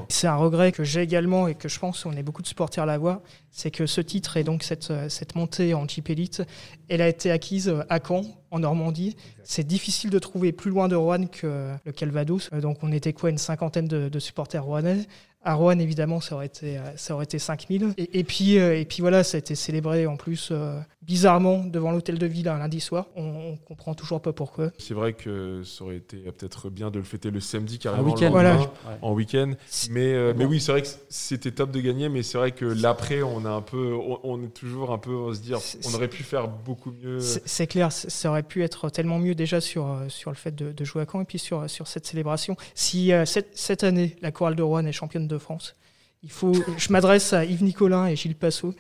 C'est 0.08 0.26
un 0.26 0.36
regret 0.36 0.72
que 0.72 0.84
j'ai 0.84 1.00
également 1.00 1.48
et 1.48 1.54
que 1.54 1.68
je 1.68 1.78
pense 1.78 2.02
qu'on 2.02 2.12
est 2.12 2.22
beaucoup 2.22 2.42
de 2.42 2.46
supporters 2.46 2.82
à 2.84 2.86
l'avoir, 2.86 3.20
c'est 3.50 3.70
que 3.70 3.86
ce 3.86 4.00
titre 4.00 4.36
et 4.36 4.44
donc 4.44 4.62
cette, 4.62 4.90
euh, 4.90 5.08
cette 5.08 5.34
montée 5.34 5.72
en 5.74 5.88
Jeep 5.88 6.10
Elite, 6.10 6.42
elle 6.88 7.00
a 7.00 7.08
été 7.08 7.30
acquise 7.30 7.68
euh, 7.68 7.82
à 7.88 8.00
Caen, 8.06 8.22
en 8.50 8.58
Normandie. 8.60 9.16
C'est 9.44 9.66
difficile 9.66 10.10
de 10.10 10.18
trouver 10.18 10.52
plus 10.52 10.70
loin 10.70 10.88
de 10.88 10.94
Rouen 10.96 11.26
que 11.26 11.72
le 11.84 11.92
Calvados. 11.92 12.50
Euh, 12.52 12.60
Donc 12.60 12.78
on 12.82 12.92
était 12.92 13.12
quoi, 13.12 13.30
une 13.30 13.38
cinquantaine 13.38 13.88
de, 13.88 14.08
de 14.08 14.18
supporters 14.18 14.62
rouennais. 14.64 15.06
À 15.47 15.55
Rouen, 15.55 15.78
évidemment, 15.78 16.20
ça 16.20 16.34
aurait 16.34 16.47
été, 16.47 16.76
euh, 16.76 16.82
ça 16.97 17.14
aurait 17.14 17.24
été 17.24 17.38
5000. 17.38 17.94
Et, 17.99 18.18
et, 18.18 18.24
puis, 18.24 18.59
euh, 18.59 18.78
et 18.78 18.84
puis 18.84 19.01
voilà, 19.01 19.22
ça 19.22 19.36
a 19.36 19.38
été 19.38 19.55
célébré 19.55 20.07
en 20.07 20.16
plus 20.16 20.49
euh, 20.51 20.78
bizarrement 21.03 21.62
devant 21.64 21.92
l'hôtel 21.92 22.18
de 22.18 22.26
ville 22.26 22.49
un 22.49 22.59
lundi 22.59 22.80
soir. 22.80 23.07
On, 23.14 23.22
on 23.22 23.57
comprend 23.57 23.94
toujours 23.94 24.20
pas 24.20 24.32
pourquoi. 24.32 24.70
C'est 24.76 24.92
vrai 24.92 25.12
que 25.12 25.62
ça 25.64 25.84
aurait 25.84 25.97
été 25.97 26.16
peut-être 26.16 26.68
bien 26.68 26.90
de 26.90 26.99
le 26.99 27.05
fêter 27.05 27.30
le 27.30 27.38
samedi 27.38 27.78
carrément. 27.78 28.03
le 28.03 28.11
week-end. 28.11 28.32
lendemain, 28.32 28.57
Voilà. 28.82 28.99
En 29.03 29.12
week-end. 29.12 29.53
Mais, 29.90 30.12
euh, 30.12 30.34
mais 30.36 30.44
oui, 30.44 30.61
c'est 30.61 30.72
vrai 30.72 30.82
que 30.82 30.88
c'était 31.09 31.53
top 31.53 31.70
de 31.70 31.80
gagner, 31.80 32.09
mais 32.09 32.24
c'est 32.24 32.38
vrai 32.38 32.51
que 32.51 32.64
l'après, 32.64 33.22
on 33.22 33.44
a 33.44 33.51
un 33.51 33.62
peu, 33.62 33.94
on, 33.94 34.18
on 34.24 34.42
est 34.42 34.53
toujours 34.53 34.92
un 34.92 34.99
peu, 34.99 35.12
on 35.12 35.32
se 35.32 35.40
dire, 35.40 35.61
on 35.88 35.94
aurait 35.94 36.09
pu 36.09 36.24
faire 36.24 36.49
beaucoup 36.49 36.90
mieux. 36.90 37.20
C'est 37.20 37.68
clair, 37.68 37.92
ça 37.92 38.30
aurait 38.30 38.42
pu 38.42 38.64
être 38.64 38.90
tellement 38.90 39.20
mieux 39.20 39.36
déjà 39.36 39.61
sur, 39.61 39.97
sur 40.09 40.30
le 40.32 40.36
fait 40.36 40.55
de, 40.55 40.72
de 40.72 40.84
jouer 40.84 41.03
à 41.03 41.07
Caen 41.11 41.20
et 41.20 41.24
puis 41.24 41.38
sur, 41.38 41.70
sur 41.70 41.86
cette 41.86 42.07
célébration. 42.07 42.57
Si 42.74 43.12
euh, 43.12 43.24
cette, 43.24 43.57
cette 43.57 43.84
année, 43.84 44.16
la 44.22 44.32
chorale 44.32 44.57
de 44.57 44.62
Rouen 44.62 44.84
est 44.84 44.92
championne 44.92 45.28
de 45.28 45.36
France, 45.39 45.74
il 46.22 46.30
faut, 46.30 46.53
je 46.78 46.93
m'adresse 46.93 47.32
à 47.32 47.45
Yves 47.45 47.62
Nicolin 47.62 48.07
et 48.07 48.16
Gilles 48.16 48.34
Passot, 48.37 48.74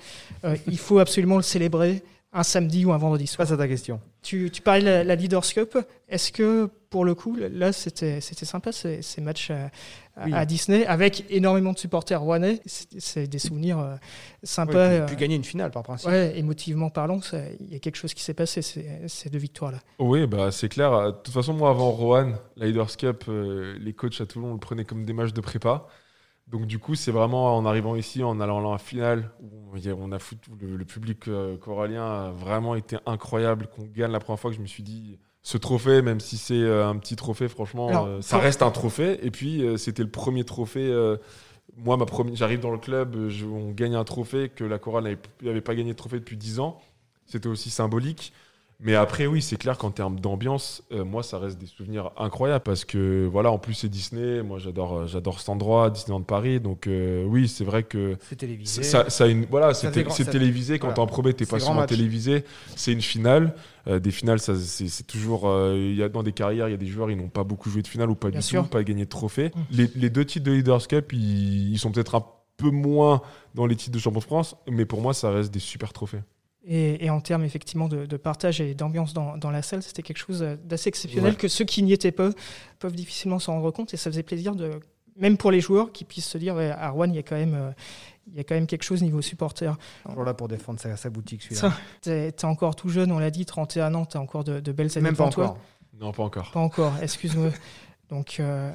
euh, 0.44 0.56
il 0.66 0.78
faut 0.78 0.98
absolument 0.98 1.36
le 1.36 1.42
célébrer 1.42 2.02
un 2.32 2.42
samedi 2.42 2.84
ou 2.84 2.92
un 2.92 2.98
vendredi 2.98 3.26
soir. 3.26 3.46
Passe 3.46 3.54
à 3.54 3.56
ta 3.56 3.66
question. 3.68 3.98
Tu, 4.20 4.50
tu 4.50 4.60
parlais 4.60 4.80
de 4.82 4.86
la, 4.86 5.04
la 5.04 5.14
Leaders 5.14 5.46
Cup. 5.54 5.78
Est-ce 6.08 6.32
que, 6.32 6.68
pour 6.90 7.04
le 7.06 7.14
coup, 7.14 7.34
là, 7.36 7.72
c'était 7.72 8.20
c'était 8.20 8.44
sympa 8.44 8.72
ces, 8.72 9.00
ces 9.00 9.22
matchs 9.22 9.50
à, 9.50 9.70
Oui. 10.26 10.46
Disney 10.46 10.84
avec 10.84 11.24
énormément 11.30 11.72
de 11.72 11.78
supporters 11.78 12.20
rouennais 12.20 12.60
C'est 12.66 13.26
des 13.26 13.38
souvenirs 13.38 13.78
euh, 13.78 13.94
sympas. 14.42 14.88
puis, 14.88 14.96
euh, 14.98 15.06
puis 15.06 15.16
gagner 15.16 15.36
une 15.36 15.44
finale 15.44 15.70
par 15.70 15.82
principe. 15.82 16.08
Ouais, 16.10 16.36
émotivement 16.38 16.90
parlant, 16.90 17.22
ça- 17.22 17.38
il 17.60 17.72
y 17.72 17.76
a 17.76 17.78
quelque 17.78 17.96
chose 17.96 18.12
qui 18.12 18.22
s'est 18.22 18.34
passé 18.34 18.60
ces, 18.60 19.30
deux 19.30 19.38
victoires-là. 19.38 19.78
Oui, 19.98 20.26
bah, 20.26 20.50
c'est 20.52 20.68
clair. 20.68 20.90
De 21.06 21.10
toute 21.12 21.32
façon, 21.32 21.54
moi, 21.54 21.70
avant 21.70 21.90
Rohan, 21.90 22.32
la 22.56 22.66
Leaders 22.66 22.94
Cup, 22.98 23.24
euh, 23.28 23.78
les 23.80 23.94
coachs 23.94 24.20
à 24.20 24.26
Toulon 24.26 24.52
le 24.52 24.58
prenaient 24.58 24.84
comme 24.84 25.06
des 25.06 25.14
matchs 25.14 25.32
de 25.32 25.40
prépa. 25.40 25.86
Donc, 26.46 26.66
du 26.66 26.78
coup, 26.78 26.94
c'est 26.94 27.10
vraiment 27.10 27.56
en 27.56 27.66
arrivant 27.66 27.96
ici, 27.96 28.22
en 28.22 28.38
allant 28.40 28.66
à 28.68 28.72
la 28.72 28.78
finale, 28.78 29.30
où 29.40 29.72
on 29.98 30.12
a 30.12 30.18
foutu, 30.18 30.50
le, 30.60 30.76
le 30.76 30.84
public 30.84 31.26
euh, 31.28 31.56
corallien 31.56 32.04
a 32.04 32.30
vraiment 32.30 32.74
été 32.76 32.96
incroyable. 33.04 33.66
Qu'on 33.66 33.82
gagne 33.84 34.12
la 34.12 34.20
première 34.20 34.38
fois 34.40 34.50
que 34.50 34.56
je 34.56 34.62
me 34.62 34.66
suis 34.66 34.82
dit, 34.84 35.18
ce 35.42 35.58
trophée, 35.58 36.02
même 36.02 36.20
si 36.20 36.36
c'est 36.38 36.54
euh, 36.54 36.86
un 36.88 36.96
petit 36.98 37.16
trophée, 37.16 37.48
franchement, 37.48 37.88
Alors, 37.88 38.06
euh, 38.06 38.22
ça 38.22 38.38
reste 38.38 38.62
un 38.62 38.70
trophée. 38.70 39.18
Et 39.26 39.30
puis, 39.30 39.64
c'était 39.76 40.02
le 40.04 40.10
premier 40.10 40.44
trophée. 40.44 40.88
moi, 41.76 41.96
ma 41.96 42.06
première, 42.06 42.34
j'arrive 42.36 42.60
dans 42.60 42.70
le 42.70 42.78
club, 42.78 43.28
je- 43.28 43.44
on 43.44 43.72
gagne 43.72 43.94
un 43.96 44.04
trophée 44.04 44.48
que 44.48 44.64
la 44.64 44.78
chorale 44.78 45.04
n'avait 45.04 45.18
n'avait 45.42 45.60
pas 45.60 45.74
gagné 45.74 45.92
de 45.92 45.96
trophée 45.96 46.18
depuis 46.20 46.36
10 46.36 46.60
ans. 46.60 46.80
C'était 47.26 47.48
aussi 47.48 47.70
symbolique. 47.70 48.32
Mais 48.78 48.94
après, 48.94 49.26
oui, 49.26 49.40
c'est 49.40 49.56
clair 49.56 49.78
qu'en 49.78 49.90
termes 49.90 50.20
d'ambiance, 50.20 50.82
euh, 50.92 51.02
moi, 51.04 51.22
ça 51.22 51.38
reste 51.38 51.58
des 51.58 51.66
souvenirs 51.66 52.10
incroyables 52.18 52.62
parce 52.62 52.84
que, 52.84 53.26
voilà, 53.26 53.50
en 53.50 53.58
plus, 53.58 53.72
c'est 53.72 53.88
Disney. 53.88 54.42
Moi, 54.42 54.58
j'adore, 54.58 54.98
euh, 54.98 55.06
j'adore 55.06 55.40
cet 55.40 55.48
endroit, 55.48 55.88
Disneyland 55.88 56.22
Paris. 56.22 56.60
Donc, 56.60 56.86
euh, 56.86 57.24
oui, 57.24 57.48
c'est 57.48 57.64
vrai 57.64 57.84
que 57.84 58.18
C'est 58.20 58.36
télévisé. 58.36 58.82
ça, 58.82 59.08
ça 59.08 59.26
une, 59.28 59.46
voilà, 59.46 59.72
c'est 59.72 59.90
télévisé. 59.90 60.78
Quand 60.78 60.88
voilà. 60.88 60.94
t'es 60.94 61.00
en 61.00 61.06
premier, 61.06 61.32
t'es 61.32 61.46
pas 61.46 61.58
match. 61.72 61.88
télévisé. 61.88 62.44
C'est 62.74 62.92
une 62.92 63.00
finale. 63.00 63.54
Euh, 63.88 63.98
des 63.98 64.10
finales, 64.10 64.40
ça, 64.40 64.54
c'est, 64.56 65.06
toujours. 65.06 65.50
Il 65.74 65.94
y 65.94 66.02
a 66.02 66.10
dans 66.10 66.22
des 66.22 66.32
carrières, 66.32 66.68
il 66.68 66.72
y 66.72 66.74
a 66.74 66.78
des 66.78 66.86
joueurs, 66.86 67.10
ils 67.10 67.16
n'ont 67.16 67.28
pas 67.28 67.44
beaucoup 67.44 67.70
joué 67.70 67.80
de 67.80 67.88
finale 67.88 68.10
ou 68.10 68.14
pas 68.14 68.28
Bien 68.28 68.40
du 68.40 68.46
sûr. 68.46 68.64
tout, 68.64 68.68
pas 68.68 68.84
gagné 68.84 69.04
de 69.04 69.10
trophée. 69.10 69.52
Mm. 69.54 69.60
Les, 69.70 69.90
les 69.94 70.10
deux 70.10 70.24
titres 70.26 70.44
de 70.44 70.52
Leaders 70.52 70.86
Cup, 70.86 71.12
ils, 71.14 71.72
ils 71.72 71.78
sont 71.78 71.90
peut-être 71.92 72.14
un 72.14 72.24
peu 72.58 72.70
moins 72.70 73.22
dans 73.54 73.66
les 73.66 73.76
titres 73.76 73.94
de 73.94 73.98
champion 73.98 74.20
de 74.20 74.24
France, 74.24 74.56
mais 74.68 74.84
pour 74.84 75.00
moi, 75.00 75.14
ça 75.14 75.30
reste 75.30 75.52
des 75.52 75.60
super 75.60 75.92
trophées. 75.92 76.20
Et, 76.68 77.04
et 77.04 77.10
en 77.10 77.20
termes 77.20 77.44
effectivement 77.44 77.86
de, 77.86 78.06
de 78.06 78.16
partage 78.16 78.60
et 78.60 78.74
d'ambiance 78.74 79.14
dans, 79.14 79.36
dans 79.36 79.50
la 79.52 79.62
salle, 79.62 79.82
c'était 79.84 80.02
quelque 80.02 80.18
chose 80.18 80.42
euh, 80.42 80.56
d'assez 80.64 80.88
exceptionnel 80.88 81.32
Ouais. 81.32 81.36
que 81.38 81.46
ceux 81.48 81.64
qui 81.64 81.82
n'y 81.84 81.92
étaient 81.92 82.10
pas 82.12 82.30
peuvent 82.80 82.94
difficilement 82.96 83.38
s'en 83.38 83.52
rendre 83.54 83.70
compte. 83.70 83.94
Et 83.94 83.96
ça 83.96 84.10
faisait 84.10 84.24
plaisir, 84.24 84.56
de, 84.56 84.72
même 85.16 85.36
pour 85.36 85.52
les 85.52 85.60
joueurs, 85.60 85.92
qui 85.92 86.04
puissent 86.04 86.26
se 86.28 86.38
dire 86.38 86.56
ouais, 86.56 86.70
à 86.70 86.90
Rouen, 86.90 87.06
il 87.08 87.14
y 87.14 87.18
a 87.18 87.22
quand 87.22 87.36
même, 87.36 87.54
euh, 87.54 87.70
il 88.26 88.34
y 88.36 88.40
a 88.40 88.44
quand 88.44 88.56
même 88.56 88.66
quelque 88.66 88.82
chose 88.82 89.00
niveau 89.02 89.22
supporter. 89.22 89.72
Toujours 90.08 90.24
là 90.24 90.34
pour 90.34 90.48
défendre 90.48 90.80
sa, 90.80 90.96
sa 90.96 91.08
boutique, 91.08 91.42
celui-là. 91.44 91.72
T'es 92.00 92.32
t'es 92.32 92.44
encore 92.46 92.74
tout 92.74 92.88
jeune, 92.88 93.12
on 93.12 93.20
l'a 93.20 93.30
dit, 93.30 93.46
31 93.46 93.94
ans, 93.94 94.04
t'as 94.04 94.18
encore 94.18 94.42
de, 94.42 94.58
de 94.58 94.72
belles 94.72 94.90
années 94.98 95.02
Même 95.04 95.14
pas 95.16 95.24
devant 95.26 95.30
toi. 95.32 95.44
encore. 95.44 95.58
Non, 96.00 96.12
pas 96.12 96.22
encore. 96.24 96.50
Pas 96.50 96.60
encore, 96.60 96.94
excuse-moi. 97.00 97.50
Donc, 98.10 98.36
euh, 98.40 98.70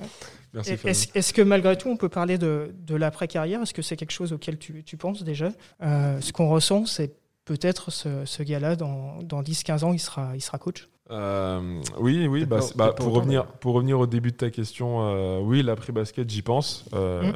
est-ce 0.54 1.34
que 1.34 1.42
malgré 1.42 1.78
tout, 1.78 1.90
on 1.90 1.98
peut 1.98 2.10
parler 2.10 2.38
de, 2.38 2.74
de 2.86 2.96
l'après-carrière? 2.96 3.62
Est-ce 3.62 3.74
que 3.74 3.82
c'est 3.82 3.96
quelque 3.96 4.12
chose 4.12 4.34
auquel 4.34 4.58
tu, 4.58 4.84
tu 4.84 4.98
penses 4.98 5.24
déjà? 5.24 5.52
Euh, 5.82 6.20
Ce 6.22 6.32
qu'on 6.34 6.50
ressent, 6.50 6.86
c'est 6.86 7.14
peut-être 7.46 7.92
ce, 7.92 8.26
ce 8.26 8.44
gars-là, 8.44 8.76
dans, 8.76 9.22
dans 9.24 9.42
10-15 9.42 9.84
ans, 9.86 9.94
il 9.94 10.00
sera, 10.00 10.36
il 10.36 10.42
sera 10.42 10.58
coach. 10.58 10.88
Euh, 11.10 11.82
oui, 12.00 12.28
oui. 12.28 12.46
Bah, 12.46 12.60
pas- 12.60 12.66
bah, 12.76 12.94
pour, 12.94 13.08
autant, 13.08 13.16
revenir, 13.20 13.46
pour 13.46 13.74
revenir 13.74 14.00
au 14.00 14.08
début 14.08 14.32
de 14.32 14.38
ta 14.38 14.50
question, 14.50 15.02
euh, 15.08 15.40
oui, 15.42 15.62
l'après-basket, 15.62 16.30
j'y 16.30 16.42
pense. 16.42 16.86
Euh, 16.94 17.22
Mm. 17.32 17.34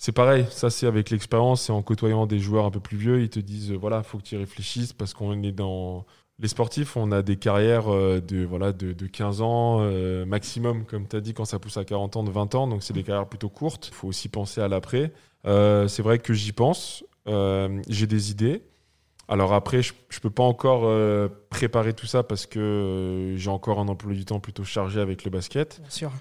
C'est 0.00 0.12
pareil, 0.12 0.46
ça 0.50 0.70
c'est 0.70 0.86
avec 0.86 1.10
l'expérience 1.10 1.70
et 1.70 1.72
en 1.72 1.82
côtoyant 1.82 2.26
des 2.26 2.38
joueurs 2.38 2.64
un 2.66 2.70
peu 2.70 2.78
plus 2.78 2.96
vieux, 2.96 3.20
ils 3.20 3.30
te 3.30 3.40
disent, 3.40 3.72
euh, 3.72 3.76
voilà, 3.76 4.04
faut 4.04 4.18
que 4.18 4.22
tu 4.22 4.36
y 4.36 4.38
réfléchisses 4.38 4.92
parce 4.92 5.12
qu'on 5.12 5.42
est 5.42 5.50
dans... 5.50 6.06
Les 6.38 6.46
sportifs, 6.46 6.96
on 6.96 7.10
a 7.10 7.20
des 7.22 7.34
carrières 7.36 7.88
de, 7.88 8.44
voilà, 8.44 8.72
de, 8.72 8.92
de 8.92 9.06
15 9.08 9.40
ans 9.42 9.78
euh, 9.80 10.24
maximum, 10.24 10.84
comme 10.84 11.08
tu 11.08 11.16
as 11.16 11.20
dit, 11.20 11.34
quand 11.34 11.44
ça 11.44 11.58
pousse 11.58 11.76
à 11.78 11.84
40 11.84 12.14
ans, 12.14 12.22
de 12.22 12.30
20 12.30 12.54
ans, 12.54 12.68
donc 12.68 12.84
c'est 12.84 12.92
des 12.94 13.02
carrières 13.02 13.26
plutôt 13.26 13.48
courtes. 13.48 13.88
Il 13.88 13.94
faut 13.94 14.06
aussi 14.06 14.28
penser 14.28 14.60
à 14.60 14.68
l'après. 14.68 15.12
Euh, 15.46 15.88
c'est 15.88 16.02
vrai 16.02 16.20
que 16.20 16.32
j'y 16.34 16.52
pense, 16.52 17.02
euh, 17.26 17.80
j'ai 17.88 18.06
des 18.06 18.30
idées. 18.30 18.62
Alors 19.28 19.52
après, 19.52 19.82
je 19.82 19.92
ne 19.92 20.20
peux 20.20 20.30
pas 20.30 20.42
encore 20.42 20.82
euh, 20.84 21.28
préparer 21.50 21.92
tout 21.94 22.06
ça 22.06 22.22
parce 22.22 22.46
que 22.46 22.58
euh, 22.58 23.36
j'ai 23.36 23.50
encore 23.50 23.78
un 23.80 23.88
emploi 23.88 24.12
du 24.12 24.24
temps 24.24 24.40
plutôt 24.40 24.64
chargé 24.64 25.00
avec 25.00 25.24
le 25.24 25.30
basket. 25.30 25.80
Bien 25.80 25.90
sûr. 25.90 26.12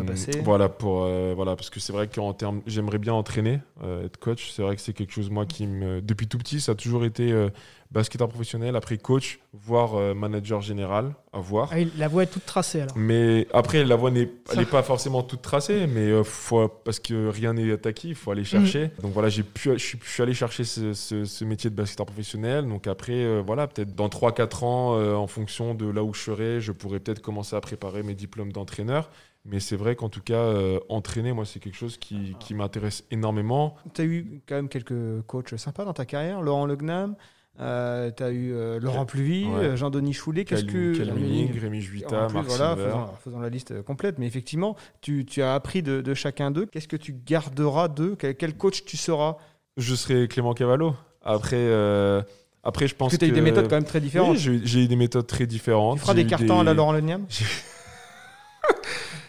à 0.00 0.04
passer. 0.04 0.40
Voilà, 0.44 0.68
pour, 0.68 1.04
euh, 1.04 1.32
voilà, 1.36 1.54
parce 1.56 1.70
que 1.70 1.78
c'est 1.78 1.92
vrai 1.92 2.08
qu'en 2.08 2.32
termes, 2.32 2.62
j'aimerais 2.66 2.98
bien 2.98 3.12
entraîner, 3.12 3.60
euh, 3.84 4.06
être 4.06 4.16
coach. 4.16 4.50
C'est 4.50 4.62
vrai 4.62 4.74
que 4.76 4.82
c'est 4.82 4.92
quelque 4.92 5.12
chose, 5.12 5.30
moi, 5.30 5.46
qui 5.46 5.66
me. 5.66 6.00
Depuis 6.02 6.26
tout 6.26 6.38
petit, 6.38 6.60
ça 6.60 6.72
a 6.72 6.74
toujours 6.74 7.04
été 7.04 7.30
euh, 7.30 7.48
basketteur 7.92 8.28
professionnel, 8.28 8.74
après 8.74 8.98
coach, 8.98 9.38
voire 9.52 9.94
euh, 9.94 10.14
manager 10.14 10.60
général, 10.62 11.12
à 11.32 11.38
voir. 11.38 11.70
Ah, 11.72 11.76
la 11.96 12.08
voie 12.08 12.24
est 12.24 12.26
toute 12.26 12.44
tracée 12.44 12.80
alors. 12.80 12.96
Mais 12.96 13.46
après, 13.52 13.84
la 13.84 13.94
voie 13.94 14.10
n'est 14.10 14.26
Ça. 14.46 14.54
elle 14.54 14.60
est 14.62 14.64
pas 14.70 14.82
forcément 14.82 15.22
toute 15.22 15.42
tracée, 15.42 15.86
mais 15.86 16.08
euh, 16.10 16.24
faut, 16.24 16.66
parce 16.68 16.98
que 16.98 17.28
rien 17.28 17.52
n'est 17.52 17.86
acquis, 17.86 18.08
il 18.08 18.14
faut 18.16 18.32
aller 18.32 18.42
chercher. 18.44 18.90
Donc 19.00 19.12
voilà, 19.12 19.28
j'ai 19.28 19.44
pu, 19.44 19.70
je, 19.74 19.76
suis, 19.78 19.98
je 20.04 20.10
suis 20.10 20.22
allé 20.24 20.34
chercher 20.34 20.64
ce, 20.64 20.92
ce- 20.92 21.24
ce 21.24 21.44
métier 21.44 21.70
de 21.70 21.76
basketteur 21.76 22.06
professionnel. 22.06 22.66
Donc 22.66 22.88
après, 22.88 23.12
euh, 23.12 23.42
voilà, 23.46 23.68
peut-être 23.68 23.94
dans 23.94 24.08
3-4 24.30 24.64
ans, 24.64 24.96
euh, 24.98 25.14
en 25.14 25.26
fonction 25.26 25.74
de 25.74 25.88
là 25.88 26.02
où 26.04 26.12
je 26.14 26.20
serai, 26.20 26.60
je 26.60 26.72
pourrais 26.72 27.00
peut-être 27.00 27.20
commencer 27.20 27.56
à 27.56 27.60
préparer 27.60 28.02
mes 28.02 28.14
diplômes 28.14 28.52
d'entraîneur. 28.52 29.10
Mais 29.46 29.58
c'est 29.60 29.76
vrai 29.76 29.96
qu'en 29.96 30.08
tout 30.10 30.20
cas, 30.20 30.34
euh, 30.34 30.78
entraîner, 30.90 31.32
moi, 31.32 31.44
c'est 31.46 31.60
quelque 31.60 31.76
chose 31.76 31.96
qui, 31.96 32.36
qui 32.40 32.52
m'intéresse 32.54 33.04
énormément. 33.10 33.74
Tu 33.94 34.02
as 34.02 34.04
eu 34.04 34.42
quand 34.46 34.54
même 34.56 34.68
quelques 34.68 35.22
coachs 35.26 35.56
sympas 35.56 35.84
dans 35.86 35.94
ta 35.94 36.04
carrière. 36.04 36.42
Laurent 36.42 36.66
Legnam, 36.66 37.14
tu 37.56 37.62
as 37.64 38.30
eu 38.30 38.52
euh, 38.52 38.78
Laurent 38.80 39.06
Pluvy, 39.06 39.46
Ouais. 39.46 39.64
euh, 39.64 39.76
Jean-Denis 39.76 40.12
Choulet. 40.12 40.44
Qu'est-ce 40.44 40.64
que. 40.64 40.94
Calvin- 40.96 41.58
Rémi 41.58 41.80
Juita, 41.80 42.26
plus, 42.26 42.34
Marc 42.34 42.46
voilà, 42.48 42.74
Silver. 42.74 42.84
faisons, 42.90 43.06
faisons 43.24 43.40
la 43.40 43.48
liste 43.48 43.70
euh, 43.70 43.82
complète. 43.82 44.18
Mais 44.18 44.26
effectivement, 44.26 44.76
tu, 45.00 45.24
tu 45.24 45.40
as 45.40 45.54
appris 45.54 45.82
de, 45.82 46.02
de 46.02 46.12
chacun 46.14 46.50
d'eux. 46.50 46.66
Qu'est-ce 46.66 46.88
que 46.88 46.96
tu 46.96 47.14
garderas 47.14 47.88
d'eux? 47.88 48.16
Quel, 48.18 48.36
quel 48.36 48.54
coach 48.58 48.84
tu 48.84 48.98
seras? 48.98 49.36
Je 49.78 49.94
serai 49.94 50.28
Clément 50.28 50.52
Cavallo. 50.52 50.94
Après, 51.22 51.56
euh, 51.56 52.22
après 52.62 52.86
je 52.88 52.94
pense 52.94 53.10
Parce 53.10 53.18
que 53.18 53.24
tu 53.24 53.24
as 53.24 53.28
eu 53.28 53.32
des 53.32 53.40
méthodes 53.40 53.68
quand 53.68 53.76
même 53.76 53.84
très 53.84 54.00
différentes. 54.00 54.32
Oui, 54.32 54.38
j'ai 54.38 54.60
j'ai 54.64 54.80
eu 54.84 54.88
des 54.88 54.96
méthodes 54.96 55.26
très 55.26 55.46
différentes. 55.46 55.96
tu 55.98 56.02
feras 56.02 56.14
J'ai 56.14 56.22
des 56.24 56.26
eu 56.26 56.30
cartons 56.30 56.60
à 56.60 56.64
la 56.64 56.74
Laurent 56.74 56.94
J'ai- 57.28 57.44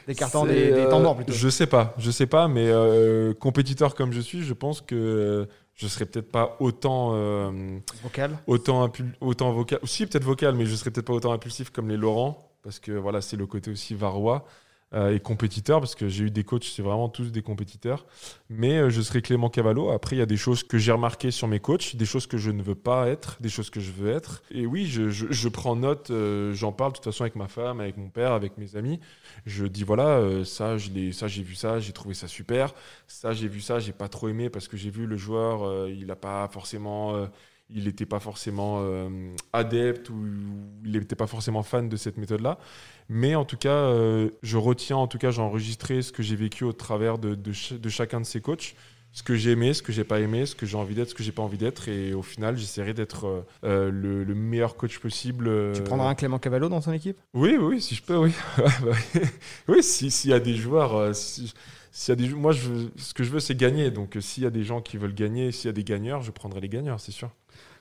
Des 0.07 0.15
cartons, 0.15 0.45
C'est, 0.45 0.53
des, 0.53 0.71
des 0.71 0.79
euh, 0.79 0.89
temps 0.89 0.99
morts 0.99 1.15
plutôt. 1.15 1.31
Je 1.31 1.47
sais 1.47 1.67
pas, 1.67 1.93
je 1.99 2.09
sais 2.09 2.25
pas, 2.25 2.47
mais 2.47 2.65
euh, 2.67 3.33
compétiteur 3.35 3.93
comme 3.93 4.11
je 4.11 4.19
suis, 4.19 4.43
je 4.43 4.53
pense 4.53 4.81
que 4.81 5.47
je 5.75 5.87
serais 5.87 6.05
peut-être 6.05 6.31
pas 6.31 6.57
autant 6.59 7.11
euh, 7.13 7.77
Vocal. 8.03 8.31
autant 8.47 8.85
impul- 8.85 9.13
autant 9.21 9.51
vocal, 9.51 9.79
si 9.83 10.05
peut-être 10.07 10.23
vocal, 10.23 10.55
mais 10.55 10.65
je 10.65 10.75
serais 10.75 10.89
peut-être 10.91 11.05
pas 11.05 11.13
autant 11.13 11.31
impulsif 11.31 11.69
comme 11.69 11.87
les 11.87 11.97
Laurent, 11.97 12.51
parce 12.63 12.79
que 12.79 12.91
voilà, 12.91 13.21
c'est 13.21 13.37
le 13.37 13.45
côté 13.45 13.69
aussi 13.71 13.93
varois 13.93 14.45
et 14.93 15.19
compétiteur, 15.19 15.79
parce 15.79 15.95
que 15.95 16.09
j'ai 16.09 16.25
eu 16.25 16.31
des 16.31 16.43
coachs, 16.43 16.65
c'est 16.65 16.81
vraiment 16.81 17.07
tous 17.09 17.31
des 17.31 17.41
compétiteurs. 17.41 18.05
Mais 18.49 18.77
euh, 18.77 18.89
je 18.89 19.01
serai 19.01 19.21
Clément 19.21 19.49
Cavallo. 19.49 19.89
Après, 19.91 20.15
il 20.15 20.19
y 20.19 20.21
a 20.21 20.25
des 20.25 20.37
choses 20.37 20.63
que 20.63 20.77
j'ai 20.77 20.91
remarquées 20.91 21.31
sur 21.31 21.47
mes 21.47 21.59
coachs, 21.59 21.95
des 21.95 22.05
choses 22.05 22.27
que 22.27 22.37
je 22.37 22.51
ne 22.51 22.61
veux 22.61 22.75
pas 22.75 23.07
être, 23.07 23.37
des 23.41 23.49
choses 23.49 23.69
que 23.69 23.79
je 23.79 23.91
veux 23.91 24.11
être. 24.11 24.43
Et 24.51 24.65
oui, 24.65 24.85
je, 24.87 25.09
je- 25.09 25.47
prends 25.49 25.75
note, 25.75 26.11
euh, 26.11 26.53
j'en 26.53 26.71
parle 26.71 26.91
de 26.91 26.97
toute 26.97 27.05
façon 27.05 27.23
avec 27.23 27.35
ma 27.35 27.47
femme, 27.47 27.79
avec 27.79 27.97
mon 27.97 28.09
père, 28.09 28.33
avec 28.33 28.57
mes 28.57 28.75
amis. 28.75 28.99
Je 29.45 29.65
dis 29.65 29.83
voilà, 29.83 30.07
euh, 30.17 30.43
ça, 30.43 30.77
j'ai 30.77 30.89
vu 31.43 31.55
ça, 31.55 31.79
j'ai 31.79 31.91
trouvé 31.93 32.13
ça 32.15 32.27
super. 32.27 32.73
Ça, 33.07 33.33
j'ai 33.33 33.47
vu 33.47 33.61
ça, 33.61 33.79
j'ai 33.79 33.91
pas 33.93 34.07
trop 34.09 34.29
aimé 34.29 34.49
parce 34.49 34.67
que 34.67 34.77
j'ai 34.77 34.89
vu 34.89 35.05
le 35.07 35.17
joueur, 35.17 35.63
euh, 35.63 35.89
il 35.91 36.05
n'a 36.07 36.15
pas 36.15 36.47
forcément. 36.49 37.15
euh, 37.15 37.27
il 37.73 37.85
n'était 37.85 38.05
pas 38.05 38.19
forcément 38.19 38.79
euh, 38.81 39.33
adepte 39.53 40.09
ou 40.09 40.25
il 40.83 40.91
n'était 40.91 41.15
pas 41.15 41.25
forcément 41.27 41.63
fan 41.63 41.87
de 41.87 41.95
cette 41.95 42.17
méthode-là. 42.17 42.57
Mais 43.13 43.35
en 43.35 43.43
tout 43.43 43.57
cas, 43.57 43.75
euh, 43.75 44.29
je 44.41 44.55
retiens, 44.55 44.95
en 44.95 45.07
tout 45.07 45.17
cas, 45.17 45.31
j'ai 45.31 45.41
enregistré 45.41 46.01
ce 46.01 46.13
que 46.13 46.23
j'ai 46.23 46.37
vécu 46.37 46.63
au 46.63 46.71
travers 46.71 47.17
de, 47.17 47.35
de 47.35 47.51
ch- 47.51 47.77
de 47.77 47.89
chacun 47.89 48.21
de 48.21 48.25
ces 48.25 48.39
coachs, 48.39 48.73
ce 49.11 49.21
que 49.21 49.35
j'ai 49.35 49.51
aimé, 49.51 49.73
ce 49.73 49.81
que 49.81 49.91
j'ai 49.91 50.05
pas 50.05 50.21
aimé, 50.21 50.45
ce 50.45 50.55
que 50.55 50.65
j'ai 50.65 50.77
envie 50.77 50.95
d'être, 50.95 51.09
ce 51.09 51.13
que 51.15 51.21
j'ai 51.21 51.33
pas 51.33 51.41
envie 51.41 51.57
d'être. 51.57 51.89
Et 51.89 52.13
au 52.13 52.21
final, 52.21 52.55
j'essaierai 52.57 52.93
d'être 52.93 53.25
euh, 53.27 53.41
euh, 53.65 53.91
le, 53.91 54.23
le 54.23 54.33
meilleur 54.33 54.77
coach 54.77 54.99
possible. 54.99 55.49
euh, 55.49 55.73
Tu 55.73 55.81
prendras 55.83 56.07
un 56.09 56.15
Clément 56.15 56.39
Cavallo 56.39 56.69
dans 56.69 56.79
ton 56.79 56.93
équipe? 56.93 57.17
Oui, 57.33 57.57
oui, 57.59 57.65
oui, 57.65 57.81
si 57.81 57.95
je 57.95 58.01
peux, 58.01 58.15
oui. 58.15 58.31
Bah 58.57 58.63
oui, 58.85 59.21
oui, 59.67 59.83
si- 59.83 60.09
s'il 60.09 60.29
y 60.29 60.33
a 60.33 60.39
des 60.39 60.55
joueurs, 60.55 60.95
euh, 60.95 61.11
si- 61.11 61.53
s'il 61.91 62.11
y 62.11 62.13
a 62.13 62.15
des, 62.15 62.33
moi, 62.33 62.53
je 62.53 62.69
veux- 62.69 62.91
ce 62.95 63.13
que 63.13 63.25
je 63.25 63.31
veux, 63.31 63.41
c'est 63.41 63.55
gagner. 63.57 63.91
Donc, 63.91 64.17
s'il 64.21 64.43
y 64.43 64.45
a 64.45 64.49
des 64.51 64.63
gens 64.63 64.79
qui 64.79 64.95
veulent 64.95 65.13
gagner, 65.13 65.51
s'il 65.51 65.65
y 65.65 65.69
a 65.69 65.73
des 65.73 65.83
gagneurs, 65.83 66.21
je 66.21 66.31
prendrai 66.31 66.61
les 66.61 66.69
gagneurs, 66.69 67.01
c'est 67.01 67.11
sûr. 67.11 67.29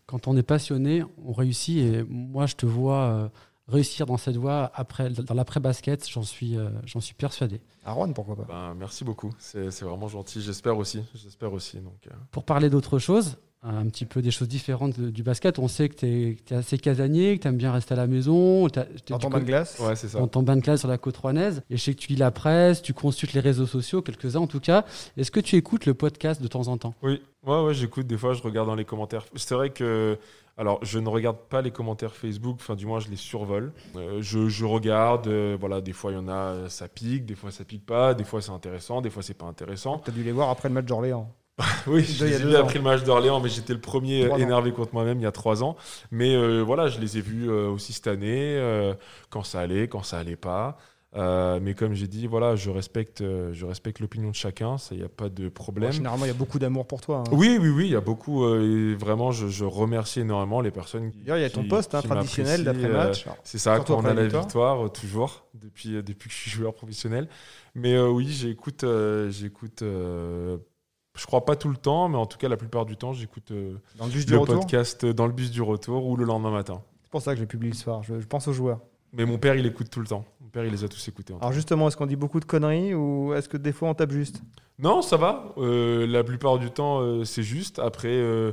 Quand 0.07 0.27
on 0.27 0.37
est 0.37 0.43
passionné, 0.43 1.05
on 1.25 1.33
réussit. 1.33 1.79
Et 1.79 2.03
moi, 2.09 2.47
je 2.47 2.57
te 2.57 2.67
vois 2.67 3.03
euh, 3.05 3.29
réussir 3.71 4.07
dans 4.07 4.17
cette 4.17 4.37
voie 4.37 4.71
après, 4.75 5.11
dans 5.11 5.35
l'après-basket. 5.35 6.09
J'en 6.09 6.23
suis, 6.23 6.57
euh, 6.57 6.69
j'en 6.87 7.01
suis 7.01 7.15
persuadé. 7.15 7.61
À 7.85 7.93
Rouen, 7.93 8.13
pourquoi 8.13 8.37
pas? 8.37 8.45
Ben, 8.49 8.75
merci 8.79 9.05
beaucoup. 9.05 9.31
C'est 9.39 9.71
c'est 9.71 9.85
vraiment 9.85 10.09
gentil. 10.09 10.41
J'espère 10.41 10.77
aussi. 10.77 11.03
J'espère 11.15 11.53
aussi. 11.53 11.79
Donc, 11.79 11.95
euh, 12.07 12.15
Pour 12.31 12.45
parler 12.45 12.69
d'autre 12.71 12.99
chose, 12.99 13.37
un 13.63 13.87
petit 13.89 14.07
peu 14.07 14.23
des 14.23 14.31
choses 14.31 14.49
différentes 14.49 14.99
de- 14.99 15.11
du 15.11 15.23
basket, 15.23 15.59
on 15.59 15.69
sait 15.69 15.91
que 15.91 15.95
tu 15.97 16.07
es, 16.51 16.55
assez 16.55 16.79
casanier, 16.79 17.37
que 17.37 17.43
tu 17.43 17.49
aimes 17.49 17.59
bien 17.59 17.71
rester 17.73 17.93
à 17.93 17.97
la 17.99 18.07
maison. 18.07 18.67
t'as- 18.71 18.85
t'es- 18.85 19.13
Dans 19.13 19.19
ton 19.19 19.29
bain 19.29 19.41
de 19.41 19.45
glace? 19.45 19.79
Ouais, 19.81 19.97
c'est 19.97 20.09
ça. 20.09 20.19
dans 20.19 20.29
ton 20.29 20.43
bain 20.43 20.57
de 20.57 20.63
classe 20.63 20.81
sur 20.81 20.89
la 20.89 20.97
côte 20.97 21.17
rouennaise. 21.19 21.63
Et 21.69 21.77
je 21.77 21.83
sais 21.83 21.93
que 21.95 22.01
tu 22.01 22.09
lis 22.09 22.17
la 22.17 22.31
presse, 22.31 22.81
tu 22.81 22.95
consultes 22.95 23.35
les 23.35 23.41
réseaux 23.41 23.67
sociaux, 23.67 24.01
quelques-uns 24.01 24.41
en 24.41 24.47
tout 24.47 24.61
cas. 24.61 24.85
Est-ce 25.19 25.31
que 25.31 25.41
tu 25.41 25.57
écoutes 25.57 25.85
le 25.85 25.93
podcast 25.95 26.41
de 26.41 26.49
temps 26.49 26.69
en 26.69 26.79
temps? 26.79 26.95
Oui, 27.03 27.21
ouais, 27.47 27.63
ouais, 27.65 27.75
j'écoute. 27.75 28.07
Des 28.07 28.17
fois, 28.17 28.33
je 28.33 28.43
regarde 28.43 28.67
dans 28.69 28.75
les 28.75 28.87
commentaires. 28.87 29.25
C'est 29.37 29.55
vrai 29.55 29.69
que. 29.71 30.19
Alors, 30.61 30.79
je 30.85 30.99
ne 30.99 31.09
regarde 31.09 31.39
pas 31.49 31.63
les 31.63 31.71
commentaires 31.71 32.15
Facebook, 32.15 32.59
enfin, 32.61 32.75
du 32.75 32.85
moins, 32.85 33.01
je 33.01 33.09
les 33.09 33.17
survole. 33.17 33.73
Euh, 33.97 34.19
je, 34.21 34.51
je 34.51 34.67
regarde, 34.67 35.27
euh, 35.27 35.57
voilà, 35.59 35.81
des 35.81 35.95
fois, 35.95 36.13
il 36.13 36.17
y 36.17 36.19
en 36.19 36.29
a, 36.29 36.33
euh, 36.33 36.69
ça 36.69 36.87
pique, 36.87 37.25
des 37.25 37.35
fois, 37.35 37.51
ça 37.51 37.65
pique 37.65 37.87
pas, 37.87 38.13
des 38.13 38.25
fois, 38.25 38.43
c'est 38.43 38.51
intéressant, 38.51 39.01
des 39.01 39.09
fois, 39.09 39.23
c'est 39.23 39.33
pas 39.33 39.47
intéressant. 39.47 40.03
Tu 40.05 40.11
as 40.11 40.13
dû 40.13 40.23
les 40.23 40.33
voir 40.33 40.51
après 40.51 40.69
le 40.69 40.75
match 40.75 40.85
d'Orléans. 40.85 41.35
Oui, 41.87 42.05
je 42.05 42.25
les 42.25 42.35
ai 42.35 42.39
vus 42.39 42.57
après 42.57 42.79
le 42.79 42.85
match 42.85 43.03
d'Orléans, 43.05 43.41
mais 43.41 43.49
j'étais 43.49 43.73
le 43.73 43.81
premier 43.81 44.31
ans. 44.31 44.37
énervé 44.37 44.73
contre 44.73 44.95
moi-même 44.95 45.19
il 45.19 45.23
y 45.23 45.27
a 45.27 45.33
trois 45.33 45.63
ans. 45.63 45.77
Mais 46.11 46.35
euh, 46.35 46.61
voilà, 46.61 46.89
je 46.89 47.01
les 47.01 47.19
ai 47.19 47.21
vus 47.21 47.51
euh, 47.51 47.69
aussi 47.69 47.93
cette 47.93 48.07
année, 48.07 48.57
euh, 48.57 48.95
quand 49.31 49.43
ça 49.43 49.61
allait, 49.61 49.89
quand 49.89 50.03
ça 50.03 50.19
allait 50.19 50.37
pas. 50.37 50.79
Euh, 51.17 51.59
mais 51.61 51.75
comme 51.75 51.93
j'ai 51.93 52.07
dit, 52.07 52.29
voilà, 52.29 52.55
je 52.55 52.71
respecte, 52.71 53.21
euh, 53.21 53.53
je 53.53 53.67
respecte 53.67 53.99
l'opinion 53.99 54.31
de 54.31 54.35
chacun, 54.37 54.77
il 54.93 54.99
n'y 54.99 55.03
a 55.03 55.09
pas 55.09 55.29
de 55.29 55.49
problème. 55.49 55.91
Généralement, 55.91 56.25
il 56.25 56.29
y 56.29 56.31
a 56.31 56.35
beaucoup 56.35 56.61
d'amour 56.61 56.87
pour 56.87 57.01
toi. 57.01 57.25
hein. 57.27 57.31
Oui, 57.33 57.59
oui, 57.61 57.69
oui, 57.69 57.87
il 57.87 57.91
y 57.91 57.97
a 57.97 58.01
beaucoup. 58.01 58.45
euh, 58.45 58.93
et 58.93 58.95
vraiment, 58.95 59.33
je, 59.33 59.49
je 59.49 59.65
remercie 59.65 60.21
énormément 60.21 60.61
les 60.61 60.71
personnes. 60.71 61.11
D'ailleurs, 61.11 61.39
il 61.39 61.43
y 61.43 61.45
a 61.45 61.51
ton 61.51 61.65
poste 61.67 61.97
hein, 61.97 62.03
traditionnel 62.03 62.61
euh, 62.61 62.65
d'après-match. 62.73 63.27
c'est 63.43 63.59
ça, 63.59 63.77
quand 63.81 63.91
on 63.91 64.05
a 64.05 64.15
la 64.15 64.23
victoire. 64.23 64.43
victoire, 64.45 64.93
toujours, 64.93 65.47
depuis, 65.55 66.01
depuis 66.01 66.29
que 66.29 66.35
je 66.35 66.41
suis 66.43 66.51
joueur 66.53 66.75
professionnel. 66.75 67.29
Mais 67.75 67.99
oui, 68.01 68.29
j'écoute, 68.29 68.85
j'écoute. 69.31 69.81
je 69.83 71.27
crois 71.27 71.45
pas 71.45 71.57
tout 71.57 71.69
le 71.71 71.77
temps, 71.77 72.09
mais 72.09 72.19
en 72.19 72.27
tout 72.27 72.39
cas, 72.39 72.49
la 72.49 72.57
plupart 72.57 72.87
du 72.87 72.97
temps, 72.97 73.13
j'écoute 73.13 73.51
le 73.51 73.81
bus 74.13 74.27
du 74.27 74.33
le 74.35 74.39
retour. 74.39 74.61
podcast 74.61 75.05
dans 75.07 75.27
le 75.27 75.33
bus 75.33 75.51
du 75.51 75.61
retour 75.63 76.07
ou 76.07 76.15
le 76.17 76.25
lendemain 76.25 76.53
matin. 76.53 76.83
C'est 77.03 77.11
pour 77.11 77.21
ça 77.23 77.33
que 77.33 77.39
je 77.39 77.43
l'ai 77.43 77.49
publié 77.49 77.73
ce 77.75 77.83
soir. 77.83 78.05
Je, 78.05 78.21
je 78.21 78.27
pense 78.27 78.47
aux 78.47 78.53
joueurs. 78.53 78.79
Mais 79.13 79.25
mon 79.25 79.39
père, 79.39 79.55
il 79.57 79.67
écoute 79.67 79.91
tout 79.91 80.01
le 80.01 80.07
temps. 80.07 80.25
Mon 80.41 80.49
père, 80.49 80.65
il 80.65 80.71
les 80.73 80.85
a 80.85 80.89
tous 80.89 81.09
écoutés. 81.09 81.35
Alors 81.41 81.53
justement, 81.53 81.89
est-ce 81.89 81.97
qu'on 81.97 82.07
dit 82.07 82.17
beaucoup 82.17 82.41
de 82.41 82.45
conneries 82.45 82.95
ou 82.95 83.35
est-ce 83.35 83.49
que 83.49 83.57
des 83.57 83.73
fois 83.73 83.89
on 83.89 83.95
tape 83.95 84.13
juste? 84.13 84.43
Non, 84.79 85.03
ça 85.03 85.17
va. 85.17 85.53
Euh, 85.59 86.07
la 86.07 86.25
plupart 86.25 86.59
du 86.59 86.71
temps, 86.71 87.01
euh, 87.01 87.25
c'est 87.25 87.43
juste. 87.43 87.79
Après, 87.79 88.09
euh, 88.09 88.53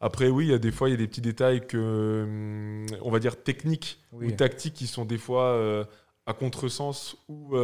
après, 0.00 0.28
oui, 0.28 0.46
il 0.46 0.50
y 0.50 0.54
a 0.54 0.58
des 0.58 0.72
fois, 0.72 0.88
il 0.88 0.92
y 0.92 0.94
a 0.94 0.98
des 0.98 1.06
petits 1.06 1.20
détails 1.22 1.66
que, 1.66 2.24
hum, 2.24 2.86
on 3.02 3.10
va 3.10 3.18
dire 3.20 3.42
techniques 3.42 4.00
Oui. 4.12 4.26
ou 4.26 4.30
tactiques 4.32 4.74
qui 4.74 4.86
sont 4.86 5.04
des 5.04 5.18
fois 5.18 5.86
à 6.26 6.32
contresens 6.34 7.16
ou, 7.28 7.56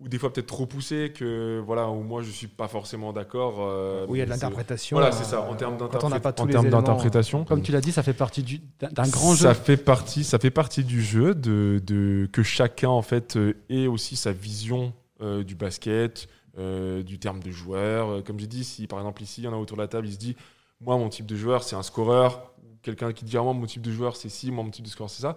ou 0.00 0.08
des 0.08 0.18
fois 0.18 0.32
peut-être 0.32 0.46
trop 0.46 0.64
poussés 0.66 1.12
que 1.14 1.62
voilà 1.64 1.88
où 1.90 2.00
moi 2.02 2.22
je 2.22 2.30
suis 2.30 2.46
pas 2.46 2.68
forcément 2.68 3.12
d'accord. 3.12 3.56
euh, 3.60 4.06
Oui, 4.08 4.18
il 4.18 4.20
y 4.20 4.22
a 4.22 4.24
de 4.24 4.30
l'interprétation. 4.30 4.96
Voilà, 4.96 5.14
euh, 5.14 5.18
c'est 5.18 5.24
ça. 5.24 5.42
En 5.42 5.54
termes 5.54 5.76
d'interprétation, 5.76 7.44
Comme 7.44 7.62
tu 7.62 7.70
l'as 7.72 7.80
dit, 7.82 7.92
ça 7.92 8.02
fait 8.02 8.14
partie 8.14 8.42
du- 8.42 8.60
d'un 8.80 9.08
grand 9.08 9.34
jeu. 9.34 9.44
ça 9.48 9.54
fait 9.54 9.76
partie, 9.76 10.24
ça 10.24 10.38
fait 10.38 10.50
partie 10.50 10.84
du 10.84 11.02
jeu 11.02 11.34
de, 11.34 11.82
de- 11.86 12.28
que 12.32 12.42
chacun 12.42 12.88
en 12.88 13.02
fait 13.02 13.36
euh, 13.36 13.54
ait 13.68 13.86
aussi 13.86 14.16
sa 14.16 14.32
vision 14.32 14.92
euh, 15.20 15.44
du 15.44 15.54
basket, 15.54 16.28
euh, 16.58 17.02
du 17.02 17.18
terme 17.18 17.40
de 17.42 17.50
joueur. 17.50 18.24
Comme 18.24 18.38
j'ai 18.40 18.46
dit, 18.46 18.64
si 18.64 18.86
par 18.86 18.98
exemple 19.00 19.22
ici 19.22 19.42
il 19.42 19.44
y 19.44 19.48
en 19.48 19.52
a 19.52 19.56
autour 19.56 19.76
de 19.76 19.82
la 19.82 19.88
table, 19.88 20.06
il 20.08 20.12
se 20.14 20.18
dit 20.18 20.34
moi 20.80 20.96
mon 20.96 21.10
type 21.10 21.26
de 21.26 21.36
joueur 21.36 21.62
c'est 21.62 21.76
un 21.76 21.82
scoreur, 21.82 22.52
quelqu'un 22.82 23.12
qui 23.12 23.26
dit 23.26 23.36
ah, 23.36 23.42
moi 23.42 23.52
mon 23.52 23.66
type 23.66 23.82
de 23.82 23.92
joueur 23.92 24.16
c'est 24.16 24.30
ci, 24.30 24.50
moi 24.50 24.64
mon 24.64 24.70
type 24.70 24.84
de 24.86 24.90
scoreur 24.90 25.10
c'est 25.10 25.20
ça. 25.22 25.36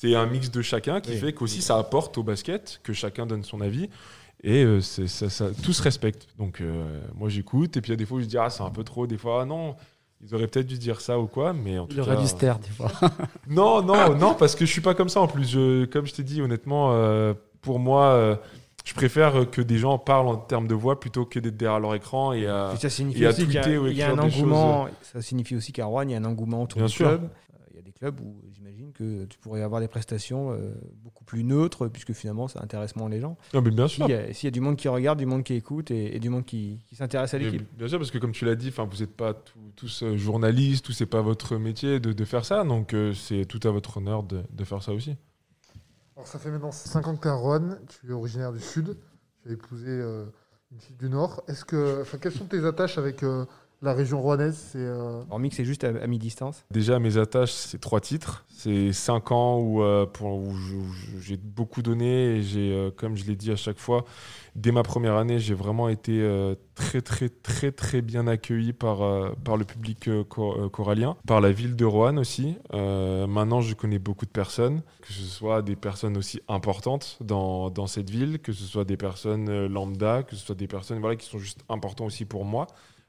C'est 0.00 0.14
un 0.14 0.24
mix 0.26 0.50
de 0.50 0.62
chacun 0.62 1.00
qui 1.00 1.10
Oui. 1.10 1.16
fait 1.18 1.32
qu'aussi 1.34 1.60
ça 1.60 1.76
apporte 1.78 2.16
au 2.16 2.22
basket, 2.22 2.80
que 2.82 2.92
chacun 2.94 3.26
donne 3.26 3.44
son 3.44 3.60
avis. 3.60 3.90
Et 4.42 4.64
euh, 4.64 4.80
c'est- 4.80 5.06
ça, 5.08 5.28
ça- 5.28 5.50
tout 5.62 5.74
se 5.74 5.82
respecte. 5.82 6.26
Donc 6.38 6.62
euh, 6.62 7.00
moi 7.14 7.28
j'écoute, 7.28 7.76
et 7.76 7.82
puis 7.82 7.92
a 7.92 7.96
des 7.96 8.06
fois 8.06 8.20
je 8.20 8.24
dis 8.26 8.38
ah 8.38 8.48
c'est 8.48 8.62
un 8.62 8.70
peu 8.70 8.82
trop, 8.84 9.06
des 9.06 9.18
fois 9.18 9.42
ah 9.42 9.44
non, 9.44 9.76
ils 10.22 10.34
auraient 10.34 10.46
peut-être 10.46 10.66
dû 10.66 10.78
dire 10.78 11.02
ça 11.02 11.18
ou 11.18 11.26
quoi, 11.26 11.52
mais 11.52 11.78
en 11.78 11.86
tout 11.86 11.96
Il 11.96 12.00
aurait 12.00 12.14
cas, 12.16 12.22
dû 12.22 12.26
se 12.28 12.34
taire 12.36 12.58
des 12.58 12.68
fois. 12.70 12.90
non, 13.48 13.82
non, 13.82 14.14
non, 14.16 14.34
parce 14.34 14.54
que 14.54 14.64
je 14.64 14.70
suis 14.72 14.80
pas 14.80 14.94
comme 14.94 15.10
ça 15.10 15.20
en 15.20 15.26
plus. 15.28 15.50
Je, 15.50 15.84
comme 15.84 16.06
je 16.06 16.14
t'ai 16.14 16.22
dit, 16.22 16.40
honnêtement, 16.40 16.92
euh, 16.92 17.34
pour 17.60 17.78
moi, 17.78 18.04
euh, 18.12 18.36
je 18.86 18.94
préfère 18.94 19.50
que 19.50 19.60
des 19.60 19.76
gens 19.76 19.98
parlent 19.98 20.28
en 20.28 20.36
termes 20.36 20.66
de 20.68 20.74
voix 20.74 20.98
plutôt 20.98 21.26
que 21.26 21.38
d'être 21.38 21.58
derrière 21.58 21.78
leur 21.80 21.94
écran. 21.94 22.32
Et, 22.32 22.46
Puis 22.70 22.80
ça 22.80 22.88
signifie 22.88 23.22
et 23.22 23.26
à 23.26 23.30
y 23.30 23.32
a, 23.32 23.34
tweeter 23.36 23.76
ou 23.78 23.86
y 23.88 24.02
a 24.02 24.10
un 24.12 24.14
des 24.16 24.20
engouement. 24.22 24.88
Ça 25.02 25.20
signifie 25.20 25.56
aussi 25.56 25.72
qu'à 25.72 25.84
Rouen, 25.84 26.02
il 26.04 26.12
y 26.12 26.14
a 26.14 26.18
un 26.18 26.24
engouement 26.24 26.62
autour 26.62 26.78
Bien 26.78 26.86
du 26.86 26.92
sûr. 26.92 27.08
club. 27.08 27.28
Il 27.72 27.76
y 27.76 27.78
a 27.78 27.82
des 27.82 27.92
clubs 27.92 28.18
où 28.20 28.36
j'imagine 28.98 29.24
que 29.24 29.24
tu 29.26 29.38
pourrais 29.38 29.62
avoir 29.62 29.80
des 29.80 29.88
prestations 29.88 30.52
euh, 30.52 30.72
beaucoup 31.02 31.24
plus 31.24 31.44
neutres, 31.44 31.88
puisque 31.88 32.12
finalement 32.12 32.48
ça 32.48 32.60
intéresse 32.62 32.96
moins 32.96 33.08
les 33.08 33.20
gens. 33.20 33.36
non, 33.54 33.62
mais 33.62 33.70
bien 33.70 33.88
sûr. 33.88 34.06
S'il 34.06 34.14
y, 34.14 34.44
y 34.44 34.48
a 34.48 34.50
du 34.50 34.60
monde 34.60 34.76
qui 34.76 34.88
regarde, 34.88 35.18
du 35.18 35.26
monde 35.26 35.42
qui 35.44 35.54
écoute 35.54 35.90
et, 35.90 36.16
et 36.16 36.20
du 36.20 36.28
monde 36.30 36.44
qui, 36.44 36.80
qui 36.88 36.96
s'intéresse 36.96 37.34
à 37.34 37.38
l'équipe. 37.38 37.66
Bien 37.76 37.88
sûr, 37.88 37.98
parce 37.98 38.10
que 38.10 38.18
comme 38.18 38.32
tu 38.32 38.44
l'as 38.44 38.56
dit, 38.56 38.68
enfin, 38.68 38.88
vous 38.90 38.98
n'êtes 38.98 39.14
pas 39.16 39.34
tout- 39.34 39.58
tous 39.76 40.02
euh, 40.02 40.16
journalistes, 40.16 40.84
tout 40.84 40.92
c'est 40.92 41.06
pas 41.06 41.22
votre 41.22 41.56
métier 41.56 42.00
de, 42.00 42.12
de 42.12 42.24
faire 42.24 42.44
ça, 42.44 42.64
donc 42.64 42.94
euh, 42.94 43.14
c'est 43.14 43.44
tout 43.46 43.60
à 43.66 43.70
votre 43.70 43.96
honneur 43.98 44.22
de, 44.22 44.42
de 44.50 44.64
faire 44.64 44.82
ça 44.82 44.92
aussi. 44.92 45.16
Alors, 46.16 46.26
ça 46.26 46.38
fait 46.38 46.50
maintenant 46.50 46.72
5 46.72 47.06
ans 47.08 47.16
que 47.16 47.22
tu 47.22 47.28
es 47.28 47.30
à 47.30 47.34
Rouen, 47.34 47.76
tu 47.88 48.10
es 48.10 48.12
originaire 48.12 48.52
du 48.52 48.60
Sud, 48.60 48.96
tu 49.42 49.48
as 49.48 49.52
épousé 49.52 49.88
euh, 49.88 50.26
une 50.72 50.80
fille 50.80 50.96
du 50.96 51.08
Nord. 51.08 51.42
Est-ce 51.48 51.64
que, 51.64 52.02
enfin, 52.02 52.18
quelles 52.18 52.32
sont 52.32 52.44
tes 52.44 52.64
attaches 52.64 52.98
avec 52.98 53.22
euh, 53.22 53.46
la 53.82 53.92
région 53.94 54.20
rouennaise 54.20 54.56
C'est 54.72 54.78
euh, 54.78 55.22
Hormis 55.30 55.48
que 55.50 55.54
c'est 55.56 55.64
juste 55.64 55.84
à, 55.84 55.88
à 55.88 56.06
mi-distance. 56.06 56.64
Déjà, 56.70 56.98
mes 56.98 57.16
attaches, 57.16 57.52
c'est 57.52 57.80
trois 57.80 58.00
titres. 58.00 58.44
C'est 58.48 58.92
cinq 58.92 59.32
ans 59.32 59.58
où, 59.58 59.82
euh, 59.82 60.04
où 60.20 60.52
j'ai 61.20 61.38
beaucoup 61.38 61.80
donné 61.80 62.36
et 62.36 62.42
j'ai, 62.42 62.72
euh, 62.72 62.90
comme 62.90 63.16
je 63.16 63.24
l'ai 63.24 63.36
dit 63.36 63.50
à 63.50 63.56
chaque 63.56 63.78
fois, 63.78 64.04
dès 64.54 64.70
ma 64.70 64.82
première 64.82 65.16
année, 65.16 65.38
j'ai 65.38 65.54
vraiment 65.54 65.88
été 65.88 66.20
euh, 66.20 66.54
très, 66.74 67.00
très, 67.00 67.30
très, 67.30 67.72
très 67.72 68.02
bien 68.02 68.26
accueilli 68.26 68.74
par, 68.74 69.00
euh, 69.00 69.30
par 69.44 69.56
le 69.56 69.64
public 69.64 70.10
cor- 70.28 70.70
corallien, 70.70 71.16
par 71.26 71.40
la 71.40 71.52
ville 71.52 71.74
de 71.74 71.84
Roanne 71.86 72.18
aussi. 72.18 72.56
Euh, 72.74 73.26
maintenant, 73.26 73.62
je 73.62 73.74
connais 73.74 73.98
beaucoup 73.98 74.26
de 74.26 74.30
personnes, 74.30 74.82
que 75.00 75.12
ce 75.12 75.22
soit 75.22 75.62
des 75.62 75.76
personnes 75.76 76.18
aussi 76.18 76.42
importantes 76.46 77.16
dans, 77.22 77.70
dans 77.70 77.86
cette 77.86 78.10
ville, 78.10 78.40
que 78.40 78.52
ce 78.52 78.64
soit 78.64 78.84
des 78.84 78.98
personnes 78.98 79.68
lambda, 79.68 80.22
que 80.22 80.36
ce 80.36 80.44
soit 80.44 80.54
des 80.54 80.68
personnes 80.68 80.98
voilà, 81.00 81.16
qui 81.16 81.26
sont 81.26 81.38
juste 81.38 81.60
importantes 81.70 82.08
aussi 82.08 82.26
pour 82.26 82.44
moi. 82.44 82.66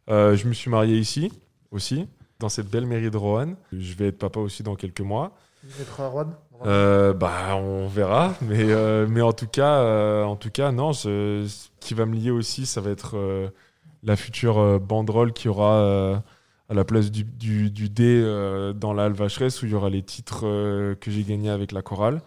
Euh, 0.10 0.36
je 0.36 0.48
me 0.48 0.54
suis 0.54 0.70
marié 0.70 0.98
ici 0.98 1.32
aussi 1.72 2.08
dans 2.40 2.50
cette 2.50 2.70
belle 2.70 2.86
mairie 2.86 3.12
de 3.12 3.18
Roanne. 3.18 3.56
Je 3.72 3.94
vais 3.96 4.08
être 4.08 4.18
papa 4.18 4.40
aussi 4.40 4.64
dans 4.64 4.76
quelques 4.76 5.02
mois. 5.02 5.32
tu 5.62 5.68
naîtras 5.80 6.06
à 6.06 6.08
Rouen 6.08 6.26
Euh, 6.66 7.14
bah, 7.14 7.56
on 7.56 7.88
verra. 7.88 8.34
Mais, 8.42 8.58
euh, 8.72 9.08
mais 9.10 9.22
en 9.22 9.32
tout 9.34 9.48
cas, 9.48 10.24
en 10.26 10.36
tout 10.36 10.50
cas, 10.52 10.72
non. 10.72 10.92
je- 10.92 11.46
ce 11.48 11.70
qui 11.80 11.94
va 11.94 12.06
me 12.06 12.16
lier 12.16 12.32
aussi, 12.32 12.66
ça 12.66 12.82
va 12.82 12.90
être 12.92 13.16
la 14.04 14.16
future 14.16 14.80
banderole 14.80 15.34
qui 15.34 15.48
aura 15.48 15.74
euh, 15.76 16.18
à 16.70 16.74
la 16.74 16.84
place 16.84 17.12
du, 17.12 17.24
du, 17.24 17.70
du 17.70 17.90
D 17.90 18.22
dans 18.76 18.94
la 18.94 19.06
Halle 19.06 19.14
Vacheresse 19.14 19.62
où 19.62 19.66
il 19.68 19.72
y 19.72 19.76
aura 19.76 19.90
les 19.90 20.02
titres 20.04 20.42
que 21.00 21.12
j'ai 21.12 21.24
gagnés 21.24 21.50
avec 21.52 21.72
la 21.72 21.82
chorale. 21.82 22.22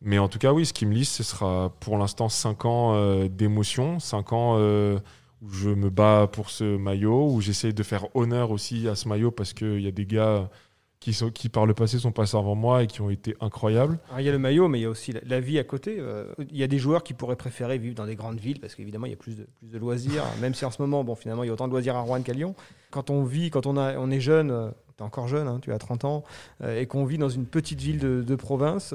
Mais 0.00 0.18
en 0.18 0.28
tout 0.28 0.38
cas, 0.38 0.52
oui, 0.52 0.64
ce 0.64 0.72
qui 0.72 0.86
me 0.86 0.94
lie, 0.94 1.04
ce 1.04 1.22
sera 1.24 1.72
pour 1.80 1.98
l'instant 1.98 2.28
5 2.28 2.64
ans 2.64 3.24
d'émotion, 3.26 3.98
5 3.98 4.32
ans 4.32 4.56
où 5.42 5.50
je 5.50 5.70
me 5.70 5.90
bats 5.90 6.28
pour 6.30 6.50
ce 6.50 6.76
maillot, 6.76 7.30
où 7.30 7.40
j'essaye 7.40 7.74
de 7.74 7.82
faire 7.82 8.06
honneur 8.16 8.50
aussi 8.50 8.88
à 8.88 8.94
ce 8.94 9.08
maillot 9.08 9.30
parce 9.30 9.52
qu'il 9.52 9.80
y 9.80 9.86
a 9.86 9.92
des 9.92 10.06
gars 10.06 10.48
qui, 11.00 11.12
sont, 11.12 11.30
qui 11.30 11.48
par 11.48 11.66
le 11.66 11.74
passé 11.74 11.98
sont 11.98 12.12
passés 12.12 12.36
avant 12.36 12.54
moi 12.54 12.82
et 12.82 12.86
qui 12.86 13.00
ont 13.00 13.10
été 13.10 13.36
incroyables. 13.40 13.98
Alors, 14.08 14.20
il 14.20 14.26
y 14.26 14.28
a 14.28 14.32
le 14.32 14.38
maillot, 14.38 14.68
mais 14.68 14.80
il 14.80 14.82
y 14.82 14.86
a 14.86 14.90
aussi 14.90 15.12
la, 15.12 15.20
la 15.24 15.40
vie 15.40 15.58
à 15.58 15.64
côté. 15.64 15.96
Euh, 15.98 16.32
il 16.50 16.56
y 16.56 16.62
a 16.62 16.66
des 16.66 16.78
joueurs 16.78 17.02
qui 17.02 17.14
pourraient 17.14 17.36
préférer 17.36 17.78
vivre 17.78 17.94
dans 17.94 18.06
des 18.06 18.16
grandes 18.16 18.40
villes 18.40 18.60
parce 18.60 18.74
qu'évidemment, 18.74 19.06
il 19.06 19.10
y 19.10 19.14
a 19.14 19.18
plus 19.18 19.36
de, 19.36 19.46
plus 19.58 19.68
de 19.70 19.78
loisirs. 19.78 20.24
même 20.40 20.54
si 20.54 20.64
en 20.64 20.70
ce 20.70 20.82
moment, 20.82 21.04
bon, 21.04 21.14
finalement, 21.14 21.44
il 21.44 21.46
y 21.46 21.50
a 21.50 21.52
autant 21.52 21.68
de 21.68 21.72
loisirs 21.72 21.96
à 21.96 22.00
Rouen 22.00 22.22
qu'à 22.22 22.32
Lyon. 22.32 22.54
Quand 22.90 23.10
on 23.10 23.22
vit, 23.22 23.50
quand 23.50 23.66
on, 23.66 23.76
a, 23.76 23.96
on 23.96 24.10
est 24.10 24.20
jeune, 24.20 24.50
euh, 24.50 24.70
tu 24.96 25.02
es 25.02 25.06
encore 25.06 25.28
jeune, 25.28 25.46
hein, 25.46 25.60
tu 25.62 25.72
as 25.72 25.78
30 25.78 26.04
ans, 26.04 26.24
euh, 26.62 26.80
et 26.80 26.86
qu'on 26.86 27.04
vit 27.04 27.18
dans 27.18 27.28
une 27.28 27.46
petite 27.46 27.80
ville 27.80 28.00
de, 28.00 28.22
de 28.22 28.34
province, 28.34 28.92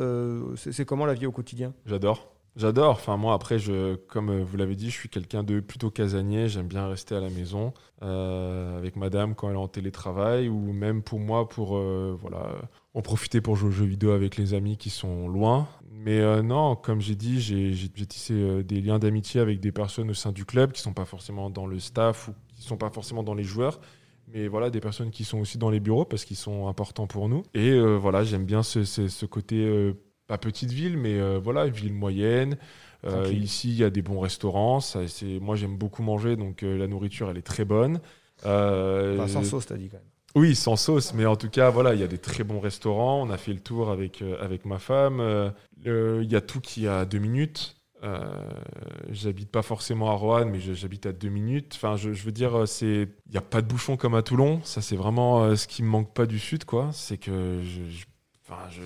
c'est 0.55 0.85
comment 0.85 1.05
la 1.05 1.13
vie 1.13 1.25
au 1.25 1.31
quotidien? 1.31 1.73
J'adore. 1.85 2.27
J'adore. 2.55 2.91
Enfin, 2.91 3.17
moi, 3.17 3.33
après, 3.33 3.57
je, 3.57 3.95
comme 3.95 4.29
euh, 4.29 4.43
vous 4.43 4.57
l'avez 4.57 4.75
dit, 4.75 4.91
je 4.91 4.95
suis 4.95 5.09
quelqu'un 5.09 5.43
de 5.43 5.59
plutôt 5.59 5.89
casanier. 5.89 6.47
J'aime 6.49 6.67
bien 6.67 6.87
rester 6.87 7.15
à 7.15 7.19
la 7.19 7.29
maison 7.29 7.73
euh, 8.03 8.77
avec 8.77 8.95
madame 8.95 9.33
quand 9.33 9.49
elle 9.49 9.55
est 9.55 9.59
en 9.59 9.67
télétravail 9.67 10.49
ou 10.49 10.71
même 10.71 11.01
pour 11.01 11.19
moi, 11.19 11.49
pour 11.49 11.77
euh, 11.77 12.15
voilà, 12.21 12.47
en 12.93 13.01
profiter 13.01 13.41
pour 13.41 13.55
jouer 13.55 13.69
aux 13.69 13.71
jeux 13.71 13.85
vidéo 13.85 14.11
avec 14.11 14.37
les 14.37 14.53
amis 14.53 14.77
qui 14.77 14.91
sont 14.91 15.27
loin. 15.27 15.67
Mais 15.89 16.43
non, 16.43 16.75
comme 16.75 16.99
j'ai 16.99 17.15
dit, 17.15 17.39
j'ai 17.39 17.89
tissé 17.89 18.61
des 18.63 18.81
liens 18.81 18.99
d'amitié 18.99 19.39
avec 19.39 19.61
des 19.61 19.71
personnes 19.71 20.09
au 20.09 20.13
sein 20.13 20.33
du 20.33 20.43
club 20.43 20.73
qui 20.73 20.81
sont 20.81 20.91
pas 20.91 21.05
forcément 21.05 21.49
dans 21.49 21.65
le 21.65 21.79
staff 21.79 22.27
ou 22.27 22.33
qui 22.53 22.61
sont 22.61 22.75
pas 22.75 22.89
forcément 22.89 23.23
dans 23.23 23.33
les 23.33 23.45
joueurs. 23.45 23.79
Mais 24.27 24.49
voilà, 24.49 24.69
des 24.69 24.81
personnes 24.81 25.11
qui 25.11 25.23
sont 25.23 25.39
aussi 25.39 25.57
dans 25.57 25.69
les 25.69 25.79
bureaux 25.79 26.03
parce 26.03 26.25
qu'ils 26.25 26.35
sont 26.35 26.67
importants 26.67 27.07
pour 27.07 27.29
nous. 27.29 27.43
Et 27.53 27.79
voilà, 27.79 28.25
j'aime 28.25 28.43
bien 28.43 28.63
ce, 28.63 29.25
côté 29.25 29.93
pas 30.27 30.37
petite 30.37 30.71
ville, 30.71 30.97
mais 30.97 31.19
euh, 31.19 31.39
voilà, 31.43 31.67
ville 31.67 31.93
moyenne. 31.93 32.57
Euh, 33.05 33.27
ici, 33.33 33.69
il 33.69 33.75
y 33.75 33.83
a 33.83 33.89
des 33.89 34.01
bons 34.01 34.19
restaurants. 34.19 34.79
Ça, 34.79 35.01
moi, 35.41 35.55
j'aime 35.55 35.75
beaucoup 35.77 36.03
manger, 36.03 36.35
donc 36.37 36.63
euh, 36.63 36.77
la 36.77 36.87
nourriture, 36.87 37.29
elle 37.29 37.37
est 37.37 37.41
très 37.41 37.65
bonne. 37.65 37.99
Enfin, 38.39 39.27
Sans 39.27 39.43
sauce, 39.43 39.65
t'as 39.65 39.75
dit 39.77 39.89
quand 39.89 39.97
même. 39.97 40.05
oui, 40.35 40.55
sans 40.55 40.75
sauce, 40.75 41.13
mais 41.13 41.25
en 41.25 41.35
tout 41.35 41.49
cas, 41.49 41.69
voilà, 41.69 41.93
il 41.93 41.99
y 41.99 42.03
a 42.03 42.07
des 42.07 42.17
très 42.17 42.43
bons 42.43 42.59
restaurants. 42.59 43.21
On 43.21 43.29
a 43.29 43.37
fait 43.37 43.53
le 43.53 43.59
tour 43.59 43.89
avec, 43.91 44.23
avec 44.41 44.65
ma 44.65 44.79
femme. 44.79 45.21
Il 45.85 46.31
y 46.31 46.35
a 46.35 46.41
tout 46.41 46.61
qui 46.61 46.85
est 46.85 46.89
à 46.89 47.05
deux 47.05 47.19
minutes. 47.19 47.75
J'habite 49.11 49.49
pas 49.51 49.61
forcément 49.61 50.09
à 50.09 50.13
Roanne, 50.13 50.49
mais 50.49 50.59
j'habite 50.59 51.05
à 51.05 51.11
deux 51.11 51.29
minutes. 51.29 51.73
Enfin, 51.75 51.95
je, 51.97 52.13
je 52.13 52.23
veux 52.23 52.31
dire, 52.31 52.67
c'est, 52.67 53.07
il 53.27 53.31
n'y 53.31 53.37
a 53.37 53.41
pas 53.41 53.61
de 53.61 53.67
bouchon 53.67 53.97
comme 53.97 54.15
à 54.15 54.21
Toulon. 54.23 54.61
Ça, 54.63 54.81
c'est 54.81 54.95
vraiment 54.95 55.55
ce 55.55 55.67
qui 55.67 55.83
me 55.83 55.89
manque 55.89 56.13
pas 56.13 56.25
du 56.25 56.39
sud, 56.39 56.63
quoi. 56.65 56.89
C'est 56.93 57.17
que 57.17 57.59
je- 57.63 57.89
je- 57.89 58.05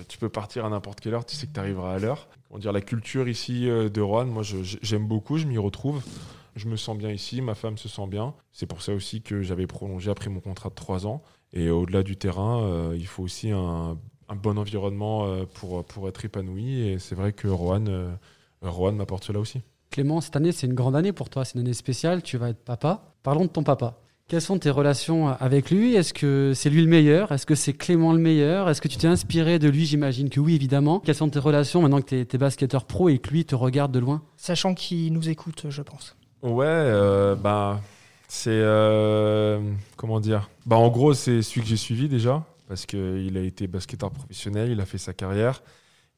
tu 0.08 0.18
peux 0.18 0.28
partir 0.28 0.64
à 0.64 0.68
n'importe 0.70 1.00
quelle 1.00 1.14
heure, 1.14 1.24
tu 1.24 1.36
sais 1.36 1.46
que 1.46 1.52
tu 1.52 1.60
arriveras 1.60 1.94
à 1.94 1.98
l'heure. 1.98 2.28
Comment 2.48 2.58
dire, 2.58 2.72
la 2.72 2.80
culture 2.80 3.28
ici 3.28 3.68
euh, 3.68 3.88
de 3.88 4.00
Roanne, 4.00 4.28
moi, 4.28 4.42
j'aime 4.42 5.06
beaucoup, 5.06 5.38
je 5.38 5.46
m'y 5.46 5.58
retrouve. 5.58 6.02
Je 6.58 6.66
me 6.66 6.76
sens 6.76 6.98
bien 6.98 7.10
ici, 7.10 7.40
ma 7.40 7.54
femme 7.54 7.78
se 7.78 7.88
sent 7.88 8.08
bien. 8.08 8.34
C'est 8.52 8.66
pour 8.66 8.82
ça 8.82 8.92
aussi 8.92 9.22
que 9.22 9.42
j'avais 9.42 9.68
prolongé 9.68 10.10
après 10.10 10.28
mon 10.28 10.40
contrat 10.40 10.70
de 10.70 10.74
trois 10.74 11.06
ans. 11.06 11.22
Et 11.52 11.70
au-delà 11.70 12.02
du 12.02 12.16
terrain, 12.16 12.62
euh, 12.62 12.96
il 12.98 13.06
faut 13.06 13.22
aussi 13.22 13.50
un, 13.52 13.96
bon 14.42 14.58
environnement 14.58 15.26
euh, 15.26 15.44
pour, 15.46 16.08
être 16.08 16.24
épanoui. 16.24 16.80
Et 16.80 16.98
c'est 16.98 17.14
vrai 17.14 17.32
que 17.32 17.46
euh, 17.48 18.16
Rohan 18.60 18.92
m'apporte 18.92 19.24
cela 19.24 19.38
aussi. 19.38 19.62
Clément, 19.90 20.20
cette 20.20 20.36
année, 20.36 20.52
c'est 20.52 20.66
une 20.66 20.74
grande 20.74 20.96
année 20.96 21.12
pour 21.12 21.30
toi. 21.30 21.44
C'est 21.44 21.54
une 21.54 21.60
année 21.60 21.74
spéciale. 21.74 22.22
Tu 22.22 22.36
vas 22.36 22.50
être 22.50 22.64
papa. 22.64 23.14
Parlons 23.22 23.44
de 23.44 23.50
ton 23.50 23.62
papa. 23.62 24.00
Quelles 24.28 24.42
sont 24.42 24.58
tes 24.58 24.68
relations 24.68 25.28
avec 25.28 25.70
lui? 25.70 25.94
Est-ce 25.94 26.12
que 26.12 26.52
c'est 26.54 26.68
lui 26.68 26.82
le 26.82 26.86
meilleur? 26.86 27.32
Est-ce 27.32 27.46
que 27.46 27.54
c'est 27.54 27.72
Clément 27.72 28.12
le 28.12 28.18
meilleur? 28.18 28.68
Est-ce 28.68 28.82
que 28.82 28.88
tu 28.88 28.98
t'es 28.98 29.06
inspiré 29.06 29.58
de 29.58 29.70
lui? 29.70 29.86
J'imagine 29.86 30.28
que 30.28 30.38
oui, 30.38 30.54
évidemment. 30.54 31.00
Quelles 31.00 31.14
sont 31.14 31.30
tes 31.30 31.38
relations 31.38 31.80
maintenant 31.80 32.02
que 32.02 32.10
tu 32.24 32.36
es, 32.36 32.38
basketteur 32.38 32.84
pro 32.84 33.08
et 33.08 33.18
que 33.20 33.30
lui 33.30 33.46
te 33.46 33.54
regarde 33.54 33.90
de 33.90 33.98
loin? 34.00 34.20
Sachant 34.36 34.74
qu'il 34.74 35.14
nous 35.14 35.30
écoute, 35.30 35.64
je 35.70 35.80
pense. 35.80 36.14
Ouais, 36.42 36.66
euh, 36.66 37.36
bah, 37.36 37.80
c'est. 38.28 38.50
euh, 38.52 39.60
comment 39.96 40.20
dire? 40.20 40.50
Bah, 40.66 40.76
En 40.76 40.90
gros, 40.90 41.14
c'est 41.14 41.40
celui 41.40 41.62
que 41.62 41.66
j'ai 41.66 41.78
suivi 41.78 42.06
déjà, 42.10 42.44
parce 42.68 42.84
qu'il 42.84 43.34
a 43.34 43.40
été 43.40 43.66
basketteur 43.66 44.10
professionnel, 44.10 44.70
il 44.70 44.80
a 44.82 44.84
fait 44.84 44.98
sa 44.98 45.14
carrière. 45.14 45.62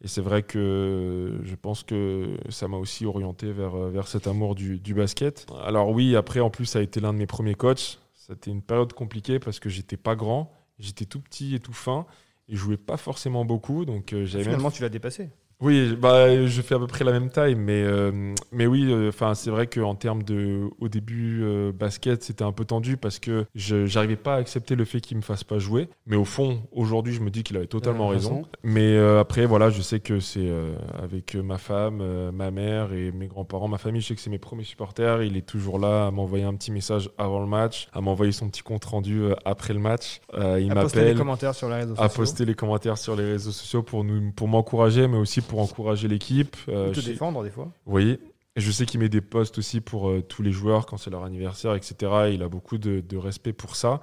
Et 0.02 0.08
c'est 0.08 0.22
vrai 0.22 0.42
que 0.42 1.38
je 1.44 1.54
pense 1.54 1.84
que 1.84 2.30
ça 2.48 2.66
m'a 2.66 2.78
aussi 2.78 3.06
orienté 3.06 3.52
vers, 3.52 3.76
vers 3.76 4.08
cet 4.08 4.26
amour 4.26 4.54
du, 4.56 4.78
du 4.78 4.94
basket. 4.94 5.46
Alors, 5.64 5.90
oui, 5.90 6.16
après, 6.16 6.40
en 6.40 6.50
plus, 6.50 6.64
ça 6.64 6.80
a 6.80 6.82
été 6.82 7.00
l'un 7.00 7.12
de 7.12 7.18
mes 7.18 7.26
premiers 7.26 7.54
coachs. 7.54 7.99
C'était 8.30 8.50
une 8.50 8.62
période 8.62 8.92
compliquée 8.92 9.38
parce 9.40 9.58
que 9.58 9.68
j'étais 9.68 9.96
pas 9.96 10.14
grand, 10.14 10.52
j'étais 10.78 11.04
tout 11.04 11.20
petit 11.20 11.54
et 11.54 11.60
tout 11.60 11.72
fin. 11.72 12.06
Il 12.48 12.56
jouait 12.56 12.76
pas 12.76 12.96
forcément 12.96 13.44
beaucoup, 13.44 13.84
donc 13.84 14.12
euh, 14.12 14.24
j'avais 14.24 14.44
Finalement, 14.44 14.70
tu 14.70 14.82
l'as 14.82 14.88
dépassé. 14.88 15.30
Oui, 15.60 15.94
bah, 15.96 16.46
je 16.46 16.62
fais 16.62 16.74
à 16.74 16.78
peu 16.78 16.86
près 16.86 17.04
la 17.04 17.12
même 17.12 17.30
taille, 17.30 17.54
mais, 17.54 17.82
euh, 17.84 18.34
mais 18.52 18.66
oui, 18.66 18.92
enfin 19.08 19.34
c'est 19.34 19.50
vrai 19.50 19.66
qu'en 19.66 19.94
termes 19.94 20.22
de. 20.22 20.68
Au 20.80 20.88
début, 20.88 21.40
euh, 21.42 21.72
basket, 21.72 22.22
c'était 22.22 22.44
un 22.44 22.52
peu 22.52 22.64
tendu 22.64 22.96
parce 22.96 23.18
que 23.18 23.44
je 23.54 23.86
j'arrivais 23.86 24.16
pas 24.16 24.34
à 24.34 24.38
accepter 24.38 24.74
le 24.74 24.84
fait 24.84 25.00
qu'il 25.00 25.16
me 25.16 25.22
fasse 25.22 25.44
pas 25.44 25.58
jouer. 25.58 25.88
Mais 26.06 26.16
au 26.16 26.24
fond, 26.24 26.62
aujourd'hui, 26.72 27.12
je 27.12 27.20
me 27.20 27.30
dis 27.30 27.42
qu'il 27.42 27.56
avait 27.56 27.66
totalement 27.66 28.08
Euh, 28.10 28.14
raison. 28.14 28.34
raison. 28.36 28.46
Mais 28.62 28.94
euh, 28.96 29.20
après, 29.20 29.44
voilà, 29.46 29.70
je 29.70 29.82
sais 29.82 30.00
que 30.00 30.20
c'est 30.20 30.40
euh, 30.48 30.74
avec 31.02 31.34
ma 31.34 31.58
femme, 31.58 31.98
euh, 32.00 32.32
ma 32.32 32.50
mère 32.50 32.92
et 32.92 33.12
mes 33.12 33.26
grands-parents, 33.26 33.68
ma 33.68 33.78
famille, 33.78 34.00
je 34.00 34.08
sais 34.08 34.14
que 34.14 34.20
c'est 34.20 34.30
mes 34.30 34.38
premiers 34.38 34.64
supporters. 34.64 35.22
Il 35.22 35.36
est 35.36 35.46
toujours 35.46 35.78
là 35.78 36.06
à 36.06 36.10
m'envoyer 36.10 36.44
un 36.44 36.54
petit 36.54 36.70
message 36.72 37.10
avant 37.18 37.40
le 37.40 37.46
match, 37.46 37.88
à 37.92 38.00
m'envoyer 38.00 38.32
son 38.32 38.48
petit 38.48 38.62
compte 38.62 38.84
rendu 38.84 39.20
euh, 39.22 39.34
après 39.44 39.74
le 39.74 39.80
match. 39.80 40.20
Euh, 40.34 40.58
il 40.60 40.70
à 40.72 40.74
poster 40.82 41.00
les 41.00 41.04
m'appelle 41.06 41.18
commentaires 41.18 41.54
sur 41.54 41.68
les 41.68 41.74
réseaux 41.76 41.94
à 41.98 42.08
poster 42.08 42.44
les 42.44 42.54
commentaires 42.54 42.96
sur 42.98 43.16
les 43.16 43.24
réseaux 43.24 43.50
sociaux 43.52 43.82
pour 43.82 44.04
nous 44.04 44.30
pour 44.32 44.48
m'encourager 44.48 45.06
mais 45.08 45.18
aussi 45.18 45.40
pour 45.40 45.49
encourager 45.58 46.06
l'équipe 46.06 46.56
Euh, 46.68 46.92
te 46.92 47.00
je 47.00 47.06
défendre 47.10 47.42
des 47.42 47.50
fois. 47.50 47.72
oui. 47.86 48.18
Et 48.56 48.60
je 48.60 48.70
sais 48.72 48.84
qu'il 48.84 48.98
met 48.98 49.08
des 49.08 49.20
posts 49.20 49.58
aussi 49.58 49.80
pour 49.80 50.08
euh, 50.10 50.22
tous 50.22 50.42
les 50.42 50.50
joueurs 50.50 50.84
quand 50.86 50.96
c'est 50.96 51.08
leur 51.10 51.22
anniversaire 51.22 51.74
etc 51.76 52.30
il 52.32 52.42
a 52.42 52.48
beaucoup 52.48 52.78
de, 52.78 53.00
de 53.00 53.16
respect 53.16 53.52
pour 53.52 53.76
ça. 53.76 54.00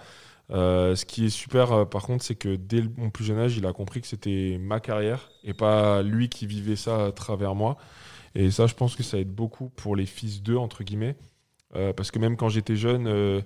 Euh, 0.51 0.95
ce 0.95 1.03
qui 1.03 1.25
est 1.25 1.29
super 1.29 1.73
euh, 1.73 1.83
par 1.85 2.03
contre 2.03 2.23
c'est 2.23 2.35
que 2.35 2.55
dès 2.55 2.81
mon 2.95 3.09
plus 3.09 3.25
jeune 3.25 3.39
âge 3.39 3.57
il 3.57 3.65
a 3.65 3.73
compris 3.73 3.99
que 3.99 4.07
c'était 4.07 4.57
ma 4.57 4.79
carrière 4.79 5.29
et 5.43 5.53
pas 5.53 6.01
lui 6.01 6.29
qui 6.29 6.47
vivait 6.47 6.77
ça 6.77 7.07
à 7.07 7.11
travers 7.11 7.55
moi. 7.55 7.75
Et 8.35 8.49
ça 8.49 8.67
je 8.67 8.73
pense 8.73 8.95
que 8.95 9.03
ça 9.03 9.17
aide 9.19 9.33
beaucoup 9.33 9.67
pour 9.75 9.97
les 9.97 10.05
fils 10.05 10.41
d'eux 10.41 10.57
entre 10.57 10.83
guillemets. 10.83 11.17
Parce 11.73 12.09
que 12.11 12.17
même 12.17 12.37
quand 12.37 12.47
j'étais 12.49 12.77
jeune 12.77 13.43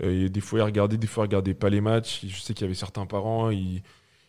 des 0.00 0.40
fois 0.40 0.60
ils 0.60 0.62
regardaient 0.62 0.96
des 0.96 1.06
fois 1.06 1.24
ils 1.24 1.28
regardaient 1.28 1.52
pas 1.54 1.68
les 1.68 1.82
matchs. 1.82 2.24
Je 2.26 2.40
sais 2.40 2.54
qu'il 2.54 2.62
y 2.62 2.64
avait 2.64 2.74
certains 2.74 3.04
parents 3.04 3.50
ils 3.50 3.82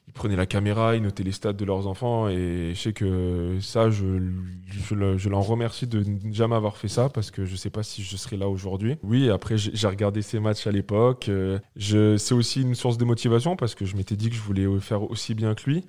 ils 0.10 0.14
prenaient 0.14 0.36
la 0.36 0.48
caméra, 0.48 0.96
ils 0.96 1.04
notaient 1.04 1.22
les 1.24 1.32
stats 1.32 1.54
de 1.54 1.64
leurs 1.66 1.86
enfants 1.86 2.28
et 2.30 2.72
je 2.74 2.80
sais 2.82 2.94
que 2.94 3.60
ça, 3.62 3.92
je, 3.92 4.20
je, 4.68 4.96
le- 4.96 5.18
je 5.20 5.30
l'en 5.30 5.42
remercie 5.42 5.86
de 5.86 6.04
ne 6.04 6.34
jamais 6.34 6.56
avoir 6.56 6.78
fait 6.78 6.88
ça 6.88 7.10
parce 7.10 7.30
que 7.30 7.46
je 7.46 7.56
sais 7.56 7.70
pas 7.70 7.84
si 7.84 8.02
je 8.04 8.18
serais 8.18 8.36
là 8.36 8.50
aujourd'hui. 8.50 8.98
Oui, 9.04 9.30
après 9.30 9.58
j'ai 9.58 9.88
regardé 9.88 10.24
ces 10.24 10.40
matchs 10.40 10.66
à 10.66 10.72
l'époque. 10.72 11.30
euh, 11.30 11.60
C'est 11.78 12.34
aussi 12.34 12.64
une 12.64 12.74
source 12.74 12.98
de 12.98 13.06
motivation 13.06 13.56
parce 13.56 13.76
que 13.76 13.86
je 13.86 13.96
m'étais 13.96 14.16
dit 14.16 14.30
que 14.30 14.36
je 14.36 14.42
voulais 14.42 14.66
faire 14.80 15.04
aussi 15.12 15.36
bien 15.36 15.54
que 15.54 15.70
lui. 15.70 15.86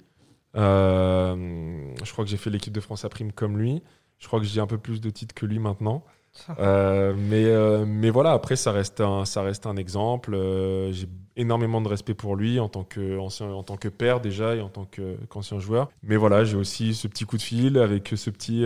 Euh, 0.56 1.94
je 2.04 2.12
crois 2.12 2.24
que 2.24 2.30
j'ai 2.30 2.36
fait 2.36 2.50
l'équipe 2.50 2.72
de 2.72 2.80
France 2.80 3.04
à 3.04 3.08
prime 3.08 3.32
comme 3.32 3.58
lui. 3.58 3.82
Je 4.18 4.26
crois 4.26 4.38
que 4.40 4.46
j'ai 4.46 4.60
un 4.60 4.66
peu 4.66 4.78
plus 4.78 5.00
de 5.00 5.08
titres 5.10 5.34
que 5.34 5.46
lui 5.46 5.58
maintenant. 5.58 6.04
Euh, 6.59 7.14
mais, 7.16 7.45
euh, 7.45 7.85
mais 7.87 8.11
voilà, 8.11 8.33
après, 8.33 8.57
ça 8.57 8.72
reste 8.72 9.01
un, 9.01 9.24
ça 9.24 9.43
reste 9.43 9.66
un 9.66 9.76
exemple. 9.76 10.35
Euh, 10.35 10.93
j'ai 10.93 11.07
énormément 11.37 11.81
de 11.81 11.89
respect 11.89 12.14
pour 12.14 12.37
lui 12.37 12.61
en 12.61 12.68
tant 12.68 12.85
que, 12.85 13.18
ancien, 13.18 13.51
en 13.51 13.62
tant 13.62 13.76
que 13.76 13.89
père 13.89 14.20
déjà 14.20 14.55
et 14.57 14.61
en 14.61 14.68
tant 14.68 14.85
que- 14.85 15.16
qu'ancien 15.28 15.59
joueur. 15.59 15.89
Mais 16.03 16.16
voilà, 16.16 16.45
j'ai 16.45 16.57
aussi 16.57 16.95
ce 16.95 17.09
petit 17.09 17.24
coup 17.24 17.37
de 17.37 17.43
fil 17.43 17.78
avec 17.78 18.12
ce 18.16 18.31
petit. 18.31 18.64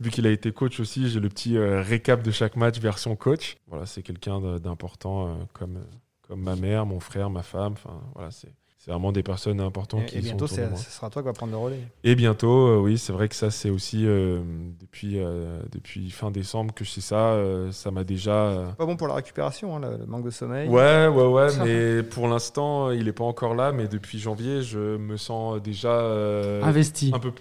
vu 0.00 0.10
qu'il 0.10 0.26
a 0.26 0.30
été 0.30 0.50
coach 0.52 0.80
aussi, 0.80 1.10
j'ai 1.10 1.20
le 1.20 1.28
petit 1.28 1.58
récap 1.58 2.22
de 2.22 2.30
chaque 2.30 2.56
match 2.56 2.78
version 2.78 3.16
coach. 3.16 3.56
Voilà, 3.68 3.86
c'est 3.86 4.02
quelqu'un 4.02 4.40
d'important 4.58 5.36
comme, 5.52 5.78
comme 6.22 6.40
ma 6.42 6.56
mère, 6.56 6.86
mon 6.86 7.00
frère, 7.00 7.28
ma 7.30 7.42
femme. 7.42 7.72
Enfin, 7.72 8.00
voilà, 8.14 8.30
c'est. 8.30 8.48
C'est 8.82 8.92
vraiment 8.92 9.12
des 9.12 9.22
personnes 9.22 9.60
importantes 9.60 10.06
qui 10.06 10.14
Et, 10.14 10.18
et 10.18 10.22
sont 10.22 10.28
bientôt, 10.28 10.44
autour 10.46 10.56
de 10.56 10.62
c'est- 10.62 10.70
moi. 10.70 10.78
ce 10.78 10.90
sera 10.90 11.10
toi 11.10 11.20
qui 11.20 11.26
vas 11.26 11.34
prendre 11.34 11.52
le 11.52 11.58
relais. 11.58 11.80
Et 12.02 12.14
bientôt, 12.14 12.66
euh, 12.68 12.78
oui, 12.78 12.96
c'est 12.96 13.12
vrai 13.12 13.28
que 13.28 13.34
ça, 13.34 13.50
c'est 13.50 13.68
aussi 13.68 14.06
euh, 14.06 14.40
depuis, 14.80 15.18
euh, 15.18 15.60
depuis 15.70 16.08
fin 16.10 16.30
décembre 16.30 16.72
que 16.72 16.82
je 16.82 16.88
sais 16.88 17.02
ça. 17.02 17.32
euh, 17.34 17.70
ça 17.72 17.90
m'a 17.90 18.04
déjà. 18.04 18.74
Pas 18.78 18.86
bon 18.86 18.96
pour 18.96 19.06
la 19.06 19.16
récupération, 19.16 19.76
hein, 19.76 19.80
le, 19.80 19.98
le 19.98 20.06
manque 20.06 20.24
de 20.24 20.30
sommeil. 20.30 20.66
Ouais, 20.70 21.08
ouais, 21.08 21.26
ouais, 21.26 21.48
mais 21.62 22.02
pour 22.02 22.26
l'instant, 22.26 22.90
il 22.90 23.04
n'est 23.04 23.12
pas 23.12 23.24
encore 23.24 23.54
là. 23.54 23.70
Mais 23.72 23.86
depuis 23.86 24.18
janvier, 24.18 24.62
je 24.62 24.96
me 24.96 25.18
sens 25.18 25.60
déjà 25.60 25.90
euh, 26.00 26.62
Investi. 26.62 27.10
un 27.14 27.18
peu 27.18 27.32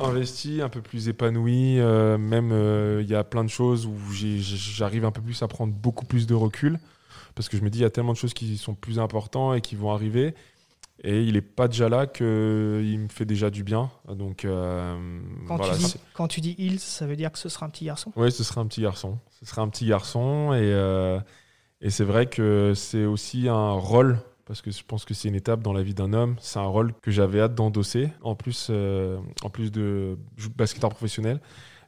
investi, 0.00 0.60
un 0.60 0.68
peu 0.68 0.82
plus 0.82 1.08
épanoui. 1.08 1.80
euh, 1.80 2.18
même, 2.18 2.50
euh, 2.52 3.00
il 3.02 3.08
y 3.08 3.14
a 3.14 3.24
plein 3.24 3.44
de 3.44 3.48
choses 3.48 3.86
où 3.86 3.94
j'arrive 4.12 5.06
un 5.06 5.10
peu 5.10 5.22
plus 5.22 5.42
à 5.42 5.48
prendre 5.48 5.72
beaucoup 5.72 6.04
plus 6.04 6.26
de 6.26 6.34
recul. 6.34 6.78
Parce 7.34 7.48
que 7.48 7.56
je 7.56 7.62
me 7.62 7.70
dis, 7.70 7.78
il 7.78 7.82
y 7.82 7.86
a 7.86 7.90
tellement 7.90 8.12
de 8.12 8.18
choses 8.18 8.34
qui 8.34 8.58
sont 8.58 8.74
plus 8.74 8.98
importantes 8.98 9.56
et 9.56 9.62
qui 9.62 9.74
vont 9.74 9.90
arriver. 9.90 10.34
Et 11.04 11.22
il 11.22 11.34
n'est 11.34 11.40
pas 11.40 11.66
déjà 11.66 11.88
là 11.88 12.06
qu'il 12.06 12.24
me 12.24 13.08
fait 13.08 13.24
déjà 13.24 13.50
du 13.50 13.64
bien. 13.64 13.90
Donc, 14.08 14.44
euh, 14.44 15.20
Quand, 15.48 15.56
voilà, 15.56 15.74
tu 15.74 15.80
dis, 15.80 15.94
quand 16.14 16.28
tu 16.28 16.40
dis 16.40 16.54
il, 16.58 16.78
ça 16.78 17.06
veut 17.06 17.16
dire 17.16 17.32
que 17.32 17.38
ce 17.38 17.48
sera 17.48 17.66
un 17.66 17.70
petit 17.70 17.84
garçon? 17.86 18.12
Oui, 18.14 18.30
ce 18.30 18.44
serait 18.44 18.60
un 18.60 18.66
petit 18.66 18.82
garçon. 18.82 19.18
Ce 19.30 19.44
serait 19.44 19.62
un 19.62 19.68
petit 19.68 19.86
garçon 19.86 20.52
et, 20.52 20.60
euh, 20.60 21.18
et 21.80 21.90
c'est 21.90 22.04
vrai 22.04 22.26
que 22.26 22.72
c'est 22.76 23.04
aussi 23.04 23.48
un 23.48 23.72
rôle 23.72 24.18
parce 24.44 24.62
que 24.62 24.70
je 24.70 24.82
pense 24.86 25.04
que 25.04 25.14
c'est 25.14 25.28
une 25.28 25.34
étape 25.34 25.60
dans 25.62 25.72
la 25.72 25.82
vie 25.82 25.94
d'un 25.94 26.12
homme. 26.12 26.36
C'est 26.40 26.60
un 26.60 26.66
rôle 26.66 26.94
que 27.02 27.10
j'avais 27.10 27.40
hâte 27.40 27.54
d'endosser 27.56 28.10
en 28.22 28.36
plus, 28.36 28.68
euh, 28.70 29.18
en 29.42 29.50
plus 29.50 29.72
de 29.72 30.18
basketteur 30.56 30.90
professionnel. 30.90 31.40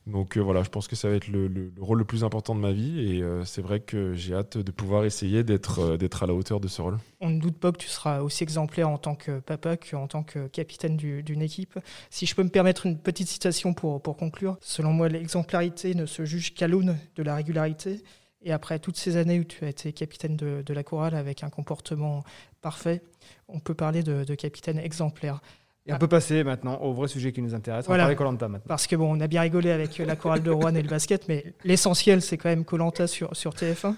Donc 0.06 0.36
euh, 0.36 0.40
voilà, 0.42 0.62
je 0.62 0.68
pense 0.68 0.86
que 0.86 0.96
ça 0.96 1.08
va 1.08 1.14
être 1.16 1.28
le, 1.28 1.48
le- 1.48 1.72
le 1.74 1.82
rôle 1.82 1.98
le 1.98 2.04
plus 2.04 2.24
important 2.24 2.54
de 2.54 2.60
ma 2.60 2.72
vie 2.72 3.00
et 3.16 3.22
euh, 3.22 3.42
c'est 3.46 3.62
vrai 3.62 3.80
que 3.80 4.12
j'ai 4.12 4.34
hâte 4.34 4.58
de 4.58 4.70
pouvoir 4.70 5.06
essayer 5.06 5.44
d'être 5.44 5.78
euh, 5.78 5.96
d'être 5.96 6.22
à 6.22 6.26
la 6.26 6.34
hauteur 6.34 6.60
de 6.60 6.68
ce 6.68 6.82
rôle. 6.82 6.98
On 7.22 7.30
ne 7.30 7.40
doute 7.40 7.56
pas 7.56 7.72
que 7.72 7.78
tu 7.78 7.88
seras 7.88 8.20
aussi 8.20 8.42
exemplaire 8.42 8.90
en 8.90 8.98
tant 8.98 9.14
que 9.14 9.40
papa 9.40 9.78
qu'en 9.78 10.06
tant 10.06 10.22
que 10.22 10.46
capitaine 10.48 10.98
du- 10.98 11.22
d'une 11.22 11.40
équipe. 11.40 11.78
Si 12.10 12.26
je 12.26 12.34
peux 12.34 12.42
me 12.42 12.50
permettre 12.50 12.84
une 12.84 12.98
petite 12.98 13.28
citation 13.28 13.72
pour, 13.72 14.02
conclure, 14.02 14.58
selon 14.60 14.92
moi, 14.92 15.08
l'exemplarité 15.08 15.94
ne 15.94 16.04
se 16.04 16.26
juge 16.26 16.52
qu'à 16.52 16.68
l'aune 16.68 16.98
de 17.16 17.22
la 17.22 17.34
régularité. 17.34 18.02
Et 18.42 18.52
après 18.52 18.78
toutes 18.78 18.98
ces 18.98 19.16
années 19.16 19.40
où 19.40 19.44
tu 19.44 19.64
as 19.64 19.68
été 19.70 19.94
capitaine 19.94 20.36
de, 20.36 20.62
la 20.74 20.82
chorale 20.82 21.14
avec 21.14 21.42
un 21.42 21.48
comportement 21.48 22.24
parfait, 22.60 23.00
on 23.48 23.58
peut 23.58 23.72
parler 23.72 24.02
de 24.02 24.34
capitaine 24.34 24.78
exemplaire. 24.78 25.40
Et 25.86 25.92
on 25.92 25.98
peut 25.98 26.08
passer 26.08 26.44
maintenant 26.44 26.80
au 26.80 26.94
vrai 26.94 27.08
sujet 27.08 27.30
qui 27.32 27.42
nous 27.42 27.54
intéresse. 27.54 27.84
Voilà. 27.84 28.04
On 28.04 28.06
va 28.06 28.14
parler 28.14 28.16
Colanta 28.16 28.48
maintenant. 28.48 28.68
Parce 28.68 28.86
que 28.86 28.96
bon, 28.96 29.14
on 29.14 29.20
a 29.20 29.26
bien 29.26 29.42
rigolé 29.42 29.70
avec 29.70 29.98
la 29.98 30.16
chorale 30.16 30.42
de 30.42 30.50
Rouen 30.50 30.74
et 30.74 30.80
le 30.80 30.88
basket, 30.88 31.28
mais 31.28 31.52
l'essentiel, 31.62 32.22
c'est 32.22 32.38
quand 32.38 32.48
même 32.48 32.64
Colanta 32.64 33.06
sur, 33.06 33.36
sur 33.36 33.52
TF1. 33.52 33.94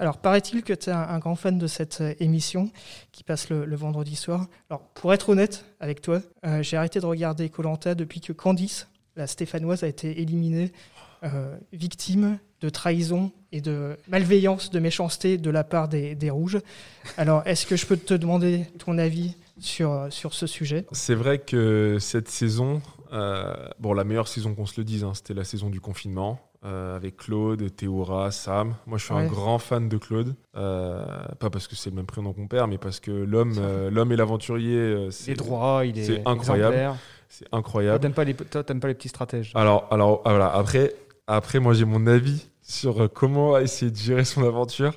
Alors, 0.00 0.18
paraît-il 0.18 0.64
que 0.64 0.72
tu 0.72 0.90
es 0.90 0.92
un, 0.92 0.98
un 0.98 1.18
grand 1.20 1.36
fan 1.36 1.56
de 1.56 1.66
cette 1.68 2.00
euh, 2.00 2.14
émission 2.18 2.70
qui 3.12 3.22
passe 3.22 3.50
le, 3.50 3.64
le 3.66 3.76
vendredi 3.76 4.16
soir? 4.16 4.46
Alors, 4.68 4.82
pour 4.94 5.14
être 5.14 5.28
honnête 5.28 5.64
avec 5.78 6.00
toi, 6.00 6.20
euh, 6.44 6.60
j'ai 6.62 6.76
arrêté 6.76 6.98
de 6.98 7.06
regarder 7.06 7.48
Colanta 7.50 7.94
depuis 7.94 8.20
que 8.20 8.32
Candice, 8.32 8.88
la 9.14 9.28
stéphanoise, 9.28 9.84
a 9.84 9.86
été 9.86 10.20
éliminée, 10.20 10.72
euh, 11.22 11.56
victime 11.72 12.38
de 12.60 12.68
trahison 12.68 13.30
et 13.52 13.60
de 13.60 13.96
malveillance, 14.08 14.70
de 14.70 14.80
méchanceté 14.80 15.38
de 15.38 15.50
la 15.50 15.62
part 15.62 15.88
des, 15.88 16.16
des 16.16 16.30
Rouges. 16.30 16.58
Alors, 17.16 17.46
est-ce 17.46 17.64
que 17.64 17.76
je 17.76 17.86
peux 17.86 17.96
te 17.96 18.14
demander 18.14 18.66
ton 18.78 18.98
avis 18.98 19.36
sur, 19.60 19.92
euh, 19.92 20.10
sur 20.10 20.34
ce 20.34 20.46
sujet 20.46 20.86
C'est 20.92 21.14
vrai 21.14 21.38
que 21.38 21.98
cette 22.00 22.28
saison, 22.28 22.80
euh, 23.12 23.54
bon, 23.78 23.92
la 23.92 24.04
meilleure 24.04 24.28
saison 24.28 24.54
qu'on 24.54 24.66
se 24.66 24.80
le 24.80 24.84
dise, 24.84 25.04
hein, 25.04 25.12
c'était 25.14 25.34
la 25.34 25.44
saison 25.44 25.70
du 25.70 25.80
confinement. 25.80 26.40
euh, 26.64 26.96
avec 26.96 27.18
Claude, 27.18 27.72
Théora, 27.76 28.32
Sam. 28.32 28.74
Moi, 28.86 28.98
je 28.98 29.04
suis 29.04 29.14
un 29.14 29.26
grand 29.26 29.60
fan 29.60 29.88
de 29.88 29.96
Claude. 29.96 30.34
Euh, 30.56 31.06
pas 31.38 31.50
parce 31.50 31.68
que 31.68 31.76
c'est 31.76 31.88
le 31.90 31.94
même 31.94 32.06
prénom 32.06 32.32
qu'on 32.32 32.48
perd, 32.48 32.68
mais 32.68 32.78
parce 32.78 32.98
que 32.98 33.12
l'homme 33.12 33.54
euh, 33.58 33.90
l'homme 33.92 34.10
et 34.10 34.16
l'aventurier, 34.16 35.04
Il 35.06 35.12
c'est 35.12 35.32
est 35.32 35.34
droit, 35.36 35.82
il 35.84 35.96
est, 35.96 36.04
c'est 36.04 36.22
incroyable. 36.26 36.74
exemplaire. 36.74 36.96
c'est 37.28 37.48
Toi, 37.48 37.58
incroyable. 37.60 38.00
t'aimes 38.00 38.12
pas, 38.12 38.24
les, 38.24 38.34
toi, 38.34 38.64
t'aimes 38.64 38.80
pas 38.80 38.88
les 38.88 38.94
petits 38.94 39.08
stratèges. 39.08 39.52
Alors, 39.54 39.86
alors 39.92 40.20
ah, 40.24 40.30
voilà. 40.30 40.52
après, 40.52 40.94
après, 41.28 41.60
moi, 41.60 41.74
j'ai 41.74 41.84
mon 41.84 42.08
avis 42.08 42.48
sur 42.60 43.08
comment 43.12 43.56
essayer 43.58 43.92
de 43.92 43.96
gérer 43.96 44.24
son 44.24 44.42
aventure. 44.44 44.94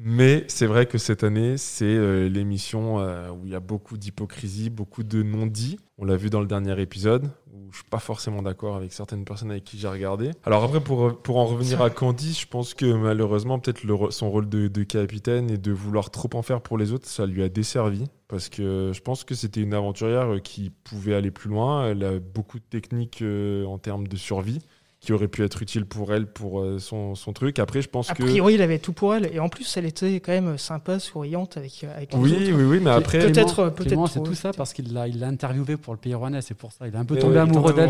Mais 0.00 0.44
c'est 0.46 0.66
vrai 0.66 0.86
que 0.86 0.96
cette 0.96 1.24
année, 1.24 1.56
c'est 1.56 1.84
euh, 1.84 2.28
l'émission 2.28 3.00
euh, 3.00 3.30
où 3.30 3.40
il 3.44 3.50
y 3.50 3.56
a 3.56 3.60
beaucoup 3.60 3.98
d'hypocrisie, 3.98 4.70
beaucoup 4.70 5.02
de 5.02 5.24
non-dits. 5.24 5.76
On 5.98 6.04
l'a 6.04 6.14
vu 6.14 6.30
dans 6.30 6.40
le 6.40 6.46
dernier 6.46 6.80
épisode, 6.80 7.28
où 7.52 7.72
je 7.72 7.78
suis 7.78 7.88
pas 7.90 7.98
forcément 7.98 8.40
d'accord 8.40 8.76
avec 8.76 8.92
certaines 8.92 9.24
personnes 9.24 9.50
avec 9.50 9.64
qui 9.64 9.76
j'ai 9.76 9.88
regardé. 9.88 10.30
Alors 10.44 10.62
après, 10.62 10.80
pour, 10.80 11.20
pour 11.20 11.38
en 11.38 11.46
revenir 11.46 11.82
à 11.82 11.90
Candice, 11.90 12.42
je 12.42 12.46
pense 12.46 12.74
que 12.74 12.86
malheureusement, 12.86 13.58
peut-être 13.58 13.80
son 14.12 14.30
rôle 14.30 14.48
de, 14.48 14.68
de 14.68 14.82
capitaine 14.84 15.50
et 15.50 15.58
de 15.58 15.72
vouloir 15.72 16.10
trop 16.10 16.30
en 16.34 16.42
faire 16.42 16.60
pour 16.60 16.78
les 16.78 16.92
autres, 16.92 17.08
ça 17.08 17.26
lui 17.26 17.42
a 17.42 17.48
desservi. 17.48 18.04
Parce 18.28 18.50
que 18.50 18.92
je 18.94 19.00
pense 19.00 19.24
que 19.24 19.34
c'était 19.34 19.62
une 19.62 19.74
aventurière 19.74 20.34
euh, 20.34 20.38
qui 20.38 20.70
pouvait 20.70 21.14
aller 21.14 21.32
plus 21.32 21.50
loin. 21.50 21.88
Elle 21.88 22.04
a 22.04 22.20
beaucoup 22.20 22.58
de 22.58 22.64
techniques 22.64 23.22
euh, 23.22 23.64
en 23.64 23.78
termes 23.78 24.06
de 24.06 24.16
survie 24.16 24.60
qui 25.08 25.14
auraient 25.14 25.26
pu 25.26 25.42
être 25.42 25.62
utiles 25.62 25.86
pour 25.86 26.12
elle, 26.12 26.26
pour 26.26 26.60
euh, 26.60 26.78
son, 26.78 27.14
son 27.14 27.32
truc. 27.32 27.58
Après, 27.60 27.80
je 27.80 27.88
pense 27.88 28.10
A 28.10 28.14
que... 28.14 28.22
priori, 28.24 28.52
il 28.56 28.60
avait 28.60 28.78
tout 28.78 28.92
pour 28.92 29.14
elle. 29.14 29.30
Et 29.32 29.38
en 29.38 29.48
plus, 29.48 29.74
elle 29.78 29.86
était 29.86 30.20
quand 30.20 30.32
même 30.32 30.58
sympa, 30.58 30.98
souriante 30.98 31.56
avec, 31.56 31.82
euh, 31.82 31.96
avec 31.96 32.12
les 32.12 32.18
Oui, 32.18 32.32
autres. 32.34 32.52
oui, 32.52 32.64
oui, 32.64 32.78
mais 32.82 32.90
après... 32.90 33.20
Peut-être- 33.20 33.70
trop, 33.72 34.06
c'est 34.06 34.22
tout 34.22 34.34
ça 34.34 34.52
parce 34.52 34.74
qu'il 34.74 34.92
l'a 34.92 35.08
il 35.08 35.18
l'a 35.18 35.28
interviewé 35.28 35.78
pour 35.78 35.94
le 35.94 35.98
Pays 35.98 36.12
Rouennais, 36.12 36.42
c'est 36.42 36.52
pour 36.52 36.72
ça. 36.72 36.86
Il 36.86 36.94
est 36.94 36.98
un 36.98 37.06
peu 37.06 37.14
Mais 37.14 37.20
tombé 37.22 37.38
amoureux 37.38 37.72
d'elle. 37.72 37.88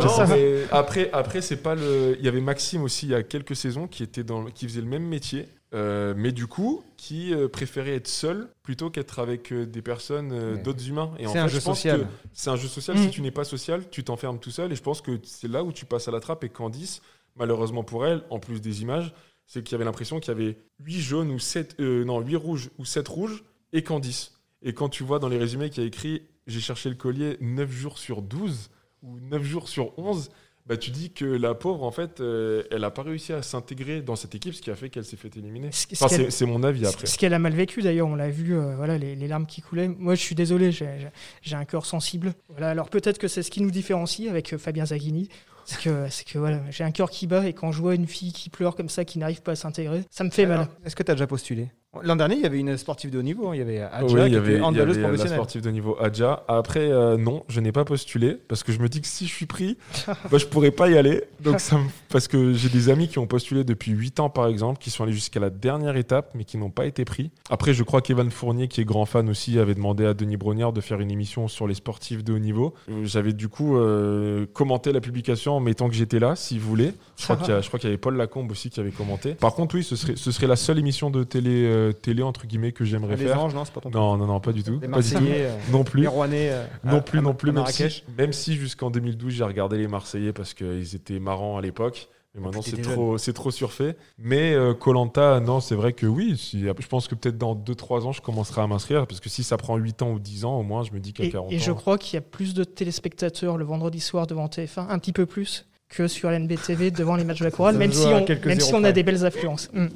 après, 0.71 1.11
après 1.13 1.41
c'est 1.41 1.57
pas 1.57 1.75
le. 1.75 2.15
Il 2.21 2.25
y 2.25 2.29
avait 2.29 2.41
Maxime 2.41 2.83
aussi 2.85 3.07
il 3.07 3.11
y 3.11 3.15
a 3.17 3.25
quelques 3.25 3.57
saisons 3.57 3.89
qui 3.89 4.05
était 4.05 4.23
dans, 4.23 4.45
qui 4.45 4.69
faisait 4.69 4.81
le 4.81 4.87
même 4.87 5.03
métier, 5.03 5.49
euh, 5.75 6.15
mais 6.17 6.33
du 6.33 6.47
coup 6.47 6.83
qui 6.97 7.35
euh, 7.35 7.49
préférait 7.49 7.95
être 7.95 8.09
seul 8.09 8.49
plutôt 8.63 8.91
qu'être 8.91 9.19
avec 9.19 9.53
euh, 9.53 9.67
des 9.67 9.83
personnes, 9.83 10.33
euh, 10.33 10.57
d'autres 10.63 10.89
humains? 10.89 11.13
Et 11.19 11.27
en 11.27 11.29
C'est 11.29 11.35
fait, 11.35 11.39
un 11.41 11.49
je 11.49 11.55
jeu 11.55 11.61
pense 11.61 11.77
social. 11.79 12.01
que 12.01 12.07
C'est 12.33 12.51
un 12.51 12.57
jeu 12.57 12.69
social. 12.69 12.97
Mm. 12.97 13.03
Si 13.03 13.11
tu 13.11 13.21
n'es 13.23 13.31
pas 13.31 13.45
social, 13.45 13.89
tu 13.91 14.05
t'enfermes 14.05 14.39
tout 14.39 14.51
seul. 14.51 14.73
Et 14.73 14.77
je 14.77 14.83
pense 14.83 15.01
que 15.01 15.19
c'est 15.25 15.49
là 15.49 15.65
où 15.65 15.73
tu 15.73 15.85
passes 15.85 16.09
à 16.09 16.11
la 16.11 16.21
trappe. 16.21 16.45
Et 16.45 16.49
Candice, 16.49 17.03
malheureusement 17.37 17.85
pour 17.85 18.07
elle, 18.07 18.23
en 18.31 18.39
plus 18.39 18.61
des 18.61 18.83
images, 18.83 19.15
c'est 19.47 19.63
qu'il 19.63 19.73
y 19.73 19.75
avait 19.77 19.85
l'impression 19.85 20.21
qu'il 20.21 20.29
y 20.33 20.37
avait 20.37 20.59
8 20.81 21.01
jaunes 21.01 21.31
ou 21.31 21.39
7 21.39 21.79
non 21.79 22.21
8 22.21 22.37
rouges 22.37 22.71
ou 22.79 22.85
7 22.85 23.07
rouges 23.09 23.45
et 23.73 23.83
Candice. 23.83 24.39
Et 24.63 24.73
quand 24.75 24.89
tu 24.89 25.05
vois 25.05 25.19
dans 25.19 25.29
les 25.29 25.39
résumés 25.39 25.71
qu'il 25.71 25.83
y 25.83 25.87
a 25.87 25.89
écrit 25.89 26.23
j'ai 26.49 26.61
cherché 26.61 26.89
le 26.89 26.95
collier 26.95 27.37
9 27.41 27.71
jours 27.71 27.99
sur 27.99 28.23
12 28.23 28.71
ou 29.03 29.21
9 29.21 29.43
jours 29.43 29.69
sur 29.69 29.97
11, 29.99 30.31
bah, 30.69 30.77
tu 30.77 30.91
dis 30.91 31.11
que 31.11 31.25
la 31.25 31.55
pauvre, 31.55 31.83
en 31.83 31.91
fait, 31.91 32.21
euh, 32.21 32.63
elle 32.71 32.83
n'a 32.83 32.91
pas 32.91 33.03
réussi 33.03 33.33
à 33.33 33.43
s'intégrer 33.43 34.03
dans 34.03 34.17
cette 34.17 34.35
équipe, 34.35 34.55
ce 34.55 34.61
qui 34.63 34.71
a 34.71 34.77
fait 34.77 34.91
qu'elle 34.91 35.05
s'est 35.05 35.17
fait 35.17 35.35
éliminer. 35.37 35.71
Ce- 35.73 35.87
ce 35.95 36.05
Enfin, 36.05 36.15
c'est- 36.15 36.31
c'est 36.31 36.47
mon 36.47 36.63
avis 36.63 36.85
Ce- 36.85 36.89
après. 36.91 37.07
Ce 37.07 37.17
qu'elle 37.19 37.35
a 37.35 37.39
mal 37.39 37.55
vécu 37.55 37.81
d'ailleurs, 37.83 38.07
on 38.09 38.15
l'a 38.15 38.29
vu, 38.31 38.55
euh, 38.57 38.77
voilà, 38.77 38.99
les, 38.99 39.17
les 39.17 39.29
larmes 39.29 39.47
qui 39.47 39.63
coulaient. 39.63 39.89
Moi, 39.89 40.15
je 40.15 40.21
suis 40.21 40.35
désolé, 40.35 40.71
j'ai- 40.73 41.09
un 41.53 41.65
cœur 41.65 41.87
sensible. 41.87 42.35
Voilà, 42.51 42.71
alors 42.71 42.89
peut-être 42.91 43.19
que 43.19 43.27
c'est 43.29 43.43
ce 43.43 43.51
qui 43.51 43.61
nous 43.63 43.71
différencie 43.71 44.29
avec 44.29 44.53
euh, 44.53 44.59
Fabien 44.59 44.85
Zaghini. 44.87 45.29
C'est 45.65 45.81
que, 45.83 46.07
c'est 46.09 46.27
que 46.27 46.39
voilà, 46.39 46.63
j'ai 46.71 46.83
un 46.85 46.91
cœur 46.93 47.11
qui 47.11 47.27
bat 47.27 47.47
et 47.47 47.53
quand 47.53 47.73
je 47.73 47.81
vois 47.83 47.95
une 47.95 48.07
fille 48.07 48.33
qui 48.33 48.49
pleure 48.49 48.75
comme 48.75 48.89
ça, 48.89 49.05
qui 49.05 49.19
n'arrive 49.19 49.43
pas 49.43 49.53
à 49.53 49.57
s'intégrer, 49.57 50.03
ça 50.11 50.25
me 50.25 50.31
fait 50.31 50.45
Alors, 50.45 50.59
mal. 50.61 50.69
Est-ce 50.87 50.97
que 50.97 51.03
tu 51.03 51.11
as 51.11 51.15
déjà 51.15 51.27
postulé? 51.27 51.69
L'an 52.03 52.17
dernier, 52.17 52.37
il 52.37 52.43
y 52.43 52.47
avait 52.47 52.59
une 52.61 52.77
sportive 52.77 53.11
de 53.11 53.19
haut 53.19 53.23
niveau. 53.23 53.49
hein. 53.49 53.53
Il 53.55 53.59
y 53.59 53.63
avait 53.63 53.81
Adja, 53.81 54.05
Oui, 54.15 54.21
qui 54.21 54.27
il 54.27 54.33
y 54.33 54.37
avait, 54.37 54.53
était 54.59 54.63
il 54.71 54.77
y 54.77 54.81
avait, 54.81 55.17
la 55.17 55.27
sportive 55.27 55.63
de 55.63 55.71
niveau 55.71 55.97
Adja. 55.99 56.45
Après, 56.47 56.93
euh, 56.93 57.17
non, 57.17 57.45
je 57.49 57.61
n'ai 57.61 57.73
pas 57.73 57.87
postulé 57.87 58.35
parce 58.47 58.63
que 58.63 58.73
je 58.73 58.79
me 58.79 58.91
dis 58.91 59.01
que 59.01 59.07
si 59.07 59.27
je 59.27 59.33
suis 59.35 59.47
pris, 59.47 59.79
bah, 60.31 60.37
je 60.37 60.45
pourrais 60.45 60.71
pas 60.71 60.91
y 60.91 60.99
aller. 60.99 61.25
Donc 61.41 61.61
ça 61.61 61.79
me- 61.79 61.85
Parce 62.11 62.29
que 62.29 62.53
j'ai 62.53 62.69
des 62.69 62.91
amis 62.91 63.09
qui 63.09 63.19
ont 63.19 63.27
postulé 63.27 63.65
depuis 63.65 63.93
8 63.93 64.21
ans, 64.21 64.29
par 64.29 64.49
exemple, 64.49 64.79
qui 64.81 64.91
sont 64.91 65.03
allés 65.03 65.15
jusqu'à 65.15 65.41
la 65.41 65.49
dernière 65.49 65.97
étape, 65.97 66.33
mais 66.35 66.45
qui 66.45 66.59
n'ont 66.59 66.71
pas 66.71 66.85
été 66.85 67.07
pris. 67.07 67.31
Après, 67.49 67.73
je 67.73 67.83
crois 67.83 68.03
qu'Evan 68.03 68.31
Fournier, 68.31 68.69
qui 68.69 68.83
est 68.83 68.85
grand 68.85 69.07
fan 69.07 69.27
aussi, 69.31 69.59
avait 69.59 69.75
demandé 69.75 70.05
à 70.05 70.13
Denis 70.13 70.37
Brognard 70.37 70.75
de 70.75 70.83
faire 70.83 71.01
une 71.01 71.11
émission 71.11 71.49
sur 71.49 71.67
les 71.67 71.75
sportifs 71.75 72.23
de 72.23 72.35
haut 72.35 72.39
niveau. 72.39 72.75
J'avais 73.05 73.33
du 73.33 73.49
coup 73.49 73.79
euh, 73.79 74.45
commenté 74.53 74.93
la 74.93 75.01
publication 75.01 75.55
en 75.55 75.61
mettant 75.61 75.89
que 75.89 75.95
j'étais 75.95 76.19
là, 76.19 76.37
si 76.37 76.59
vous 76.59 76.69
voulez. 76.69 76.93
Je 77.17 77.25
crois 77.25 77.37
qu'il 77.39 77.49
y, 77.85 77.87
avait 77.87 77.97
Paul 77.97 78.15
Lacombe 78.17 78.51
aussi 78.51 78.69
qui 78.69 78.79
avait 78.79 78.91
commenté. 78.91 79.35
Par 79.35 79.55
contre, 79.55 79.75
oui, 79.75 79.83
ce 79.83 79.97
serait, 79.97 80.17
ce 80.17 80.31
serait 80.33 80.47
la 80.47 80.57
seule 80.57 80.79
émission 80.79 81.09
de 81.11 81.25
télé, 81.25 81.65
euh, 81.65 81.78
télé 82.03 82.23
entre 82.23 82.47
guillemets, 82.47 82.73
que 82.73 82.85
j'aimerais 82.85 83.17
Les 83.17 83.27
faire. 83.27 83.41
Anges, 83.43 83.55
non, 83.55 83.65
c'est 83.65 83.73
pas 83.73 83.81
ton 83.81 83.91
Non, 83.91 84.17
non, 84.17 84.27
non, 84.27 84.41
pas 84.41 84.53
du 84.53 84.63
tout. 84.63 84.79
Les 84.81 84.89
Pas 84.89 85.01
du 85.01 85.09
tout. 85.09 85.15
Marseillais, 85.15 85.47
euh, 85.47 85.57
Non 85.73 85.85
plus. 85.85 86.03
les 86.03 86.07
Rouennais. 86.09 86.49
euh, 86.51 86.65
Non 86.85 87.01
plus, 87.01 87.19
à- 87.19 87.23
non 87.23 87.35
plus. 87.35 87.51
à 87.51 87.53
Même 87.53 87.67
si, 87.67 88.03
même 88.17 88.33
si 88.33 88.55
jusqu'en 88.57 88.91
2012, 88.91 89.33
j'ai 89.35 89.45
regardé 89.45 89.79
les 89.79 89.89
Marseillais 89.89 90.33
parce 90.33 90.55
qu'ils 90.55 90.95
étaient 90.95 91.19
marrants 91.19 91.57
à 91.59 91.61
l'époque. 91.63 92.09
Mais 92.35 92.43
maintenant, 92.45 92.61
c'est 92.63 92.81
trop, 92.83 93.17
c'est 93.19 93.33
trop 93.33 93.51
surfait. 93.51 93.97
Mais 94.19 94.55
Colanta, 94.79 95.41
non, 95.41 95.61
c'est 95.61 95.75
vrai 95.75 95.93
que 95.95 96.07
oui. 96.07 96.37
si- 96.37 96.61
je 96.61 96.87
pense 96.87 97.09
que 97.09 97.15
peut-être 97.15 97.39
dans 97.39 97.55
2-3 97.55 98.05
ans, 98.07 98.13
je 98.13 98.21
commencerai 98.21 98.61
à 98.61 98.67
m'inscrire. 98.67 99.07
Parce 99.07 99.19
que 99.21 99.29
si 99.31 99.43
ça 99.43 99.57
prend 99.57 99.77
8 99.77 100.03
ans 100.03 100.13
ou 100.13 100.19
10 100.19 100.45
ans, 100.45 100.59
au 100.61 100.63
moins, 100.63 100.85
je 100.85 100.93
me 100.93 101.01
dis 101.01 101.13
qu'à 101.15 101.25
Et, 101.25 101.31
40 101.31 101.51
et 101.51 101.57
ans. 101.57 101.59
je 101.59 101.73
crois 101.73 101.97
qu'il 101.99 102.15
y 102.15 102.19
a 102.19 102.21
plus 102.21 102.53
de 102.55 102.65
téléspectateurs 102.65 103.57
le 103.57 103.65
vendredi 103.65 103.99
soir 103.99 104.27
devant 104.27 104.47
TF1, 104.47 104.87
un 104.89 104.99
petit 104.99 105.13
peu 105.13 105.25
plus 105.27 105.65
que 105.89 106.07
sur 106.07 106.31
l'NBTV 106.31 106.91
devant 106.91 107.17
les 107.17 107.25
matchs 107.25 107.39
de 107.39 107.45
la 107.47 107.51
chorale, 107.51 107.77
même 107.79 107.93
si 107.93 108.07
on, 108.07 108.25
même 108.47 108.61
si 108.61 108.75
on 108.75 108.85
a 108.85 108.93
des 108.93 109.03
belles 109.03 109.25
affluences. 109.25 109.71
Mm. 109.73 109.87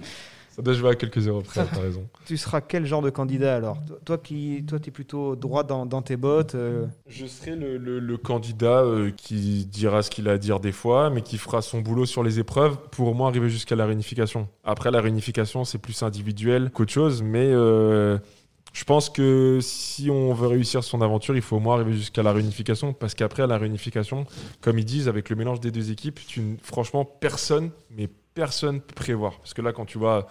Ça 0.54 0.62
doit 0.62 0.74
jouer 0.74 0.90
à 0.90 0.94
quelques 0.94 1.20
zéros 1.20 1.40
près, 1.40 1.64
t'as 1.64 1.80
raison. 1.80 2.06
Tu 2.26 2.36
seras 2.36 2.60
quel 2.60 2.84
genre 2.86 3.02
de 3.02 3.10
candidat 3.10 3.56
alors 3.56 3.78
Toi- 4.04 4.18
qui 4.18 4.64
toi, 4.68 4.78
es 4.86 4.90
plutôt 4.90 5.34
droit 5.34 5.64
dans, 5.64 5.86
dans 5.86 6.02
tes 6.02 6.16
bottes. 6.16 6.54
euh, 6.54 6.86
Je 7.06 7.26
serai 7.26 7.56
le, 7.56 7.78
le- 7.78 7.98
le 7.98 8.16
candidat 8.18 8.82
euh, 8.82 9.10
qui 9.16 9.64
dira 9.66 10.02
ce 10.02 10.10
qu'il 10.10 10.28
a 10.28 10.32
à 10.32 10.38
dire 10.38 10.60
des 10.60 10.72
fois, 10.72 11.10
mais 11.10 11.22
qui 11.22 11.38
fera 11.38 11.62
son 11.62 11.80
boulot 11.80 12.04
sur 12.06 12.22
les 12.22 12.38
épreuves 12.38 12.76
pour 12.90 13.08
au 13.08 13.14
moins 13.14 13.28
arriver 13.28 13.48
jusqu'à 13.48 13.76
la 13.76 13.86
réunification. 13.86 14.46
Après, 14.62 14.90
la 14.90 15.00
réunification, 15.00 15.64
c'est 15.64 15.78
plus 15.78 16.02
individuel 16.02 16.70
qu'autre 16.70 16.92
chose, 16.92 17.22
mais 17.22 17.46
euh, 17.50 18.18
je 18.74 18.84
pense 18.84 19.10
que 19.10 19.58
si 19.60 20.08
on 20.10 20.32
veut 20.32 20.46
réussir 20.48 20.84
son 20.84 21.00
aventure, 21.02 21.34
il 21.36 21.42
faut 21.42 21.56
au 21.56 21.60
moins 21.60 21.74
arriver 21.76 21.92
jusqu'à 21.94 22.22
la 22.22 22.32
réunification, 22.32 22.92
parce 22.92 23.14
qu'après, 23.14 23.42
à 23.42 23.46
la 23.46 23.58
réunification, 23.58 24.26
comme 24.60 24.78
ils 24.78 24.84
disent, 24.84 25.08
avec 25.08 25.28
le 25.30 25.36
mélange 25.36 25.60
des 25.60 25.70
deux 25.70 25.90
équipes, 25.90 26.20
tu, 26.26 26.56
franchement, 26.62 27.04
personne, 27.04 27.70
mais 27.90 28.08
personne 28.34 28.80
peut 28.80 28.94
prévoir. 28.94 29.38
Parce 29.38 29.54
que 29.54 29.62
là, 29.62 29.72
quand 29.72 29.84
tu 29.84 29.98
vois 29.98 30.26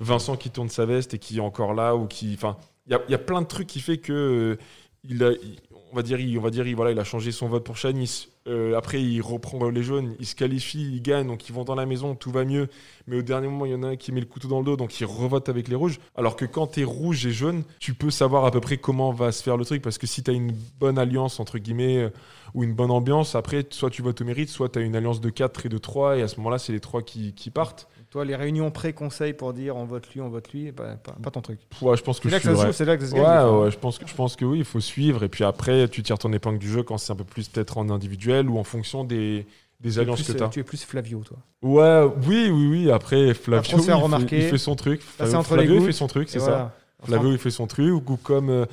Vincent 0.00 0.36
qui 0.36 0.50
tourne 0.50 0.68
sa 0.68 0.86
veste 0.86 1.14
et 1.14 1.18
qui 1.18 1.38
est 1.38 1.40
encore 1.40 1.74
là, 1.74 1.94
ou 1.94 2.06
qui. 2.06 2.38
Il 2.86 2.98
y 3.08 3.14
a, 3.14 3.18
plein 3.18 3.42
de 3.42 3.46
trucs 3.46 3.68
qui 3.68 3.80
fait 3.80 3.98
que. 3.98 4.58
euh, 5.10 5.20
a, 5.20 5.32
va 5.92 6.02
dire, 6.02 6.76
voilà, 6.76 6.90
il 6.90 6.98
a 6.98 7.04
changé 7.04 7.32
son 7.32 7.48
vote 7.48 7.64
pour 7.64 7.76
Chanis. 7.76 8.28
Euh, 8.46 8.76
après, 8.76 9.02
il 9.02 9.20
reprend 9.20 9.68
les 9.68 9.82
jaunes, 9.82 10.14
il 10.18 10.26
se 10.26 10.34
qualifie, 10.34 10.80
il 10.80 11.02
gagne, 11.02 11.26
donc 11.26 11.48
ils 11.48 11.54
vont 11.54 11.64
dans 11.64 11.74
la 11.74 11.86
maison, 11.86 12.14
tout 12.14 12.30
va 12.30 12.44
mieux. 12.44 12.68
Mais 13.06 13.16
au 13.16 13.22
dernier 13.22 13.48
moment, 13.48 13.66
il 13.66 13.72
y 13.72 13.74
en 13.74 13.82
a 13.82 13.88
un 13.88 13.96
qui 13.96 14.12
met 14.12 14.20
le 14.20 14.26
couteau 14.26 14.48
dans 14.48 14.60
le 14.60 14.64
dos, 14.64 14.76
donc 14.76 14.98
il 14.98 15.04
revote 15.04 15.48
avec 15.48 15.68
les 15.68 15.74
rouges. 15.74 15.98
Alors 16.16 16.36
que 16.36 16.44
quand 16.44 16.68
tu 16.68 16.80
es 16.80 16.84
rouge 16.84 17.26
et 17.26 17.32
jaune, 17.32 17.64
tu 17.78 17.92
peux 17.92 18.10
savoir 18.10 18.44
à 18.46 18.50
peu 18.50 18.60
près 18.60 18.78
comment 18.78 19.12
va 19.12 19.30
se 19.30 19.42
faire 19.42 19.56
le 19.56 19.64
truc, 19.64 19.82
parce 19.82 19.98
que 19.98 20.06
si 20.06 20.22
tu 20.22 20.30
as 20.30 20.34
une 20.34 20.52
bonne 20.78 20.98
alliance, 20.98 21.38
entre 21.38 21.58
guillemets, 21.58 21.98
euh, 21.98 22.10
ou 22.54 22.64
une 22.64 22.74
bonne 22.74 22.90
ambiance, 22.90 23.34
après, 23.34 23.64
soit 23.70 23.90
tu 23.90 24.02
votes 24.02 24.20
au 24.20 24.24
mérite, 24.24 24.48
soit 24.48 24.68
tu 24.68 24.78
as 24.78 24.82
une 24.82 24.96
alliance 24.96 25.20
de 25.20 25.30
4 25.30 25.66
et 25.66 25.68
de 25.68 25.78
3, 25.78 26.18
et 26.18 26.22
à 26.22 26.28
ce 26.28 26.36
moment-là, 26.38 26.58
c'est 26.58 26.72
les 26.72 26.80
3 26.80 27.02
qui, 27.02 27.32
qui 27.34 27.50
partent. 27.50 27.88
toi, 28.10 28.24
les 28.24 28.34
réunions 28.36 28.70
pré-conseil 28.70 29.32
pour 29.34 29.52
dire 29.52 29.76
on 29.76 29.84
vote 29.84 30.08
lui, 30.12 30.20
on 30.20 30.28
vote 30.28 30.52
lui, 30.52 30.72
pas, 30.72 30.96
pas, 30.96 31.12
pas 31.22 31.30
ton 31.30 31.40
truc. 31.42 31.60
Ouais, 31.80 31.96
je 31.96 32.02
pense 32.02 32.18
que 32.20 32.28
C'est 32.28 32.34
là 32.34 32.40
que 32.40 32.56
ça 32.56 32.72
c'est 32.72 32.84
là 32.84 32.96
que 32.96 33.04
ça 33.04 33.10
se 33.10 33.14
Ouais, 33.14 33.20
gagne. 33.22 33.46
ouais, 33.64 33.70
je 33.70 33.78
pense 33.78 33.98
que 33.98 34.06
je 34.06 34.14
pense 34.14 34.34
que 34.36 34.44
oui, 34.44 34.58
il 34.58 34.64
faut 34.64 34.80
suivre 34.80 35.22
et 35.22 35.28
puis 35.28 35.44
après 35.44 35.88
tu 35.88 36.02
tires 36.02 36.18
ton 36.18 36.32
épingle 36.32 36.58
du 36.58 36.68
jeu 36.68 36.82
quand 36.82 36.98
c'est 36.98 37.12
un 37.12 37.16
peu 37.16 37.24
plus 37.24 37.48
peut-être 37.48 37.78
en 37.78 37.88
individuel 37.90 38.48
ou 38.50 38.58
en 38.58 38.64
fonction 38.64 39.04
des, 39.04 39.46
des 39.80 39.90
Tu 39.92 39.96
es 39.96 40.00
alliances 40.00 40.22
plus, 40.22 40.32
que 40.32 40.38
tu 40.38 40.44
as. 40.44 40.48
tu 40.48 40.60
es 40.60 40.64
plus 40.64 40.82
Flavio, 40.84 41.22
toi. 41.24 41.38
Ouais, 41.62 42.10
oui, 42.26 42.50
oui, 42.52 42.66
oui. 42.68 42.90
Après 42.90 43.32
Flavio, 43.34 43.78
il, 43.78 44.28
fait, 44.28 44.36
il 44.38 44.42
fait 44.50 44.58
son 44.58 44.74
truc. 44.74 45.00
Flavio, 45.02 45.36
entre 45.36 45.56
les 45.56 45.64
Flavio, 45.66 45.80
il 45.82 45.86
fait 45.86 45.92
son 45.92 46.06
truc, 46.08 46.28
c'est 46.28 46.40
ça. 46.40 46.74
Flavio, 47.04 47.30
il 47.32 47.38
fait 47.38 47.50
son 47.50 47.66
truc. 47.66 47.94
Ou 48.08 48.16
comme 48.16 48.66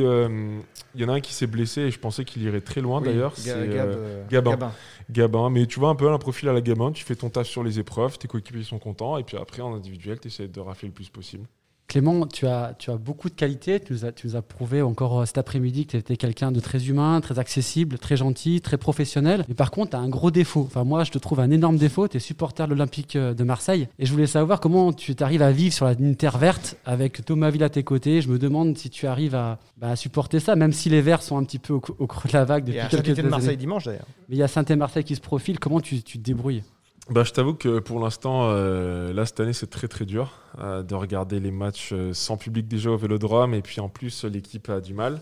euh, 0.00 0.28
euh, 0.28 0.60
il 0.94 1.00
y 1.00 1.04
en 1.04 1.08
a 1.08 1.12
un 1.12 1.20
qui 1.20 1.32
s'est 1.34 1.46
blessé 1.46 1.82
et 1.82 1.90
je 1.90 1.98
pensais 1.98 2.24
qu'il 2.24 2.42
irait 2.42 2.60
très 2.60 2.80
loin 2.80 3.00
Oui, 3.00 3.06
d'ailleurs. 3.08 3.32
Ga- 3.32 3.36
C'est 3.42 3.68
Gab, 3.68 3.88
euh, 3.88 3.96
euh, 3.96 4.24
Gabin. 4.28 4.72
Gabin. 5.10 5.50
Mais 5.50 5.66
tu 5.66 5.78
vois 5.80 5.90
un 5.90 5.94
peu 5.94 6.10
un 6.10 6.18
profil 6.18 6.48
à 6.48 6.52
la 6.52 6.60
Gabin. 6.60 6.92
Tu 6.92 7.04
fais 7.04 7.14
ton 7.14 7.30
taf 7.30 7.46
sur 7.46 7.62
les 7.62 7.78
épreuves, 7.78 8.18
tes 8.18 8.28
coéquipiers 8.28 8.64
sont 8.64 8.78
contents 8.78 9.16
et 9.18 9.24
puis 9.24 9.36
après 9.36 9.62
en 9.62 9.74
individuel, 9.74 10.18
tu 10.20 10.28
essaies 10.28 10.48
de 10.48 10.60
rafler 10.60 10.88
le 10.88 10.94
plus 10.94 11.08
possible. 11.08 11.46
Clément, 11.88 12.26
tu 12.26 12.46
as, 12.46 12.74
tu 12.78 12.90
as 12.90 12.98
beaucoup 12.98 13.30
de 13.30 13.34
qualités. 13.34 13.80
Tu 13.80 13.94
nous 13.94 14.04
as, 14.04 14.12
tu 14.12 14.26
nous 14.26 14.36
as 14.36 14.42
prouvé 14.42 14.82
encore 14.82 15.20
euh, 15.20 15.24
cet 15.24 15.38
après-midi 15.38 15.86
que 15.86 15.92
tu 15.92 15.96
étais 15.96 16.18
quelqu'un 16.18 16.52
de 16.52 16.60
très 16.60 16.84
humain, 16.84 17.22
très 17.22 17.38
accessible, 17.38 17.98
très 17.98 18.18
gentil, 18.18 18.60
très 18.60 18.76
professionnel. 18.76 19.46
Mais 19.48 19.54
par 19.54 19.70
contre, 19.70 19.92
tu 19.92 19.96
as 19.96 20.00
un 20.00 20.08
gros 20.10 20.30
défaut. 20.30 20.64
Enfin, 20.66 20.84
moi, 20.84 21.04
je 21.04 21.10
te 21.10 21.16
trouve 21.16 21.40
un 21.40 21.50
énorme 21.50 21.78
défaut. 21.78 22.06
Tu 22.06 22.18
es 22.18 22.20
supporter 22.20 22.66
de 22.66 22.72
l'Olympique 22.72 23.16
euh, 23.16 23.32
de 23.32 23.42
Marseille. 23.42 23.88
Et 23.98 24.04
je 24.04 24.12
voulais 24.12 24.26
savoir 24.26 24.60
comment 24.60 24.92
tu 24.92 25.16
arrives 25.20 25.40
à 25.40 25.50
vivre 25.50 25.72
sur 25.72 25.86
la 25.86 25.94
ligne 25.94 26.14
terre 26.14 26.36
verte 26.36 26.76
avec 26.84 27.24
Thomas 27.24 27.48
Ville 27.48 27.64
à 27.64 27.70
tes 27.70 27.84
côtés. 27.84 28.20
Je 28.20 28.28
me 28.28 28.38
demande 28.38 28.76
si 28.76 28.90
tu 28.90 29.06
arrives 29.06 29.34
à, 29.34 29.58
bah, 29.78 29.96
supporter 29.96 30.40
ça, 30.40 30.56
même 30.56 30.72
si 30.72 30.90
les 30.90 31.00
Verts 31.00 31.22
sont 31.22 31.38
un 31.38 31.44
petit 31.44 31.58
peu 31.58 31.72
au, 31.72 31.82
au 31.98 32.06
creux 32.06 32.28
de 32.28 32.34
la 32.34 32.44
vague 32.44 32.64
Il 32.68 32.74
y 32.74 32.76
depuis 32.76 32.96
a 32.96 33.00
quelques 33.00 33.18
années. 33.18 33.30
Marseille 33.30 33.56
dimanche 33.56 33.84
d'ailleurs. 33.84 34.06
Mais 34.28 34.36
il 34.36 34.38
y 34.38 34.42
a 34.42 34.48
Saint-Marseille 34.48 35.04
qui 35.04 35.16
se 35.16 35.22
profile. 35.22 35.58
Comment 35.58 35.80
tu, 35.80 36.02
tu 36.02 36.18
te 36.18 36.22
débrouilles? 36.22 36.64
Bah, 37.10 37.24
je 37.24 37.32
t'avoue 37.32 37.54
que 37.54 37.78
pour 37.78 38.00
l'instant, 38.00 38.48
euh, 38.50 39.12
là, 39.12 39.24
cette 39.24 39.40
année, 39.40 39.52
c'est 39.54 39.70
très 39.70 39.88
très 39.88 40.04
dur 40.04 40.32
euh, 40.60 40.82
de 40.82 40.94
regarder 40.94 41.40
les 41.40 41.50
matchs 41.50 41.90
euh, 41.92 42.12
sans 42.12 42.36
public 42.36 42.68
déjà 42.68 42.90
au 42.90 42.96
vélodrome 42.96 43.54
et 43.54 43.62
puis 43.62 43.80
en 43.80 43.88
plus, 43.88 44.24
l'équipe 44.24 44.68
a 44.68 44.80
du 44.80 44.92
mal. 44.94 45.20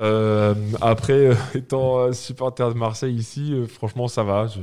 Euh, 0.00 0.54
après, 0.80 1.12
euh, 1.12 1.34
étant 1.54 2.12
supporter 2.12 2.68
de 2.72 2.78
Marseille 2.78 3.14
ici, 3.14 3.52
euh, 3.52 3.66
franchement, 3.66 4.08
ça 4.08 4.22
va. 4.22 4.46
Je, 4.46 4.60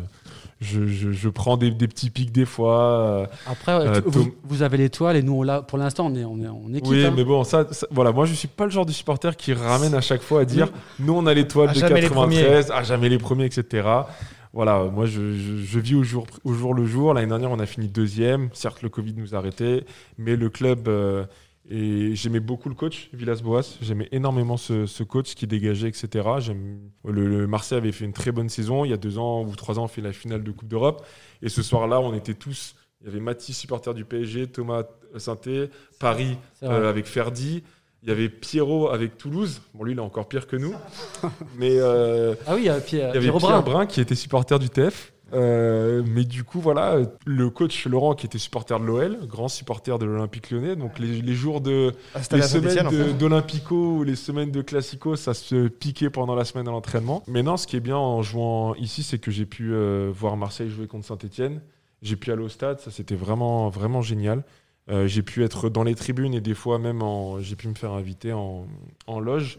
je, 0.61 0.87
je, 0.87 1.11
je 1.11 1.29
prends 1.29 1.57
des, 1.57 1.71
des 1.71 1.87
petits 1.89 2.09
pics 2.09 2.31
des 2.31 2.45
fois. 2.45 2.81
euh, 2.81 3.25
Après, 3.45 3.73
Euh, 3.73 4.01
vous, 4.05 4.33
vous 4.43 4.61
avez 4.63 4.77
l'étoile 4.77 5.17
et 5.17 5.23
nous, 5.23 5.33
on 5.33 5.43
l'a. 5.43 5.61
Pour 5.61 5.77
l'instant, 5.77 6.05
on 6.09 6.15
est, 6.15 6.23
on 6.23 6.41
est 6.41 6.47
en 6.47 6.73
équipe. 6.73 6.89
oui, 6.89 7.05
hein. 7.05 7.13
mais 7.15 7.25
bon, 7.25 7.43
ça, 7.43 7.67
ça- 7.71 7.87
voilà, 7.91 8.11
moi, 8.13 8.25
je 8.25 8.33
suis 8.33 8.47
pas 8.47 8.63
le 8.65 8.71
genre 8.71 8.85
de 8.85 8.93
supporter 8.93 9.35
qui 9.35 9.53
ramène 9.53 9.93
à 9.93 9.99
chaque 10.01 10.21
fois 10.21 10.41
à 10.41 10.45
dire 10.45 10.69
nous, 10.99 11.13
on 11.13 11.25
a 11.25 11.33
l'étoile 11.33 11.69
À 11.69 11.73
de 11.73 11.79
jamais 11.79 12.01
les 12.01 12.07
93, 12.07 12.71
à 12.71 12.83
jamais 12.83 13.09
les 13.09 13.17
premiers, 13.17 13.45
etc. 13.45 13.85
Voilà, 14.55 14.85
moi, 14.85 15.05
je, 15.05 15.33
je- 15.33 15.57
je 15.57 15.79
vis 15.79 15.95
au 15.95 16.03
jour, 16.03 16.25
au 16.45 16.53
jour 16.53 16.73
le 16.73 16.85
jour. 16.85 17.13
L'année 17.13 17.27
dernière, 17.27 17.51
on 17.51 17.59
a 17.59 17.67
fini 17.67 17.89
deuxième. 17.89 18.49
Certes, 18.53 18.81
le 18.83 18.89
Covid 18.89 19.13
nous 19.15 19.35
a 19.35 19.39
arrêtés, 19.39 19.85
mais 20.17 20.35
le 20.37 20.49
club. 20.49 20.87
euh, 20.87 21.25
et 21.69 22.15
j'aimais 22.15 22.39
beaucoup 22.39 22.69
le 22.69 22.75
coach, 22.75 23.09
Villas-Boas. 23.13 23.77
J'aimais 23.81 24.07
énormément 24.11 24.55
ce, 24.57 24.85
ce 24.85 25.03
coach 25.03 25.35
qui 25.35 25.47
dégageait, 25.47 25.89
etc. 25.89 26.39
Le, 27.03 27.27
le 27.27 27.47
Marseille 27.47 27.79
avait 27.79 27.91
fait 27.91 28.05
une 28.05 28.13
très 28.13 28.31
bonne 28.31 28.49
saison. 28.49 28.85
Il 28.85 28.91
y 28.91 28.93
a 28.93 28.97
deux 28.97 29.17
ans 29.17 29.43
ou 29.43 29.55
trois 29.55 29.79
ans, 29.79 29.85
on 29.85 29.87
fait 29.87 30.01
la 30.01 30.13
finale 30.13 30.43
de 30.43 30.51
Coupe 30.51 30.69
d'Europe. 30.69 31.05
Et 31.41 31.49
ce 31.49 31.63
soir-là, 31.63 31.99
on 32.01 32.13
était 32.13 32.35
tous. 32.35 32.75
Il 33.01 33.07
y 33.07 33.09
avait 33.09 33.19
Mathis, 33.19 33.57
supporter 33.57 33.93
du 33.95 34.05
PSG, 34.05 34.47
Thomas 34.47 34.83
Sainté, 35.17 35.69
Paris 35.99 36.37
euh, 36.63 36.89
avec 36.89 37.05
Ferdi. 37.07 37.63
Il 38.05 38.09
y 38.09 38.11
avait 38.11 38.29
Pierrot 38.29 38.89
avec 38.89 39.17
Toulouse. 39.17 39.61
Bon, 39.73 39.83
lui, 39.83 39.93
il 39.93 39.97
est 39.97 40.01
encore 40.01 40.27
pire 40.27 40.45
que 40.45 40.55
nous. 40.55 40.73
Mais 41.57 41.71
euh, 41.79 42.35
Ah 42.45 42.53
oui, 42.53 42.61
il 42.61 42.65
y 42.65 42.69
a 42.69 42.79
Pierre, 42.79 43.09
il 43.09 43.15
y 43.15 43.17
avait 43.17 43.37
Pierre 43.37 43.39
Brun. 43.39 43.61
Brun 43.61 43.85
qui 43.87 43.99
était 43.99 44.13
supporter 44.15 44.59
du 44.59 44.69
TF. 44.69 45.11
Euh, 45.33 46.03
mais 46.05 46.23
du 46.23 46.43
coup, 46.43 46.61
voilà, 46.61 46.97
le 47.25 47.49
coach 47.49 47.87
Laurent 47.87 48.13
qui 48.13 48.27
était 48.27 48.37
supporter 48.37 48.79
de 48.79 48.85
l'OL, 48.85 49.17
grand 49.27 49.47
supporter 49.47 49.97
de 49.97 50.05
l'Olympique 50.05 50.51
lyonnais. 50.51 50.75
Donc 50.75 50.99
les, 50.99 51.19
les 51.19 51.33
jours 51.33 51.61
de, 51.61 51.93
Ah, 52.13 52.19
les 52.31 52.41
semaines 52.43 52.87
en 52.87 52.91
de- 52.91 53.03
fait. 53.05 53.13
d'Olympico 53.17 53.75
ou 53.97 54.03
les 54.03 54.15
semaines 54.15 54.51
de 54.51 54.61
Classico, 54.61 55.15
ça 55.15 55.33
se 55.33 55.67
piquait 55.67 56.11
pendant 56.11 56.35
la 56.35 56.45
semaine 56.45 56.67
à 56.67 56.71
l'entraînement. 56.71 57.23
Mais 57.27 57.41
non, 57.41 57.57
ce 57.57 57.65
qui 57.65 57.75
est 57.75 57.79
bien 57.81 57.97
en 57.97 58.21
jouant 58.21 58.75
ici, 58.75 59.01
c'est 59.01 59.17
que 59.17 59.31
j'ai 59.31 59.47
pu 59.47 59.73
euh, 59.73 60.11
voir 60.13 60.37
Marseille 60.37 60.69
jouer 60.69 60.85
contre 60.85 61.07
Saint-Etienne. 61.07 61.59
J'ai 62.03 62.15
pu 62.17 62.31
aller 62.31 62.43
au 62.43 62.49
stade, 62.49 62.79
ça 62.79 62.91
c'était 62.91 63.15
vraiment, 63.15 63.69
vraiment 63.69 64.03
génial. 64.03 64.43
Euh, 64.89 65.07
j'ai 65.07 65.23
pu 65.23 65.43
être 65.43 65.69
dans 65.69 65.83
les 65.83 65.95
tribunes 65.95 66.33
et 66.35 66.41
des 66.41 66.53
fois 66.53 66.77
même 66.77 67.01
j'ai 67.39 67.55
pu 67.55 67.67
me 67.67 67.73
faire 67.73 67.91
inviter 67.93 68.33
en, 68.33 68.67
en 69.07 69.19
loge. 69.19 69.57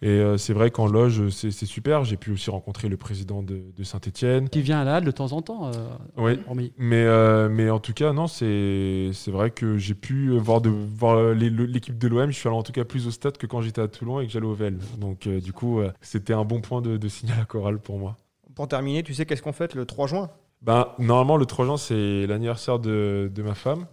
Et 0.00 0.08
euh, 0.08 0.36
c'est 0.38 0.52
vrai 0.52 0.70
qu'en 0.70 0.86
loge, 0.86 1.28
c'est 1.30 1.50
super. 1.50 2.04
J'ai 2.04 2.16
pu 2.16 2.30
aussi 2.30 2.50
rencontrer 2.50 2.88
le 2.88 2.96
président 2.96 3.42
de, 3.42 3.62
de 3.76 3.82
Saint-Etienne. 3.84 4.48
Qui 4.48 4.62
vient 4.62 4.78
à 4.80 4.84
la 4.84 4.96
Halle 4.96 5.04
de 5.04 5.10
temps 5.10 5.32
en 5.32 5.42
temps. 5.42 5.66
euh, 5.66 5.72
Oui. 6.16 6.38
hormis- 6.48 6.72
Mais, 6.78 7.02
euh, 7.04 7.48
mais 7.48 7.68
en 7.70 7.80
tout 7.80 7.92
cas, 7.94 8.12
non, 8.12 8.28
c'est 8.28 9.10
c'est 9.12 9.32
vrai 9.32 9.50
que 9.50 9.76
j'ai 9.76 9.94
pu 9.94 10.36
voir, 10.38 10.60
de, 10.60 10.68
voir 10.70 11.32
l'équipe 11.34 11.98
de 11.98 12.06
l'OM. 12.06 12.30
Je 12.30 12.36
suis 12.36 12.48
allé 12.48 12.56
en 12.56 12.62
tout 12.62 12.70
cas 12.72 12.84
plus 12.84 13.08
au 13.08 13.10
stade 13.10 13.38
que 13.38 13.46
quand 13.48 13.60
j'étais 13.60 13.80
à 13.80 13.88
Toulon 13.88 14.20
et 14.20 14.26
que 14.26 14.32
j'allais 14.32 14.46
au 14.46 14.54
VEL. 14.54 14.78
Donc, 14.98 15.26
euh, 15.26 15.40
du 15.40 15.52
coup, 15.52 15.80
euh, 15.80 15.90
c'était 16.00 16.34
un 16.34 16.44
bon 16.44 16.60
point 16.60 16.80
de, 16.80 16.96
de 16.96 17.08
signer 17.08 17.32
à 17.40 17.44
chorale 17.44 17.80
pour 17.80 17.98
moi. 17.98 18.16
Pour 18.54 18.68
terminer, 18.68 19.02
tu 19.02 19.14
sais 19.14 19.26
qu'est-ce 19.26 19.42
qu'on 19.42 19.52
fête 19.52 19.74
le 19.74 19.84
3 19.84 20.06
juin? 20.06 20.30
Ben, 20.62 20.88
normalement, 21.00 21.36
le 21.36 21.46
3 21.46 21.64
juin, 21.64 21.76
c'est 21.76 22.26
l'anniversaire 22.26 22.78
de, 22.78 23.30
de 23.34 23.42
ma 23.42 23.54
femme. 23.54 23.86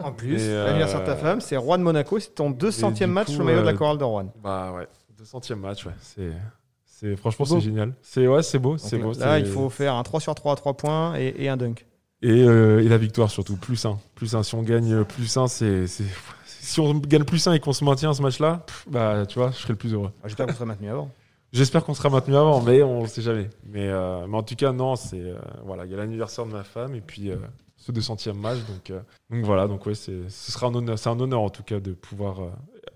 En 0.00 0.12
plus, 0.12 0.38
euh, 0.40 0.66
l'anniversaire 0.66 1.00
de 1.00 1.06
ta 1.06 1.16
femme, 1.16 1.40
c'est 1.40 1.56
Rouen 1.56 1.78
de 1.78 1.82
Monaco, 1.82 2.18
c'est 2.18 2.34
ton 2.34 2.50
200e 2.50 2.92
du 2.98 3.06
match 3.06 3.26
coup, 3.32 3.38
le 3.38 3.44
maillot 3.44 3.60
de 3.60 3.64
la 3.66 3.72
euh, 3.72 3.76
chorale 3.76 3.98
de 3.98 4.04
Rouen. 4.04 4.32
Bah 4.42 4.72
ouais, 4.76 4.86
200e 5.22 5.54
match, 5.56 5.86
ouais. 5.86 5.92
C'est, 6.00 6.32
c'est, 6.84 7.16
franchement, 7.16 7.44
c'est 7.46 7.60
génial. 7.60 7.94
C'est, 8.02 8.26
ouais, 8.26 8.42
c'est 8.42 8.58
beau, 8.58 8.70
Donc 8.72 8.80
c'est 8.80 8.98
là, 8.98 9.04
beau. 9.04 9.12
là, 9.18 9.38
il 9.38 9.46
faut 9.46 9.70
faire 9.70 9.94
un 9.94 10.02
3 10.02 10.20
sur 10.20 10.34
3 10.34 10.52
à 10.52 10.56
3 10.56 10.74
points 10.76 11.14
et, 11.18 11.34
et 11.38 11.48
un 11.48 11.56
dunk. 11.56 11.86
Et, 12.22 12.44
euh, 12.44 12.84
et 12.84 12.88
la 12.88 12.98
victoire 12.98 13.30
surtout, 13.30 13.56
plus 13.56 13.84
1. 13.84 13.98
Plus 14.14 14.34
1. 14.36 14.42
Si 14.44 14.54
on 14.54 14.62
gagne 14.62 15.04
plus 15.04 15.36
1, 15.36 15.48
c'est, 15.48 15.86
c'est- 15.86 16.04
Si 16.46 16.78
on 16.80 16.94
gagne 16.94 17.24
plus 17.24 17.44
1 17.48 17.54
et 17.54 17.60
qu'on 17.60 17.72
se 17.72 17.84
maintient 17.84 18.14
ce 18.14 18.22
match-là, 18.22 18.64
bah 18.88 19.26
tu 19.26 19.38
vois, 19.40 19.50
je 19.50 19.56
serai 19.56 19.72
le 19.72 19.78
plus 19.78 19.92
heureux. 19.94 20.10
Ah, 20.22 20.28
J'espère 20.28 20.46
qu'on 20.46 20.52
sera 20.54 20.64
maintenu 20.66 20.88
avant. 20.90 21.10
J'espère 21.52 21.84
qu'on 21.84 21.94
sera 21.94 22.08
maintenu 22.08 22.36
avant, 22.36 22.62
mais 22.62 22.82
on 22.84 23.02
ne 23.02 23.06
sait 23.08 23.20
jamais. 23.22 23.50
Mais, 23.66 23.88
euh, 23.88 24.26
mais 24.28 24.36
en 24.38 24.42
tout 24.44 24.54
cas, 24.54 24.70
non, 24.72 24.94
c'est 24.96 25.20
euh, 25.20 25.34
voilà, 25.66 25.84
il 25.84 25.90
y 25.90 25.94
a 25.94 25.96
l'anniversaire 25.98 26.46
de 26.46 26.52
ma 26.52 26.62
femme 26.62 26.94
et 26.94 27.00
puis 27.00 27.30
euh, 27.30 27.36
ce 27.84 27.90
200e 27.92 28.34
match, 28.34 28.58
donc 28.68 28.90
euh, 28.90 29.00
donc 29.30 29.44
voilà, 29.44 29.66
donc 29.66 29.84
ouais, 29.86 29.94
c'est 29.94 30.28
ce 30.28 30.52
sera 30.52 30.68
un 30.68 30.74
honneur, 30.74 30.98
c'est 30.98 31.08
un 31.08 31.18
honneur 31.18 31.40
en 31.40 31.50
tout 31.50 31.64
cas 31.64 31.80
de 31.80 31.92
pouvoir 31.92 32.40
euh, 32.40 32.50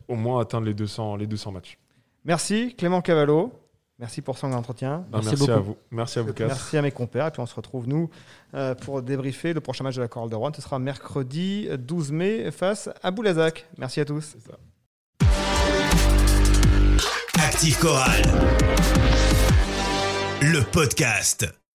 au 0.09 0.15
moins 0.15 0.41
atteindre 0.41 0.67
les 0.67 0.75
200 0.75 1.17
les 1.17 1.27
200 1.27 1.51
matchs. 1.53 1.79
Merci 2.25 2.75
Clément 2.77 3.03
Cavallo. 3.03 3.53
Merci 3.99 4.21
pour 4.21 4.37
son 4.37 4.53
entretien. 4.53 5.07
Ben, 5.11 5.19
Merci 5.23 5.29
merci 5.31 5.51
à 5.51 5.57
beaucoup. 5.57 5.69
vous, 5.69 5.77
merci 5.91 6.19
à 6.19 6.23
vous 6.23 6.33
quatre. 6.35 6.49
Merci 6.49 6.77
à 6.77 6.83
mes 6.83 6.91
compères. 6.93 7.27
Et 7.29 7.31
puis 7.31 7.41
on 7.41 7.47
se 7.47 7.55
retrouve, 7.55 7.89
nous, 7.89 8.11
euh, 8.55 8.75
pour 8.75 9.01
débriefer 9.01 9.55
le 9.55 9.61
prochain 9.63 9.85
match 9.85 9.97
de 9.97 10.03
la 10.03 10.09
Chorale 10.09 10.29
de 10.29 10.35
Rouen. 10.37 10.53
Ce 10.55 10.61
sera 10.61 10.79
mercredi 10.79 11.67
12 11.79 12.13
mai 12.13 12.51
face 12.51 12.91
à 13.03 13.11
Boulazac. 13.11 13.67
Merci 13.79 14.01
à 14.01 14.05
tous. 14.05 14.37
Active 17.43 17.79
Chorale. 17.79 18.23
Le 20.43 20.63
podcast. 20.71 21.47